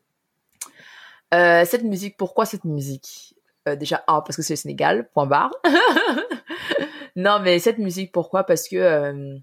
euh, 1.33 1.65
cette 1.65 1.83
musique 1.83 2.17
pourquoi 2.17 2.45
cette 2.45 2.65
musique? 2.65 3.35
Euh, 3.67 3.75
déjà 3.75 4.03
un 4.07 4.21
parce 4.21 4.35
que 4.35 4.41
c'est 4.41 4.53
le 4.53 4.57
Sénégal 4.57 5.09
point 5.13 5.25
barre. 5.25 5.51
Non 7.17 7.39
mais 7.39 7.59
cette 7.59 7.77
musique 7.77 8.11
pourquoi? 8.11 8.43
Parce 8.43 8.67
que 8.67 8.75
euh, 8.75 9.37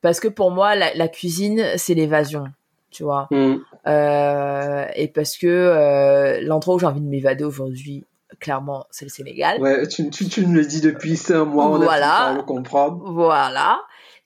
parce 0.00 0.18
que 0.18 0.26
pour 0.26 0.50
moi 0.50 0.74
la, 0.74 0.92
la 0.94 1.06
cuisine 1.06 1.64
c'est 1.76 1.94
l'évasion 1.94 2.46
tu 2.90 3.02
vois. 3.02 3.28
Mm. 3.30 3.56
Euh, 3.86 4.86
et 4.94 5.08
parce 5.08 5.36
que 5.36 5.46
euh, 5.46 6.40
l'endroit 6.42 6.76
où 6.76 6.78
j'ai 6.78 6.86
envie 6.86 7.00
de 7.00 7.08
m'évader 7.08 7.44
aujourd'hui, 7.44 8.04
clairement, 8.40 8.86
c'est 8.90 9.04
le 9.04 9.10
Sénégal. 9.10 9.60
Ouais, 9.60 9.86
tu, 9.86 10.10
tu, 10.10 10.28
tu, 10.28 10.46
me 10.46 10.54
le 10.54 10.64
dis 10.64 10.80
depuis 10.80 11.16
cinq 11.16 11.44
mois, 11.44 11.68
on 11.68 11.78
voilà. 11.78 12.14
a 12.14 12.34
le 12.34 12.42
comprendre. 12.42 13.12
Voilà. 13.12 13.80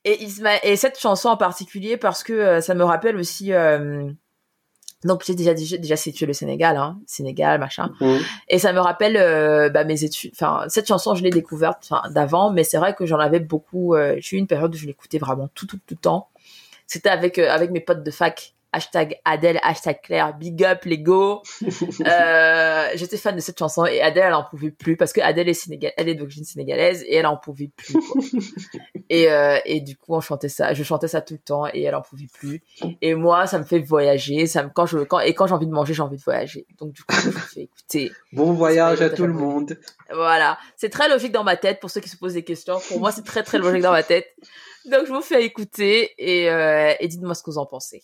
Et, 0.05 0.23
Isma 0.23 0.51
et 0.63 0.77
cette 0.77 0.99
chanson 0.99 1.29
en 1.29 1.37
particulier 1.37 1.97
parce 1.97 2.25
que 2.25 2.33
euh, 2.33 2.61
ça 2.61 2.75
me 2.75 2.85
rappelle 2.85 3.17
aussi... 3.17 3.53
Donc 5.05 5.25
j'ai 5.27 5.35
déjà 5.35 5.53
déjà, 5.53 5.79
déjà 5.79 5.97
situé 5.97 6.27
le 6.27 6.33
Sénégal, 6.33 6.77
hein, 6.77 6.97
Sénégal, 7.07 7.59
machin. 7.59 7.91
Mm. 8.01 8.19
Et 8.49 8.61
ça 8.61 8.73
me 8.73 8.79
rappelle 8.79 9.15
bah, 9.73 9.83
mes 9.83 10.05
études. 10.05 10.31
Enfin, 10.33 10.65
cette 10.69 10.87
chanson, 10.87 11.17
je 11.17 11.25
l'ai 11.25 11.31
découverte 11.31 11.93
d'avant, 12.11 12.53
mais 12.53 12.63
c'est 12.63 12.79
vrai 12.79 12.95
que 12.95 13.05
j'en 13.05 13.19
avais 13.19 13.41
beaucoup. 13.41 13.97
j'ai 14.19 14.37
eu 14.37 14.39
une 14.39 14.47
période 14.47 14.73
où 14.73 14.79
je 14.79 14.87
l'écoutais 14.87 15.19
vraiment 15.19 15.49
tout, 15.55 15.67
tout, 15.67 15.79
tout 15.79 15.95
le 15.95 16.01
temps. 16.01 16.29
C'était 16.93 17.09
avec 17.09 17.39
avec 17.39 17.71
mes 17.71 17.81
potes 17.81 18.03
de 18.03 18.11
fac 18.11 18.55
hashtag 18.71 19.19
Adèle, 19.25 19.59
hashtag 19.63 20.03
Claire, 20.03 20.37
big 20.37 20.63
up 20.63 20.85
les 20.85 20.99
go. 20.99 21.43
euh, 21.63 22.89
j'étais 22.97 23.17
fan 23.17 23.35
de 23.35 23.41
cette 23.41 23.59
chanson 23.59 23.87
et 23.87 24.03
Adèle 24.03 24.25
elle 24.27 24.35
en 24.35 24.45
pouvait 24.45 24.71
plus 24.71 24.99
parce 24.99 25.15
que 25.15 25.23
Adèle 25.23 25.49
est 25.49 25.55
sénégalaise, 25.55 25.95
elle 25.97 26.11
est 26.11 26.15
d'origine 26.15 26.45
sénégalaise 26.45 27.03
et 27.07 27.15
elle 27.15 27.27
en 27.27 27.39
pouvait 27.39 27.71
plus. 27.75 27.95
et 29.09 29.33
euh, 29.33 29.59
et 29.65 29.81
du 29.81 29.97
coup 29.97 30.15
on 30.15 30.21
chantait 30.21 30.51
ça, 30.51 30.75
je 30.75 30.83
chantais 30.83 31.09
ça 31.09 31.23
tout 31.23 31.33
le 31.33 31.41
temps 31.41 31.67
et 31.73 31.81
elle 31.81 31.95
en 31.95 32.03
pouvait 32.03 32.29
plus. 32.31 32.63
Et 33.01 33.15
moi 33.15 33.47
ça 33.47 33.59
me 33.59 33.65
fait 33.65 33.79
voyager, 33.79 34.47
ça 34.47 34.63
me 34.63 34.69
quand 34.69 34.85
je 34.85 34.99
quand 34.99 35.21
et 35.21 35.33
quand 35.33 35.47
j'ai 35.47 35.55
envie 35.55 35.67
de 35.67 35.73
manger 35.73 35.95
j'ai 35.95 36.03
envie 36.03 36.19
de 36.19 36.23
voyager. 36.23 36.67
Donc 36.79 36.93
du 36.93 37.05
coup 37.05 37.17
je 37.17 37.31
fais 37.31 37.63
écouter. 37.63 38.13
Bon 38.35 38.53
voyage 38.53 39.01
à 39.01 39.09
tout 39.09 39.27
le 39.27 39.33
monde. 39.33 39.79
Voilà, 40.13 40.59
c'est 40.77 40.91
très 40.91 41.09
logique 41.09 41.33
dans 41.33 41.45
ma 41.45 41.57
tête 41.57 41.81
pour 41.81 41.91
ceux 41.91 42.03
qui 42.03 42.11
se 42.11 42.19
posent 42.19 42.35
des 42.35 42.45
questions. 42.45 42.79
Pour 42.89 43.01
moi 43.01 43.13
c'est 43.13 43.25
très 43.25 43.43
très 43.43 43.57
logique 43.57 43.81
dans 43.81 43.93
ma 43.93 44.03
tête. 44.03 44.27
Donc, 44.85 45.07
je 45.07 45.13
vous 45.13 45.23
fais 45.23 45.45
écouter 45.45 46.11
euh, 46.21 46.95
et, 46.99 47.09
dites-moi 47.09 47.35
ce 47.35 47.43
que 47.43 47.51
vous 47.51 47.59
en 47.59 47.67
pensez. 47.67 48.03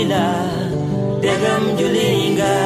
Mila 0.00 0.32
Degam 1.20 1.76
Julinga 1.76 2.56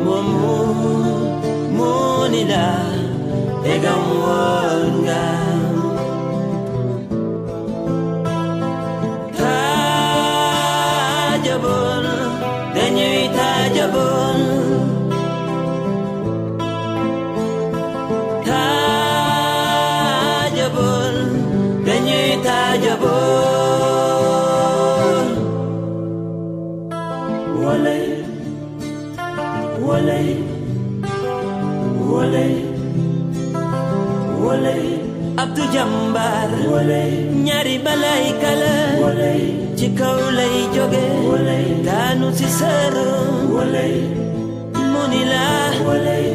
Mumu 0.00 0.56
Munila 1.76 2.68
Degam 3.60 4.04
Wanga 4.24 5.07
walay 36.72 37.12
ñaari 37.46 37.76
balay 37.84 38.24
kala. 38.42 38.74
Ci 39.78 39.86
kaw 39.98 40.18
lay 40.38 40.56
jóge 40.74 41.04
daanu 41.86 42.26
ci 42.38 42.46
sëru 42.58 43.06
mu 44.92 45.02
ni 45.10 45.20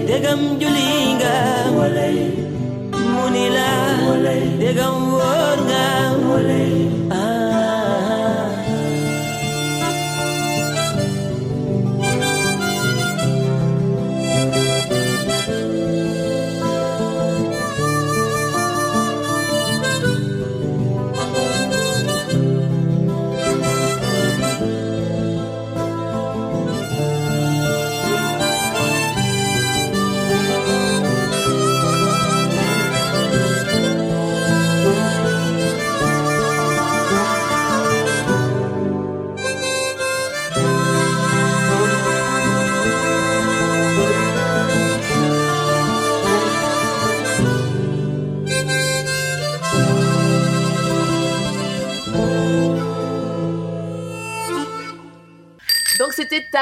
dégam 0.07 0.41
juli 0.61 0.87
nga 1.19 1.35
mu 3.13 4.13
dégam 4.61 5.02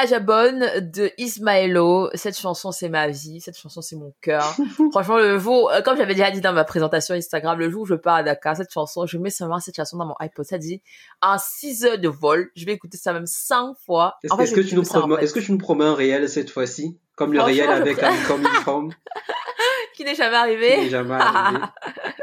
c'était 0.02 0.20
Tajabon 0.26 0.60
de 0.82 1.12
Ismaëlo. 1.18 2.10
Cette 2.14 2.38
chanson 2.38 2.72
c'est 2.72 2.89
ma 2.89 3.08
vie, 3.08 3.41
cette 3.41 3.58
chanson 3.58 3.82
c'est 3.82 3.95
mon 3.95 4.14
cœur. 4.22 4.56
Franchement 4.91 5.18
le 5.18 5.38
jour, 5.39 5.72
euh, 5.72 5.82
comme 5.82 5.97
j'avais 5.97 6.14
déjà 6.16 6.32
dit 6.32 6.41
dans 6.41 6.54
ma 6.54 6.64
présentation 6.64 7.16
Instagram, 7.16 7.58
le 7.60 7.70
jour 7.70 7.82
où 7.84 7.86
je 7.86 7.95
pars 7.95 8.16
à 8.16 8.24
Dakar, 8.24 8.56
cette 8.58 8.72
chanson, 8.72 9.06
je 9.06 9.18
mets 9.18 9.30
seulement 9.30 9.60
cette 9.60 9.76
chanson 9.76 9.97
dans 9.97 10.06
mon 10.06 10.16
iPod. 10.20 10.45
Ça 10.45 10.58
dit 10.58 10.82
en 11.22 11.38
6 11.38 11.86
heures 11.86 11.97
de 11.99 12.08
vol, 12.10 12.49
je 12.56 12.66
vais 12.66 12.74
écouter 12.74 12.97
ça 12.97 13.14
même 13.14 13.26
100 13.28 13.76
fois. 13.86 14.18
Est-ce 14.24 14.52
je 14.52 14.56
que, 14.56 14.62
tu 14.62 14.76
nous 14.76 14.82
en 14.82 14.99
promets, 14.99 15.16
fait, 15.18 15.24
est-ce 15.24 15.34
que 15.34 15.39
tu 15.39 15.52
nous 15.52 15.58
promets 15.58 15.86
un 15.86 15.95
réel 15.95 16.30
cette 16.30 16.49
fois-ci? 16.49 16.97
Comme 17.16 17.34
le 17.34 17.41
réel 17.41 17.68
je 17.68 17.72
avec 17.72 17.97
pr- 17.99 18.06
un 18.06 18.28
comme 18.28 18.41
une 18.41 18.47
forme? 18.64 18.91
Qui 19.95 20.06
n'est 20.06 20.16
jamais 20.16 20.32
qui 20.32 20.36
arrivé. 20.38 20.78
n'est 20.78 20.89
jamais 20.89 21.16
arrivé. 21.16 21.60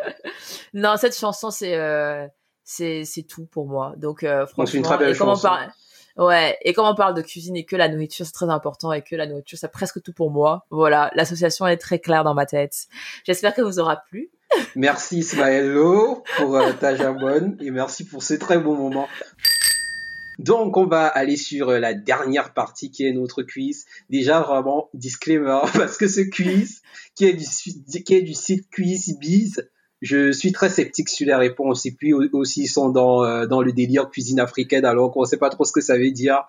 non, 0.75 0.97
cette 0.97 1.17
chanson 1.17 1.51
c'est 1.51 1.77
euh, 1.77 2.27
c'est 2.65 3.05
c'est 3.05 3.23
tout 3.23 3.47
pour 3.47 3.67
moi. 3.67 3.93
Donc 3.97 4.25
euh, 4.25 4.47
franchement, 4.47 4.65
Donc, 4.65 4.69
c'est 4.69 4.77
une 4.79 4.83
très 4.83 4.99
belle 4.99 5.15
chanson. 5.15 5.47
parle 5.49 5.71
Ouais, 6.19 6.59
et 6.63 6.73
comme 6.73 6.87
on 6.87 6.97
parle 6.97 7.15
de 7.15 7.23
cuisine 7.23 7.57
et 7.57 7.65
que 7.65 7.77
la 7.77 7.89
nourriture 7.89 8.27
c'est 8.27 8.33
très 8.33 8.51
important 8.51 8.93
et 8.93 9.03
que 9.03 9.15
la 9.15 9.27
nourriture 9.27 9.57
c'est 9.57 9.71
presque 9.71 10.03
tout 10.03 10.13
pour 10.13 10.33
moi. 10.33 10.67
Voilà, 10.71 11.13
l'association 11.15 11.67
est 11.67 11.77
très 11.77 12.01
claire 12.01 12.25
dans 12.25 12.35
ma 12.35 12.45
tête. 12.45 12.89
J'espère 13.25 13.55
que 13.55 13.63
vous 13.63 13.79
aura 13.79 14.03
plu. 14.11 14.31
Merci 14.75 15.19
Ismaëlo 15.19 16.25
pour 16.37 16.57
euh, 16.57 16.73
ta 16.73 16.97
jambonne 16.97 17.57
et 17.61 17.71
merci 17.71 18.05
pour 18.05 18.23
ce 18.23 18.35
très 18.35 18.59
beau 18.59 18.75
moment. 18.75 19.07
Donc, 20.39 20.77
on 20.77 20.87
va 20.87 21.07
aller 21.07 21.37
sur 21.37 21.69
euh, 21.71 21.81
la 21.81 21.95
dernière 21.95 22.55
partie 22.55 22.91
qui 22.91 23.05
est 23.05 23.13
notre 23.13 23.43
quiz. 23.43 23.87
Déjà, 24.09 24.41
vraiment, 24.41 24.89
disclaimer, 24.95 25.61
parce 25.75 25.97
que 25.97 26.07
ce 26.07 26.21
quiz, 26.21 26.83
qui 27.17 27.25
est 27.25 27.33
du, 27.33 27.45
qui 28.05 28.15
est 28.15 28.23
du 28.23 28.35
site 28.35 28.71
QuizBiz, 28.71 29.69
je 30.03 30.31
suis 30.33 30.53
très 30.53 30.69
sceptique 30.69 31.09
sur 31.09 31.27
les 31.27 31.35
réponses. 31.35 31.87
Et 31.87 31.93
puis 31.93 32.13
au- 32.13 32.25
aussi, 32.33 32.63
ils 32.63 32.69
sont 32.69 32.89
dans, 32.89 33.25
euh, 33.25 33.47
dans 33.47 33.63
le 33.63 33.73
délire 33.73 34.09
cuisine 34.11 34.41
africaine, 34.41 34.85
alors 34.85 35.11
qu'on 35.13 35.25
sait 35.25 35.37
pas 35.39 35.51
trop 35.51 35.65
ce 35.65 35.73
que 35.73 35.81
ça 35.81 35.97
veut 35.99 36.11
dire. 36.11 36.43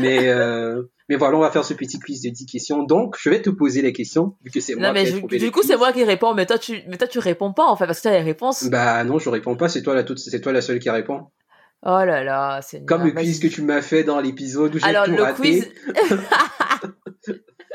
Mais, 0.00 0.28
euh, 0.28 0.82
mais 1.08 1.14
voilà, 1.16 1.36
on 1.36 1.40
va 1.40 1.50
faire 1.52 1.64
ce 1.64 1.72
petit 1.74 1.98
quiz 2.00 2.20
de 2.22 2.30
10 2.30 2.46
questions. 2.46 2.82
Donc, 2.82 3.16
je 3.20 3.30
vais 3.30 3.40
te 3.40 3.50
poser 3.50 3.80
les 3.82 3.92
questions, 3.92 4.34
vu 4.44 4.50
que 4.50 4.60
c'est 4.60 4.74
moi 4.74 4.92
mais 4.92 5.04
qui 5.04 5.12
je- 5.12 5.26
du 5.26 5.38
les 5.38 5.50
coup 5.52 5.62
c'est 5.62 5.76
moi 5.76 5.92
qui 5.92 6.02
réponds, 6.02 6.34
mais 6.34 6.46
toi 6.46 6.58
tu 6.58 6.80
mais 6.88 6.96
toi 6.96 7.06
tu 7.06 7.20
réponds 7.20 7.52
pas 7.52 7.64
en 7.66 7.76
fait 7.76 7.86
parce 7.86 7.98
que 7.98 8.02
tu 8.02 8.08
as 8.08 8.18
les 8.18 8.24
réponses. 8.24 8.64
Bah 8.64 9.04
non, 9.04 9.18
je 9.20 9.28
réponds 9.30 9.54
pas, 9.56 9.68
c'est 9.68 9.82
toi 9.82 9.94
la 9.94 10.02
toute, 10.02 10.18
c'est 10.18 10.40
toi 10.40 10.52
la 10.52 10.60
seule 10.62 10.80
qui 10.80 10.90
répond. 10.90 11.26
Oh 11.86 11.90
là 12.04 12.24
là, 12.24 12.60
c'est 12.60 12.84
Comme 12.84 13.04
le 13.04 13.12
quiz 13.12 13.38
que 13.38 13.46
tu 13.46 13.62
m'as 13.62 13.82
fait 13.82 14.02
dans 14.02 14.18
l'épisode 14.20 14.74
où 14.74 14.78
j'ai 14.80 14.84
Alors 14.84 15.04
tout 15.04 15.12
le 15.12 15.22
raté. 15.22 15.40
quiz, 15.40 15.68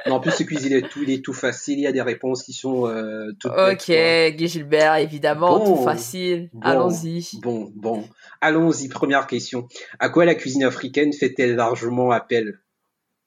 Non, 0.05 0.15
en 0.15 0.19
plus 0.19 0.31
ce 0.31 0.43
quiz 0.43 0.63
il 0.65 0.73
est 0.73 0.87
tout, 0.89 1.01
il 1.03 1.09
est 1.11 1.23
tout 1.23 1.33
facile, 1.33 1.79
il 1.79 1.83
y 1.83 1.87
a 1.87 1.91
des 1.91 2.01
réponses 2.01 2.43
qui 2.43 2.51
sont 2.53 2.87
euh, 2.87 3.31
toutes 3.39 3.51
ok, 3.51 3.87
bêtes, 3.87 4.35
Guy 4.35 4.47
Gilbert 4.47 4.95
évidemment, 4.95 5.59
Bon. 5.59 5.77
tout 5.77 5.83
facile. 5.83 6.49
Bon. 6.53 6.59
Allons-y. 6.61 7.39
Bon, 7.41 7.71
bon. 7.75 8.07
Allons-y, 8.41 8.89
première 8.89 9.27
question. 9.27 9.67
À 9.99 10.09
quoi 10.09 10.25
la 10.25 10.35
cuisine 10.35 10.63
africaine 10.65 11.13
fait-elle 11.13 11.55
largement 11.55 12.11
appel? 12.11 12.59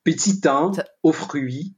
Petit 0.04 0.40
1 0.44 0.72
Ça- 0.74 0.84
aux 1.02 1.12
fruits. 1.12 1.74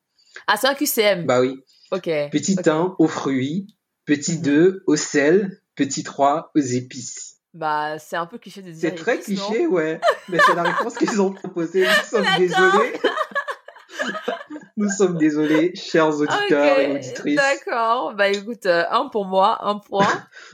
Ah 0.47 0.57
c'est 0.61 0.67
un 0.67 0.75
QCM. 0.75 1.27
Bah 1.27 1.41
oui. 1.41 1.57
ok. 1.93 2.05
Petit 2.33 2.57
ok. 2.59 2.67
1 2.67 2.95
aux 2.99 3.09
fruits. 3.09 3.67
Petit 4.05 4.37
Mhm. 4.37 4.43
2 4.43 4.83
au 4.87 4.97
sel. 4.97 5.61
Petit 5.77 6.03
3 6.03 6.51
aux 6.57 6.61
épices. 6.61 7.37
Bah 7.55 7.99
c'est 7.99 8.17
un 8.17 8.27
peu 8.27 8.37
cliché 8.39 8.63
de 8.63 8.71
dire. 8.71 8.81
C'est 8.81 8.95
très 8.97 9.19
cliché, 9.21 9.67
ouais. 9.67 10.01
Mais 10.29 10.39
c'est 10.47 10.55
la 10.55 10.65
réponse 10.65 10.97
qu'ils 10.97 11.21
ont 11.21 11.33
proposée. 11.33 11.85
Nous 12.13 12.19
sommes 12.19 12.27
désolés. 12.39 12.93
Nous 14.79 14.89
sommes 14.91 15.19
désolés, 15.19 15.73
chers 15.75 16.09
auditeurs 16.09 16.79
et 16.79 16.93
auditrices. 16.93 17.37
D'accord. 17.37 18.15
Bah 18.17 18.29
écoute, 18.29 18.65
euh, 18.67 18.85
un 18.91 19.09
pour 19.09 19.25
moi, 19.25 19.59
un 19.63 19.79
point. 19.79 20.07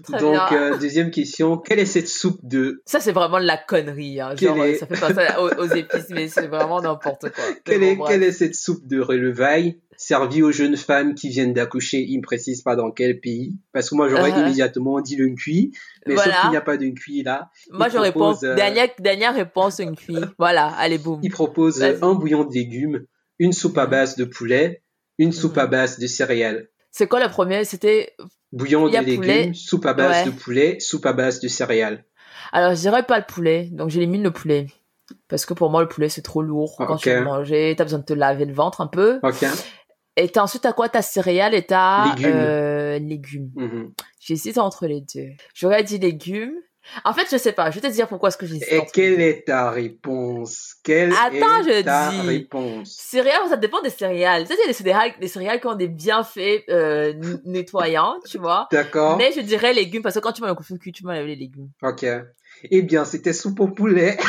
Donc, 0.08 0.52
euh, 0.52 0.78
deuxième 0.78 1.10
question. 1.10 1.58
Quelle 1.58 1.78
est 1.78 1.86
cette 1.86 2.08
soupe 2.08 2.40
de... 2.42 2.82
Ça, 2.86 3.00
c'est 3.00 3.12
vraiment 3.12 3.38
de 3.38 3.44
la 3.44 3.58
connerie. 3.58 4.22
Hein. 4.22 4.34
Genre, 4.34 4.56
ça 4.78 4.86
fait 4.86 4.98
penser 4.98 5.26
aux, 5.58 5.66
épices, 5.74 6.08
mais 6.10 6.28
c'est 6.28 6.46
vraiment 6.46 6.80
n'importe 6.80 7.30
quoi. 7.30 7.44
Quelle, 7.64 7.82
est, 7.82 7.98
quelle 8.06 8.22
est 8.22 8.32
cette 8.32 8.54
soupe 8.54 8.86
de 8.86 8.98
relevaille 8.98 9.78
servie 9.96 10.42
aux 10.42 10.52
jeunes 10.52 10.76
femmes 10.76 11.14
qui 11.14 11.28
viennent 11.28 11.52
d'accoucher 11.52 12.04
Il 12.08 12.16
ne 12.16 12.22
précise 12.22 12.62
pas 12.62 12.76
dans 12.76 12.90
quel 12.90 13.20
pays. 13.20 13.58
Parce 13.72 13.90
que 13.90 13.94
moi, 13.94 14.08
j'aurais 14.08 14.30
uh-huh. 14.30 14.40
immédiatement 14.40 15.00
dit 15.00 15.16
le 15.16 15.34
cuit. 15.34 15.72
Mais 16.06 16.16
sauf 16.16 16.32
qu'il 16.40 16.50
n'y 16.50 16.56
a 16.56 16.62
pas 16.62 16.76
de 16.76 16.88
cuit 16.88 17.22
là. 17.22 17.50
Moi, 17.70 17.88
je 17.88 17.98
réponds... 17.98 18.34
Euh, 18.42 18.54
dernière, 18.54 18.88
dernière 18.98 19.34
réponse, 19.34 19.80
un 19.80 19.94
cuit. 19.94 20.16
Voilà, 20.38 20.68
allez, 20.78 20.98
boum. 20.98 21.20
Il 21.22 21.30
propose 21.30 21.82
un 21.82 22.14
bouillon 22.14 22.44
de 22.44 22.52
légumes, 22.52 23.04
une 23.38 23.52
soupe 23.52 23.78
à 23.78 23.86
base 23.86 24.16
de 24.16 24.24
poulet, 24.24 24.82
une 25.18 25.32
soupe 25.32 25.58
à 25.58 25.66
base 25.66 25.98
de 25.98 26.06
céréales. 26.06 26.68
C'est 26.90 27.08
quoi 27.08 27.22
le 27.22 27.28
premier 27.28 27.64
C'était 27.64 28.14
bouillon 28.52 28.88
de 28.88 28.96
légumes, 28.98 29.54
soupe 29.54 29.86
à 29.86 29.94
base 29.94 30.26
de 30.26 30.30
poulet, 30.30 30.78
soupe 30.80 31.06
à 31.06 31.12
base 31.12 31.40
de 31.40 31.48
céréales. 31.48 32.04
Alors, 32.52 32.74
je 32.74 32.80
dirais 32.80 33.02
pas 33.02 33.18
le 33.18 33.24
poulet, 33.26 33.68
donc 33.72 33.90
j'élimine 33.90 34.22
le 34.22 34.30
poulet. 34.30 34.66
Parce 35.28 35.44
que 35.44 35.54
pour 35.54 35.70
moi, 35.70 35.82
le 35.82 35.88
poulet, 35.88 36.08
c'est 36.08 36.22
trop 36.22 36.42
lourd. 36.42 36.76
Quand 36.78 36.96
tu 36.96 37.10
veux 37.10 37.24
manger, 37.24 37.74
t'as 37.76 37.84
besoin 37.84 37.98
de 37.98 38.04
te 38.04 38.12
laver 38.12 38.44
le 38.44 38.54
ventre 38.54 38.80
un 38.80 38.86
peu. 38.86 39.20
Et 40.16 40.28
t'as 40.28 40.42
ensuite, 40.42 40.62
t'as 40.62 40.72
quoi? 40.72 40.88
T'as 40.88 41.02
céréales 41.02 41.54
et 41.54 41.62
t'as 41.62 42.14
légumes. 42.14 42.32
Euh, 42.32 42.98
légumes. 43.00 43.50
Mm-hmm. 43.56 43.92
J'hésite 44.20 44.58
entre 44.58 44.86
les 44.86 45.00
deux. 45.00 45.30
J'aurais 45.54 45.82
dit 45.82 45.98
légumes. 45.98 46.54
En 47.04 47.12
fait, 47.14 47.26
je 47.30 47.36
sais 47.36 47.52
pas. 47.52 47.70
Je 47.70 47.80
vais 47.80 47.88
te 47.88 47.92
dire 47.92 48.06
pourquoi 48.08 48.28
est-ce 48.28 48.36
que 48.36 48.46
j'ai 48.46 48.56
Et 48.56 48.82
quelle 48.92 49.20
est 49.20 49.46
ta 49.46 49.70
réponse? 49.70 50.74
Quelle 50.82 51.12
Attends, 51.12 51.60
est 51.66 51.80
je 51.80 51.82
ta 51.82 52.10
dis. 52.10 52.20
réponse? 52.20 52.90
Céréales, 52.98 53.40
ça 53.48 53.56
dépend 53.56 53.80
des 53.80 53.90
céréales. 53.90 54.42
Tu 54.46 54.48
sais, 54.48 54.58
il 54.58 54.62
y 54.62 54.64
a 54.64 54.66
des 54.68 54.72
céréales, 54.74 55.12
des 55.20 55.28
céréales 55.28 55.60
qui 55.60 55.66
ont 55.66 55.74
des 55.74 55.88
bienfaits 55.88 56.64
euh, 56.68 57.14
nettoyants, 57.44 58.16
tu 58.28 58.38
vois. 58.38 58.68
D'accord. 58.70 59.16
Mais 59.16 59.32
je 59.32 59.40
dirais 59.40 59.72
légumes 59.72 60.02
parce 60.02 60.14
que 60.14 60.20
quand 60.20 60.32
tu 60.32 60.42
manges 60.42 60.54
le 60.70 60.78
cul, 60.78 60.92
tu 60.92 61.04
manges 61.04 61.24
les 61.24 61.36
légumes. 61.36 61.70
Ok. 61.82 62.04
Eh 62.70 62.82
bien, 62.82 63.04
c'était 63.04 63.32
soupe 63.32 63.60
au 63.60 63.68
poulet. 63.68 64.16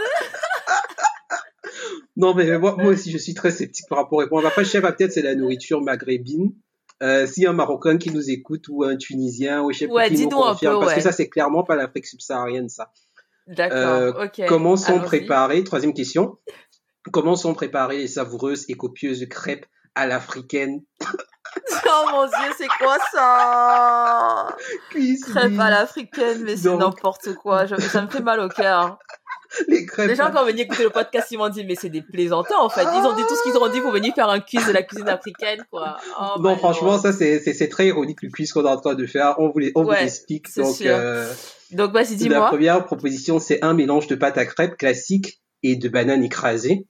non, 2.19 2.33
mais 2.33 2.57
moi, 2.59 2.75
moi 2.77 2.91
aussi, 2.91 3.11
je 3.11 3.17
suis 3.17 3.33
très 3.33 3.49
sceptique 3.49 3.87
par 3.87 3.99
rapport 3.99 4.21
à 4.21 4.25
moi. 4.29 4.45
Après, 4.45 4.65
chef, 4.65 4.81
peut-être 4.81 5.13
c'est 5.13 5.21
la 5.21 5.35
nourriture 5.35 5.81
maghrébine. 5.81 6.51
Euh, 7.01 7.25
a 7.25 7.49
un 7.49 7.53
Marocain 7.53 7.97
qui 7.97 8.11
nous 8.11 8.29
écoute 8.29 8.65
ou 8.67 8.83
un 8.83 8.97
Tunisien 8.97 9.63
ou 9.63 9.71
je 9.71 9.79
sais 9.79 9.87
pas 9.87 10.09
qui 10.09 10.27
nous 10.27 10.29
confirme, 10.29 10.81
parce 10.81 10.95
que 10.95 11.01
ça 11.01 11.13
c'est 11.13 11.29
clairement 11.29 11.63
pas 11.63 11.77
l'Afrique 11.77 12.05
subsaharienne 12.05 12.67
ça. 12.67 12.91
D'accord. 13.47 13.77
Euh, 13.77 14.25
ok. 14.25 14.45
Comment 14.49 14.75
sont 14.75 14.99
préparées 14.99 15.63
Troisième 15.63 15.93
question. 15.93 16.37
Comment 17.13 17.37
sont 17.37 17.53
préparées 17.53 17.99
les 17.99 18.07
savoureuses 18.09 18.65
et 18.67 18.73
copieuses 18.73 19.25
crêpes 19.29 19.65
à 19.95 20.05
l'africaine? 20.07 20.81
Oh 21.91 22.05
mon 22.11 22.25
dieu, 22.25 22.53
c'est 22.57 22.67
quoi 22.67 22.97
ça? 23.11 24.55
Crêpes 24.91 25.59
à 25.59 25.69
l'africaine, 25.71 26.43
mais 26.43 26.55
c'est 26.55 26.75
n'importe 26.75 27.33
quoi. 27.33 27.67
ça 27.67 28.01
me 28.03 28.07
fait 28.07 28.21
mal 28.21 28.39
au 28.39 28.49
cœur. 28.49 28.99
les 29.67 29.85
crêpes. 29.85 30.09
Les 30.09 30.15
gens, 30.15 30.31
quand 30.31 30.45
venir 30.45 30.65
écouter 30.65 30.83
le 30.83 30.89
podcast, 30.89 31.27
ils 31.31 31.37
m'ont 31.37 31.49
dit, 31.49 31.65
mais 31.65 31.75
c'est 31.75 31.89
des 31.89 32.01
plaisantins, 32.01 32.59
en 32.59 32.69
fait. 32.69 32.83
Ils 32.83 33.05
ont 33.05 33.15
dit 33.15 33.23
tout 33.27 33.35
ce 33.35 33.43
qu'ils 33.43 33.57
ont 33.57 33.71
dit 33.71 33.81
pour 33.81 33.91
venir 33.91 34.13
faire 34.13 34.29
un 34.29 34.39
quiz 34.39 34.65
de 34.65 34.71
la 34.71 34.83
cuisine 34.83 35.09
africaine, 35.09 35.63
quoi. 35.71 35.97
Oh 36.19 36.39
non, 36.39 36.55
franchement, 36.55 36.97
ça, 36.97 37.11
c'est, 37.11 37.39
c'est, 37.39 37.69
très 37.69 37.87
ironique, 37.87 38.21
le 38.21 38.29
quiz 38.29 38.51
qu'on 38.51 38.65
est 38.65 38.69
en 38.69 38.79
train 38.79 38.95
de 38.95 39.05
faire. 39.05 39.35
On 39.39 39.49
vous, 39.49 39.61
on 39.75 39.83
vous 39.83 39.91
explique. 39.91 40.53
Donc, 40.55 40.81
euh, 40.81 41.31
donc, 41.71 41.93
vas-y, 41.93 42.15
dis-moi. 42.15 42.39
La 42.39 42.47
première 42.47 42.85
proposition, 42.85 43.39
c'est 43.39 43.63
un 43.63 43.73
mélange 43.73 44.07
de 44.07 44.15
pâte 44.15 44.37
à 44.37 44.45
crêpes 44.45 44.77
classique 44.77 45.41
et 45.63 45.75
de 45.75 45.89
bananes 45.89 46.23
écrasées. 46.23 46.87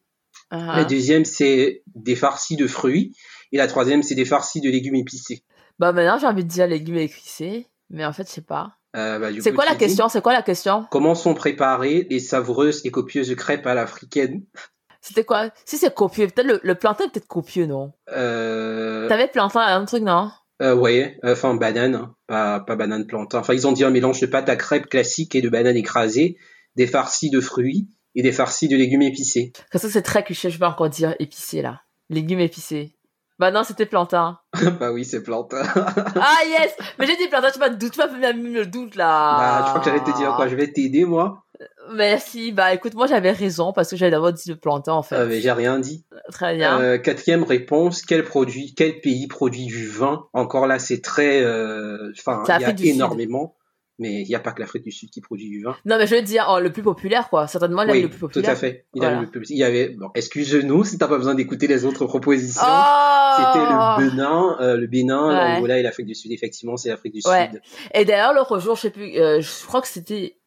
Uh-huh. 0.52 0.78
La 0.78 0.84
deuxième, 0.84 1.26
c'est 1.26 1.84
des 1.96 2.16
farcis 2.16 2.56
de 2.56 2.68
fruits. 2.68 3.14
Et 3.52 3.58
la 3.58 3.68
troisième, 3.68 4.04
c'est 4.04 4.16
des 4.16 4.26
farcis 4.26 4.62
de 4.62 4.70
légumes 4.70 4.96
épicés. 4.96 5.44
Bah, 5.80 5.92
maintenant, 5.92 6.18
j'ai 6.20 6.28
envie 6.28 6.44
de 6.44 6.50
dire 6.50 6.68
légumes 6.68 6.98
épicés. 6.98 7.68
Mais 7.90 8.06
en 8.06 8.14
fait, 8.14 8.28
je 8.28 8.34
sais 8.34 8.42
pas. 8.42 8.79
Euh, 8.96 9.20
bah, 9.20 9.30
c'est 9.40 9.54
quoi 9.54 9.66
la 9.66 9.76
question? 9.76 10.10
C'est 10.10 10.22
quoi 10.22 10.34
la 10.34 10.42
question? 10.42 10.86
Comment 10.90 11.16
sont 11.16 11.34
préparées 11.34 12.08
les 12.10 12.20
savoureuses 12.20 12.86
et 12.86 12.92
copieuses 12.92 13.34
crêpes 13.36 13.68
à 13.68 13.74
l'africaine? 13.74 14.44
C'était 15.02 15.24
quoi? 15.24 15.50
Si 15.66 15.78
c'est 15.78 15.94
copieux, 15.94 16.28
peut-être 16.28 16.60
le, 16.62 16.76
plantain 16.76 17.06
est 17.06 17.10
peut-être 17.10 17.28
copieux, 17.28 17.66
non? 17.66 17.94
Euh... 18.12 19.08
T'avais 19.08 19.28
plantain, 19.28 19.62
un 19.62 19.86
truc, 19.86 20.04
non? 20.04 20.32
Euh, 20.62 20.76
ouais, 20.76 21.18
enfin 21.24 21.56
banane, 21.56 21.96
hein. 21.96 22.16
pas, 22.28 22.60
pas 22.60 22.76
banane 22.76 23.08
plantain. 23.08 23.40
Enfin, 23.40 23.54
ils 23.54 23.66
ont 23.66 23.72
dit 23.72 23.86
un 23.86 23.92
mélange 23.92 24.20
de 24.20 24.26
pâte 24.26 24.50
à 24.50 24.58
crêpes 24.58 24.90
classique 24.90 25.36
et 25.36 25.42
de 25.42 25.48
bananes 25.48 25.78
écrasées, 25.78 26.36
des 26.76 26.86
farcis 26.86 27.30
de 27.30 27.40
fruits 27.40 27.88
et 28.16 28.24
des 28.24 28.34
farcis 28.34 28.68
de 28.68 28.76
légumes 28.76 29.04
épicés. 29.04 29.54
Ça, 29.74 29.90
c'est 29.90 30.02
très 30.02 30.24
cliché, 30.24 30.50
je 30.50 30.60
vais 30.60 30.66
encore 30.66 30.90
dire 30.90 31.16
épicé 31.20 31.62
là. 31.62 31.84
Légumes 32.10 32.42
épicés. 32.42 32.96
Bah 33.38 33.52
non, 33.52 33.64
c'était 33.64 33.86
plantain. 33.86 34.38
bah 34.80 34.92
oui, 34.92 35.06
c'est 35.06 35.24
plantain. 35.24 35.64
ah 35.76 36.38
yes 36.48 36.76
Mais 36.98 37.06
j'ai 37.06 37.16
dit 37.16 37.28
plantain, 37.28 37.52
tu 37.52 37.60
m'as 37.60 37.70
doute, 37.70 37.92
tu 37.92 38.00
m'as 38.00 38.08
même 38.08 38.54
le 38.54 38.66
doute 38.66 38.96
là. 38.96 39.38
Bah, 39.38 39.64
je 39.66 39.70
crois 39.70 39.80
que 39.80 39.86
j'allais 39.86 40.04
te 40.04 40.18
dire 40.18 40.34
quoi, 40.36 40.48
je 40.48 40.56
vais 40.56 40.72
t'aider 40.72 41.06
moi. 41.06 41.44
Merci. 41.94 42.52
Bah 42.52 42.74
écoute, 42.74 42.94
moi 42.94 43.08
j'avais 43.08 43.32
raison 43.32 43.74
parce 43.74 43.90
que 43.90 43.96
j'avais 43.98 44.12
d'abord 44.12 44.32
dit 44.32 44.50
le 44.50 44.56
plantain 44.56 44.94
en 44.94 45.02
fait. 45.02 45.16
Euh, 45.16 45.26
mais 45.28 45.42
j'ai 45.42 45.52
rien 45.52 45.80
dit. 45.80 46.06
Très 46.32 46.56
bien. 46.56 46.80
Euh, 46.80 46.98
quatrième 46.98 47.44
réponse, 47.44 48.02
quel 48.04 48.24
produit, 48.24 48.74
quel 48.76 49.02
pays 49.02 49.28
produit 49.28 49.66
du 49.66 49.88
vin? 49.88 50.26
Encore 50.34 50.68
là, 50.68 50.80
c'est 50.80 51.02
très, 51.02 51.42
euh, 51.42 52.12
enfin, 52.18 52.44
il 52.48 52.62
y 52.62 52.66
a 52.66 52.94
énormément 52.94 53.56
mais 54.00 54.22
il 54.22 54.28
n'y 54.28 54.36
a 54.36 54.40
pas 54.40 54.54
que 54.54 54.62
l'Afrique 54.62 54.84
du 54.84 54.92
Sud 54.92 55.10
qui 55.10 55.22
produit 55.22 55.50
du 55.50 55.62
vin. 55.62 55.76
Non, 55.86 55.98
mais 55.98 56.08
je 56.08 56.16
veux 56.16 56.22
dire, 56.22 56.48
oh, 56.50 56.60
le 56.60 56.72
plus 56.72 56.82
populaire, 56.82 57.30
quoi. 57.30 57.48
Certainement, 57.48 57.84
il 57.84 57.92
oui, 57.92 58.02
le 58.02 58.10
plus 58.10 58.20
populaire. 58.20 58.46
Tout 58.46 58.52
à 58.52 58.56
fait. 58.56 58.86
Il, 58.96 59.04
il 59.50 59.58
y 59.58 59.64
avait, 59.64 59.90
bon, 59.90 60.10
excuse-nous 60.16 60.84
si 60.86 60.98
t'as 60.98 61.08
pas 61.08 61.18
besoin 61.18 61.36
d'écouter 61.36 61.68
les 61.68 61.86
autres 61.86 62.06
propositions. 62.06 62.62
Oh 62.64 63.34
C'était 63.38 63.66
le 63.66 64.10
Bénin, 64.10 64.58
euh, 64.62 64.78
le 64.78 64.88
Bénin, 64.88 65.32
l'Angola 65.32 65.80
et 65.80 65.84
l'Afrique 65.84 66.08
du 66.08 66.16
Sud. 66.16 66.32
Effectivement, 66.32 66.78
c'est 66.78 66.90
l'Afrique 66.90 67.14
du 67.14 67.22
ouais. 67.26 67.50
Sud. 67.52 67.62
Et 67.94 68.06
d'ailleurs, 68.06 68.34
l'autre 68.34 68.60
jour, 68.60 68.76
je 68.76 68.82
sais 68.82 68.90
plus, 68.90 69.18
euh, 69.18 69.42
je 69.42 69.66
crois 69.68 69.82
que 69.82 69.88
c'était, 69.88 70.38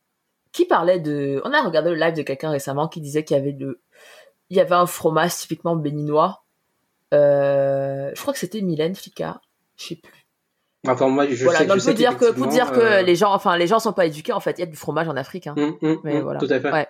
qui 0.52 0.64
parlait 0.64 0.98
de, 0.98 1.40
on 1.44 1.52
a 1.52 1.62
regardé 1.62 1.90
le 1.90 1.96
live 1.96 2.14
de 2.14 2.22
quelqu'un 2.22 2.50
récemment 2.50 2.88
qui 2.88 3.00
disait 3.00 3.24
qu'il 3.24 3.36
y 3.36 3.40
avait 3.40 3.52
de, 3.52 3.80
il 4.50 4.56
y 4.56 4.60
avait 4.60 4.74
un 4.74 4.86
fromage 4.86 5.36
typiquement 5.36 5.76
béninois. 5.76 6.44
Euh, 7.14 8.10
je 8.14 8.20
crois 8.20 8.32
que 8.32 8.38
c'était 8.38 8.62
Mylène 8.62 8.94
Fika. 8.94 9.40
Je 9.76 9.88
sais 9.88 9.96
plus 9.96 10.21
Enfin, 10.88 11.08
moi, 11.08 11.26
je 11.28 11.44
voilà, 11.44 11.60
sais, 11.60 11.66
donc 11.66 11.76
je 11.76 11.82
sais 11.82 11.94
dire 11.94 12.16
que 12.16 12.32
pour 12.32 12.48
dire 12.48 12.72
que 12.72 12.80
euh, 12.80 13.02
les 13.02 13.14
gens, 13.14 13.32
enfin, 13.32 13.56
les 13.56 13.68
gens 13.68 13.78
sont 13.78 13.92
pas 13.92 14.06
éduqués. 14.06 14.32
En 14.32 14.40
fait, 14.40 14.58
il 14.58 14.60
y 14.60 14.64
a 14.64 14.66
du 14.66 14.76
fromage 14.76 15.08
en 15.08 15.16
Afrique. 15.16 15.46
Hein. 15.46 15.54
Hum, 15.56 15.76
hum, 15.80 16.00
Mais 16.02 16.16
hum, 16.16 16.22
voilà. 16.22 16.40
Tout 16.40 16.48
à 16.50 16.58
fait. 16.58 16.72
Ouais. 16.72 16.88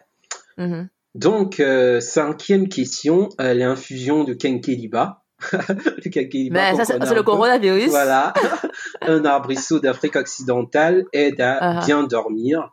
Mm-hmm. 0.59 0.89
Donc, 1.15 1.61
euh, 1.61 2.01
cinquième 2.01 2.69
question, 2.69 3.29
euh, 3.41 3.53
l'infusion 3.53 4.25
de 4.25 4.33
kenkeliba. 4.33 5.23
le 5.53 6.11
kenkeliba. 6.11 6.73
Mais 6.73 6.85
ça, 6.85 6.85
c'est 6.87 7.15
le 7.15 7.23
coronavirus. 7.23 7.91
Voilà. 7.91 8.33
un 9.03 9.25
arbrisseau 9.27 9.79
d'Afrique 9.79 10.17
occidentale 10.17 11.05
aide 11.13 11.41
à 11.43 11.59
uh-huh. 11.61 11.85
bien 11.85 12.03
dormir, 12.05 12.73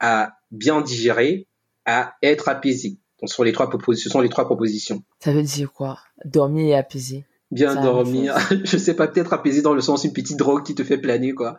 à 0.00 0.32
bien 0.50 0.80
digérer, 0.80 1.46
à 1.84 2.14
être 2.22 2.48
apaisé. 2.48 2.96
Donc, 3.20 3.28
ce 3.28 3.34
sont 3.34 3.42
les 3.42 3.52
trois, 3.52 3.70
ce 3.94 4.08
sont 4.08 4.20
les 4.22 4.30
trois 4.30 4.46
propositions. 4.46 5.02
Ça 5.18 5.32
veut 5.32 5.42
dire 5.42 5.70
quoi? 5.72 5.98
Dormir 6.24 6.68
et 6.68 6.74
apaiser 6.74 7.26
bien 7.50 7.74
dormir. 7.74 8.36
je 8.64 8.76
sais 8.76 8.94
pas, 8.94 9.06
peut-être 9.06 9.32
apaiser 9.32 9.62
dans 9.62 9.74
le 9.74 9.80
sens 9.80 10.04
une 10.04 10.12
petite 10.12 10.38
drogue 10.38 10.64
qui 10.64 10.74
te 10.74 10.84
fait 10.84 10.98
planer, 10.98 11.32
quoi. 11.32 11.58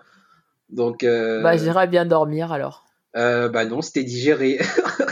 Donc. 0.69 1.03
Euh... 1.03 1.41
Bah, 1.41 1.57
j'irais 1.57 1.87
bien 1.87 2.05
dormir 2.05 2.51
alors. 2.51 2.85
Euh, 3.15 3.47
bah 3.47 3.65
non, 3.65 3.81
c'était 3.81 4.03
digérer. 4.03 4.59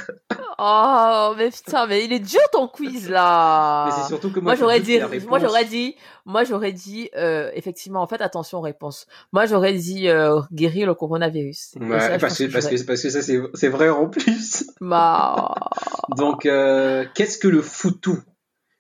oh, 0.60 1.34
mais 1.38 1.50
putain, 1.50 1.88
mais 1.88 2.04
il 2.04 2.12
est 2.12 2.20
dur 2.20 2.42
ton 2.52 2.68
quiz 2.68 3.10
là. 3.10 3.86
Mais 3.86 3.92
c'est 4.02 4.08
surtout 4.10 4.30
que 4.30 4.42
moi, 4.42 4.56
j'aurais 4.56 4.82
dit, 4.82 5.00
moi 5.26 5.40
j'aurais 5.40 5.64
dit, 5.64 5.96
moi 6.26 6.44
j'aurais 6.44 6.74
dit, 6.74 7.10
euh, 7.16 7.50
effectivement, 7.54 8.02
en 8.02 8.08
fait, 8.08 8.22
attention 8.22 8.60
réponse. 8.60 9.08
Moi 9.32 9.46
j'aurais 9.46 9.72
dit 9.74 10.10
euh, 10.10 10.42
guérir 10.52 10.86
le 10.86 10.96
coronavirus. 10.96 11.76
Ouais, 11.80 11.88
parce, 12.20 12.38
que, 12.38 12.52
parce, 12.52 12.68
que, 12.68 12.84
parce 12.84 13.02
que 13.02 13.10
ça 13.10 13.22
c'est 13.22 13.70
vrai 13.70 13.88
en 13.88 14.10
plus. 14.10 14.66
Bah. 14.82 15.56
Donc, 16.18 16.42
qu'est-ce 16.42 17.38
que 17.38 17.48
le 17.48 17.62
foutou 17.62 18.20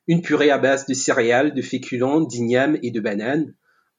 une 0.07 0.21
purée 0.21 0.51
à 0.51 0.57
base 0.57 0.85
de 0.85 0.93
céréales, 0.93 1.53
de 1.53 1.61
féculents, 1.61 2.21
d'igname 2.21 2.77
et 2.83 2.91
de 2.91 2.99
bananes, 2.99 3.53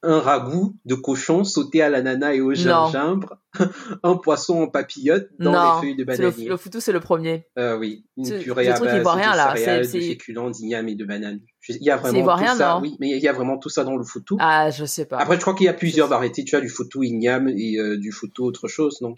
un 0.04 0.20
ragoût 0.20 0.76
de 0.84 0.94
cochon 0.94 1.44
sauté 1.44 1.80
à 1.82 1.88
l'ananas 1.88 2.34
et 2.34 2.40
au 2.40 2.52
gingembre, 2.52 3.38
un 4.02 4.16
poisson 4.16 4.62
en 4.62 4.68
papillote 4.68 5.28
dans 5.38 5.52
les 5.52 5.80
feuilles 5.80 5.96
de 5.96 6.04
bananier. 6.04 6.44
Le, 6.44 6.50
le 6.50 6.56
foutou, 6.56 6.80
c'est 6.80 6.92
le 6.92 7.00
premier. 7.00 7.46
Euh, 7.58 7.78
oui, 7.78 8.04
une 8.16 8.38
purée 8.38 8.68
à 8.68 8.78
base 8.78 8.82
de 8.82 9.02
céréales, 9.02 9.82
de 9.82 9.86
féculents, 9.86 10.50
d'igname 10.50 10.88
et 10.88 10.94
de 10.94 11.04
bananes. 11.04 11.40
Il 11.68 11.82
y 11.82 11.90
a 11.90 11.96
vraiment 11.96 12.36
tout 12.36 12.56
ça, 12.56 12.78
oui, 12.80 12.96
mais 13.00 13.10
il 13.10 13.22
y 13.22 13.28
a 13.28 13.32
vraiment 13.32 13.58
tout 13.58 13.70
ça 13.70 13.84
dans 13.84 13.96
le 13.96 14.04
foutou. 14.04 14.36
Ah, 14.40 14.70
je 14.70 14.84
sais 14.84 15.06
pas. 15.06 15.18
Après, 15.18 15.36
je 15.36 15.40
crois 15.40 15.54
qu'il 15.54 15.66
y 15.66 15.70
a 15.70 15.74
plusieurs 15.74 16.08
variétés. 16.08 16.44
Tu 16.44 16.54
as 16.54 16.60
du 16.60 16.68
foutou 16.68 17.02
igname 17.02 17.48
et 17.48 17.78
euh, 17.78 17.96
du 17.96 18.12
foutou 18.12 18.44
autre 18.44 18.68
chose, 18.68 19.00
non? 19.00 19.14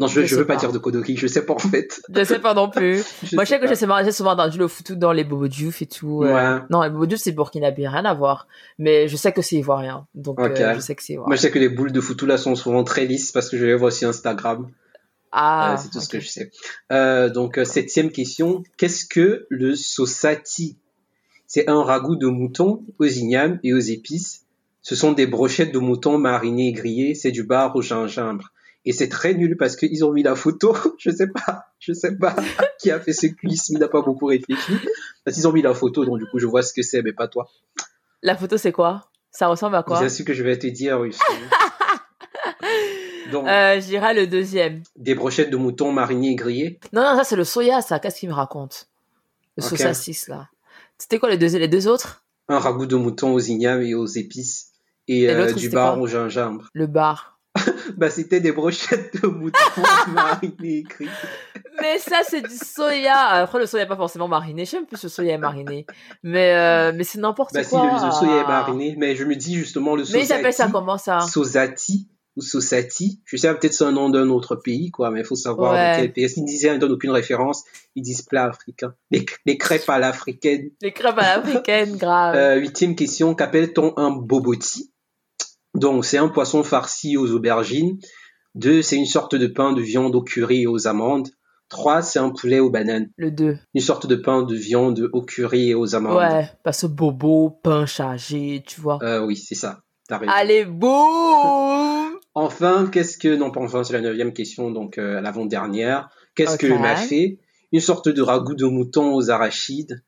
Non, 0.00 0.06
je, 0.06 0.24
je, 0.24 0.34
veux 0.34 0.46
pas, 0.46 0.56
dire 0.56 0.72
de 0.72 0.78
Kodoki, 0.78 1.14
je 1.14 1.26
sais 1.26 1.44
pas 1.44 1.52
en 1.52 1.58
fait. 1.58 2.00
Je 2.14 2.24
sais 2.24 2.38
pas 2.38 2.54
non 2.54 2.70
plus. 2.70 3.04
Moi, 3.34 3.44
je 3.44 3.50
sais 3.50 3.60
que 3.60 3.66
j'ai 3.68 3.74
souvent 4.12 4.30
entendu 4.32 4.56
le 4.56 4.66
foutu 4.66 4.96
dans 4.96 5.12
les 5.12 5.24
Bobo 5.24 5.46
Diouf 5.46 5.82
et 5.82 5.86
tout. 5.86 6.24
Euh. 6.24 6.32
Ouais. 6.32 6.62
Non, 6.70 6.82
les 6.82 6.88
Bobo 6.88 7.04
Diouf, 7.04 7.20
c'est 7.20 7.32
burkinabé, 7.32 7.86
rien 7.86 8.06
à 8.06 8.14
voir. 8.14 8.48
Mais 8.78 9.08
je 9.08 9.16
sais 9.18 9.30
que 9.32 9.42
c'est 9.42 9.56
ivoirien. 9.56 10.06
Donc, 10.14 10.40
euh, 10.40 10.74
je 10.74 10.80
sais 10.80 10.94
que 10.94 11.02
c'est 11.02 11.12
ivoirien. 11.12 11.28
Moi, 11.28 11.36
je 11.36 11.42
sais 11.42 11.50
que 11.50 11.58
les 11.58 11.68
boules 11.68 11.92
de 11.92 12.00
foutu 12.00 12.24
là 12.24 12.38
sont 12.38 12.54
souvent 12.54 12.82
très 12.82 13.04
lisses 13.04 13.30
parce 13.30 13.50
que 13.50 13.58
je 13.58 13.66
les 13.66 13.74
vois 13.74 13.88
aussi 13.88 14.06
Instagram. 14.06 14.70
Ah. 15.32 15.74
Euh, 15.74 15.76
c'est 15.76 15.90
tout 15.90 16.00
ce 16.00 16.08
que 16.08 16.18
je 16.18 16.28
sais. 16.28 16.50
donc, 17.30 17.60
septième 17.64 18.10
question. 18.10 18.62
Qu'est-ce 18.78 19.04
que 19.04 19.46
le 19.50 19.74
sosati? 19.76 20.78
C'est 21.46 21.68
un 21.68 21.82
ragoût 21.82 22.16
de 22.16 22.26
mouton 22.26 22.84
aux 22.98 23.04
ignames 23.04 23.60
et 23.64 23.74
aux 23.74 23.78
épices. 23.78 24.46
Ce 24.80 24.96
sont 24.96 25.12
des 25.12 25.26
brochettes 25.26 25.74
de 25.74 25.78
mouton 25.78 26.16
marinées 26.16 26.68
et 26.68 26.72
grillées. 26.72 27.14
C'est 27.14 27.32
du 27.32 27.42
bar 27.42 27.76
au 27.76 27.82
gingembre. 27.82 28.50
Et 28.84 28.92
c'est 28.92 29.08
très 29.08 29.34
nul 29.34 29.56
parce 29.58 29.76
qu'ils 29.76 30.04
ont 30.04 30.12
mis 30.12 30.22
la 30.22 30.34
photo. 30.34 30.74
je 30.98 31.10
sais 31.10 31.28
pas, 31.28 31.66
je 31.78 31.92
sais 31.92 32.16
pas 32.16 32.34
qui 32.78 32.90
a 32.90 32.98
fait 33.00 33.12
ce 33.12 33.26
mais 33.42 33.52
il 33.68 33.78
n'a 33.78 33.88
pas 33.88 34.02
beaucoup 34.02 34.26
réfléchi. 34.26 34.72
Parce 35.24 35.36
qu'ils 35.36 35.46
ont 35.46 35.52
mis 35.52 35.62
la 35.62 35.74
photo, 35.74 36.04
donc 36.04 36.18
du 36.18 36.26
coup, 36.26 36.38
je 36.38 36.46
vois 36.46 36.62
ce 36.62 36.72
que 36.72 36.82
c'est, 36.82 37.02
mais 37.02 37.12
pas 37.12 37.28
toi. 37.28 37.48
La 38.22 38.36
photo, 38.36 38.56
c'est 38.56 38.72
quoi? 38.72 39.10
Ça 39.30 39.46
ressemble 39.48 39.76
à 39.76 39.82
quoi? 39.82 39.98
C'est 39.98 40.08
ce 40.08 40.22
que 40.22 40.32
je 40.32 40.42
vais 40.42 40.58
te 40.58 40.66
dire, 40.66 40.98
oui. 40.98 41.14
donc, 43.32 43.46
euh, 43.46 43.80
J'irai 43.80 44.14
le 44.14 44.26
deuxième. 44.26 44.82
Des 44.96 45.14
brochettes 45.14 45.50
de 45.50 45.56
mouton 45.56 45.92
marinées 45.92 46.30
et 46.30 46.34
grillées 46.34 46.80
Non, 46.92 47.02
non, 47.02 47.16
ça 47.16 47.24
c'est 47.24 47.36
le 47.36 47.44
soya, 47.44 47.80
ça. 47.82 47.98
Qu'est-ce 47.98 48.20
qu'il 48.20 48.28
me 48.28 48.34
raconte? 48.34 48.88
Le 49.56 49.64
okay. 49.64 49.76
saucisses, 49.76 50.28
là. 50.28 50.48
C'était 50.98 51.18
quoi 51.18 51.30
les 51.30 51.38
deux, 51.38 51.56
les 51.58 51.68
deux 51.68 51.86
autres? 51.86 52.24
Un 52.48 52.58
ragoût 52.58 52.86
de 52.86 52.96
mouton 52.96 53.32
aux 53.32 53.40
ignames 53.40 53.82
et 53.82 53.94
aux 53.94 54.06
épices. 54.06 54.72
Et, 55.06 55.22
et 55.22 55.30
euh, 55.30 55.52
du 55.52 55.70
bar 55.70 56.00
au 56.00 56.06
gingembre. 56.06 56.68
Le 56.74 56.86
bar. 56.86 57.39
Bah, 58.00 58.08
c'était 58.08 58.40
des 58.40 58.50
brochettes 58.50 59.22
de 59.22 59.28
mouton 59.28 59.58
marinées 60.14 60.84
et 61.00 61.06
Mais 61.82 61.98
ça, 61.98 62.22
c'est 62.26 62.40
du 62.40 62.56
soya. 62.56 63.14
Après, 63.14 63.58
le 63.58 63.66
soya 63.66 63.84
n'est 63.84 63.88
pas 63.88 63.96
forcément 63.96 64.26
mariné. 64.26 64.64
J'aime 64.64 64.86
plus 64.86 65.02
le 65.02 65.10
soya 65.10 65.36
mariné. 65.36 65.84
Mais, 66.22 66.54
euh, 66.54 66.92
mais 66.96 67.04
c'est 67.04 67.18
n'importe 67.18 67.52
bah, 67.52 67.62
quoi. 67.62 67.82
Bah, 67.82 67.98
si, 67.98 68.06
le, 68.06 68.12
soya 68.12 68.40
est 68.40 68.46
mariné. 68.46 68.94
Mais 68.96 69.14
je 69.14 69.24
me 69.24 69.36
dis 69.36 69.54
justement 69.54 69.96
le 69.96 70.04
Mais 70.14 70.24
ils 70.24 70.32
appellent 70.32 70.54
ça 70.54 70.70
comment 70.72 70.96
ça? 70.96 71.20
Sosati 71.20 72.08
ou 72.36 72.40
Sosati. 72.40 73.20
Je 73.26 73.36
sais 73.36 73.52
peut-être 73.54 73.74
c'est 73.74 73.84
un 73.84 73.92
nom 73.92 74.08
d'un 74.08 74.30
autre 74.30 74.56
pays, 74.56 74.90
quoi. 74.90 75.10
Mais 75.10 75.20
il 75.20 75.26
faut 75.26 75.34
savoir 75.34 75.74
Ouais. 75.74 75.96
quel 75.96 76.12
pays. 76.14 76.30
S'ils 76.30 76.46
disaient, 76.46 76.72
ils 76.72 76.78
donnent 76.78 76.92
aucune 76.92 77.10
référence. 77.10 77.64
Ils 77.96 78.02
disent 78.02 78.22
plat 78.22 78.44
africain. 78.46 78.94
Les, 79.10 79.26
les 79.44 79.58
crêpes 79.58 79.90
à 79.90 79.98
l'africaine. 79.98 80.70
Les 80.80 80.92
crêpes 80.92 81.18
à 81.18 81.36
l'africaine, 81.36 81.98
grave. 81.98 82.34
Euh, 82.34 82.54
huitième 82.56 82.96
question. 82.96 83.34
Qu'appelle-t-on 83.34 83.92
un 83.98 84.10
boboti? 84.10 84.89
Donc, 85.74 86.04
c'est 86.04 86.18
un 86.18 86.28
poisson 86.28 86.62
farci 86.62 87.16
aux 87.16 87.30
aubergines. 87.30 87.98
Deux, 88.54 88.82
c'est 88.82 88.96
une 88.96 89.06
sorte 89.06 89.34
de 89.34 89.46
pain 89.46 89.72
de 89.72 89.80
viande 89.80 90.14
au 90.14 90.22
curry 90.22 90.62
et 90.62 90.66
aux 90.66 90.88
amandes. 90.88 91.28
Trois, 91.68 92.02
c'est 92.02 92.18
un 92.18 92.30
poulet 92.30 92.58
aux 92.58 92.70
bananes. 92.70 93.10
Le 93.16 93.30
2. 93.30 93.56
Une 93.74 93.80
sorte 93.80 94.08
de 94.08 94.16
pain 94.16 94.42
de 94.42 94.56
viande 94.56 95.08
au 95.12 95.22
curry 95.22 95.70
et 95.70 95.74
aux 95.74 95.94
amandes. 95.94 96.16
Ouais, 96.16 96.50
parce 96.64 96.80
que 96.82 96.86
bobo, 96.88 97.50
pain 97.62 97.86
chargé, 97.86 98.64
tu 98.66 98.80
vois. 98.80 98.98
Euh, 99.02 99.24
oui, 99.24 99.36
c'est 99.36 99.54
ça. 99.54 99.82
T'as 100.08 100.18
raison. 100.18 100.32
Allez, 100.32 100.64
boum 100.64 102.18
Enfin, 102.34 102.88
qu'est-ce 102.90 103.18
que... 103.18 103.36
Non, 103.36 103.52
pas 103.52 103.60
enfin, 103.60 103.84
c'est 103.84 103.92
la 103.92 104.00
neuvième 104.00 104.32
question, 104.32 104.72
donc 104.72 104.98
euh, 104.98 105.20
l'avant-dernière. 105.20 106.10
Qu'est-ce 106.34 106.58
que 106.58 106.66
le 106.66 106.78
mafé 106.78 107.38
Une 107.70 107.80
sorte 107.80 108.08
de 108.08 108.22
ragoût 108.22 108.54
de 108.54 108.66
mouton 108.66 109.14
aux 109.14 109.30
arachides, 109.30 110.02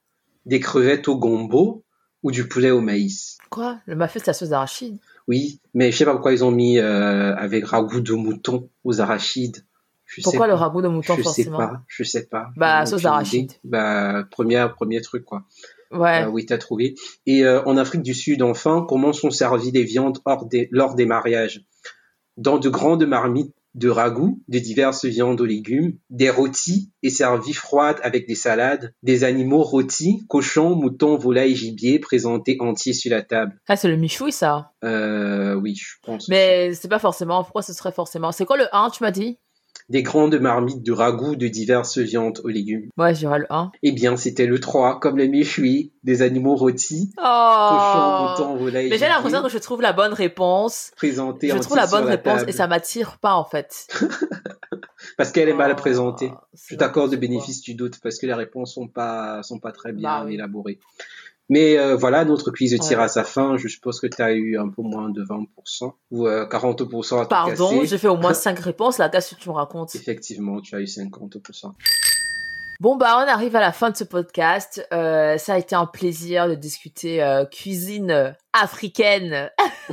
des 0.47 0.59
crevettes 0.59 1.07
au 1.07 1.17
gombo 1.17 1.85
ou 2.25 2.33
du 2.33 2.49
poulet 2.49 2.73
au 2.73 2.81
maïs? 2.81 3.39
Quoi? 3.51 3.79
Le 3.87 3.95
mafé, 3.95 4.19
c'est 4.19 4.29
la 4.29 4.35
sauce 4.35 4.49
d'arachide 4.49 4.99
Oui, 5.29 5.61
mais 5.75 5.93
je 5.93 5.97
sais 5.97 6.05
pas 6.05 6.13
pourquoi 6.13 6.33
ils 6.33 6.45
ont 6.45 6.51
mis 6.51 6.79
euh, 6.79 7.35
avec 7.37 7.65
ragoût 7.67 8.01
de 8.01 8.13
mouton 8.13 8.69
aux 8.85 9.01
arachides. 9.01 9.65
Je 10.05 10.21
sais 10.21 10.25
Pourquoi 10.25 10.47
le 10.47 10.55
ragoût 10.55 10.83
de 10.83 10.89
mouton, 10.89 11.15
Je 11.15 11.19
sais 11.19 11.23
forcément 11.23 11.57
pas, 11.57 11.83
je 11.87 12.03
sais 12.03 12.27
pas. 12.27 12.49
Bah, 12.57 12.85
sauce 12.85 13.03
d'arachide. 13.03 13.53
Bah, 13.65 14.25
premier, 14.31 14.67
premier 14.75 15.01
truc, 15.01 15.25
quoi. 15.25 15.45
Ouais. 15.91 16.25
Euh, 16.25 16.29
oui, 16.29 16.47
t'as 16.47 16.59
trouvé. 16.59 16.95
Et 17.27 17.45
euh, 17.45 17.63
en 17.65 17.77
Afrique 17.77 18.03
du 18.03 18.15
Sud, 18.15 18.43
enfin, 18.43 18.85
comment 18.89 19.13
sont 19.13 19.31
servies 19.31 19.71
les 19.71 19.85
viandes 19.85 20.19
hors 20.25 20.47
des, 20.47 20.69
lors 20.71 20.95
des 20.95 21.07
mariages? 21.07 21.65
Dans 22.37 22.59
de 22.59 22.69
grandes 22.69 23.07
marmites 23.07 23.55
de 23.75 23.89
ragoût, 23.89 24.43
de 24.49 24.59
diverses 24.59 25.05
viandes 25.05 25.41
aux 25.41 25.47
légumes, 25.47 25.97
des 26.11 26.31
rôtis 26.31 26.91
et 27.03 27.11
servies 27.11 27.55
froides 27.55 27.99
avec 28.03 28.27
des 28.27 28.35
salades, 28.35 28.95
des 29.03 29.25
animaux 29.25 29.63
rôtis, 29.63 30.25
cochons, 30.29 30.77
moutons, 30.77 31.17
volailles, 31.17 31.57
gibier 31.57 31.99
présentés 31.99 32.57
entiers 32.61 32.93
sur 32.93 33.11
la 33.11 33.23
table. 33.23 33.61
Ah, 33.69 33.77
c'est 33.77 33.89
le 33.89 33.97
michoui, 33.97 34.33
ça. 34.33 34.73
Euh, 34.85 35.55
oui, 35.55 35.75
je 35.75 35.95
pense. 36.03 36.29
Mais 36.29 36.75
c'est 36.75 36.89
pas 36.89 36.99
forcément. 36.99 37.43
Pourquoi 37.43 37.63
ce 37.63 37.73
serait 37.73 37.93
forcément 37.93 38.33
C'est 38.33 38.45
quoi 38.45 38.57
le 38.57 38.67
1, 38.73 38.91
tu 38.91 39.03
m'as 39.03 39.11
dit? 39.11 39.39
Des 39.89 40.03
grandes 40.03 40.37
marmites 40.37 40.83
de 40.83 40.93
ragoût 40.93 41.37
de 41.37 41.49
diverses 41.49 41.99
viandes 41.99 42.41
aux 42.45 42.49
légumes. 42.49 42.89
Ouais, 42.97 43.15
j'irai 43.15 43.41
le 43.41 43.47
1. 43.51 43.73
Eh 43.83 43.93
bien, 43.93 44.17
c'était 44.17 44.47
le 44.47 44.59
3, 44.59 45.01
comme 45.01 45.19
le 45.19 45.27
méchoui, 45.29 45.93
des 46.05 46.23
animaux 46.23 46.55
rôtis, 46.57 47.11
cochons, 47.17 48.53
Oh 48.53 48.57
volailles, 48.59 48.89
Mais 48.91 48.97
j'ai 48.99 49.09
l'impression 49.09 49.43
que 49.43 49.49
je 49.49 49.59
trouve 49.59 49.83
la 49.83 49.93
bonne 49.93 50.13
réponse. 50.13 50.93
présentés 50.97 51.49
Je 51.49 51.59
trouve 51.59 51.77
la 51.77 51.87
bonne 51.87 52.05
réponse 52.05 52.39
table. 52.39 52.51
et 52.51 52.53
ça 52.53 52.67
m'attire 52.69 53.19
pas, 53.19 53.35
en 53.35 53.45
fait. 53.45 53.89
Parce 55.19 55.33
qu'elle 55.33 55.49
est 55.49 55.55
mal 55.55 55.73
Oh, 55.73 55.77
présentée. 55.77 56.33
Je 56.69 56.77
t'accorde 56.77 57.11
le 57.11 57.17
bénéfice 57.19 57.61
du 57.61 57.75
doute 57.75 57.99
parce 58.03 58.19
que 58.19 58.27
les 58.27 58.35
réponses 58.35 58.73
sont 58.75 58.87
pas 58.89 59.43
sont 59.43 59.59
pas 59.59 59.73
très 59.73 59.93
bien 59.93 60.09
Bah 60.21 60.25
oui. 60.25 60.79
Mais 61.49 61.79
euh, 61.79 61.97
voilà, 61.97 62.25
notre 62.25 62.51
quiz 62.51 62.79
tire 62.81 62.99
Ouais. 62.99 63.05
à 63.05 63.09
sa 63.09 63.25
fin. 63.25 63.57
Je 63.57 63.69
suppose 63.69 64.01
que 64.01 64.07
tu 64.07 64.21
as 64.23 64.33
eu 64.33 64.59
un 64.59 64.69
peu 64.69 64.83
moins 64.83 65.11
de 65.11 65.23
20% 65.23 65.93
ou 66.11 66.27
euh, 66.27 66.47
40% 66.49 67.19
à 67.19 67.23
tout 67.23 67.29
Pardon, 67.29 67.85
j'ai 67.85 67.99
fait 67.99 68.09
au 68.09 68.17
moins 68.17 68.35
5 68.43 68.59
réponses, 68.59 68.99
là, 68.99 69.09
qu'est-ce 69.09 69.35
que 69.35 69.41
tu 69.41 69.49
me 69.49 69.55
racontes 69.55 69.95
Effectivement, 69.95 70.61
tu 70.61 70.75
as 70.75 70.81
eu 70.81 70.85
50%. 70.85 71.73
Bon, 72.81 72.97
bah, 72.97 73.15
on 73.25 73.29
arrive 73.29 73.55
à 73.55 73.61
la 73.61 73.71
fin 73.71 73.91
de 73.91 73.97
ce 73.97 74.03
podcast. 74.03 74.85
Euh, 74.93 75.39
ça 75.39 75.55
a 75.55 75.59
été 75.59 75.77
un 75.77 75.87
plaisir 75.87 76.49
de 76.49 76.57
discuter 76.57 77.23
euh, 77.23 77.45
cuisine 77.45 78.11
euh, 78.11 78.31
africaine. 78.53 79.51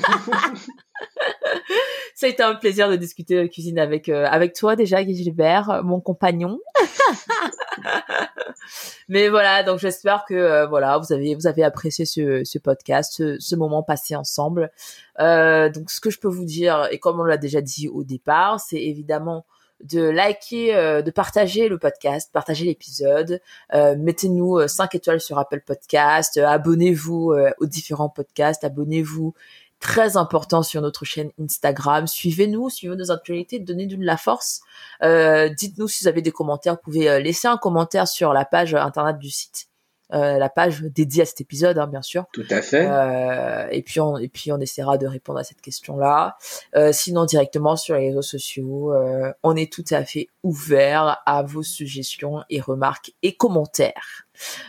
ça 2.16 2.26
a 2.26 2.30
été 2.30 2.42
un 2.42 2.56
plaisir 2.56 2.90
de 2.90 2.96
discuter 2.96 3.36
euh, 3.38 3.48
cuisine 3.48 3.78
avec 3.78 4.10
euh, 4.10 4.26
avec 4.26 4.54
toi 4.54 4.76
déjà, 4.76 5.04
Guy 5.04 5.16
Gilbert, 5.16 5.70
euh, 5.70 5.84
mon 5.84 6.02
compagnon. 6.02 6.58
Mais 9.10 9.30
voilà, 9.30 9.64
donc 9.64 9.80
j'espère 9.80 10.26
que 10.26 10.34
euh, 10.34 10.68
voilà 10.68 10.98
vous 10.98 11.12
avez 11.14 11.36
vous 11.36 11.48
avez 11.48 11.64
apprécié 11.64 12.06
ce, 12.06 12.44
ce 12.44 12.60
podcast, 12.60 13.14
ce, 13.14 13.40
ce 13.40 13.56
moment 13.56 13.84
passé 13.84 14.16
ensemble. 14.16 14.72
Euh, 15.20 15.70
donc 15.70 15.92
ce 15.92 16.00
que 16.00 16.10
je 16.10 16.20
peux 16.20 16.28
vous 16.28 16.46
dire, 16.46 16.88
et 16.92 17.00
comme 17.00 17.20
on 17.20 17.24
l'a 17.24 17.38
déjà 17.38 17.62
dit 17.62 17.88
au 17.88 18.04
départ, 18.04 18.60
c'est 18.60 18.82
évidemment 18.82 19.46
de 19.84 20.02
liker, 20.02 20.76
euh, 20.76 21.02
de 21.02 21.12
partager 21.12 21.70
le 21.70 21.78
podcast, 21.78 22.30
partager 22.34 22.66
l'épisode, 22.66 23.42
euh, 23.74 23.96
mettez-nous 23.98 24.68
5 24.68 24.96
étoiles 24.96 25.22
sur 25.22 25.40
Apple 25.40 25.62
Podcast, 25.62 26.38
euh, 26.38 26.46
abonnez-vous 26.46 27.32
euh, 27.32 27.52
aux 27.60 27.66
différents 27.66 28.10
podcasts, 28.10 28.64
abonnez-vous 28.64 29.34
très 29.80 30.18
important 30.18 30.62
sur 30.64 30.82
notre 30.82 31.06
chaîne 31.06 31.32
Instagram, 31.42 32.06
suivez-nous, 32.08 32.70
suivez 32.70 32.96
nos 32.96 33.12
actualités, 33.12 33.60
donnez-nous 33.60 33.98
de 33.98 34.06
la 34.06 34.18
force, 34.18 34.62
Euh, 35.04 35.50
dites-nous 35.50 35.88
si 35.88 36.04
vous 36.04 36.08
avez 36.10 36.22
des 36.22 36.32
commentaires, 36.32 36.74
vous 36.74 36.82
pouvez 36.84 37.10
euh, 37.10 37.20
laisser 37.20 37.48
un 37.48 37.58
commentaire 37.58 38.08
sur 38.08 38.34
la 38.34 38.44
page 38.46 38.76
internet 38.76 39.18
du 39.18 39.30
site, 39.30 39.68
euh, 40.12 40.38
la 40.40 40.50
page 40.50 40.82
dédiée 40.82 41.22
à 41.22 41.26
cet 41.26 41.40
épisode, 41.40 41.78
hein, 41.78 41.88
bien 41.88 42.02
sûr. 42.02 42.26
Tout 42.34 42.44
à 42.50 42.62
fait. 42.62 42.86
Euh, 42.90 43.68
et 43.70 43.84
puis 43.84 44.02
on 44.02 44.18
et 44.18 44.28
puis 44.28 44.52
on 44.52 44.60
essaiera 44.60 44.98
de 44.98 45.06
répondre 45.06 45.40
à 45.40 45.44
cette 45.44 45.62
question-là. 45.62 46.36
Euh, 46.76 46.92
sinon 46.92 47.26
directement 47.26 47.76
sur 47.76 47.96
les 47.96 48.08
réseaux 48.08 48.24
sociaux, 48.24 48.92
euh, 48.92 49.32
on 49.44 49.56
est 49.56 49.72
tout 49.72 49.86
à 49.92 50.04
fait 50.04 50.28
ouvert 50.44 51.22
à 51.26 51.44
vos 51.44 51.64
suggestions 51.64 52.44
et 52.50 52.60
remarques 52.60 53.14
et 53.22 53.38
commentaires. 53.38 54.26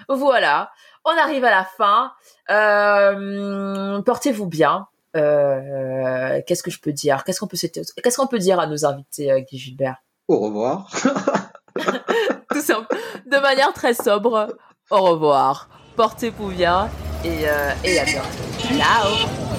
Voilà, 0.08 0.70
on 1.04 1.16
arrive 1.18 1.44
à 1.44 1.50
la 1.50 1.64
fin. 1.64 2.12
Euh, 2.50 4.02
Portez-vous 4.02 4.46
bien. 4.46 4.88
Euh, 5.16 6.40
Qu'est-ce 6.46 6.62
que 6.62 6.70
je 6.70 6.80
peux 6.80 6.92
dire? 6.92 7.24
Qu'est-ce 7.24 7.40
qu'on 7.40 7.46
peut 7.46 7.56
qu'est-ce 7.56 8.16
qu'on 8.16 8.26
peut 8.26 8.38
dire 8.38 8.60
à 8.60 8.66
nos 8.66 8.84
invités, 8.84 9.30
euh, 9.30 9.40
Guy 9.40 9.58
Gilbert? 9.58 9.96
Au 10.28 10.38
revoir. 10.38 10.90
Tout 12.50 12.60
simple, 12.60 12.86
de 13.26 13.38
manière 13.38 13.72
très 13.72 13.94
sobre. 13.94 14.56
Au 14.90 15.02
revoir. 15.02 15.68
Portez-vous 15.96 16.50
bien 16.50 16.88
et, 17.24 17.48
euh, 17.48 17.70
et 17.84 17.98
à 17.98 18.04
bientôt. 18.04 18.28
Ciao 18.76 19.49